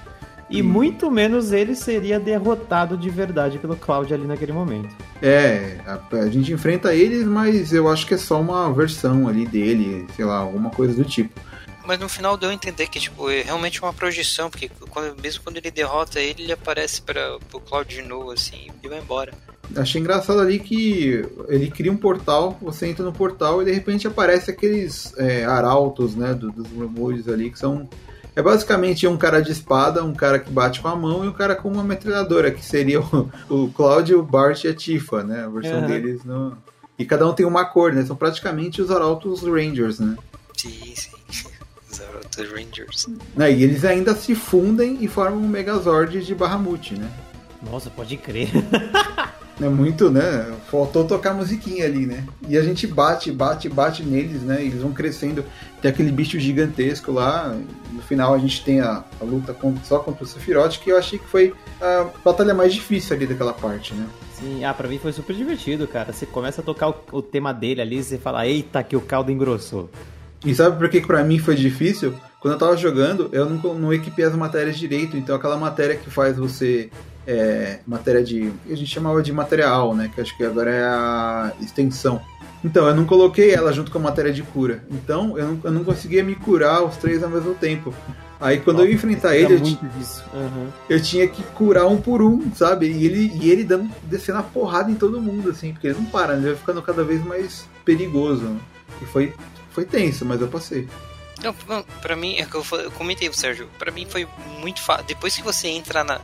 E 0.49 0.61
muito 0.61 1.09
menos 1.09 1.53
ele 1.53 1.75
seria 1.75 2.19
derrotado 2.19 2.97
de 2.97 3.09
verdade 3.09 3.57
pelo 3.57 3.77
Cloud 3.77 4.13
ali 4.13 4.27
naquele 4.27 4.51
momento. 4.51 4.93
É, 5.21 5.77
a, 5.85 6.15
a, 6.17 6.29
gente 6.29 6.51
enfrenta 6.51 6.93
eles, 6.93 7.23
mas 7.23 7.71
eu 7.71 7.87
acho 7.87 8.05
que 8.05 8.15
é 8.15 8.17
só 8.17 8.41
uma 8.41 8.71
versão 8.73 9.29
ali 9.29 9.45
dele, 9.45 10.05
sei 10.13 10.25
lá, 10.25 10.39
alguma 10.39 10.69
coisa 10.69 10.93
do 10.93 11.05
tipo. 11.05 11.39
Mas 11.85 11.99
no 11.99 12.09
final 12.09 12.35
deu 12.35 12.49
a 12.49 12.53
entender 12.53 12.87
que 12.87 12.99
tipo, 12.99 13.29
é 13.29 13.43
realmente 13.43 13.81
uma 13.81 13.93
projeção, 13.93 14.49
porque 14.49 14.69
quando, 14.89 15.19
mesmo 15.21 15.41
quando 15.41 15.55
ele 15.55 15.71
derrota 15.71 16.19
ele, 16.19 16.43
ele 16.43 16.51
aparece 16.51 17.01
para 17.01 17.37
o 17.53 17.59
Cloud 17.61 17.95
de 17.95 18.01
novo 18.01 18.31
assim 18.31 18.69
e 18.83 18.87
vai 18.89 18.99
embora. 18.99 19.33
Achei 19.75 20.01
engraçado 20.01 20.39
ali 20.39 20.59
que 20.59 21.25
ele 21.47 21.69
cria 21.69 21.91
um 21.91 21.97
portal, 21.97 22.57
você 22.61 22.87
entra 22.87 23.05
no 23.05 23.13
portal 23.13 23.61
e 23.61 23.65
de 23.65 23.71
repente 23.71 24.07
aparece 24.07 24.51
aqueles 24.51 25.13
é, 25.17 25.45
arautos, 25.45 26.15
né, 26.15 26.33
do, 26.33 26.51
dos 26.51 26.67
rumores 26.67 27.27
ali, 27.27 27.49
que 27.49 27.59
são 27.59 27.87
é 28.35 28.41
basicamente 28.41 29.05
um 29.07 29.17
cara 29.17 29.41
de 29.41 29.51
espada, 29.51 30.03
um 30.03 30.13
cara 30.13 30.39
que 30.39 30.49
bate 30.49 30.79
com 30.79 30.87
a 30.87 30.95
mão 30.95 31.25
e 31.25 31.27
um 31.27 31.33
cara 31.33 31.55
com 31.55 31.69
uma 31.69 31.83
metralhadora, 31.83 32.49
que 32.51 32.63
seria 32.63 33.01
o, 33.01 33.29
o 33.49 33.69
Cláudio, 33.71 34.19
o 34.19 34.23
Bart 34.23 34.63
e 34.63 34.69
a 34.69 34.73
Tifa, 34.73 35.23
né? 35.23 35.43
A 35.43 35.49
versão 35.49 35.81
uhum. 35.81 35.87
deles 35.87 36.23
no. 36.23 36.57
E 36.97 37.05
cada 37.05 37.27
um 37.27 37.33
tem 37.33 37.45
uma 37.45 37.65
cor, 37.65 37.91
né? 37.91 38.05
São 38.05 38.15
praticamente 38.15 38.81
os 38.81 38.89
Arautos 38.89 39.41
Rangers, 39.41 39.99
né? 39.99 40.15
Sim, 40.55 40.93
sim. 40.95 41.49
Os 41.91 41.99
Arautos 41.99 42.49
Rangers. 42.49 43.07
Né? 43.35 43.51
E 43.51 43.63
eles 43.63 43.83
ainda 43.83 44.15
se 44.15 44.33
fundem 44.33 44.99
e 45.01 45.07
formam 45.09 45.41
um 45.41 45.47
Megazord 45.47 46.23
de 46.23 46.33
Bahamut, 46.33 46.93
né? 46.93 47.11
Nossa, 47.69 47.89
pode 47.89 48.15
crer. 48.15 48.49
É 49.61 49.69
muito, 49.69 50.09
né? 50.09 50.51
Faltou 50.71 51.05
tocar 51.05 51.33
musiquinha 51.33 51.85
ali, 51.85 52.07
né? 52.07 52.25
E 52.47 52.57
a 52.57 52.63
gente 52.63 52.87
bate, 52.87 53.31
bate, 53.31 53.69
bate 53.69 54.03
neles, 54.03 54.41
né? 54.41 54.61
Eles 54.61 54.81
vão 54.81 54.91
crescendo. 54.91 55.45
Tem 55.81 55.91
aquele 55.91 56.11
bicho 56.11 56.39
gigantesco 56.39 57.11
lá. 57.11 57.55
No 57.91 58.01
final 58.01 58.33
a 58.33 58.39
gente 58.39 58.63
tem 58.63 58.81
a, 58.81 59.03
a 59.19 59.23
luta 59.23 59.53
contra, 59.53 59.83
só 59.83 59.99
contra 59.99 60.23
o 60.23 60.27
Sephiroth, 60.27 60.79
que 60.79 60.91
eu 60.91 60.97
achei 60.97 61.19
que 61.19 61.27
foi 61.27 61.53
a 61.79 62.07
batalha 62.25 62.53
mais 62.53 62.73
difícil 62.73 63.15
ali 63.15 63.27
daquela 63.27 63.53
parte, 63.53 63.93
né? 63.93 64.07
Sim, 64.33 64.65
ah, 64.65 64.73
pra 64.73 64.87
mim 64.87 64.97
foi 64.97 65.13
super 65.13 65.35
divertido, 65.35 65.87
cara. 65.87 66.11
Você 66.11 66.25
começa 66.25 66.61
a 66.61 66.63
tocar 66.63 66.89
o, 66.89 66.95
o 67.11 67.21
tema 67.21 67.53
dele 67.53 67.81
ali, 67.81 68.03
você 68.03 68.17
fala, 68.17 68.47
eita, 68.47 68.81
que 68.81 68.95
o 68.95 69.01
caldo 69.01 69.31
engrossou. 69.31 69.89
E 70.43 70.55
sabe 70.55 70.77
por 70.77 70.89
que 70.89 71.01
pra 71.01 71.23
mim 71.23 71.37
foi 71.37 71.53
difícil? 71.53 72.15
Quando 72.39 72.55
eu 72.55 72.59
tava 72.59 72.75
jogando, 72.75 73.29
eu 73.31 73.47
não, 73.47 73.75
não 73.75 73.93
equipei 73.93 74.25
as 74.25 74.35
matérias 74.35 74.79
direito, 74.79 75.15
então 75.15 75.35
aquela 75.35 75.55
matéria 75.57 75.95
que 75.95 76.09
faz 76.09 76.35
você 76.35 76.89
é, 77.25 77.79
matéria 77.85 78.23
de. 78.23 78.51
a 78.69 78.75
gente 78.75 78.87
chamava 78.87 79.21
de 79.21 79.31
material, 79.31 79.95
né? 79.95 80.11
Que 80.13 80.21
acho 80.21 80.35
que 80.35 80.43
agora 80.43 80.71
é 80.71 80.83
a 80.83 81.53
extensão. 81.61 82.21
Então, 82.63 82.87
eu 82.87 82.95
não 82.95 83.05
coloquei 83.05 83.53
ela 83.53 83.73
junto 83.73 83.91
com 83.91 83.97
a 83.97 84.01
matéria 84.01 84.31
de 84.31 84.43
cura. 84.43 84.83
Então, 84.91 85.37
eu 85.37 85.47
não, 85.47 85.59
eu 85.63 85.71
não 85.71 85.83
conseguia 85.83 86.23
me 86.23 86.35
curar 86.35 86.83
os 86.83 86.95
três 86.97 87.23
ao 87.23 87.29
mesmo 87.29 87.55
tempo. 87.55 87.93
Aí, 88.39 88.59
quando 88.59 88.77
Nossa, 88.77 88.87
eu 88.87 88.89
ia 88.89 88.95
enfrentar 88.95 89.35
ele, 89.35 89.53
eu, 89.53 89.59
uhum. 89.59 90.67
eu, 90.89 91.01
tinha 91.01 91.27
que 91.27 91.43
curar 91.53 91.87
um 91.87 92.01
por 92.01 92.23
um, 92.23 92.53
sabe? 92.55 92.87
E 92.87 93.05
ele, 93.05 93.31
e 93.39 93.51
ele 93.51 93.63
dando, 93.63 93.89
descendo 94.03 94.39
a 94.39 94.43
porrada 94.43 94.89
em 94.89 94.95
todo 94.95 95.21
mundo, 95.21 95.51
assim, 95.51 95.73
porque 95.73 95.87
ele 95.87 95.99
não 95.99 96.05
para, 96.05 96.33
né? 96.33 96.39
ele 96.39 96.47
vai 96.47 96.55
ficando 96.55 96.81
cada 96.81 97.03
vez 97.03 97.23
mais 97.23 97.67
perigoso. 97.85 98.43
Né? 98.43 98.59
E 98.99 99.05
foi, 99.05 99.33
foi 99.71 99.85
tenso, 99.85 100.25
mas 100.25 100.41
eu 100.41 100.47
passei. 100.47 100.87
Não, 101.43 101.53
pra 102.01 102.15
mim, 102.15 102.37
é 102.37 102.45
que 102.45 102.55
eu, 102.55 102.65
eu 102.79 102.91
comentei 102.91 103.31
Sérgio, 103.31 103.67
pra 103.77 103.91
mim 103.91 104.07
foi 104.09 104.27
muito 104.59 104.81
fácil. 104.81 105.05
Depois 105.05 105.35
que 105.35 105.43
você 105.43 105.67
entra 105.67 106.03
na, 106.03 106.21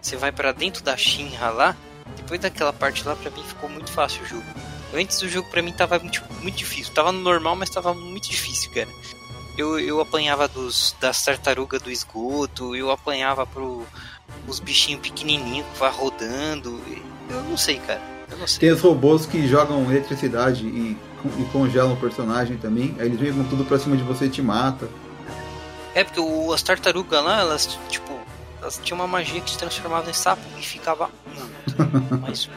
você 0.00 0.16
vai 0.16 0.32
para 0.32 0.52
dentro 0.52 0.82
da 0.82 0.96
Shinra 0.96 1.50
lá, 1.50 1.76
depois 2.16 2.40
daquela 2.40 2.72
parte 2.72 3.06
lá, 3.06 3.14
para 3.14 3.30
mim 3.30 3.42
ficou 3.42 3.68
muito 3.68 3.90
fácil 3.90 4.22
o 4.22 4.26
jogo. 4.26 4.44
Antes 4.94 5.20
do 5.20 5.28
jogo 5.28 5.48
para 5.50 5.62
mim 5.62 5.72
tava 5.72 5.98
muito, 5.98 6.22
muito 6.42 6.56
difícil. 6.56 6.92
Tava 6.92 7.12
no 7.12 7.20
normal, 7.20 7.54
mas 7.54 7.70
tava 7.70 7.94
muito 7.94 8.28
difícil, 8.28 8.70
cara. 8.72 8.88
Eu, 9.56 9.78
eu 9.78 10.00
apanhava 10.00 10.48
dos, 10.48 10.96
das 11.00 11.24
tartarugas 11.24 11.82
do 11.82 11.90
esgoto, 11.90 12.74
eu 12.74 12.90
apanhava 12.90 13.46
pro 13.46 13.86
os 14.46 14.58
bichinhos 14.58 15.00
pequenininhos 15.00 15.66
que 15.72 15.78
vai 15.78 15.90
rodando. 15.90 16.80
Eu 17.28 17.42
não 17.44 17.56
sei, 17.56 17.78
cara. 17.78 18.00
Eu 18.30 18.38
não 18.38 18.46
sei. 18.46 18.60
Tem 18.60 18.70
os 18.70 18.80
robôs 18.80 19.26
que 19.26 19.46
jogam 19.46 19.90
eletricidade 19.90 20.64
e, 20.66 20.96
e 21.38 21.44
congelam 21.52 21.92
o 21.92 21.96
personagem 21.96 22.56
também. 22.56 22.96
Aí 22.98 23.06
eles 23.06 23.20
vêm 23.20 23.32
com 23.32 23.44
tudo 23.44 23.64
pra 23.64 23.78
cima 23.78 23.96
de 23.96 24.02
você 24.02 24.26
e 24.26 24.30
te 24.30 24.42
mata. 24.42 24.88
É, 25.94 26.04
porque 26.04 26.20
o, 26.20 26.52
as 26.52 26.62
tartarugas 26.62 27.22
lá, 27.22 27.40
elas, 27.40 27.78
tipo, 27.88 28.18
elas 28.60 28.80
tinham 28.82 28.98
uma 28.98 29.06
magia 29.06 29.40
que 29.40 29.50
se 29.50 29.58
transformava 29.58 30.10
em 30.10 30.12
sapo 30.12 30.42
e 30.58 30.62
ficava 30.62 31.10
muito. 31.26 32.20
Mas... 32.22 32.48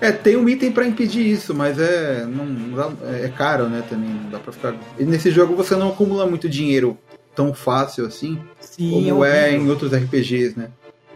É, 0.00 0.10
tem 0.10 0.36
um 0.36 0.48
item 0.48 0.72
para 0.72 0.84
impedir 0.84 1.24
isso, 1.24 1.54
mas 1.54 1.78
é 1.78 2.26
não 2.26 2.76
é 3.04 3.28
caro, 3.28 3.68
né, 3.68 3.84
também, 3.88 4.10
não 4.10 4.30
dá 4.30 4.40
para 4.40 4.52
ficar. 4.52 4.74
E 4.98 5.04
nesse 5.04 5.30
jogo 5.30 5.54
você 5.54 5.76
não 5.76 5.90
acumula 5.90 6.26
muito 6.26 6.48
dinheiro 6.48 6.98
tão 7.36 7.54
fácil 7.54 8.04
assim, 8.04 8.42
Sim, 8.58 8.90
como 8.90 9.24
é, 9.24 9.50
é 9.50 9.54
em 9.54 9.70
outros 9.70 9.92
RPGs, 9.92 10.58
né? 10.58 10.72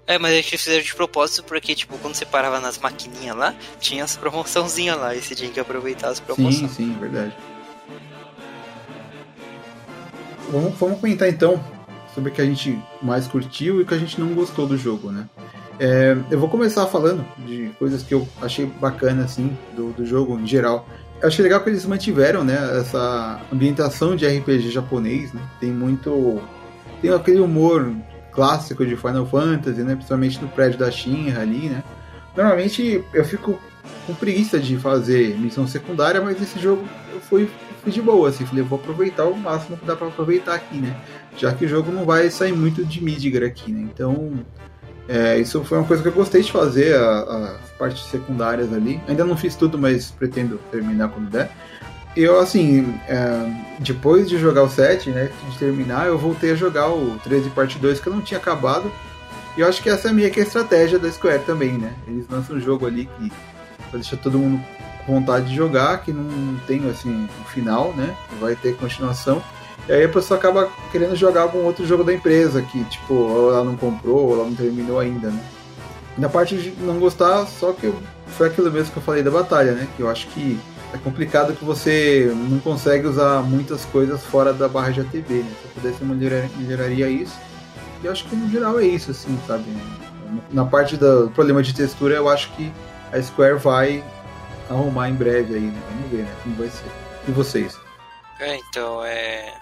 É, 0.07 0.21
mas 0.21 0.35
eles 0.35 0.47
fizeram 0.47 0.85
de 0.85 0.95
propósito 0.95 1.43
porque, 1.43 1.75
tipo, 1.75 1.99
quando 1.99 2.15
você 2.15 2.25
parava 2.25 2.61
nas 2.61 2.79
maquininhas 2.79 3.37
lá, 3.37 3.57
tinha 3.81 4.05
as 4.05 4.17
promoçãozinhas 4.17 4.97
lá 4.97 5.17
e 5.17 5.21
você 5.21 5.35
tinha 5.35 5.51
que 5.51 5.59
aproveitar 5.59 6.11
as 6.11 6.21
promoções. 6.21 6.71
Sim, 6.71 6.93
sim, 6.93 6.97
verdade. 7.01 7.37
Vamos, 10.49 10.79
vamos 10.79 11.01
comentar 11.01 11.29
então 11.29 11.61
sobre 12.17 12.31
o 12.31 12.33
que 12.33 12.41
a 12.41 12.47
gente 12.47 12.83
mais 13.03 13.29
curtiu 13.29 13.79
e 13.79 13.83
o 13.83 13.87
que 13.87 13.93
a 13.93 13.99
gente 13.99 14.19
não 14.19 14.33
gostou 14.33 14.67
do 14.67 14.79
jogo, 14.79 15.13
né? 15.13 15.29
É, 15.79 16.17
eu 16.31 16.41
vou 16.41 16.49
começar 16.49 16.87
falando 16.87 17.23
de 17.47 17.71
coisas 17.79 18.03
que 18.03 18.15
eu 18.15 18.27
achei 18.41 18.65
bacana, 18.65 19.25
assim, 19.25 19.55
do, 19.77 19.93
do 19.93 20.07
jogo 20.07 20.41
em 20.41 20.47
geral. 20.47 20.89
Eu 21.21 21.29
achei 21.29 21.43
legal 21.43 21.61
que 21.61 21.69
eles 21.69 21.85
mantiveram, 21.85 22.43
né, 22.43 22.57
essa 22.81 23.39
ambientação 23.53 24.17
de 24.17 24.27
RPG 24.27 24.71
japonês, 24.71 25.33
né? 25.35 25.43
Tem 25.61 25.71
muito... 25.71 26.41
Tem 27.03 27.13
aquele 27.13 27.41
humor 27.41 27.93
clássico 28.33 28.87
de 28.87 28.97
Final 28.97 29.27
Fantasy, 29.27 29.83
né? 29.83 29.95
Principalmente 29.95 30.41
no 30.41 30.49
prédio 30.49 30.79
da 30.79 30.91
Shinra 30.91 31.43
ali, 31.43 31.69
né? 31.69 31.85
Normalmente 32.35 33.05
eu 33.13 33.25
fico 33.27 33.59
com 34.07 34.15
preguiça 34.15 34.59
de 34.59 34.77
fazer 34.77 35.39
missão 35.39 35.67
secundária, 35.67 36.21
mas 36.21 36.41
esse 36.41 36.59
jogo 36.59 36.85
eu 37.13 37.21
fui, 37.21 37.49
fui 37.83 37.93
de 37.93 38.01
boa, 38.01 38.29
assim, 38.29 38.47
falei, 38.47 38.63
vou 38.63 38.79
aproveitar 38.79 39.25
o 39.25 39.37
máximo 39.37 39.77
que 39.77 39.85
dá 39.85 39.97
para 39.97 40.09
aproveitar 40.09 40.55
aqui, 40.55 40.79
né? 40.79 40.97
Já 41.37 41.53
que 41.53 41.65
o 41.65 41.69
jogo 41.69 41.91
não 41.91 42.05
vai 42.05 42.31
sair 42.31 42.53
muito 42.53 42.85
de 42.85 43.03
Midgar 43.03 43.43
aqui, 43.43 43.73
né? 43.73 43.81
Então, 43.83 44.33
é, 45.09 45.39
isso 45.39 45.63
foi 45.65 45.79
uma 45.79 45.87
coisa 45.87 46.03
que 46.03 46.09
eu 46.09 46.13
gostei 46.13 46.43
de 46.43 46.51
fazer, 46.51 46.95
as 46.97 47.71
partes 47.79 48.05
secundárias 48.07 48.73
ali. 48.73 49.01
Ainda 49.07 49.25
não 49.25 49.37
fiz 49.37 49.55
tudo, 49.55 49.79
mas 49.79 50.11
pretendo 50.11 50.59
terminar 50.71 51.09
quando 51.09 51.31
der. 51.31 51.51
Eu, 52.17 52.41
assim, 52.41 52.95
é, 53.09 53.53
depois 53.79 54.29
de 54.29 54.39
jogar 54.39 54.63
o 54.63 54.71
7, 54.71 55.11
né, 55.11 55.31
de 55.51 55.59
terminar, 55.59 56.07
eu 56.07 56.17
voltei 56.17 56.53
a 56.53 56.55
jogar 56.55 56.89
o 56.89 57.19
13 57.23 57.51
parte 57.51 57.79
2, 57.79 58.01
que 58.01 58.07
eu 58.07 58.15
não 58.15 58.23
tinha 58.23 58.39
acabado. 58.39 58.91
E 59.57 59.61
eu 59.61 59.69
acho 59.69 59.83
que 59.83 59.89
essa 59.89 60.09
é 60.09 60.13
meio 60.13 60.31
que 60.31 60.41
a 60.41 60.43
estratégia 60.43 60.99
da 60.99 61.11
Square 61.11 61.43
também, 61.45 61.73
né? 61.73 61.95
Eles 62.07 62.27
lançam 62.29 62.57
um 62.57 62.61
jogo 62.61 62.87
ali 62.87 63.09
que 63.19 63.33
deixa 63.97 64.17
todo 64.17 64.39
mundo 64.39 64.63
com 65.05 65.15
vontade 65.15 65.47
de 65.47 65.55
jogar, 65.55 66.03
que 66.03 66.13
não 66.13 66.57
tem, 66.67 66.89
assim, 66.91 67.29
um 67.41 67.45
final, 67.45 67.93
né? 67.97 68.15
Vai 68.41 68.57
ter 68.57 68.77
continuação. 68.77 69.43
E 69.89 69.93
aí 69.93 70.05
a 70.05 70.09
pessoa 70.09 70.39
acaba 70.39 70.69
querendo 70.91 71.15
jogar 71.15 71.43
algum 71.43 71.65
outro 71.65 71.87
jogo 71.87 72.03
da 72.03 72.13
empresa, 72.13 72.61
que, 72.61 72.83
tipo, 72.85 73.15
ou 73.15 73.53
ela 73.53 73.65
não 73.65 73.77
comprou, 73.77 74.27
ou 74.27 74.35
ela 74.35 74.45
não 74.45 74.55
terminou 74.55 74.99
ainda, 74.99 75.31
né? 75.31 75.41
Na 76.19 76.29
parte 76.29 76.57
de 76.57 76.71
não 76.81 76.99
gostar, 76.99 77.47
só 77.47 77.73
que 77.73 77.85
eu, 77.85 77.95
foi 78.27 78.49
aquilo 78.49 78.71
mesmo 78.73 78.93
que 78.93 78.99
eu 78.99 79.03
falei 79.03 79.23
da 79.23 79.31
batalha, 79.31 79.73
né? 79.73 79.87
Que 79.97 80.03
eu 80.03 80.11
acho 80.11 80.27
que 80.29 80.59
é 80.93 80.99
complicado 80.99 81.55
que 81.55 81.65
você 81.65 82.33
não 82.49 82.59
consegue 82.59 83.07
usar 83.07 83.43
muitas 83.43 83.85
coisas 83.85 84.23
fora 84.25 84.53
da 84.53 84.67
barra 84.67 84.91
de 84.91 85.01
ATB, 85.01 85.35
né? 85.35 85.51
Se 85.61 85.69
eu 85.69 85.71
pudesse 85.75 86.05
melhorar, 86.05 86.49
melhoraria 86.57 87.09
isso. 87.09 87.37
E 88.03 88.07
eu 88.07 88.13
acho 88.13 88.25
que 88.25 88.35
no 88.35 88.51
geral 88.51 88.81
é 88.81 88.87
isso, 88.87 89.11
assim, 89.11 89.39
sabe? 89.47 89.65
Na 90.51 90.65
parte 90.65 90.97
do 90.97 91.31
problema 91.35 91.63
de 91.63 91.75
textura, 91.75 92.15
eu 92.15 92.29
acho 92.29 92.51
que 92.53 92.73
a 93.13 93.23
Square 93.23 93.59
vai 93.59 94.05
arrumar 94.69 95.09
em 95.09 95.15
breve 95.15 95.55
aí, 95.55 95.61
né? 95.61 95.83
Vamos 95.91 96.11
ver, 96.11 96.23
né? 96.25 96.37
Como 96.43 96.57
vai 96.57 96.69
ser. 96.69 96.91
E 97.29 97.31
vocês? 97.31 97.79
É, 98.39 98.57
então, 98.57 99.05
é 99.05 99.55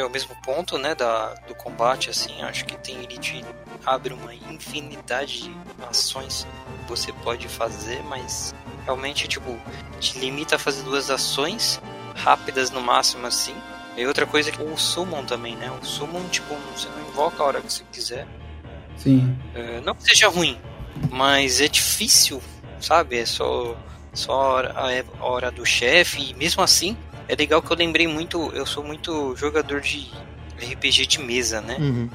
é 0.00 0.04
o 0.04 0.10
mesmo 0.10 0.34
ponto, 0.36 0.78
né, 0.78 0.94
da, 0.94 1.34
do 1.46 1.54
combate, 1.54 2.10
assim, 2.10 2.42
acho 2.42 2.64
que 2.64 2.76
tem 2.78 2.96
ele 2.96 3.18
te 3.18 3.44
abre 3.84 4.12
uma 4.12 4.34
infinidade 4.34 5.42
de 5.42 5.56
ações 5.88 6.46
que 6.82 6.88
você 6.88 7.12
pode 7.12 7.48
fazer, 7.48 8.02
mas 8.04 8.54
realmente, 8.84 9.28
tipo, 9.28 9.58
te 9.98 10.18
limita 10.18 10.56
a 10.56 10.58
fazer 10.58 10.82
duas 10.82 11.10
ações 11.10 11.80
rápidas 12.14 12.70
no 12.70 12.80
máximo, 12.80 13.26
assim. 13.26 13.54
E 13.96 14.06
outra 14.06 14.26
coisa 14.26 14.50
é 14.50 14.52
que 14.52 14.62
o 14.62 14.76
Summon 14.76 15.24
também, 15.24 15.56
né, 15.56 15.70
o 15.70 15.84
Summon, 15.84 16.28
tipo, 16.28 16.54
você 16.74 16.88
não 16.88 17.08
invoca 17.08 17.42
a 17.42 17.46
hora 17.46 17.60
que 17.60 17.72
você 17.72 17.84
quiser. 17.92 18.26
Sim. 18.96 19.36
É, 19.54 19.80
não 19.80 19.94
que 19.94 20.04
seja 20.04 20.28
ruim, 20.28 20.58
mas 21.10 21.60
é 21.60 21.68
difícil, 21.68 22.40
sabe, 22.80 23.18
é 23.18 23.26
só, 23.26 23.76
só 24.12 24.32
a 24.32 24.36
hora, 24.36 25.04
a 25.18 25.24
hora 25.24 25.50
do 25.50 25.64
chefe, 25.64 26.30
e 26.30 26.34
mesmo 26.34 26.62
assim, 26.62 26.96
é 27.28 27.34
legal 27.34 27.62
que 27.62 27.70
eu 27.70 27.76
lembrei 27.76 28.06
muito, 28.06 28.50
eu 28.54 28.66
sou 28.66 28.82
muito 28.82 29.36
jogador 29.36 29.80
de 29.80 30.10
RPG 30.58 31.06
de 31.06 31.20
mesa, 31.20 31.60
né? 31.60 31.76
Uhum. 31.78 32.10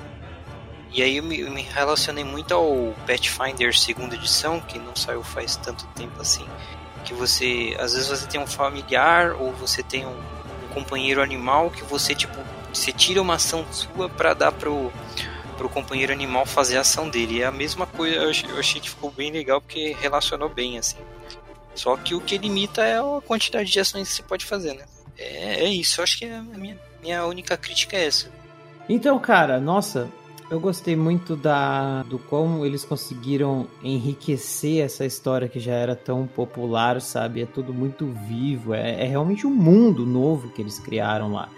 E 0.92 1.02
aí 1.04 1.18
eu 1.18 1.24
me, 1.24 1.40
eu 1.40 1.52
me, 1.52 1.62
relacionei 1.62 2.24
muito 2.24 2.54
ao 2.54 2.94
Pathfinder 3.06 3.78
segunda 3.78 4.16
edição, 4.16 4.62
que 4.62 4.80
não 4.80 4.96
saiu 4.96 5.24
faz 5.24 5.58
tanto 5.58 5.86
tempo 5.88 6.22
assim. 6.22 6.46
Que 7.04 7.14
você, 7.14 7.76
às 7.80 7.94
vezes 7.94 8.08
você 8.08 8.26
tem 8.26 8.40
um 8.40 8.48
familiar 8.48 9.34
ou 9.34 9.52
você 9.52 9.84
tem 9.84 10.06
um, 10.06 10.18
um 10.18 10.74
companheiro 10.74 11.22
animal 11.22 11.70
que 11.70 11.84
você, 11.84 12.16
tipo, 12.16 12.38
você 12.74 12.92
tira 12.92 13.22
uma 13.22 13.36
ação 13.36 13.66
sua 13.72 14.08
para 14.08 14.34
dar 14.34 14.52
pro, 14.54 14.92
pro 15.58 15.70
companheiro 15.70 16.12
animal 16.12 16.46
fazer 16.46 16.78
a 16.78 16.82
ação 16.82 17.10
dele. 17.10 17.42
É 17.42 17.46
a 17.46 17.52
mesma 17.52 17.86
coisa, 17.86 18.18
eu 18.18 18.60
achei, 18.60 18.82
que 18.82 18.90
ficou 18.90 19.12
bem 19.12 19.32
legal 19.32 19.62
porque 19.62 19.96
relacionou 20.00 20.50
bem, 20.50 20.78
assim. 20.78 20.98
Só 21.74 21.98
que 21.98 22.16
o 22.16 22.22
que 22.22 22.38
limita 22.38 22.82
é 22.84 22.98
a 22.98 23.22
quantidade 23.26 23.70
de 23.70 23.80
ações 23.80 24.10
que 24.10 24.16
você 24.16 24.24
pode 24.24 24.46
fazer, 24.46 24.74
né? 24.74 24.86
É, 25.18 25.66
é 25.66 25.70
isso, 25.70 26.00
eu 26.00 26.04
acho 26.04 26.18
que 26.18 26.26
a 26.26 26.42
minha, 26.42 26.78
minha 27.02 27.26
única 27.26 27.58
crítica 27.58 27.98
é 27.98 28.06
essa. 28.06 28.30
Então, 28.88 29.18
cara, 29.20 29.60
nossa, 29.60 30.10
eu 30.50 30.60
gostei 30.60 30.96
muito 30.96 31.36
da 31.36 32.04
do 32.04 32.20
como 32.20 32.66
eles 32.66 32.86
conseguiram 32.86 33.68
enriquecer 33.84 34.84
essa 34.84 35.06
história 35.06 35.48
que 35.48 35.60
já 35.60 35.74
era 35.74 35.96
tão 35.96 36.28
popular, 36.28 37.02
sabe? 37.02 37.42
É 37.42 37.46
tudo 37.46 37.74
muito 37.74 38.06
vivo, 38.28 38.74
é, 38.74 39.04
é 39.04 39.06
realmente 39.06 39.48
um 39.48 39.52
mundo 39.52 40.06
novo 40.06 40.50
que 40.50 40.62
eles 40.62 40.78
criaram 40.78 41.34
lá. 41.34 41.50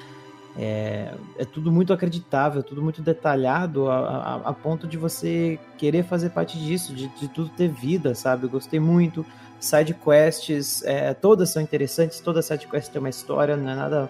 É, 0.58 1.14
é 1.38 1.45
tudo 1.45 1.72
muito 1.72 1.93
acreditável, 1.93 2.64
tudo 2.64 2.82
muito 2.82 3.01
detalhado, 3.01 3.89
a, 3.89 3.97
a, 3.97 4.36
a, 4.49 4.53
ponto 4.53 4.88
de 4.88 4.97
você 4.97 5.60
querer 5.78 6.03
fazer 6.03 6.32
parte 6.32 6.58
disso, 6.58 6.95
de, 6.95 7.08
de 7.10 7.28
tudo 7.28 7.49
ter 7.49 7.70
vida, 7.70 8.16
sabe? 8.16 8.45
Eu 8.45 8.49
gostei 8.49 8.80
muito 8.80 9.24
side 9.60 9.93
quests, 9.93 10.84
é, 10.84 11.14
todas 11.14 11.51
são 11.51 11.62
interessantes, 11.62 12.20
toda 12.20 12.41
side 12.41 12.68
quest 12.68 12.91
tem 12.91 12.99
uma 12.99 13.10
história, 13.10 13.55
não 13.55 13.70
é 13.70 13.76
nada 13.76 14.10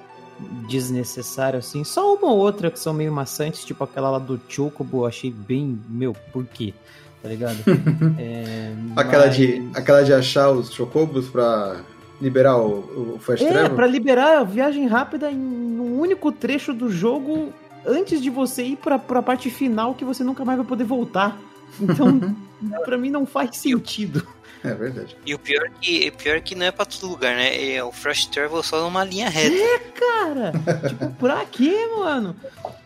desnecessário 0.69 1.59
assim. 1.59 1.83
Só 1.83 2.13
uma 2.13 2.31
ou 2.31 2.37
outra 2.37 2.69
que 2.71 2.79
são 2.79 2.93
meio 2.93 3.11
maçantes, 3.11 3.65
tipo 3.65 3.83
aquela 3.83 4.11
lá 4.11 4.19
do 4.19 4.39
Chocobo, 4.47 5.05
achei 5.05 5.31
bem, 5.31 5.79
meu, 5.89 6.15
por 6.31 6.45
quê? 6.45 6.73
Tá 7.21 7.29
ligado? 7.29 7.57
é, 8.17 8.73
aquela, 8.95 9.25
mas... 9.25 9.35
de, 9.35 9.69
aquela 9.73 10.03
de 10.03 10.13
achar 10.13 10.51
os 10.51 10.71
Chocobos 10.71 11.27
pra 11.27 11.81
liberar 12.21 12.57
o, 12.57 13.15
o 13.15 13.19
Fast 13.19 13.45
é, 13.45 13.49
Travel? 13.49 13.71
É, 13.71 13.75
pra 13.75 13.87
liberar 13.87 14.37
a 14.39 14.43
viagem 14.43 14.87
rápida 14.87 15.31
em 15.31 15.66
um 15.97 16.01
único 16.01 16.31
trecho 16.31 16.73
do 16.73 16.91
jogo 16.91 17.51
antes 17.85 18.21
de 18.21 18.29
você 18.29 18.63
ir 18.63 18.75
pra, 18.77 18.99
pra 18.99 19.21
parte 19.21 19.49
final 19.49 19.95
que 19.95 20.05
você 20.05 20.23
nunca 20.23 20.45
mais 20.45 20.57
vai 20.59 20.67
poder 20.67 20.83
voltar. 20.83 21.37
Então, 21.79 22.19
pra 22.85 22.97
mim 22.97 23.09
não 23.09 23.25
faz 23.25 23.57
sentido. 23.57 24.25
É 24.63 24.73
verdade. 24.73 25.15
E 25.25 25.33
o 25.33 25.39
pior 25.39 25.69
que, 25.81 26.11
pior 26.11 26.41
que 26.41 26.55
não 26.55 26.65
é 26.65 26.71
pra 26.71 26.85
todo 26.85 27.09
lugar, 27.09 27.35
né? 27.35 27.73
É 27.73 27.83
o 27.83 27.91
Fast 27.91 28.29
Travel 28.29 28.61
só 28.63 28.81
numa 28.81 29.03
linha 29.03 29.29
reta. 29.29 29.55
É, 29.55 29.79
cara! 29.79 30.51
tipo, 30.87 31.09
pra 31.13 31.45
quê, 31.45 31.87
mano? 31.95 32.35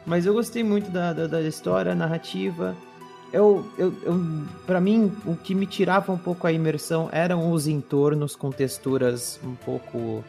Mas 0.05 0.26
eu 0.26 0.34
gostei 0.34 0.64
muito 0.64 0.89
da, 0.89 1.14
da, 1.14 1.28
da 1.28 1.41
história, 1.41 1.95
narrativa. 1.95 2.76
Eu, 3.32 3.66
eu, 3.78 3.93
eu, 4.03 4.20
pra 4.66 4.82
mim, 4.82 5.12
o 5.26 5.36
que 5.36 5.55
me 5.55 5.66
tirava 5.66 6.12
um 6.12 6.18
pouco 6.18 6.45
a 6.45 6.51
imersão 6.51 7.07
eram 7.12 7.51
os 7.51 7.66
entornos 7.66 8.36
com 8.36 8.51
texturas 8.51 9.39
um 9.43 9.55
pouco 9.55 10.24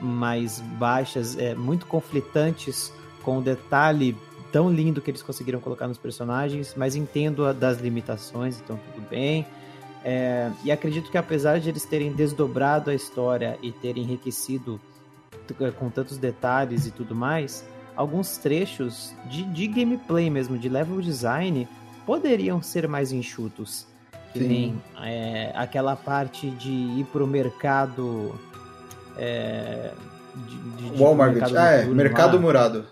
mais 0.00 0.60
baixas, 0.78 1.36
é, 1.36 1.54
muito 1.54 1.86
conflitantes, 1.86 2.92
com 3.22 3.38
o 3.38 3.42
detalhe 3.42 4.16
tão 4.50 4.70
lindo 4.70 5.00
que 5.00 5.10
eles 5.10 5.22
conseguiram 5.22 5.60
colocar 5.60 5.86
nos 5.86 5.98
personagens, 5.98 6.74
mas 6.76 6.96
entendo 6.96 7.52
das 7.54 7.78
limitações, 7.78 8.60
então 8.60 8.78
tudo 8.92 9.06
bem. 9.08 9.46
É, 10.04 10.50
e 10.64 10.72
acredito 10.72 11.10
que 11.10 11.18
apesar 11.18 11.60
de 11.60 11.68
eles 11.68 11.84
terem 11.84 12.12
desdobrado 12.12 12.90
a 12.90 12.94
história 12.94 13.58
e 13.62 13.70
terem 13.70 14.02
enriquecido 14.02 14.80
com 15.78 15.90
tantos 15.90 16.16
detalhes 16.16 16.86
e 16.86 16.90
tudo 16.90 17.14
mais, 17.14 17.64
alguns 17.96 18.38
trechos 18.38 19.14
de, 19.28 19.42
de 19.44 19.66
gameplay 19.66 20.30
mesmo, 20.30 20.56
de 20.56 20.68
level 20.68 21.00
design, 21.00 21.68
poderiam 22.06 22.62
ser 22.62 22.88
mais 22.88 23.12
enxutos. 23.12 23.86
Que 24.32 24.38
nem 24.38 24.80
é, 25.02 25.52
aquela 25.56 25.96
parte 25.96 26.50
de 26.50 26.70
ir 26.70 27.04
pro 27.10 27.26
mercado. 27.26 28.38
É, 29.20 29.90
de, 30.34 30.90
de, 30.90 30.98
Walmart, 30.98 31.32
mercado 31.32 31.58
ah, 31.58 31.70
é, 31.72 31.84
mercado 31.84 32.36
lá. 32.36 32.42
murado. 32.42 32.86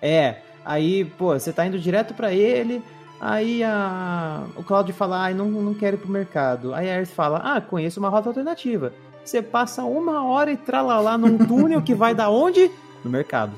É, 0.00 0.36
aí, 0.64 1.04
pô, 1.04 1.32
você 1.32 1.52
tá 1.52 1.66
indo 1.66 1.78
direto 1.78 2.12
para 2.14 2.32
ele, 2.32 2.82
Aí 3.20 3.64
a... 3.64 4.44
o 4.54 4.62
Claudio 4.62 4.94
fala, 4.94 5.26
ah, 5.26 5.34
não, 5.34 5.46
não 5.46 5.74
quero 5.74 5.96
ir 5.96 5.98
pro 5.98 6.08
mercado. 6.08 6.72
Aí 6.72 6.88
a 6.88 6.98
Earth 6.98 7.10
fala, 7.10 7.38
ah, 7.38 7.60
conheço 7.60 7.98
uma 7.98 8.08
rota 8.08 8.28
alternativa. 8.28 8.92
Você 9.24 9.42
passa 9.42 9.84
uma 9.84 10.24
hora 10.24 10.52
e 10.52 10.56
tralalá 10.56 11.18
num 11.18 11.36
túnel 11.46 11.82
que 11.82 11.94
vai 11.94 12.14
da 12.14 12.30
onde? 12.30 12.70
No 13.04 13.10
mercado. 13.10 13.52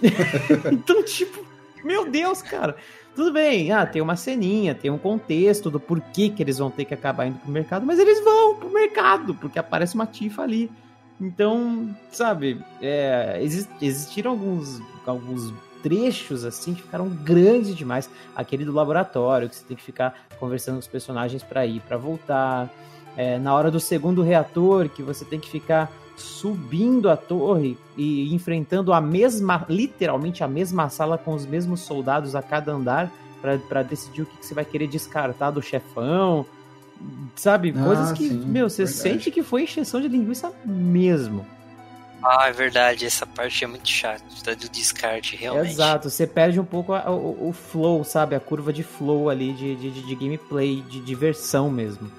então, 0.72 1.02
tipo, 1.04 1.44
meu 1.84 2.10
Deus, 2.10 2.40
cara. 2.40 2.76
Tudo 3.14 3.32
bem, 3.32 3.70
ah, 3.70 3.86
tem 3.86 4.02
uma 4.02 4.16
ceninha, 4.16 4.74
tem 4.74 4.90
um 4.90 4.98
contexto 4.98 5.70
do 5.70 5.78
porquê 5.78 6.30
que 6.30 6.42
eles 6.42 6.58
vão 6.58 6.68
ter 6.68 6.84
que 6.84 6.94
acabar 6.94 7.26
indo 7.26 7.38
pro 7.38 7.50
mercado, 7.50 7.86
mas 7.86 8.00
eles 8.00 8.24
vão 8.24 8.56
pro 8.56 8.72
mercado, 8.72 9.34
porque 9.36 9.56
aparece 9.56 9.94
uma 9.94 10.06
tifa 10.06 10.42
ali. 10.42 10.68
Então, 11.20 11.94
sabe, 12.10 12.60
é, 12.82 13.40
existiram 13.80 14.32
alguns, 14.32 14.82
alguns 15.06 15.52
trechos 15.82 16.44
assim 16.44 16.74
que 16.74 16.82
ficaram 16.82 17.08
grandes 17.08 17.76
demais. 17.76 18.10
Aquele 18.34 18.64
do 18.64 18.72
laboratório, 18.72 19.48
que 19.48 19.56
você 19.56 19.64
tem 19.64 19.76
que 19.76 19.82
ficar 19.82 20.26
conversando 20.40 20.76
com 20.76 20.80
os 20.80 20.88
personagens 20.88 21.42
para 21.42 21.66
ir, 21.66 21.80
para 21.80 21.96
voltar. 21.96 22.70
É, 23.16 23.38
na 23.38 23.54
hora 23.54 23.70
do 23.70 23.78
segundo 23.78 24.22
reator, 24.22 24.88
que 24.88 25.02
você 25.02 25.24
tem 25.24 25.38
que 25.38 25.48
ficar 25.48 25.92
subindo 26.16 27.08
a 27.10 27.16
torre 27.16 27.76
e 27.96 28.34
enfrentando 28.34 28.92
a 28.92 29.00
mesma, 29.00 29.64
literalmente 29.68 30.42
a 30.42 30.48
mesma 30.48 30.88
sala 30.88 31.18
com 31.18 31.34
os 31.34 31.44
mesmos 31.46 31.80
soldados 31.80 32.34
a 32.34 32.42
cada 32.42 32.72
andar 32.72 33.12
para 33.68 33.82
decidir 33.82 34.22
o 34.22 34.26
que, 34.26 34.38
que, 34.38 34.46
você 34.46 34.54
vai 34.54 34.64
querer 34.64 34.86
descartar 34.86 35.50
do 35.50 35.60
chefão. 35.60 36.46
Sabe? 37.36 37.74
Ah, 37.76 37.84
Coisas 37.84 38.12
que, 38.12 38.28
sim, 38.28 38.44
meu, 38.46 38.68
você 38.68 38.84
verdade. 38.84 39.02
sente 39.02 39.30
que 39.30 39.42
foi 39.42 39.62
encheção 39.62 40.00
de 40.00 40.08
linguiça 40.08 40.52
mesmo. 40.64 41.46
Ah, 42.22 42.48
é 42.48 42.52
verdade, 42.52 43.04
essa 43.04 43.26
parte 43.26 43.64
é 43.64 43.66
muito 43.66 43.86
chata, 43.86 44.24
do 44.56 44.68
descarte, 44.70 45.36
realmente. 45.36 45.72
Exato, 45.72 46.08
você 46.08 46.26
perde 46.26 46.58
um 46.58 46.64
pouco 46.64 46.94
a, 46.94 47.10
o, 47.10 47.48
o, 47.48 47.52
flow, 47.52 48.02
sabe? 48.02 48.34
A 48.34 48.40
curva 48.40 48.72
de 48.72 48.82
flow 48.82 49.28
ali, 49.28 49.52
de, 49.52 49.76
de, 49.76 49.90
de 49.90 50.14
gameplay, 50.14 50.80
de 50.88 51.00
diversão 51.00 51.70
mesmo. 51.70 52.10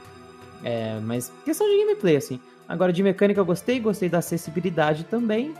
É, 0.64 1.00
mas 1.02 1.32
questão 1.44 1.68
de 1.68 1.78
gameplay, 1.80 2.18
assim. 2.18 2.40
Agora, 2.70 2.94
de 2.94 3.02
mecânica 3.02 3.40
eu 3.40 3.45
gostei, 3.45 3.80
gostei 3.80 4.08
da 4.08 4.20
acessibilidade 4.20 5.06
também 5.06 5.56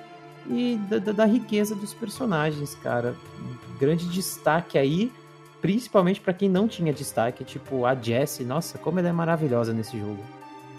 e 0.48 0.80
da, 0.90 1.00
da, 1.00 1.12
da 1.12 1.26
riqueza 1.26 1.74
dos 1.74 1.94
personagens, 1.94 2.76
cara. 2.76 3.16
Grande 3.80 4.08
destaque 4.10 4.78
aí, 4.78 5.12
principalmente 5.66 6.22
para 6.22 6.32
quem 6.32 6.48
não 6.48 6.68
tinha 6.68 6.94
destaque, 6.94 7.44
tipo 7.44 7.88
a 7.88 7.96
Jessie. 7.96 8.46
Nossa, 8.46 8.78
como 8.78 9.00
ela 9.00 9.10
é 9.10 9.12
maravilhosa 9.12 9.74
nesse 9.74 10.00
jogo. 10.00 10.24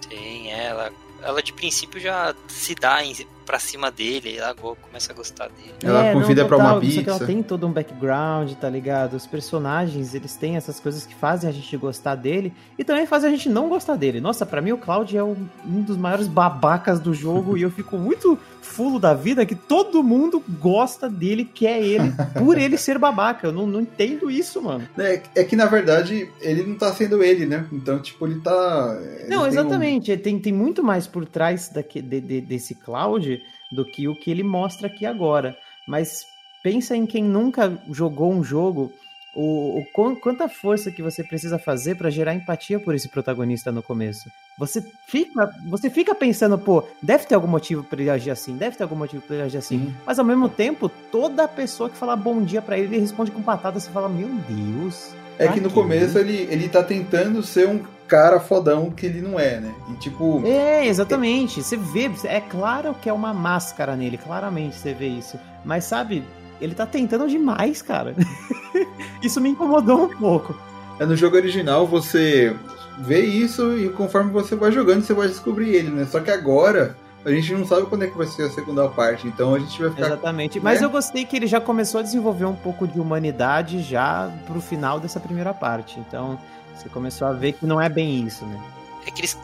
Sim, 0.09 0.49
ela, 0.49 0.93
ela 1.21 1.43
de 1.43 1.53
princípio 1.53 2.01
já 2.01 2.33
se 2.47 2.73
dá 2.77 3.05
em 3.05 3.13
pra 3.47 3.59
cima 3.60 3.90
dele, 3.90 4.36
ela 4.36 4.55
começa 4.55 5.12
a 5.12 5.14
gostar 5.14 5.48
dele. 5.48 5.73
Ela 5.82 6.06
É, 6.06 6.12
convida 6.12 6.43
não, 6.43 6.48
pra 6.48 6.56
uma 6.59 6.64
total, 6.66 6.81
pizza. 6.81 6.97
Só 6.97 7.02
que 7.05 7.10
ela 7.10 7.18
tem 7.27 7.43
todo 7.43 7.66
um 7.66 7.73
background, 7.73 8.52
tá 8.55 8.68
ligado? 8.68 9.14
Os 9.14 9.27
personagens, 9.27 10.14
eles 10.14 10.35
têm 10.36 10.56
essas 10.56 10.81
coisas 10.81 11.06
que 11.06 11.14
fazem 11.14 11.48
a 11.48 11.52
gente 11.52 11.74
gostar 11.77 12.16
dele 12.16 12.52
e 12.77 12.82
também 12.85 13.06
fazem 13.06 13.28
a 13.32 13.36
gente 13.36 13.48
não 13.48 13.68
gostar 13.68 13.97
dele. 13.97 14.20
Nossa, 14.20 14.44
pra 14.44 14.60
mim 14.60 14.73
o 14.73 14.78
Cloud 14.78 15.16
é 15.16 15.23
um, 15.23 15.36
um 15.64 15.81
dos 15.82 15.97
maiores 15.97 16.27
babacas 16.27 16.98
do 17.01 17.14
jogo 17.14 17.56
e 17.56 17.62
eu 17.62 17.70
fico 17.70 17.97
muito 17.97 18.39
fulo 18.60 18.98
da 18.98 19.14
vida 19.14 19.47
que 19.47 19.55
todo 19.55 20.02
mundo 20.02 20.43
gosta 20.60 21.09
dele, 21.09 21.44
quer 21.44 21.81
ele, 21.81 22.12
por 22.36 22.59
ele 22.59 22.77
ser 22.77 22.98
babaca. 22.98 23.47
Eu 23.47 23.52
não, 23.52 23.64
não 23.66 23.81
entendo 23.81 24.28
isso, 24.28 24.60
mano. 24.60 24.86
É, 24.98 25.23
é 25.36 25.44
que 25.44 25.55
na 25.55 25.66
verdade 25.66 26.28
ele 26.40 26.64
não 26.64 26.74
tá 26.74 26.93
sendo 26.93 27.23
ele, 27.23 27.47
né? 27.47 27.64
Então, 27.73 28.01
tipo, 28.01 28.27
ele 28.27 28.40
tá. 28.40 28.98
ele 29.20 29.28
Não, 29.28 29.39
tem 29.39 29.39
um- 29.39 29.47
exatamente. 29.47 30.16
Tem, 30.16 30.39
tem 30.40 30.52
muito 30.52 30.82
mais 30.82 31.06
por 31.06 31.24
trás 31.24 31.68
daqui, 31.68 32.02
de- 32.02 32.20
de- 32.20 32.40
desse 32.40 32.74
Cloud 32.74 33.36
do 33.71 33.85
que 33.85 34.07
o 34.09 34.15
que 34.15 34.31
ele 34.31 34.43
mostra 34.43 34.87
aqui 34.87 35.05
agora. 35.07 35.57
Mas 35.87 36.25
pensa 36.63 36.97
em 36.97 37.07
quem 37.07 37.23
nunca 37.23 37.79
jogou 37.91 38.33
um 38.33 38.43
jogo, 38.43 38.93
o, 39.35 39.81
o 39.81 39.85
quan- 39.93 40.17
quanta 40.17 40.49
força 40.49 40.91
que 40.91 41.03
você 41.03 41.23
precisa 41.23 41.59
fazer 41.59 41.95
pra 41.97 42.09
gerar 42.11 42.35
empatia 42.35 42.81
por 42.81 42.95
esse 42.95 43.09
protagonista 43.09 43.71
no 43.71 43.83
começo. 43.83 44.31
Você 44.59 44.83
fica, 45.07 45.51
você 45.69 45.91
fica 45.91 46.15
pensando, 46.15 46.57
pô, 46.59 46.83
deve 47.03 47.27
ter 47.27 47.35
algum 47.35 47.47
motivo 47.47 47.85
pra 47.85 48.01
ele 48.01 48.09
agir 48.11 48.31
assim, 48.31 48.57
deve 48.57 48.77
ter 48.77 48.83
algum 48.83 48.97
motivo 48.97 49.23
pra 49.23 49.37
ele 49.37 49.45
agir 49.45 49.59
assim. 49.59 49.79
Sim. 49.87 49.95
Mas 50.07 50.19
ao 50.19 50.25
mesmo 50.25 50.49
tempo, 50.49 50.89
toda 50.89 51.47
pessoa 51.47 51.91
que 51.91 51.97
fala 51.97 52.17
bom 52.17 52.43
dia 52.43 52.63
pra 52.63 52.79
ele, 52.79 52.95
ele 52.95 53.01
responde 53.03 53.31
com 53.31 53.43
patada, 53.43 53.79
você 53.79 53.91
fala, 53.91 54.09
meu 54.09 54.29
Deus. 54.49 55.15
É 55.39 55.49
que 55.49 55.61
no 55.61 55.71
começo 55.71 56.19
ele, 56.19 56.49
ele 56.51 56.69
tá 56.69 56.83
tentando 56.83 57.43
ser 57.43 57.69
um 57.69 57.81
cara 58.09 58.41
fodão 58.41 58.91
que 58.91 59.07
ele 59.07 59.21
não 59.21 59.39
é, 59.39 59.61
né? 59.61 59.75
E 59.91 59.95
tipo. 59.95 60.43
É, 60.47 60.87
exatamente. 60.87 61.63
Você 61.63 61.77
vê, 61.77 62.11
é 62.25 62.41
claro 62.41 62.95
que 62.95 63.09
é 63.09 63.13
uma 63.13 63.35
máscara 63.35 63.97
nele, 63.97 64.19
claramente 64.19 64.77
você 64.77 64.95
vê 64.95 65.09
isso. 65.09 65.39
Mas 65.65 65.85
sabe, 65.85 66.25
ele 66.61 66.75
tá 66.75 66.87
tentando 66.87 67.29
demais, 67.29 67.83
cara. 67.83 68.15
isso 69.23 69.41
me 69.41 69.51
incomodou 69.51 70.05
um 70.05 70.17
pouco. 70.17 70.57
É 70.99 71.05
no 71.05 71.17
jogo 71.17 71.37
original 71.37 71.87
você 71.87 72.57
vê 72.99 73.21
isso 73.21 73.77
e 73.77 73.91
conforme 73.91 74.31
você 74.31 74.57
vai 74.57 74.73
jogando 74.73 75.03
você 75.03 75.13
vai 75.13 75.29
descobrir 75.29 75.75
ele, 75.75 75.91
né? 75.91 76.07
Só 76.07 76.21
que 76.21 76.31
agora 76.31 76.97
a 77.27 77.31
gente 77.32 77.53
não 77.55 77.66
sabe 77.66 77.86
quando 77.86 78.05
é 78.05 78.07
que 78.07 78.16
vai 78.16 78.27
ser 78.27 78.44
a 78.44 78.51
segunda 78.51 78.89
parte, 78.89 79.27
então 79.27 79.53
a 79.53 79.59
gente 79.59 79.82
vai 79.82 79.90
ficar. 79.90 80.07
Exatamente. 80.07 80.61
Mas 80.61 80.81
né? 80.81 80.86
eu 80.86 80.90
gostei 80.90 81.24
que 81.24 81.35
ele 81.35 81.48
já 81.48 81.61
começou 81.61 81.98
a 81.98 82.03
desenvolver 82.03 82.44
um 82.44 82.55
pouco 82.55 82.86
de 82.86 83.01
humanidade 83.01 83.82
já 83.82 84.31
pro 84.47 84.61
final 84.61 85.01
dessa 85.01 85.19
primeira 85.19 85.53
parte. 85.53 85.98
Então, 85.98 86.39
você 86.77 86.89
começou 86.89 87.27
a 87.27 87.32
ver 87.32 87.55
que 87.55 87.66
não 87.66 87.81
é 87.81 87.89
bem 87.89 88.24
isso, 88.24 88.47
né? 88.47 88.62
É 89.05 89.11
que 89.11 89.23
eles 89.23 89.36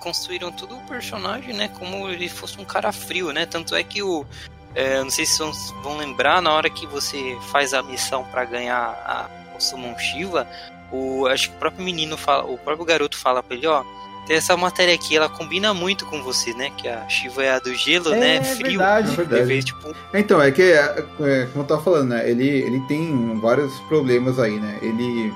construíram 0.00 0.50
todo 0.50 0.76
o 0.76 0.80
personagem, 0.80 1.54
né? 1.54 1.68
Como 1.68 2.08
ele 2.08 2.28
fosse 2.28 2.60
um 2.60 2.64
cara 2.64 2.90
frio, 2.90 3.32
né? 3.32 3.46
Tanto 3.46 3.76
é 3.76 3.84
que 3.84 4.02
o. 4.02 4.26
é, 4.74 5.00
não 5.00 5.10
sei 5.10 5.24
se 5.24 5.38
vocês 5.38 5.70
vão 5.80 5.96
lembrar, 5.96 6.42
na 6.42 6.52
hora 6.52 6.68
que 6.68 6.88
você 6.88 7.38
faz 7.52 7.72
a 7.72 7.84
missão 7.84 8.24
pra 8.32 8.44
ganhar 8.44 8.80
a, 9.06 9.30
o 9.56 9.60
Summon 9.60 9.96
Shiva, 9.96 10.44
o, 10.90 11.28
acho 11.28 11.50
que 11.50 11.54
o 11.54 11.58
próprio 11.60 11.84
menino 11.84 12.16
fala, 12.16 12.44
o 12.50 12.58
próprio 12.58 12.84
garoto 12.84 13.16
fala 13.16 13.44
pra 13.44 13.56
ele, 13.56 13.68
ó. 13.68 13.84
Tem 14.26 14.36
essa 14.36 14.56
matéria 14.56 14.94
aqui, 14.94 15.16
ela 15.16 15.28
combina 15.28 15.74
muito 15.74 16.06
com 16.06 16.22
você, 16.22 16.54
né? 16.54 16.70
Que 16.76 16.86
a 16.88 17.08
Shiva 17.08 17.42
é 17.42 17.50
a 17.52 17.58
do 17.58 17.74
gelo, 17.74 18.14
É 18.14 18.18
né? 18.20 18.44
Frio. 18.44 18.78
verdade. 18.78 19.12
É 19.12 19.16
verdade. 19.16 19.46
Fez, 19.46 19.64
tipo, 19.64 19.94
Então, 20.14 20.40
é 20.40 20.50
que, 20.52 20.62
é, 20.62 21.04
é, 21.20 21.46
como 21.52 21.64
eu 21.64 21.66
tava 21.66 21.82
falando, 21.82 22.10
né? 22.10 22.28
Ele, 22.30 22.46
ele 22.48 22.80
tem 22.86 23.38
vários 23.40 23.78
problemas 23.80 24.38
aí, 24.38 24.60
né? 24.60 24.78
Ele, 24.80 25.32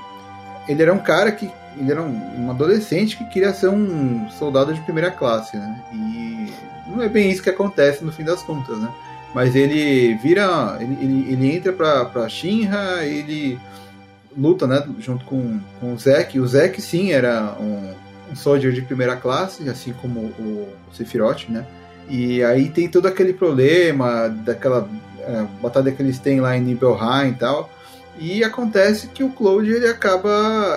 ele 0.67 0.81
era 0.81 0.93
um 0.93 0.99
cara 0.99 1.31
que. 1.31 1.49
Ele 1.79 1.91
era 1.91 2.01
um, 2.01 2.45
um 2.45 2.49
adolescente 2.49 3.17
que 3.17 3.25
queria 3.25 3.53
ser 3.53 3.67
um 3.67 4.27
soldado 4.31 4.73
de 4.73 4.81
primeira 4.81 5.11
classe, 5.11 5.55
né? 5.57 5.83
E 5.93 6.51
não 6.89 7.03
é 7.03 7.09
bem 7.09 7.29
isso 7.29 7.43
que 7.43 7.49
acontece 7.51 8.03
no 8.03 8.11
fim 8.11 8.23
das 8.23 8.41
contas, 8.41 8.77
né? 8.79 8.89
Mas 9.35 9.55
ele 9.55 10.15
vira. 10.15 10.77
Ele, 10.79 10.97
ele, 11.01 11.33
ele 11.33 11.55
entra 11.55 11.71
pra, 11.73 12.05
pra 12.05 12.27
Shinra, 12.29 13.03
ele 13.05 13.59
luta, 14.35 14.65
né? 14.65 14.81
Junto 14.99 15.25
com, 15.25 15.59
com 15.79 15.93
o 15.93 15.99
Zack. 15.99 16.39
O 16.39 16.47
Zack, 16.47 16.81
sim, 16.81 17.11
era 17.11 17.55
um, 17.59 17.93
um 18.31 18.35
soldier 18.35 18.71
de 18.71 18.81
primeira 18.81 19.15
classe, 19.15 19.67
assim 19.69 19.93
como 19.93 20.19
o 20.19 20.69
Sephiroth, 20.93 21.49
né? 21.49 21.65
E 22.09 22.43
aí 22.43 22.69
tem 22.69 22.87
todo 22.87 23.07
aquele 23.07 23.33
problema 23.33 24.29
daquela 24.29 24.87
é, 25.19 25.45
batalha 25.61 25.91
que 25.91 26.01
eles 26.01 26.19
têm 26.19 26.39
lá 26.39 26.55
em 26.55 26.61
Nibelheim 26.61 27.31
e 27.31 27.33
tal. 27.33 27.69
E 28.19 28.43
acontece 28.43 29.07
que 29.07 29.23
o 29.23 29.29
Cloud 29.29 29.69
ele 29.69 29.87
acaba. 29.87 30.29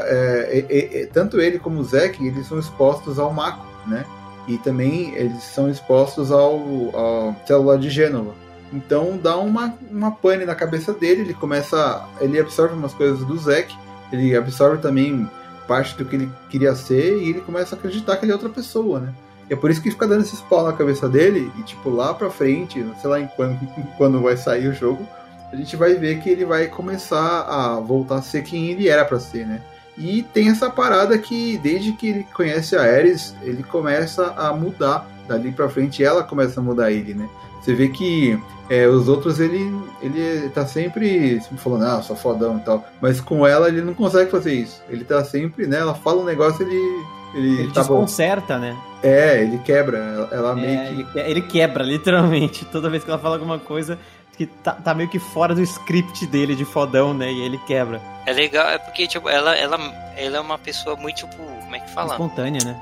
é, 0.07 0.65
é, 0.69 1.03
é, 1.03 1.07
tanto 1.07 1.41
ele 1.41 1.59
como 1.59 1.81
o 1.81 1.85
Zack 1.85 2.25
eles 2.25 2.47
são 2.47 2.59
expostos 2.59 3.19
ao 3.19 3.33
Mako, 3.33 3.65
né? 3.87 4.05
E 4.47 4.59
também 4.59 5.15
eles 5.15 5.43
são 5.45 5.71
expostos 5.71 6.33
ao, 6.33 6.61
ao 6.95 7.79
de 7.79 7.89
Gênova. 7.89 8.35
Então 8.73 9.19
dá 9.21 9.37
uma, 9.37 9.75
uma 9.91 10.11
pane 10.11 10.45
na 10.45 10.55
cabeça 10.55 10.93
dele, 10.93 11.23
ele 11.23 11.35
começa. 11.35 12.05
Ele 12.21 12.39
absorve 12.39 12.75
umas 12.75 12.93
coisas 12.93 13.25
do 13.25 13.39
Zack, 13.39 13.75
ele 14.13 14.37
absorve 14.37 14.83
também 14.83 15.29
parte 15.71 15.97
do 15.97 16.05
que 16.05 16.17
ele 16.17 16.33
queria 16.49 16.75
ser 16.75 17.19
e 17.19 17.31
ele 17.31 17.41
começa 17.43 17.77
a 17.77 17.79
acreditar 17.79 18.17
que 18.17 18.25
ele 18.25 18.33
é 18.33 18.35
outra 18.35 18.49
pessoa, 18.49 18.99
né? 18.99 19.15
E 19.49 19.53
é 19.53 19.57
por 19.57 19.71
isso 19.71 19.81
que 19.81 19.89
fica 19.89 20.09
dando 20.09 20.23
esses 20.23 20.41
pau 20.41 20.65
na 20.65 20.73
cabeça 20.73 21.09
dele 21.09 21.49
e, 21.57 21.63
tipo, 21.63 21.91
lá 21.91 22.13
pra 22.13 22.29
frente, 22.29 22.85
sei 23.01 23.09
lá 23.09 23.21
em 23.21 23.29
quando, 23.29 23.57
quando 23.97 24.21
vai 24.21 24.37
sair 24.37 24.67
o 24.67 24.75
jogo, 24.75 25.07
a 25.53 25.55
gente 25.55 25.77
vai 25.77 25.95
ver 25.95 26.19
que 26.19 26.29
ele 26.29 26.45
vai 26.45 26.67
começar 26.67 27.43
a 27.43 27.79
voltar 27.79 28.17
a 28.17 28.23
ser 28.23 28.43
quem 28.43 28.71
ele 28.71 28.89
era 28.89 29.05
pra 29.05 29.21
ser, 29.21 29.47
né? 29.47 29.63
E 29.97 30.25
tem 30.35 30.49
essa 30.49 30.69
parada 30.69 31.17
que, 31.17 31.57
desde 31.59 31.93
que 31.93 32.09
ele 32.09 32.27
conhece 32.35 32.75
a 32.75 32.83
Ares, 32.83 33.33
ele 33.43 33.63
começa 33.63 34.33
a 34.37 34.53
mudar. 34.53 35.07
Dali 35.31 35.53
pra 35.53 35.69
frente, 35.69 36.03
ela 36.05 36.25
começa 36.25 36.59
a 36.61 36.63
mudar 36.63 36.91
ele, 36.91 37.15
né? 37.15 37.29
Você 37.63 37.73
vê 37.75 37.89
que 37.89 38.37
é, 38.69 38.87
os 38.89 39.07
outros, 39.09 39.39
ele, 39.39 39.73
ele 40.03 40.49
tá 40.51 40.67
sempre, 40.67 41.41
sempre 41.41 41.59
falando, 41.59 41.85
ah, 41.85 42.03
sou 42.03 42.17
fodão 42.17 42.57
e 42.59 42.61
tal. 42.63 42.85
Mas 43.01 43.21
com 43.21 43.47
ela, 43.47 43.69
ele 43.69 43.81
não 43.83 43.95
consegue 43.95 44.31
fazer 44.31 44.55
isso. 44.55 44.83
Ele 44.89 45.05
tá 45.05 45.23
sempre, 45.25 45.67
né? 45.67 45.79
Ela 45.79 45.95
fala 45.95 46.21
um 46.23 46.25
negócio, 46.25 46.67
ele. 46.67 47.05
Ele, 47.33 47.61
Ele 47.61 47.73
tá 47.73 47.85
bom. 47.85 48.01
desconcerta, 48.01 48.59
né? 48.59 48.77
É, 49.05 49.41
ele 49.43 49.59
quebra. 49.59 49.99
Ela, 49.99 50.29
ela 50.33 50.55
meio 50.57 50.81
É, 50.81 50.85
que. 50.87 50.93
ele, 50.95 51.05
que- 51.05 51.19
ele 51.21 51.43
quebra, 51.43 51.85
literalmente. 51.85 52.65
Toda 52.65 52.91
vez 52.91 53.05
que 53.05 53.11
ela 53.11 53.21
fala 53.21 53.37
alguma 53.37 53.59
coisa 53.61 53.97
que 54.37 54.47
tá, 54.47 54.73
tá 54.73 54.93
meio 54.95 55.09
que 55.09 55.19
fora 55.21 55.55
do 55.55 55.63
script 55.63 56.27
dele 56.27 56.57
de 56.57 56.65
fodão, 56.65 57.15
né? 57.15 57.31
E 57.31 57.41
ele 57.43 57.59
quebra. 57.69 58.01
é 58.27 58.33
legal, 58.33 58.67
é 58.69 58.79
porque, 58.79 59.07
tipo, 59.07 59.29
ela, 59.29 59.55
ela, 59.57 59.77
ela 60.17 60.39
é 60.39 60.41
uma 60.41 60.59
pessoa 60.59 60.97
muito, 60.97 61.19
tipo, 61.19 61.37
como 61.37 61.77
é 61.77 61.79
que 61.81 61.91
fala? 61.93 62.13
Espontânea, 62.15 62.61
né? 62.65 62.77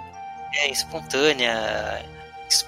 é 0.60 0.70
espontânea, 0.70 2.02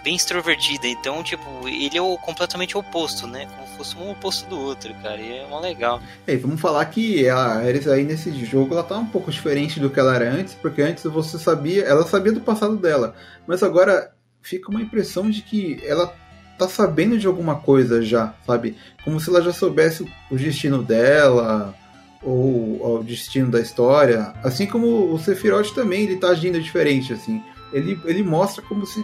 bem 0.03 0.17
extrovertida. 0.17 0.87
Então, 0.87 1.23
tipo, 1.23 1.69
ele 1.69 1.97
é 1.97 2.03
o 2.03 2.17
completamente 2.19 2.77
oposto, 2.77 3.27
né? 3.27 3.47
Como 3.47 3.67
se 3.67 3.77
fosse 3.77 3.97
um 3.97 4.11
oposto 4.11 4.49
do 4.49 4.59
outro, 4.59 4.95
cara. 5.03 5.21
E 5.21 5.39
é 5.39 5.47
mó 5.49 5.61
legal. 5.61 6.01
É, 6.27 6.37
vamos 6.37 6.61
falar 6.61 6.85
que 6.87 7.29
a 7.29 7.37
Ares 7.37 7.89
aí 7.89 8.05
nesse 8.05 8.33
jogo 8.45 8.75
ela 8.75 8.83
tá 8.83 8.97
um 8.97 9.07
pouco 9.07 9.31
diferente 9.31 9.81
do 9.81 9.91
que 9.91 9.99
ela 9.99 10.15
era 10.15 10.31
antes, 10.31 10.55
porque 10.55 10.83
antes 10.83 11.05
você 11.05 11.39
sabia, 11.39 11.85
ela 11.85 12.07
sabia 12.07 12.33
do 12.33 12.41
passado 12.41 12.77
dela, 12.77 13.15
mas 13.47 13.63
agora 13.63 14.13
fica 14.43 14.71
uma 14.71 14.81
impressão 14.81 15.31
de 15.31 15.43
que 15.43 15.81
ela 15.87 16.15
tá 16.59 16.69
sabendo 16.69 17.19
de 17.19 17.27
alguma 17.27 17.57
coisa 17.57 18.03
já, 18.03 18.35
sabe? 18.47 18.77
Como 19.03 19.19
se 19.19 19.31
ela 19.31 19.41
já 19.41 19.53
soubesse 19.53 20.07
o 20.31 20.37
destino 20.37 20.83
dela 20.83 21.75
ou 22.23 22.99
o 22.99 23.03
destino 23.03 23.51
da 23.51 23.61
história, 23.61 24.35
assim 24.45 24.67
como 24.67 25.11
o 25.11 25.19
Sephiroth 25.19 25.73
também, 25.75 26.03
ele 26.03 26.17
tá 26.17 26.29
agindo 26.29 26.61
diferente 26.61 27.15
assim. 27.15 27.43
Ele, 27.73 27.99
ele 28.05 28.23
mostra 28.23 28.63
como 28.63 28.85
se 28.85 29.03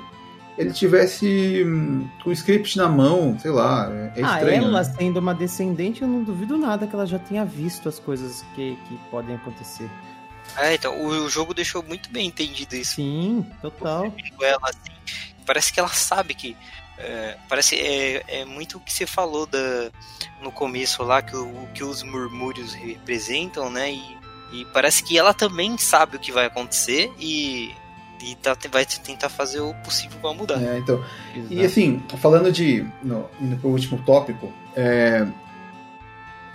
ele 0.58 0.72
tivesse 0.72 1.62
hum, 1.66 2.08
com 2.22 2.30
o 2.30 2.32
script 2.32 2.76
na 2.78 2.88
mão, 2.88 3.38
sei 3.38 3.50
lá, 3.50 3.90
é 4.16 4.22
ah, 4.22 4.34
estranho. 4.36 4.64
ela 4.64 4.82
né? 4.82 4.94
sendo 4.98 5.20
uma 5.20 5.34
descendente, 5.34 6.02
eu 6.02 6.08
não 6.08 6.22
duvido 6.22 6.56
nada 6.56 6.86
que 6.86 6.94
ela 6.94 7.06
já 7.06 7.18
tenha 7.18 7.44
visto 7.44 7.88
as 7.88 7.98
coisas 7.98 8.44
que, 8.54 8.76
que 8.88 8.98
podem 9.10 9.36
acontecer. 9.36 9.90
É, 10.56 10.74
então, 10.74 10.96
o, 10.98 11.08
o 11.08 11.28
jogo 11.28 11.52
deixou 11.52 11.82
muito 11.82 12.08
bem 12.10 12.28
entendido 12.28 12.74
isso. 12.74 12.94
Sim, 12.94 13.44
total. 13.60 14.12
Ela, 14.40 14.58
assim, 14.62 15.16
parece 15.44 15.72
que 15.72 15.80
ela 15.80 15.88
sabe 15.88 16.34
que. 16.34 16.56
é, 16.98 17.36
parece 17.48 17.76
é, 17.76 18.24
é 18.26 18.44
muito 18.44 18.78
o 18.78 18.80
que 18.80 18.92
você 18.92 19.06
falou 19.06 19.46
da, 19.46 19.90
no 20.40 20.50
começo 20.50 21.02
lá, 21.02 21.20
que, 21.20 21.36
o, 21.36 21.68
que 21.74 21.84
os 21.84 22.02
murmúrios 22.02 22.72
representam, 22.72 23.68
né? 23.68 23.92
E, 23.92 24.16
e 24.52 24.64
parece 24.66 25.02
que 25.02 25.18
ela 25.18 25.34
também 25.34 25.76
sabe 25.76 26.16
o 26.16 26.20
que 26.20 26.32
vai 26.32 26.46
acontecer 26.46 27.12
e, 27.18 27.74
e 28.22 28.34
tá, 28.36 28.56
vai 28.70 28.86
tentar 28.86 29.28
fazer 29.28 29.60
o 29.60 29.74
possível 29.74 30.18
pra 30.20 30.32
mudar. 30.32 30.62
É, 30.62 30.78
então, 30.78 31.02
E 31.50 31.64
assim, 31.64 32.02
falando 32.20 32.50
de. 32.50 32.86
No, 33.02 33.28
indo 33.40 33.56
pro 33.56 33.70
último 33.70 33.98
tópico, 34.04 34.52
é, 34.74 35.26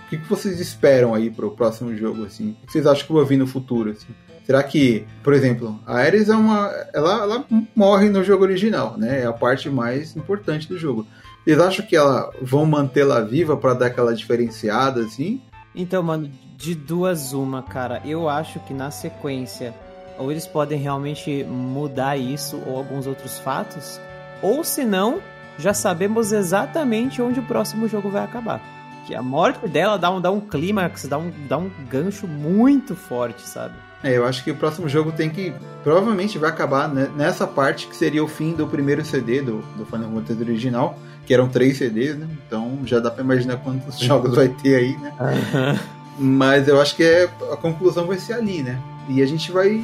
o 0.06 0.08
que, 0.08 0.18
que 0.18 0.28
vocês 0.28 0.60
esperam 0.60 1.14
aí 1.14 1.30
pro 1.30 1.50
próximo 1.52 1.94
jogo? 1.96 2.24
Assim? 2.24 2.56
O 2.62 2.66
que 2.66 2.72
vocês 2.72 2.86
acham 2.86 3.06
que 3.06 3.12
vai 3.12 3.24
vir 3.24 3.36
no 3.36 3.46
futuro? 3.46 3.90
Assim? 3.90 4.12
Será 4.44 4.62
que, 4.62 5.06
por 5.22 5.32
exemplo, 5.32 5.78
a 5.86 5.96
Ares 5.96 6.28
é 6.28 6.34
uma. 6.34 6.70
Ela, 6.92 7.22
ela 7.22 7.44
morre 7.74 8.08
no 8.08 8.24
jogo 8.24 8.44
original, 8.44 8.96
né? 8.98 9.22
É 9.22 9.26
a 9.26 9.32
parte 9.32 9.70
mais 9.70 10.16
importante 10.16 10.68
do 10.68 10.76
jogo. 10.76 11.06
Vocês 11.44 11.58
acham 11.58 11.86
que 11.86 11.96
ela 11.96 12.30
vão 12.40 12.66
mantê-la 12.66 13.20
viva 13.20 13.56
para 13.56 13.74
dar 13.74 13.86
aquela 13.86 14.14
diferenciada, 14.14 15.02
assim? 15.02 15.40
Então, 15.74 16.02
mano, 16.02 16.30
de 16.56 16.74
duas 16.74 17.32
uma, 17.32 17.62
cara. 17.62 18.02
Eu 18.04 18.28
acho 18.28 18.60
que 18.60 18.74
na 18.74 18.90
sequência, 18.90 19.74
ou 20.18 20.30
eles 20.30 20.46
podem 20.46 20.78
realmente 20.78 21.44
mudar 21.44 22.16
isso, 22.16 22.60
ou 22.66 22.76
alguns 22.76 23.06
outros 23.06 23.38
fatos, 23.38 24.00
ou 24.42 24.64
se 24.64 24.84
não, 24.84 25.20
já 25.58 25.74
sabemos 25.74 26.32
exatamente 26.32 27.22
onde 27.22 27.40
o 27.40 27.44
próximo 27.44 27.88
jogo 27.88 28.10
vai 28.10 28.24
acabar. 28.24 28.60
Que 29.06 29.14
a 29.14 29.22
morte 29.22 29.66
dela 29.68 29.98
dá 29.98 30.10
um, 30.10 30.20
dá 30.20 30.30
um 30.30 30.40
clímax, 30.40 31.06
dá 31.06 31.18
um, 31.18 31.32
dá 31.48 31.58
um 31.58 31.70
gancho 31.88 32.26
muito 32.26 32.94
forte, 32.94 33.42
sabe? 33.42 33.74
É, 34.02 34.16
eu 34.16 34.26
acho 34.26 34.42
que 34.42 34.50
o 34.50 34.56
próximo 34.56 34.88
jogo 34.88 35.12
tem 35.12 35.30
que. 35.30 35.52
Provavelmente 35.84 36.38
vai 36.38 36.50
acabar 36.50 36.88
nessa 36.88 37.46
parte 37.46 37.86
que 37.86 37.96
seria 37.96 38.22
o 38.22 38.28
fim 38.28 38.52
do 38.52 38.66
primeiro 38.66 39.04
CD 39.04 39.40
do, 39.40 39.62
do 39.76 39.86
Final 39.86 40.10
Fantasy 40.10 40.42
original, 40.42 40.98
que 41.24 41.32
eram 41.32 41.48
três 41.48 41.78
CDs, 41.78 42.16
né? 42.16 42.28
Então 42.46 42.78
já 42.84 42.98
dá 42.98 43.10
pra 43.10 43.22
imaginar 43.22 43.58
quantos 43.58 43.98
jogos 44.00 44.34
vai 44.34 44.48
ter 44.48 44.74
aí, 44.74 44.96
né? 44.98 45.80
Mas 46.18 46.68
eu 46.68 46.80
acho 46.80 46.96
que 46.96 47.02
é, 47.02 47.24
a 47.52 47.56
conclusão 47.56 48.06
vai 48.06 48.18
ser 48.18 48.34
ali, 48.34 48.62
né? 48.62 48.78
E 49.08 49.22
a 49.22 49.26
gente 49.26 49.50
vai 49.50 49.82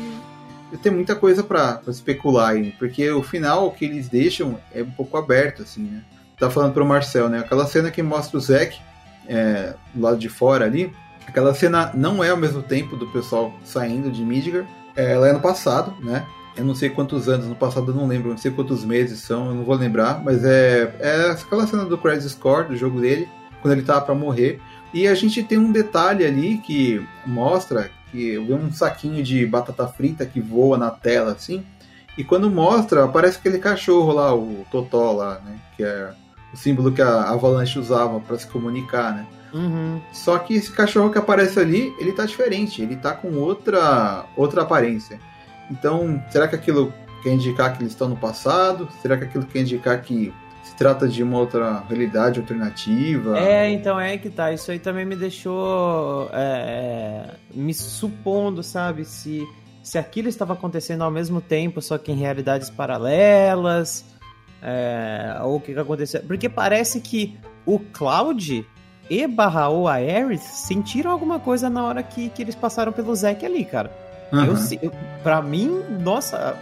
ter 0.76 0.90
muita 0.90 1.16
coisa 1.16 1.42
para 1.42 1.80
especular 1.88 2.50
aí, 2.50 2.72
porque 2.78 3.10
o 3.10 3.22
final 3.22 3.70
que 3.70 3.84
eles 3.84 4.08
deixam 4.08 4.58
é 4.72 4.82
um 4.82 4.90
pouco 4.90 5.16
aberto, 5.16 5.62
assim, 5.62 5.82
né? 5.82 6.02
Tá 6.38 6.50
falando 6.50 6.72
pro 6.72 6.84
Marcel, 6.84 7.28
né? 7.28 7.40
Aquela 7.40 7.66
cena 7.66 7.90
que 7.90 8.02
mostra 8.02 8.36
o 8.38 8.40
Zack 8.40 8.78
é, 9.26 9.74
do 9.94 10.02
lado 10.02 10.18
de 10.18 10.28
fora 10.28 10.64
ali, 10.64 10.92
aquela 11.26 11.54
cena 11.54 11.90
não 11.94 12.22
é 12.22 12.30
ao 12.30 12.36
mesmo 12.36 12.62
tempo 12.62 12.96
do 12.96 13.06
pessoal 13.08 13.52
saindo 13.64 14.10
de 14.10 14.22
Midgar, 14.24 14.66
é, 14.94 15.12
ela 15.12 15.28
é 15.28 15.32
no 15.32 15.40
passado, 15.40 15.94
né? 16.00 16.26
Eu 16.56 16.64
não 16.64 16.74
sei 16.74 16.90
quantos 16.90 17.28
anos 17.28 17.46
no 17.46 17.54
passado, 17.54 17.92
eu 17.92 17.94
não 17.94 18.08
lembro, 18.08 18.30
não 18.30 18.36
sei 18.36 18.50
quantos 18.50 18.84
meses 18.84 19.20
são, 19.20 19.48
eu 19.48 19.54
não 19.54 19.64
vou 19.64 19.76
lembrar, 19.76 20.22
mas 20.24 20.44
é, 20.44 20.92
é 20.98 21.30
aquela 21.30 21.66
cena 21.66 21.84
do 21.84 21.96
Crisis 21.96 22.34
Core, 22.34 22.68
do 22.68 22.76
jogo 22.76 23.00
dele, 23.00 23.28
quando 23.62 23.74
ele 23.74 23.82
tava 23.82 24.00
para 24.00 24.14
morrer. 24.14 24.60
E 24.92 25.06
a 25.06 25.14
gente 25.14 25.42
tem 25.42 25.58
um 25.58 25.70
detalhe 25.70 26.24
ali 26.24 26.58
que 26.58 27.06
mostra 27.24 27.90
que 28.10 28.30
eu 28.30 28.44
vi 28.44 28.52
um 28.54 28.72
saquinho 28.72 29.22
de 29.22 29.44
batata 29.46 29.86
frita 29.86 30.26
que 30.26 30.40
voa 30.40 30.76
na 30.76 30.90
tela 30.90 31.32
assim. 31.32 31.64
E 32.16 32.24
quando 32.24 32.50
mostra, 32.50 33.04
aparece 33.04 33.38
aquele 33.38 33.58
cachorro 33.58 34.12
lá, 34.12 34.34
o 34.34 34.66
Totó 34.70 35.12
lá, 35.12 35.40
né? 35.44 35.58
Que 35.76 35.84
é 35.84 36.10
o 36.52 36.56
símbolo 36.56 36.90
que 36.90 37.02
a 37.02 37.30
Avalanche 37.30 37.78
usava 37.78 38.18
para 38.20 38.38
se 38.38 38.46
comunicar, 38.46 39.14
né? 39.14 39.26
Uhum. 39.52 40.00
Só 40.12 40.38
que 40.38 40.54
esse 40.54 40.70
cachorro 40.70 41.10
que 41.10 41.18
aparece 41.18 41.58
ali, 41.58 41.94
ele 41.98 42.12
tá 42.12 42.24
diferente, 42.24 42.82
ele 42.82 42.96
tá 42.96 43.12
com 43.12 43.34
outra, 43.34 44.26
outra 44.36 44.62
aparência. 44.62 45.20
Então, 45.70 46.22
será 46.30 46.48
que 46.48 46.56
aquilo 46.56 46.92
quer 47.22 47.32
indicar 47.32 47.72
que 47.76 47.82
eles 47.82 47.92
estão 47.92 48.08
no 48.08 48.16
passado? 48.16 48.88
Será 49.00 49.16
que 49.16 49.24
aquilo 49.24 49.46
quer 49.46 49.60
indicar 49.60 50.00
que 50.02 50.32
trata 50.78 51.08
de 51.08 51.22
uma 51.22 51.38
outra 51.38 51.82
realidade 51.88 52.38
alternativa? 52.38 53.36
É, 53.36 53.68
então 53.68 53.98
é 53.98 54.16
que 54.16 54.30
tá. 54.30 54.52
Isso 54.52 54.70
aí 54.70 54.78
também 54.78 55.04
me 55.04 55.16
deixou 55.16 56.30
é, 56.32 57.26
é, 57.26 57.34
me 57.52 57.74
supondo, 57.74 58.62
sabe? 58.62 59.04
Se, 59.04 59.44
se 59.82 59.98
aquilo 59.98 60.28
estava 60.28 60.52
acontecendo 60.52 61.02
ao 61.02 61.10
mesmo 61.10 61.40
tempo, 61.40 61.82
só 61.82 61.98
que 61.98 62.12
em 62.12 62.14
realidades 62.14 62.70
paralelas. 62.70 64.04
É, 64.62 65.38
ou 65.42 65.56
o 65.56 65.60
que, 65.60 65.72
que 65.72 65.78
aconteceu. 65.78 66.22
Porque 66.22 66.48
parece 66.48 67.00
que 67.00 67.36
o 67.66 67.78
Cloud 67.78 68.66
e 69.10 69.26
barra 69.26 69.68
ou 69.68 69.88
a 69.88 69.94
Ares 69.94 70.42
sentiram 70.42 71.10
alguma 71.10 71.38
coisa 71.38 71.68
na 71.68 71.84
hora 71.84 72.02
que, 72.02 72.28
que 72.28 72.42
eles 72.42 72.54
passaram 72.54 72.92
pelo 72.92 73.14
Zack 73.14 73.44
ali, 73.44 73.64
cara. 73.64 73.90
Uhum. 74.32 74.44
Eu, 74.44 74.54
eu, 74.82 74.92
pra 75.22 75.40
mim, 75.40 75.82
nossa, 76.00 76.56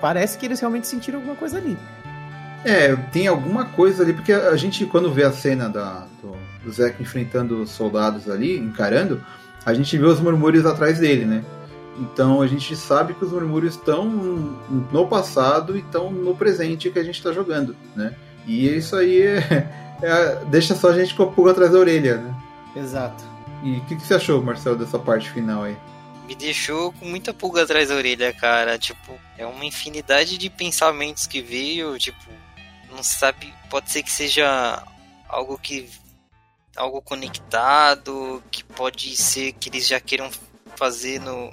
parece 0.00 0.38
que 0.38 0.46
eles 0.46 0.60
realmente 0.60 0.86
sentiram 0.86 1.18
alguma 1.18 1.36
coisa 1.36 1.58
ali. 1.58 1.76
É, 2.64 2.94
tem 2.94 3.26
alguma 3.26 3.64
coisa 3.64 4.02
ali, 4.02 4.12
porque 4.12 4.32
a 4.32 4.56
gente, 4.56 4.86
quando 4.86 5.12
vê 5.12 5.24
a 5.24 5.32
cena 5.32 5.68
da, 5.68 6.06
do, 6.22 6.36
do 6.64 6.72
Zack 6.72 7.02
enfrentando 7.02 7.62
os 7.62 7.70
soldados 7.70 8.30
ali, 8.30 8.56
encarando, 8.56 9.24
a 9.64 9.74
gente 9.74 9.96
vê 9.98 10.04
os 10.04 10.20
murmúrios 10.20 10.64
atrás 10.64 10.98
dele, 10.98 11.24
né? 11.24 11.44
Então 11.98 12.40
a 12.40 12.46
gente 12.46 12.74
sabe 12.74 13.14
que 13.14 13.24
os 13.24 13.32
murmúrios 13.32 13.74
estão 13.74 14.06
no 14.06 15.06
passado 15.06 15.76
e 15.76 15.80
estão 15.80 16.10
no 16.10 16.34
presente 16.34 16.90
que 16.90 16.98
a 16.98 17.04
gente 17.04 17.16
está 17.16 17.32
jogando, 17.32 17.76
né? 17.94 18.14
E 18.46 18.68
isso 18.68 18.96
aí 18.96 19.22
é, 19.22 19.68
é, 20.02 20.44
deixa 20.46 20.74
só 20.74 20.90
a 20.90 20.98
gente 20.98 21.14
com 21.14 21.24
a 21.24 21.26
pulga 21.26 21.50
atrás 21.50 21.72
da 21.72 21.78
orelha, 21.78 22.16
né? 22.16 22.34
Exato. 22.76 23.24
E 23.62 23.76
o 23.76 23.84
que, 23.84 23.96
que, 23.96 24.02
você 24.06 24.14
achou, 24.14 24.42
Marcelo, 24.42 24.76
dessa 24.76 24.98
parte 24.98 25.30
final 25.30 25.64
aí? 25.64 25.76
Me 26.26 26.34
deixou 26.34 26.92
com 26.92 27.04
muita 27.04 27.34
pulga 27.34 27.62
atrás 27.62 27.88
da 27.88 27.94
orelha, 27.94 28.32
cara. 28.32 28.78
Tipo, 28.78 29.12
é 29.36 29.46
uma 29.46 29.64
infinidade 29.64 30.38
de 30.38 30.50
pensamentos 30.50 31.26
que 31.26 31.40
veio, 31.40 31.96
tipo, 31.98 32.18
não 32.92 33.02
sabe, 33.02 33.52
pode 33.70 33.90
ser 33.90 34.02
que 34.02 34.10
seja 34.10 34.82
algo 35.28 35.58
que 35.58 35.88
algo 36.76 37.02
conectado, 37.02 38.42
que 38.50 38.64
pode 38.64 39.16
ser 39.16 39.52
que 39.52 39.68
eles 39.68 39.86
já 39.86 40.00
queiram 40.00 40.30
fazer 40.76 41.20
no 41.20 41.52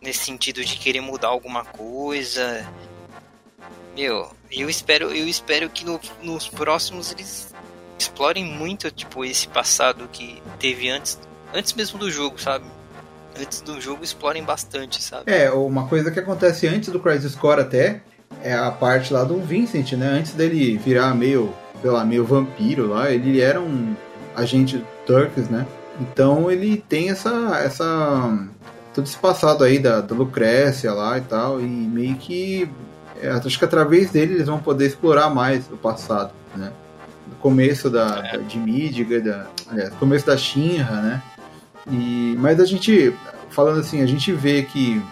nesse 0.00 0.24
sentido 0.24 0.62
de 0.62 0.76
querer 0.76 1.00
mudar 1.00 1.28
alguma 1.28 1.64
coisa. 1.64 2.66
Meu, 3.96 4.30
eu 4.50 4.68
espero, 4.68 5.10
eu 5.10 5.26
espero 5.26 5.70
que 5.70 5.84
no, 5.84 5.98
nos 6.22 6.46
próximos 6.46 7.10
eles 7.12 7.54
explorem 7.98 8.44
muito, 8.44 8.90
tipo, 8.90 9.24
esse 9.24 9.48
passado 9.48 10.08
que 10.12 10.42
teve 10.58 10.90
antes, 10.90 11.18
antes 11.54 11.72
mesmo 11.72 11.98
do 11.98 12.10
jogo, 12.10 12.38
sabe? 12.38 12.66
Antes 13.38 13.62
do 13.62 13.80
jogo 13.80 14.04
explorem 14.04 14.44
bastante, 14.44 15.02
sabe? 15.02 15.32
É, 15.32 15.50
uma 15.50 15.88
coisa 15.88 16.10
que 16.10 16.20
acontece 16.20 16.66
antes 16.68 16.90
do 16.90 17.00
Crisis 17.00 17.34
Core 17.34 17.62
até 17.62 18.02
é 18.42 18.54
a 18.54 18.70
parte 18.70 19.12
lá 19.12 19.24
do 19.24 19.38
Vincent, 19.38 19.92
né? 19.92 20.08
Antes 20.08 20.32
dele 20.32 20.76
virar 20.76 21.14
meio, 21.14 21.52
sei 21.80 21.90
lá, 21.90 22.04
meio 22.04 22.24
vampiro 22.24 22.88
lá, 22.88 23.10
ele 23.10 23.40
era 23.40 23.60
um 23.60 23.94
agente 24.36 24.84
Turks, 25.06 25.48
né? 25.48 25.66
Então 26.00 26.50
ele 26.50 26.82
tem 26.88 27.10
essa 27.10 27.60
essa 27.62 28.38
todo 28.92 29.04
esse 29.04 29.16
passado 29.16 29.64
aí 29.64 29.78
da, 29.78 30.00
da 30.00 30.14
Lucrécia 30.14 30.92
lá 30.92 31.18
e 31.18 31.22
tal, 31.22 31.60
e 31.60 31.64
meio 31.64 32.16
que 32.16 32.68
é, 33.20 33.30
acho 33.30 33.58
que 33.58 33.64
através 33.64 34.10
dele 34.10 34.34
eles 34.34 34.46
vão 34.46 34.58
poder 34.58 34.86
explorar 34.86 35.30
mais 35.30 35.66
o 35.70 35.76
passado, 35.76 36.32
né? 36.56 36.72
No 37.28 37.36
começo 37.36 37.88
da, 37.88 38.22
é. 38.24 38.38
da 38.38 38.44
de 38.44 38.58
Midgar, 38.58 39.22
da, 39.22 39.46
aliás, 39.70 39.92
começo 39.94 40.26
da 40.26 40.36
Shinra, 40.36 41.00
né? 41.00 41.22
E, 41.90 42.36
mas 42.38 42.60
a 42.60 42.64
gente, 42.64 43.14
falando 43.50 43.80
assim, 43.80 44.02
a 44.02 44.06
gente 44.06 44.32
vê 44.32 44.62
que 44.62 45.02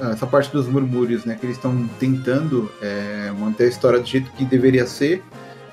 essa 0.00 0.26
parte 0.26 0.50
dos 0.52 0.66
murmúrios, 0.66 1.24
né? 1.24 1.36
Que 1.38 1.46
eles 1.46 1.56
estão 1.56 1.88
tentando 1.98 2.70
é, 2.82 3.32
manter 3.38 3.64
a 3.64 3.68
história 3.68 3.98
do 3.98 4.06
jeito 4.06 4.30
que 4.32 4.44
deveria 4.44 4.86
ser, 4.86 5.22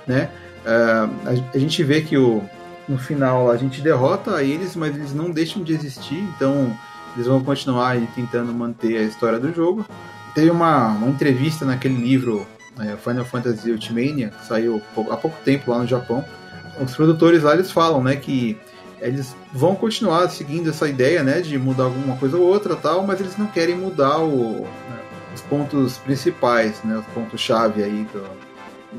né? 0.07 0.29
Uh, 0.65 1.27
a, 1.27 1.55
a, 1.55 1.57
gente 1.57 1.83
vê 1.83 2.01
que 2.01 2.17
o, 2.17 2.41
no 2.87 2.97
final 2.97 3.51
a 3.51 3.57
gente 3.57 3.81
derrota 3.81 4.41
eles, 4.41 4.75
mas 4.75 4.95
eles 4.95 5.13
não 5.13 5.29
deixam 5.29 5.61
de 5.61 5.73
existir, 5.73 6.19
então 6.35 6.73
eles 7.15 7.27
vão 7.27 7.43
continuar 7.43 7.97
tentando 8.15 8.53
manter 8.53 8.97
a 8.97 9.01
história 9.03 9.39
do 9.39 9.53
jogo. 9.53 9.85
Teve 10.33 10.49
uma, 10.49 10.87
uma 10.87 11.09
entrevista 11.09 11.65
naquele 11.65 11.95
livro 11.95 12.47
é, 12.79 12.95
Final 12.95 13.25
Fantasy 13.25 13.71
Ultimania, 13.71 14.29
que 14.29 14.45
saiu 14.45 14.81
há 15.11 15.17
pouco 15.17 15.37
tempo 15.43 15.69
lá 15.71 15.79
no 15.79 15.87
Japão. 15.87 16.23
Os 16.81 16.95
produtores 16.95 17.43
lá 17.43 17.53
eles 17.53 17.71
falam, 17.71 18.01
né, 18.01 18.15
que 18.15 18.57
eles 19.03 19.35
vão 19.51 19.75
continuar 19.75 20.29
seguindo 20.29 20.69
essa 20.69 20.87
ideia, 20.87 21.23
né, 21.23 21.41
de 21.41 21.57
mudar 21.57 21.85
alguma 21.85 22.15
coisa 22.17 22.37
ou 22.37 22.43
outra, 22.43 22.75
tal, 22.75 23.05
mas 23.05 23.19
eles 23.19 23.37
não 23.37 23.47
querem 23.47 23.75
mudar 23.75 24.19
o, 24.19 24.61
né, 24.61 24.99
os 25.33 25.41
pontos 25.41 25.97
principais, 25.97 26.81
né, 26.83 26.97
os 26.97 27.05
pontos 27.13 27.39
chave 27.39 27.83
aí 27.83 28.07
do, 28.13 28.23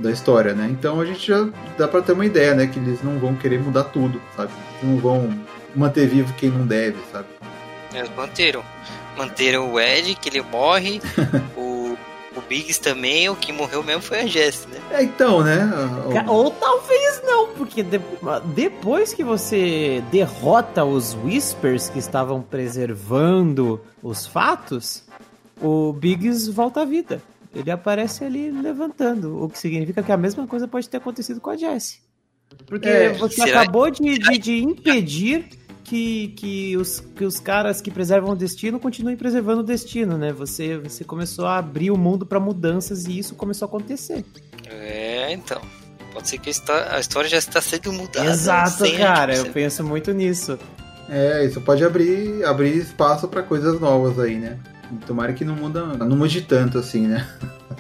da 0.03 0.11
história, 0.11 0.55
né? 0.55 0.69
Então 0.71 1.01
a 1.01 1.05
gente 1.05 1.27
já 1.27 1.49
dá 1.79 1.89
para 1.89 2.03
ter 2.03 2.13
uma 2.13 2.27
ideia, 2.27 2.55
né, 2.55 2.67
que 2.67 2.79
eles 2.79 3.03
não 3.03 3.19
vão 3.19 3.35
querer 3.35 3.61
mudar 3.61 3.85
tudo, 3.85 4.21
sabe? 4.37 4.53
Eles 4.83 4.95
não 4.95 5.01
vão 5.01 5.39
manter 5.75 6.07
vivo 6.07 6.33
quem 6.35 6.51
não 6.51 6.67
deve, 6.67 6.97
sabe? 7.11 7.27
Eles 7.93 8.11
manteram 8.17 8.65
manteram 9.17 9.73
o 9.73 9.81
Ed, 9.81 10.15
que 10.17 10.29
ele 10.29 10.43
morre, 10.43 11.01
o 11.57 11.61
Biggs 12.49 12.81
também, 12.81 13.29
o 13.29 13.37
que 13.37 13.53
morreu 13.53 13.83
mesmo 13.83 14.03
foi 14.03 14.21
a 14.21 14.27
Jess, 14.27 14.67
né? 14.67 14.81
É, 14.91 15.03
então, 15.03 15.43
né? 15.43 15.71
Ou 16.29 16.51
talvez 16.51 17.23
não, 17.25 17.49
porque 17.55 17.83
de, 17.83 18.01
depois 18.55 19.13
que 19.13 19.25
você 19.25 20.03
derrota 20.11 20.85
os 20.85 21.15
Whispers 21.15 21.89
que 21.89 21.99
estavam 21.99 22.43
preservando 22.43 23.81
os 24.03 24.27
fatos, 24.27 25.05
o 25.61 25.93
Biggs 25.93 26.51
volta 26.51 26.83
à 26.83 26.85
vida. 26.85 27.23
Ele 27.55 27.71
aparece 27.71 28.25
ali 28.25 28.51
levantando, 28.51 29.43
o 29.43 29.49
que 29.49 29.59
significa 29.59 30.03
que 30.03 30.11
a 30.11 30.17
mesma 30.17 30.47
coisa 30.47 30.67
pode 30.67 30.89
ter 30.89 30.97
acontecido 30.97 31.41
com 31.41 31.51
a 31.51 31.57
Jess. 31.57 32.03
Porque 32.67 32.89
é, 32.89 33.13
você 33.13 33.43
acabou 33.43 33.91
de, 33.91 34.19
de, 34.19 34.39
de 34.39 34.63
impedir 34.63 35.49
que, 35.85 36.29
que, 36.29 36.77
os, 36.77 37.01
que 37.01 37.25
os 37.25 37.39
caras 37.39 37.81
que 37.81 37.91
preservam 37.91 38.33
o 38.33 38.37
destino 38.37 38.81
continuem 38.81 39.17
preservando 39.17 39.61
o 39.61 39.65
destino, 39.65 40.17
né? 40.17 40.33
Você, 40.33 40.79
você 40.79 41.05
começou 41.05 41.47
a 41.47 41.59
abrir 41.59 41.91
o 41.91 41.99
mundo 41.99 42.25
para 42.25 42.41
mudanças 42.41 43.05
e 43.05 43.19
isso 43.19 43.35
começou 43.35 43.67
a 43.67 43.69
acontecer. 43.69 44.25
É, 44.67 45.33
então. 45.33 45.61
Pode 46.13 46.29
ser 46.29 46.39
que 46.39 46.49
a 46.49 47.01
história 47.01 47.29
já 47.29 47.39
está 47.39 47.61
sendo 47.61 47.93
mudada. 47.93 48.31
Exato, 48.31 48.85
cara. 48.97 49.35
Eu 49.37 49.47
penso 49.47 49.83
muito 49.83 50.13
nisso. 50.13 50.59
É, 51.09 51.45
isso 51.45 51.61
pode 51.61 51.85
abrir, 51.85 52.45
abrir 52.45 52.77
espaço 52.77 53.29
para 53.29 53.43
coisas 53.43 53.81
novas 53.81 54.19
aí, 54.19 54.39
né? 54.39 54.59
Tomara 55.07 55.33
que 55.33 55.45
não 55.45 55.57
muda, 55.57 55.85
não 55.85 56.17
mude 56.17 56.43
tanto 56.43 56.79
assim, 56.79 57.07
né? 57.07 57.29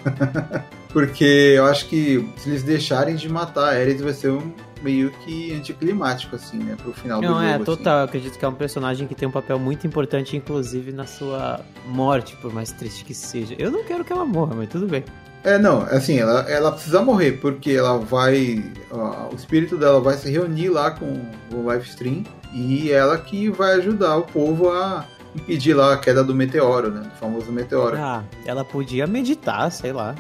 Porque 0.93 1.55
eu 1.56 1.64
acho 1.64 1.89
que 1.89 2.28
se 2.36 2.51
eles 2.51 2.62
deixarem 2.62 3.14
de 3.14 3.28
matar 3.28 3.72
a 3.72 3.78
Ares 3.78 4.01
vai 4.01 4.12
ser 4.12 4.31
um, 4.31 4.52
meio 4.85 5.11
que 5.24 5.52
anticlimático, 5.55 6.36
assim, 6.36 6.59
né? 6.59 6.77
Pro 6.81 6.93
final 6.93 7.20
Não, 7.23 7.35
do 7.35 7.40
é, 7.43 7.52
jogo. 7.52 7.55
assim. 7.55 7.65
total. 7.65 7.98
Eu 7.98 8.05
acredito 8.05 8.39
que 8.39 8.44
é 8.44 8.48
um 8.48 8.55
personagem 8.55 9.09
que 9.09 9.15
tem 9.15 9.27
um 9.27 9.32
papel 9.32 9.59
muito 9.59 9.86
importante, 9.86 10.36
inclusive 10.36 10.93
na 10.93 11.06
sua 11.06 11.61
morte, 11.86 12.36
por 12.36 12.52
mais 12.52 12.70
triste 12.70 13.05
que 13.05 13.15
seja. 13.15 13.55
Eu 13.59 13.70
não 13.70 13.82
quero 13.82 14.05
que 14.05 14.12
ela 14.12 14.24
morra, 14.24 14.55
mas 14.55 14.69
tudo 14.69 14.86
bem. 14.86 15.02
É, 15.43 15.59
não, 15.59 15.82
assim, 15.82 16.19
ela, 16.19 16.40
ela 16.48 16.73
precisa 16.73 17.02
morrer, 17.02 17.32
porque 17.32 17.73
ela 17.73 17.98
vai. 17.98 18.65
ó, 18.90 19.31
o 19.32 19.35
espírito 19.35 19.77
dela 19.77 20.01
vai 20.01 20.15
se 20.15 20.31
reunir 20.31 20.69
lá 20.69 20.90
com 20.90 21.20
o 21.52 21.70
livestream 21.70 22.24
e 22.52 22.90
ela 22.90 23.19
que 23.19 23.51
vai 23.51 23.74
ajudar 23.74 24.16
o 24.16 24.23
povo 24.23 24.70
a 24.70 25.05
impedir 25.35 25.74
lá 25.74 25.94
a 25.94 25.97
queda 25.98 26.23
do 26.23 26.35
meteoro, 26.35 26.90
né? 26.90 27.01
Do 27.01 27.11
famoso 27.19 27.51
meteoro. 27.52 27.97
Ah, 27.97 28.23
ela 28.47 28.65
podia 28.65 29.06
meditar, 29.06 29.70
sei 29.70 29.93
lá. 29.93 30.15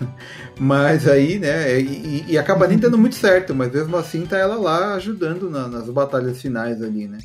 Mas 0.58 1.08
aí, 1.08 1.38
né, 1.38 1.80
e, 1.80 2.24
e 2.28 2.38
acaba 2.38 2.66
nem 2.68 2.78
dando 2.78 2.96
muito 2.96 3.16
certo, 3.16 3.52
mas 3.54 3.72
mesmo 3.72 3.96
assim 3.96 4.24
tá 4.24 4.38
ela 4.38 4.54
lá 4.56 4.94
ajudando 4.94 5.50
na- 5.50 5.66
nas 5.66 5.88
batalhas 5.88 6.40
finais 6.40 6.80
ali, 6.82 7.08
né? 7.08 7.18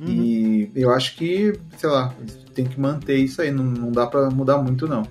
E 0.00 0.70
eu 0.76 0.90
acho 0.92 1.16
que, 1.16 1.58
sei 1.76 1.88
lá, 1.88 2.14
tem 2.54 2.64
que 2.66 2.78
manter 2.78 3.16
isso 3.16 3.42
aí, 3.42 3.50
não, 3.50 3.64
não 3.64 3.90
dá 3.90 4.06
pra 4.06 4.30
mudar 4.30 4.58
muito 4.58 4.86
não. 4.86 5.02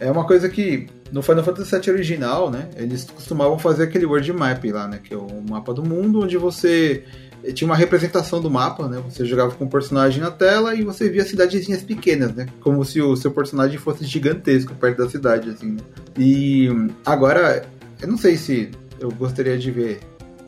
É 0.00 0.10
uma 0.10 0.26
coisa 0.26 0.48
que 0.48 0.88
no 1.12 1.22
Final 1.22 1.44
Fantasy 1.44 1.78
VII 1.78 1.90
original, 1.92 2.50
né, 2.50 2.68
eles 2.74 3.04
costumavam 3.04 3.58
fazer 3.58 3.84
aquele 3.84 4.06
world 4.06 4.32
map 4.32 4.64
lá, 4.72 4.88
né, 4.88 4.98
que 5.04 5.14
é 5.14 5.16
o 5.16 5.28
mapa 5.48 5.72
do 5.72 5.84
mundo, 5.84 6.20
onde 6.22 6.36
você 6.36 7.04
tinha 7.52 7.68
uma 7.68 7.76
representação 7.76 8.40
do 8.40 8.50
mapa, 8.50 8.88
né, 8.88 9.02
você 9.08 9.24
jogava 9.24 9.52
com 9.52 9.64
um 9.64 9.68
personagem 9.68 10.22
na 10.22 10.30
tela 10.30 10.74
e 10.74 10.82
você 10.82 11.08
via 11.08 11.24
cidadezinhas 11.24 11.82
pequenas, 11.82 12.34
né, 12.34 12.46
como 12.60 12.84
se 12.84 13.00
o 13.00 13.16
seu 13.16 13.30
personagem 13.30 13.78
fosse 13.78 14.04
gigantesco 14.04 14.74
perto 14.74 14.98
da 14.98 15.08
cidade, 15.08 15.50
assim, 15.50 15.72
né. 15.72 15.80
E 16.16 16.68
agora, 17.04 17.66
eu 18.00 18.08
não 18.08 18.16
sei 18.16 18.36
se 18.36 18.70
eu 18.98 19.10
gostaria 19.10 19.58
de 19.58 19.70
ver 19.70 20.00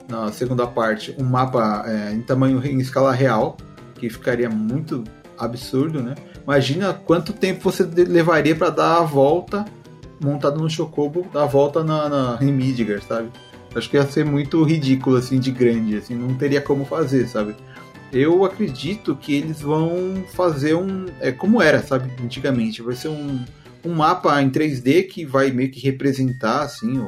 na 0.09 0.31
segunda 0.32 0.66
parte 0.66 1.14
um 1.18 1.24
mapa 1.24 1.85
é, 1.86 2.12
em 2.12 2.23
tamanho 2.23 2.64
em 2.64 2.78
escala 2.78 3.12
real, 3.12 3.56
que 3.97 4.09
ficaria 4.09 4.48
muito 4.48 5.05
absurdo, 5.39 6.02
né? 6.02 6.14
Imagina 6.44 6.94
quanto 6.94 7.32
tempo 7.32 7.70
você 7.70 7.82
levaria 7.82 8.55
para 8.55 8.70
dar 8.70 8.98
a 8.98 9.02
volta 9.02 9.64
montado 10.23 10.60
no 10.60 10.70
Chocobo, 10.70 11.27
dar 11.32 11.43
a 11.43 11.47
volta 11.47 11.82
na, 11.85 12.09
na 12.09 12.39
em 12.40 12.52
Midgar, 12.52 13.02
sabe? 13.02 13.31
Acho 13.77 13.90
que 13.90 13.97
ia 13.97 14.07
ser 14.07 14.24
muito 14.24 14.62
ridículo 14.62 15.16
assim 15.16 15.39
de 15.39 15.51
grande, 15.51 15.97
assim, 15.97 16.15
não 16.15 16.35
teria 16.35 16.61
como 16.62 16.85
fazer, 16.85 17.27
sabe? 17.28 17.55
Eu 18.12 18.44
acredito 18.44 19.15
que 19.16 19.35
eles 19.35 19.61
vão 19.61 20.24
fazer 20.32 20.74
um 20.74 21.07
é 21.20 21.31
como 21.32 21.61
era, 21.61 21.82
sabe, 21.82 22.11
antigamente, 22.23 22.81
vai 22.81 22.94
ser 22.94 23.09
um, 23.09 23.44
um 23.85 23.94
mapa 23.94 24.40
em 24.40 24.48
3D 24.48 25.07
que 25.09 25.24
vai 25.27 25.51
meio 25.51 25.70
que 25.70 25.81
representar 25.81 26.62
assim 26.62 26.98
o, 26.98 27.05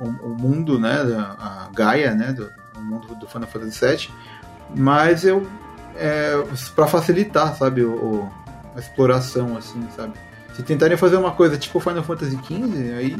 o, 0.00 0.04
o- 0.04 0.28
mundo, 0.38 0.78
né, 0.78 0.94
a 1.38 1.68
Gaia, 1.74 2.14
né, 2.14 2.32
do, 2.32 2.48
o 2.76 2.80
mundo 2.80 3.14
do 3.16 3.26
Final 3.26 3.48
Fantasy 3.48 3.84
VII, 3.86 4.08
mas 4.76 5.24
eu 5.24 5.46
é, 5.96 6.32
para 6.74 6.86
facilitar, 6.86 7.54
sabe, 7.56 7.82
o, 7.84 7.92
o- 7.92 8.32
a 8.74 8.78
exploração, 8.80 9.56
assim, 9.56 9.86
sabe. 9.94 10.14
Se 10.56 10.62
tentarem 10.62 10.96
fazer 10.96 11.16
uma 11.16 11.32
coisa 11.32 11.58
tipo 11.58 11.78
Final 11.80 12.02
Fantasy 12.02 12.38
XV, 12.46 12.94
aí 12.94 13.16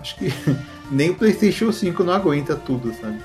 acho 0.00 0.16
que 0.16 0.32
nem 0.90 1.10
o 1.10 1.14
PlayStation 1.14 1.72
5 1.72 2.02
não 2.02 2.12
aguenta 2.12 2.56
tudo, 2.56 2.92
sabe. 2.94 3.18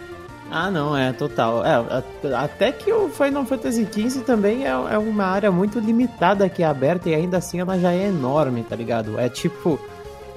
Ah, 0.52 0.70
não, 0.70 0.96
é 0.96 1.12
total. 1.12 1.64
É, 1.66 2.04
até 2.36 2.72
que 2.72 2.92
o 2.92 3.10
Final 3.10 3.46
Fantasy 3.46 3.88
XV 3.92 4.22
também 4.22 4.66
é, 4.66 4.70
é 4.70 4.98
uma 4.98 5.26
área 5.26 5.52
muito 5.52 5.80
limitada 5.80 6.48
que 6.48 6.62
é 6.64 6.66
aberta 6.66 7.10
e 7.10 7.16
ainda 7.16 7.38
assim 7.38 7.60
ela 7.60 7.80
já 7.80 7.92
é 7.92 8.08
enorme, 8.08 8.64
tá 8.64 8.76
ligado? 8.76 9.20
É 9.20 9.28
tipo. 9.28 9.80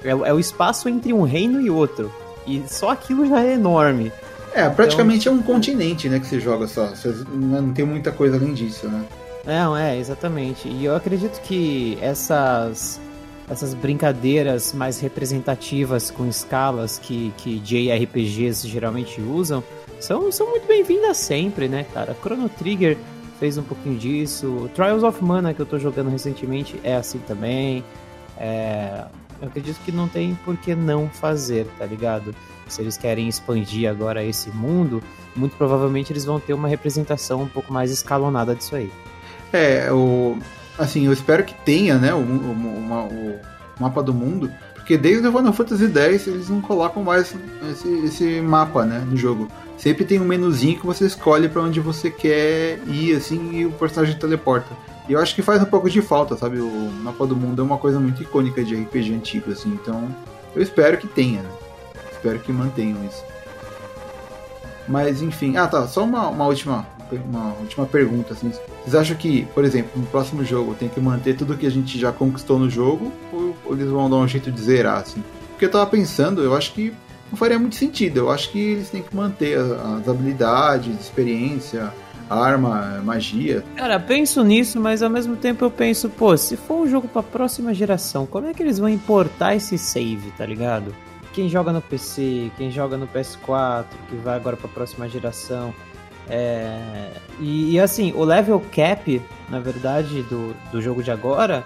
É, 0.02 0.10
é 0.10 0.32
o 0.32 0.38
espaço 0.38 0.88
entre 0.88 1.12
um 1.12 1.22
reino 1.22 1.60
e 1.60 1.68
outro. 1.68 2.12
E 2.46 2.64
só 2.66 2.90
aquilo 2.90 3.26
já 3.28 3.42
é 3.44 3.52
enorme. 3.54 4.10
É, 4.54 4.68
praticamente 4.68 5.28
é 5.28 5.30
um 5.30 5.42
continente, 5.42 6.08
né, 6.08 6.18
que 6.18 6.26
você 6.26 6.40
joga 6.40 6.66
só. 6.66 6.86
Você 6.86 7.14
não 7.30 7.72
tem 7.72 7.84
muita 7.84 8.10
coisa 8.10 8.36
além 8.36 8.54
disso, 8.54 8.88
né. 8.88 9.04
Não, 9.44 9.76
é, 9.76 9.96
exatamente. 9.96 10.68
E 10.68 10.84
eu 10.84 10.96
acredito 10.96 11.40
que 11.42 11.98
essas 12.00 13.00
essas 13.50 13.74
brincadeiras 13.74 14.72
mais 14.72 15.00
representativas 15.00 16.10
com 16.10 16.26
escalas 16.26 16.98
que, 16.98 17.32
que 17.36 17.58
JRPGs 17.58 18.68
geralmente 18.68 19.20
usam 19.20 19.62
são, 20.00 20.30
são 20.30 20.48
muito 20.50 20.66
bem-vindas 20.66 21.16
sempre, 21.16 21.68
né, 21.68 21.84
cara? 21.92 22.16
Chrono 22.22 22.48
Trigger 22.48 22.96
fez 23.40 23.58
um 23.58 23.62
pouquinho 23.62 23.98
disso. 23.98 24.70
Trials 24.74 25.02
of 25.02 25.22
Mana, 25.22 25.52
que 25.52 25.60
eu 25.60 25.66
tô 25.66 25.78
jogando 25.78 26.08
recentemente, 26.08 26.78
é 26.84 26.94
assim 26.94 27.18
também. 27.18 27.82
É, 28.36 29.04
eu 29.40 29.48
acredito 29.48 29.78
que 29.84 29.90
não 29.90 30.08
tem 30.08 30.36
por 30.44 30.56
que 30.56 30.74
não 30.74 31.08
fazer, 31.08 31.66
tá 31.78 31.84
ligado? 31.84 32.34
Se 32.68 32.80
eles 32.82 32.96
querem 32.96 33.28
expandir 33.28 33.90
agora 33.90 34.22
esse 34.22 34.50
mundo, 34.50 35.02
muito 35.34 35.56
provavelmente 35.56 36.12
eles 36.12 36.24
vão 36.24 36.38
ter 36.38 36.52
uma 36.52 36.68
representação 36.68 37.42
um 37.42 37.48
pouco 37.48 37.72
mais 37.72 37.90
escalonada 37.90 38.54
disso 38.54 38.76
aí. 38.76 38.90
É, 39.52 39.90
o. 39.90 40.38
Assim, 40.78 41.06
eu 41.06 41.12
espero 41.12 41.44
que 41.44 41.54
tenha, 41.64 41.96
né, 41.98 42.14
o, 42.14 42.18
uma- 42.18 43.02
o 43.04 43.38
mapa 43.80 44.02
do 44.02 44.14
mundo, 44.14 44.50
porque 44.74 44.96
desde 44.96 45.26
o 45.26 45.32
Final 45.32 45.52
Fantasy 45.52 45.86
X 45.92 46.26
eles 46.26 46.48
não 46.48 46.60
colocam 46.60 47.02
mais 47.02 47.34
esse, 47.70 47.88
esse 48.04 48.40
mapa, 48.40 48.84
né, 48.84 49.04
no 49.08 49.16
jogo. 49.16 49.48
Sempre 49.76 50.04
tem 50.04 50.20
um 50.20 50.24
menuzinho 50.24 50.78
que 50.78 50.86
você 50.86 51.06
escolhe 51.06 51.48
pra 51.48 51.62
onde 51.62 51.80
você 51.80 52.10
quer 52.10 52.80
ir, 52.86 53.14
assim, 53.16 53.58
e 53.58 53.66
o 53.66 53.70
personagem 53.72 54.16
teleporta. 54.18 54.68
E 55.08 55.12
eu 55.12 55.20
acho 55.20 55.34
que 55.34 55.42
faz 55.42 55.62
um 55.62 55.66
pouco 55.66 55.88
de 55.88 56.02
falta, 56.02 56.36
sabe? 56.36 56.58
O 56.60 56.90
mapa 57.02 57.26
do 57.26 57.34
mundo 57.36 57.62
é 57.62 57.64
uma 57.64 57.78
coisa 57.78 57.98
muito 57.98 58.22
icônica 58.22 58.62
de 58.64 58.74
RPG 58.74 59.14
antigo, 59.14 59.50
assim, 59.52 59.70
então 59.80 60.08
eu 60.54 60.62
espero 60.62 60.98
que 60.98 61.06
tenha, 61.06 61.42
né? 61.42 61.48
Espero 62.12 62.38
que 62.40 62.52
mantenham 62.52 62.98
isso. 63.04 63.22
Mas 64.86 65.22
enfim, 65.22 65.56
ah 65.56 65.66
tá, 65.66 65.86
só 65.86 66.04
uma, 66.04 66.28
uma 66.28 66.46
última 66.46 66.86
uma 67.16 67.54
última 67.54 67.86
pergunta 67.86 68.34
assim. 68.34 68.50
Vocês 68.82 68.94
acham 68.94 69.16
que, 69.16 69.46
por 69.54 69.64
exemplo, 69.64 69.90
no 69.96 70.06
próximo 70.06 70.44
jogo 70.44 70.74
tem 70.74 70.88
que 70.88 71.00
manter 71.00 71.36
tudo 71.36 71.56
que 71.56 71.66
a 71.66 71.70
gente 71.70 71.98
já 71.98 72.12
conquistou 72.12 72.58
no 72.58 72.68
jogo 72.68 73.12
ou, 73.32 73.56
ou 73.64 73.74
eles 73.74 73.88
vão 73.88 74.08
dar 74.08 74.16
um 74.16 74.28
jeito 74.28 74.50
de 74.50 74.60
zerar 74.60 74.98
assim? 74.98 75.22
Porque 75.50 75.64
eu 75.64 75.70
tava 75.70 75.86
pensando, 75.86 76.42
eu 76.42 76.54
acho 76.54 76.72
que 76.72 76.92
não 77.30 77.36
faria 77.36 77.58
muito 77.58 77.76
sentido. 77.76 78.18
Eu 78.18 78.30
acho 78.30 78.50
que 78.50 78.58
eles 78.58 78.90
têm 78.90 79.02
que 79.02 79.14
manter 79.14 79.58
as, 79.58 79.70
as 79.70 80.08
habilidades, 80.08 81.00
experiência, 81.00 81.92
arma, 82.28 83.00
magia. 83.04 83.64
Cara, 83.76 83.98
penso 83.98 84.42
nisso, 84.42 84.80
mas 84.80 85.02
ao 85.02 85.10
mesmo 85.10 85.36
tempo 85.36 85.64
eu 85.64 85.70
penso, 85.70 86.08
pô, 86.08 86.36
se 86.36 86.56
for 86.56 86.82
um 86.82 86.88
jogo 86.88 87.08
pra 87.08 87.22
próxima 87.22 87.72
geração, 87.72 88.26
como 88.26 88.46
é 88.46 88.54
que 88.54 88.62
eles 88.62 88.78
vão 88.78 88.88
importar 88.88 89.54
esse 89.54 89.78
save, 89.78 90.30
tá 90.36 90.44
ligado? 90.44 90.94
Quem 91.32 91.48
joga 91.48 91.72
no 91.72 91.80
PC, 91.80 92.50
quem 92.56 92.70
joga 92.70 92.96
no 92.96 93.06
PS4, 93.06 93.84
que 94.08 94.16
vai 94.16 94.36
agora 94.36 94.56
pra 94.56 94.68
próxima 94.68 95.08
geração. 95.08 95.72
É... 96.28 97.10
E, 97.40 97.74
e, 97.74 97.80
assim, 97.80 98.12
o 98.14 98.24
level 98.24 98.62
cap, 98.72 99.22
na 99.48 99.60
verdade, 99.60 100.22
do, 100.24 100.54
do 100.72 100.82
jogo 100.82 101.02
de 101.02 101.10
agora, 101.10 101.64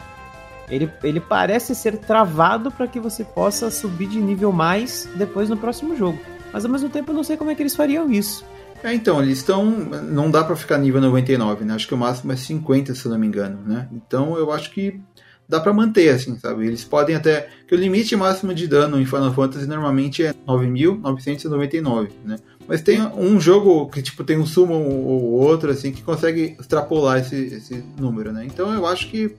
ele, 0.68 0.90
ele 1.02 1.20
parece 1.20 1.74
ser 1.74 1.98
travado 1.98 2.70
para 2.70 2.86
que 2.86 3.00
você 3.00 3.24
possa 3.24 3.70
subir 3.70 4.08
de 4.08 4.20
nível 4.20 4.52
mais 4.52 5.08
depois 5.16 5.48
no 5.48 5.56
próximo 5.56 5.96
jogo. 5.96 6.18
Mas 6.52 6.64
ao 6.64 6.70
mesmo 6.70 6.88
tempo 6.88 7.10
eu 7.10 7.14
não 7.14 7.24
sei 7.24 7.36
como 7.36 7.50
é 7.50 7.54
que 7.54 7.62
eles 7.62 7.74
fariam 7.74 8.10
isso. 8.10 8.44
É, 8.82 8.92
então, 8.92 9.22
eles 9.22 9.38
estão. 9.38 9.64
Não 9.70 10.30
dá 10.30 10.42
pra 10.42 10.56
ficar 10.56 10.76
nível 10.76 11.00
99, 11.00 11.64
né? 11.64 11.74
Acho 11.74 11.86
que 11.86 11.94
o 11.94 11.98
máximo 11.98 12.32
é 12.32 12.36
50, 12.36 12.94
se 12.94 13.06
eu 13.06 13.12
não 13.12 13.18
me 13.18 13.26
engano, 13.26 13.60
né? 13.64 13.88
Então 13.92 14.36
eu 14.36 14.50
acho 14.50 14.70
que 14.72 15.00
dá 15.48 15.60
pra 15.60 15.72
manter, 15.72 16.08
assim, 16.08 16.36
sabe? 16.38 16.66
Eles 16.66 16.82
podem 16.82 17.14
até. 17.14 17.48
Que 17.68 17.74
o 17.74 17.78
limite 17.78 18.16
máximo 18.16 18.52
de 18.52 18.66
dano 18.66 19.00
em 19.00 19.06
Final 19.06 19.32
Fantasy 19.32 19.66
normalmente 19.66 20.24
é 20.24 20.32
9.999, 20.46 22.08
né? 22.24 22.36
Mas 22.68 22.80
tem 22.80 23.00
um 23.00 23.40
jogo 23.40 23.88
que, 23.88 24.00
tipo, 24.00 24.22
tem 24.22 24.38
um 24.38 24.46
sumo 24.46 24.74
ou 24.74 25.32
outro, 25.32 25.70
assim, 25.70 25.92
que 25.92 26.02
consegue 26.02 26.56
extrapolar 26.58 27.18
esse, 27.18 27.36
esse 27.36 27.84
número, 27.98 28.32
né? 28.32 28.44
Então 28.46 28.72
eu 28.72 28.86
acho 28.86 29.10
que 29.10 29.34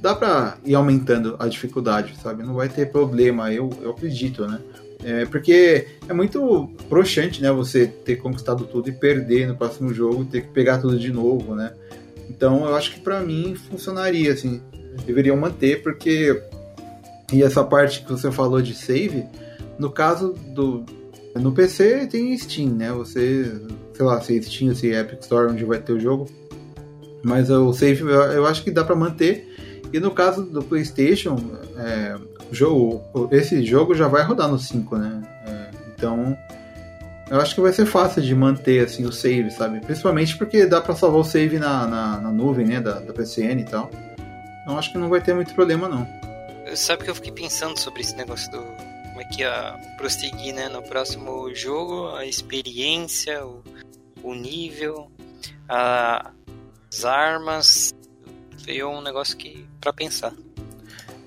dá 0.00 0.14
pra 0.14 0.56
ir 0.64 0.74
aumentando 0.74 1.36
a 1.38 1.46
dificuldade, 1.46 2.14
sabe? 2.22 2.42
Não 2.42 2.54
vai 2.54 2.68
ter 2.68 2.90
problema, 2.90 3.52
eu, 3.52 3.70
eu 3.80 3.90
acredito, 3.90 4.46
né? 4.46 4.58
É, 5.04 5.24
porque 5.26 5.86
é 6.08 6.12
muito 6.12 6.70
broxante, 6.88 7.42
né? 7.42 7.50
Você 7.50 7.86
ter 7.86 8.16
conquistado 8.16 8.64
tudo 8.64 8.88
e 8.88 8.92
perder 8.92 9.48
no 9.48 9.56
próximo 9.56 9.92
jogo, 9.92 10.24
ter 10.24 10.42
que 10.42 10.48
pegar 10.48 10.78
tudo 10.78 10.98
de 10.98 11.12
novo, 11.12 11.54
né? 11.54 11.72
Então 12.28 12.64
eu 12.66 12.74
acho 12.74 12.94
que 12.94 13.00
pra 13.00 13.20
mim 13.20 13.54
funcionaria, 13.54 14.32
assim. 14.32 14.60
Deveriam 15.04 15.36
manter, 15.36 15.82
porque. 15.82 16.40
E 17.32 17.42
essa 17.42 17.64
parte 17.64 18.02
que 18.02 18.10
você 18.10 18.30
falou 18.30 18.60
de 18.60 18.74
save, 18.74 19.24
no 19.78 19.90
caso 19.90 20.34
do. 20.48 20.84
No 21.34 21.52
PC 21.52 22.06
tem 22.06 22.36
Steam, 22.36 22.70
né? 22.70 22.92
Você. 22.92 23.60
Sei 23.94 24.04
lá, 24.04 24.20
se 24.20 24.42
Steam, 24.42 24.74
se 24.74 24.88
Epic 24.88 25.20
Store, 25.22 25.50
onde 25.50 25.64
vai 25.64 25.78
ter 25.78 25.92
o 25.92 26.00
jogo. 26.00 26.28
Mas 27.22 27.50
o 27.50 27.72
save 27.72 28.02
eu 28.02 28.46
acho 28.46 28.62
que 28.64 28.70
dá 28.70 28.84
pra 28.84 28.96
manter. 28.96 29.48
E 29.92 30.00
no 30.00 30.10
caso 30.10 30.42
do 30.42 30.62
PlayStation, 30.62 31.36
é, 31.76 32.16
jogo, 32.50 33.28
esse 33.30 33.64
jogo 33.64 33.94
já 33.94 34.08
vai 34.08 34.22
rodar 34.24 34.48
no 34.48 34.58
5, 34.58 34.96
né? 34.96 35.22
É, 35.46 35.70
então, 35.94 36.36
eu 37.30 37.40
acho 37.40 37.54
que 37.54 37.60
vai 37.60 37.72
ser 37.72 37.86
fácil 37.86 38.22
de 38.22 38.34
manter 38.34 38.84
assim 38.84 39.04
o 39.04 39.12
save, 39.12 39.50
sabe? 39.50 39.80
Principalmente 39.80 40.36
porque 40.36 40.66
dá 40.66 40.80
para 40.80 40.94
salvar 40.94 41.20
o 41.20 41.24
save 41.24 41.58
na, 41.58 41.86
na, 41.86 42.20
na, 42.20 42.30
nuvem, 42.30 42.66
né? 42.66 42.80
Da, 42.80 43.00
da 43.00 43.12
PCN 43.12 43.60
e 43.60 43.64
tal. 43.64 43.90
Então, 44.62 44.78
acho 44.78 44.92
que 44.92 44.98
não 44.98 45.08
vai 45.08 45.20
ter 45.20 45.34
muito 45.34 45.54
problema, 45.54 45.88
não. 45.88 46.06
Sabe 46.74 47.04
que 47.04 47.10
eu 47.10 47.14
fiquei 47.14 47.32
pensando 47.32 47.78
sobre 47.78 48.00
esse 48.00 48.16
negócio 48.16 48.50
do, 48.50 48.64
é 49.32 49.36
que 49.36 49.42
ia 49.42 49.78
prosseguir, 49.96 50.54
né, 50.54 50.68
no 50.68 50.82
próximo 50.82 51.54
jogo, 51.54 52.08
a 52.14 52.26
experiência, 52.26 53.44
o, 53.44 53.62
o 54.22 54.34
nível, 54.34 55.10
a, 55.68 56.30
as 56.92 57.04
armas, 57.04 57.94
veio 58.64 58.90
um 58.90 59.00
negócio 59.00 59.36
que 59.36 59.64
para 59.80 59.92
pensar. 59.92 60.32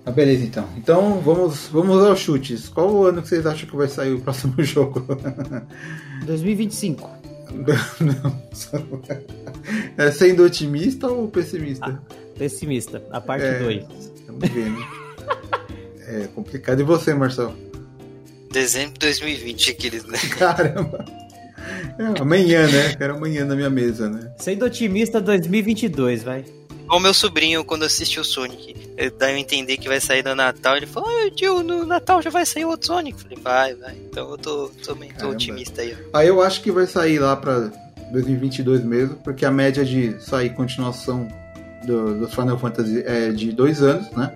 Ah, 0.05 0.11
beleza, 0.11 0.43
então. 0.45 0.69
Então 0.77 1.19
vamos, 1.19 1.67
vamos 1.67 2.03
aos 2.03 2.19
chutes. 2.19 2.69
Qual 2.69 2.91
o 2.91 3.05
ano 3.05 3.23
que 3.23 3.27
vocês 3.27 3.45
acham 3.45 3.67
que 3.67 3.75
vai 3.75 3.87
sair 3.87 4.13
o 4.13 4.21
próximo 4.21 4.53
jogo? 4.63 5.05
2025. 6.25 7.25
Não, 8.01 8.41
é 9.97 10.11
sendo 10.11 10.43
otimista 10.43 11.07
ou 11.07 11.27
pessimista? 11.27 11.85
Ah, 11.87 12.15
pessimista, 12.37 13.01
a 13.11 13.21
parte 13.21 13.45
2. 13.59 13.83
É, 13.83 13.87
vamos 14.27 14.49
ver, 14.49 14.69
né? 14.69 15.05
é 16.07 16.27
complicado. 16.27 16.79
E 16.79 16.83
você, 16.83 17.13
Marcelo? 17.13 17.64
Dezembro 18.55 18.93
de 18.93 18.99
2020, 18.99 19.71
aqueles, 19.71 20.05
né? 20.05 20.17
Caramba! 20.39 21.03
É, 21.99 22.21
amanhã, 22.21 22.65
né? 22.65 22.95
Quero 22.95 23.15
amanhã 23.15 23.43
na 23.43 23.53
minha 23.53 23.69
mesa, 23.69 24.09
né? 24.09 24.31
Sendo 24.37 24.63
otimista, 24.63 25.19
2022, 25.19 26.23
vai. 26.23 26.45
Igual 26.85 27.01
meu 27.01 27.13
sobrinho, 27.13 27.65
quando 27.65 27.83
assistiu 27.83 28.21
o 28.21 28.25
Sonic, 28.25 28.73
dá 29.19 29.25
a 29.25 29.37
entender 29.37 29.75
que 29.75 29.89
vai 29.89 29.99
sair 29.99 30.23
no 30.23 30.33
Natal, 30.33 30.77
ele 30.77 30.85
falou, 30.85 31.09
ah, 31.09 31.29
tio, 31.35 31.63
no 31.63 31.85
Natal 31.85 32.21
já 32.21 32.29
vai 32.29 32.45
sair 32.45 32.63
outro 32.63 32.87
Sonic. 32.87 33.21
falei, 33.21 33.37
vai, 33.43 33.75
vai. 33.75 33.95
Então 34.09 34.31
eu 34.31 34.37
tô, 34.37 34.71
tô, 34.85 34.95
tô 34.95 35.29
otimista 35.31 35.81
aí. 35.81 35.97
Aí 36.13 36.27
eu 36.29 36.41
acho 36.41 36.61
que 36.61 36.71
vai 36.71 36.87
sair 36.87 37.19
lá 37.19 37.35
pra 37.35 37.69
2022 38.13 38.85
mesmo, 38.85 39.15
porque 39.17 39.45
a 39.45 39.51
média 39.51 39.83
de 39.83 40.15
sair 40.23 40.51
continuação 40.51 41.27
do, 41.85 42.21
do 42.21 42.29
Final 42.29 42.57
Fantasy 42.57 43.03
é 43.05 43.31
de 43.31 43.51
dois 43.51 43.81
anos, 43.81 44.09
né? 44.11 44.33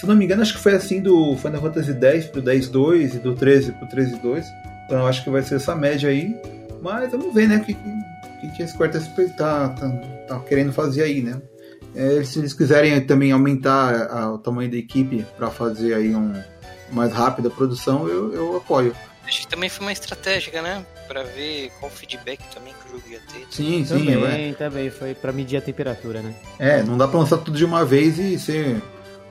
Se 0.00 0.06
não 0.06 0.16
me 0.16 0.24
engano, 0.24 0.40
acho 0.40 0.54
que 0.54 0.60
foi 0.60 0.72
assim 0.72 1.02
do 1.02 1.36
Final 1.36 1.60
Fantasy 1.60 1.92
X 1.92 2.24
pro 2.24 2.42
10.2 2.42 3.16
e 3.16 3.18
do 3.18 3.34
13 3.34 3.72
pro 3.72 3.86
13.2. 3.86 4.46
Então 4.86 5.00
eu 5.00 5.06
acho 5.06 5.22
que 5.22 5.28
vai 5.28 5.42
ser 5.42 5.56
essa 5.56 5.76
média 5.76 6.08
aí. 6.08 6.34
Mas 6.80 7.10
vamos 7.10 7.34
ver, 7.34 7.46
né? 7.46 7.58
O 7.58 7.60
que, 7.60 7.74
que, 7.74 8.56
que 8.56 8.62
esse 8.62 8.74
quarto 8.74 8.98
tá, 9.36 9.68
tá, 9.68 9.88
tá 10.26 10.40
querendo 10.48 10.72
fazer 10.72 11.02
aí, 11.02 11.20
né? 11.20 11.42
É, 11.94 12.24
se 12.24 12.38
eles 12.38 12.54
quiserem 12.54 12.98
também 13.02 13.30
aumentar 13.30 14.10
a, 14.10 14.32
o 14.32 14.38
tamanho 14.38 14.70
da 14.70 14.78
equipe 14.78 15.26
para 15.36 15.50
fazer 15.50 15.92
aí 15.92 16.14
um 16.14 16.32
mais 16.90 17.12
rápida 17.12 17.48
a 17.48 17.50
produção, 17.50 18.08
eu, 18.08 18.32
eu 18.32 18.56
apoio. 18.56 18.96
Acho 19.26 19.42
que 19.42 19.48
também 19.48 19.68
foi 19.68 19.84
uma 19.84 19.92
estratégia, 19.92 20.62
né? 20.62 20.82
Para 21.06 21.24
ver 21.24 21.70
qual 21.78 21.92
feedback 21.92 22.40
também 22.54 22.72
que 22.72 22.88
o 22.88 22.96
jogo 22.96 23.10
ia 23.10 23.20
ter. 23.20 23.46
Sim, 23.50 23.84
sim. 23.84 24.06
Também, 24.06 24.50
é. 24.50 24.54
também 24.54 24.88
foi 24.88 25.14
para 25.14 25.30
medir 25.30 25.58
a 25.58 25.60
temperatura, 25.60 26.22
né? 26.22 26.34
É, 26.58 26.82
não 26.82 26.96
dá 26.96 27.06
para 27.06 27.18
lançar 27.18 27.36
tudo 27.36 27.58
de 27.58 27.66
uma 27.66 27.84
vez 27.84 28.18
e 28.18 28.38
ser 28.38 28.80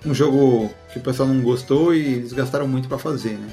um 0.06 0.14
jogo 0.14 0.70
que 0.92 1.00
o 1.00 1.02
pessoal 1.02 1.28
não 1.28 1.42
gostou 1.42 1.94
e 1.94 2.00
eles 2.00 2.34
gastaram 2.34 2.68
muito 2.68 2.88
para 2.88 2.98
fazer, 2.98 3.38
né? 3.38 3.50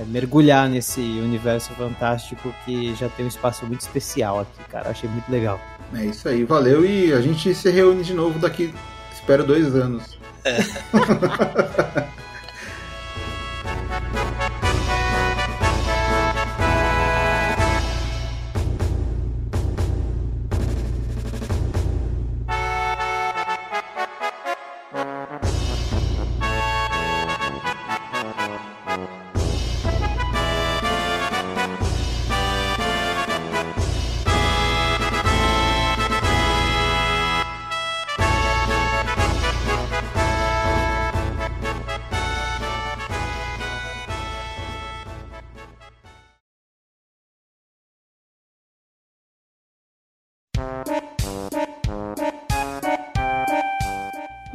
é, 0.00 0.04
mergulhar 0.06 0.68
nesse 0.68 1.00
universo 1.00 1.72
fantástico 1.74 2.52
que 2.64 2.94
já 2.94 3.08
tem 3.08 3.26
um 3.26 3.28
espaço 3.28 3.66
muito 3.66 3.82
especial 3.82 4.40
aqui, 4.40 4.70
cara, 4.70 4.90
achei 4.90 5.08
muito 5.08 5.30
legal. 5.30 5.60
É 5.94 6.06
isso 6.06 6.28
aí, 6.28 6.42
valeu 6.44 6.84
e 6.84 7.12
a 7.12 7.20
gente 7.20 7.54
se 7.54 7.70
reúne 7.70 8.02
de 8.02 8.14
novo 8.14 8.38
daqui, 8.38 8.74
espero 9.12 9.44
dois 9.44 9.76
anos. 9.76 10.18
É. 10.44 10.58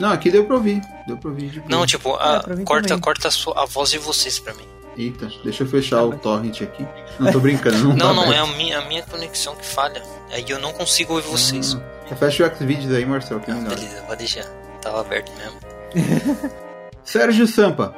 Não, 0.07 0.13
aqui 0.13 0.31
deu 0.31 0.45
pra 0.45 0.55
ouvir. 0.55 0.81
Deu 1.05 1.17
pra 1.17 1.29
ouvir. 1.29 1.63
Não, 1.67 1.85
tipo, 1.85 2.15
a, 2.15 2.43
é, 2.47 2.63
corta, 2.63 2.97
corta 2.97 3.27
a, 3.27 3.31
sua, 3.31 3.63
a, 3.63 3.65
voz 3.65 3.89
de 3.89 3.97
vocês 3.97 4.39
pra 4.39 4.53
mim. 4.53 4.63
Eita, 4.97 5.29
deixa 5.43 5.63
eu 5.63 5.67
fechar 5.67 6.01
o 6.03 6.17
torrent 6.17 6.61
aqui. 6.61 6.87
Não 7.19 7.31
tô 7.31 7.39
brincando, 7.39 7.77
não 7.77 7.95
Não, 7.95 7.97
tá 7.97 8.13
não, 8.13 8.33
é 8.33 8.37
a 8.37 8.47
minha, 8.47 8.79
a 8.79 8.85
minha 8.85 9.03
conexão 9.03 9.55
que 9.55 9.65
falha. 9.65 10.01
Aí 10.31 10.45
eu 10.47 10.59
não 10.59 10.71
consigo 10.71 11.13
ouvir 11.13 11.27
vocês. 11.27 11.77
Ah, 12.09 12.15
fecha 12.15 12.47
o 12.47 12.55
Xvideos 12.55 12.93
aí, 12.93 13.05
Marcelo, 13.05 13.41
que 13.41 13.51
é 13.51 13.53
melhor. 13.53 13.75
Beleza, 13.75 14.01
pode 14.03 14.19
deixar. 14.19 14.45
Tava 14.81 15.01
aberto 15.01 15.31
mesmo. 15.37 15.59
Sérgio 17.03 17.45
Sampa. 17.45 17.93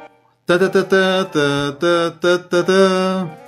Ta 0.46 0.58
ta 0.58 0.68
ta 0.68 0.82
ta 0.82 1.24
ta 1.24 1.72
ta 1.80 2.38
ta 2.38 2.62
ta 2.64 3.40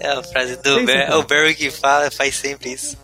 é 0.00 0.08
a 0.08 0.22
frase 0.22 0.56
do 0.56 0.78
o 1.18 1.22
Barry 1.24 1.54
que 1.54 1.70
fala, 1.70 2.10
faz 2.10 2.34
sempre 2.36 2.72
isso. 2.72 2.96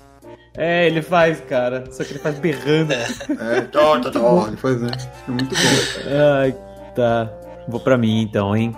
É, 0.56 0.86
ele 0.86 1.02
faz, 1.02 1.40
cara. 1.40 1.84
Só 1.90 2.04
que 2.04 2.12
ele 2.12 2.18
faz 2.18 2.38
berrando. 2.38 2.92
É, 2.92 3.58
é 3.58 3.60
tó, 3.62 3.98
tó, 4.00 4.10
tó, 4.10 4.46
ele 4.48 4.56
faz, 4.56 4.80
né? 4.80 4.90
É 5.28 5.30
muito 5.30 5.54
bom. 5.54 6.40
Ai, 6.40 6.54
tá. 6.94 7.30
Vou 7.68 7.80
pra 7.80 7.96
mim 7.96 8.22
então, 8.22 8.56
hein? 8.56 8.74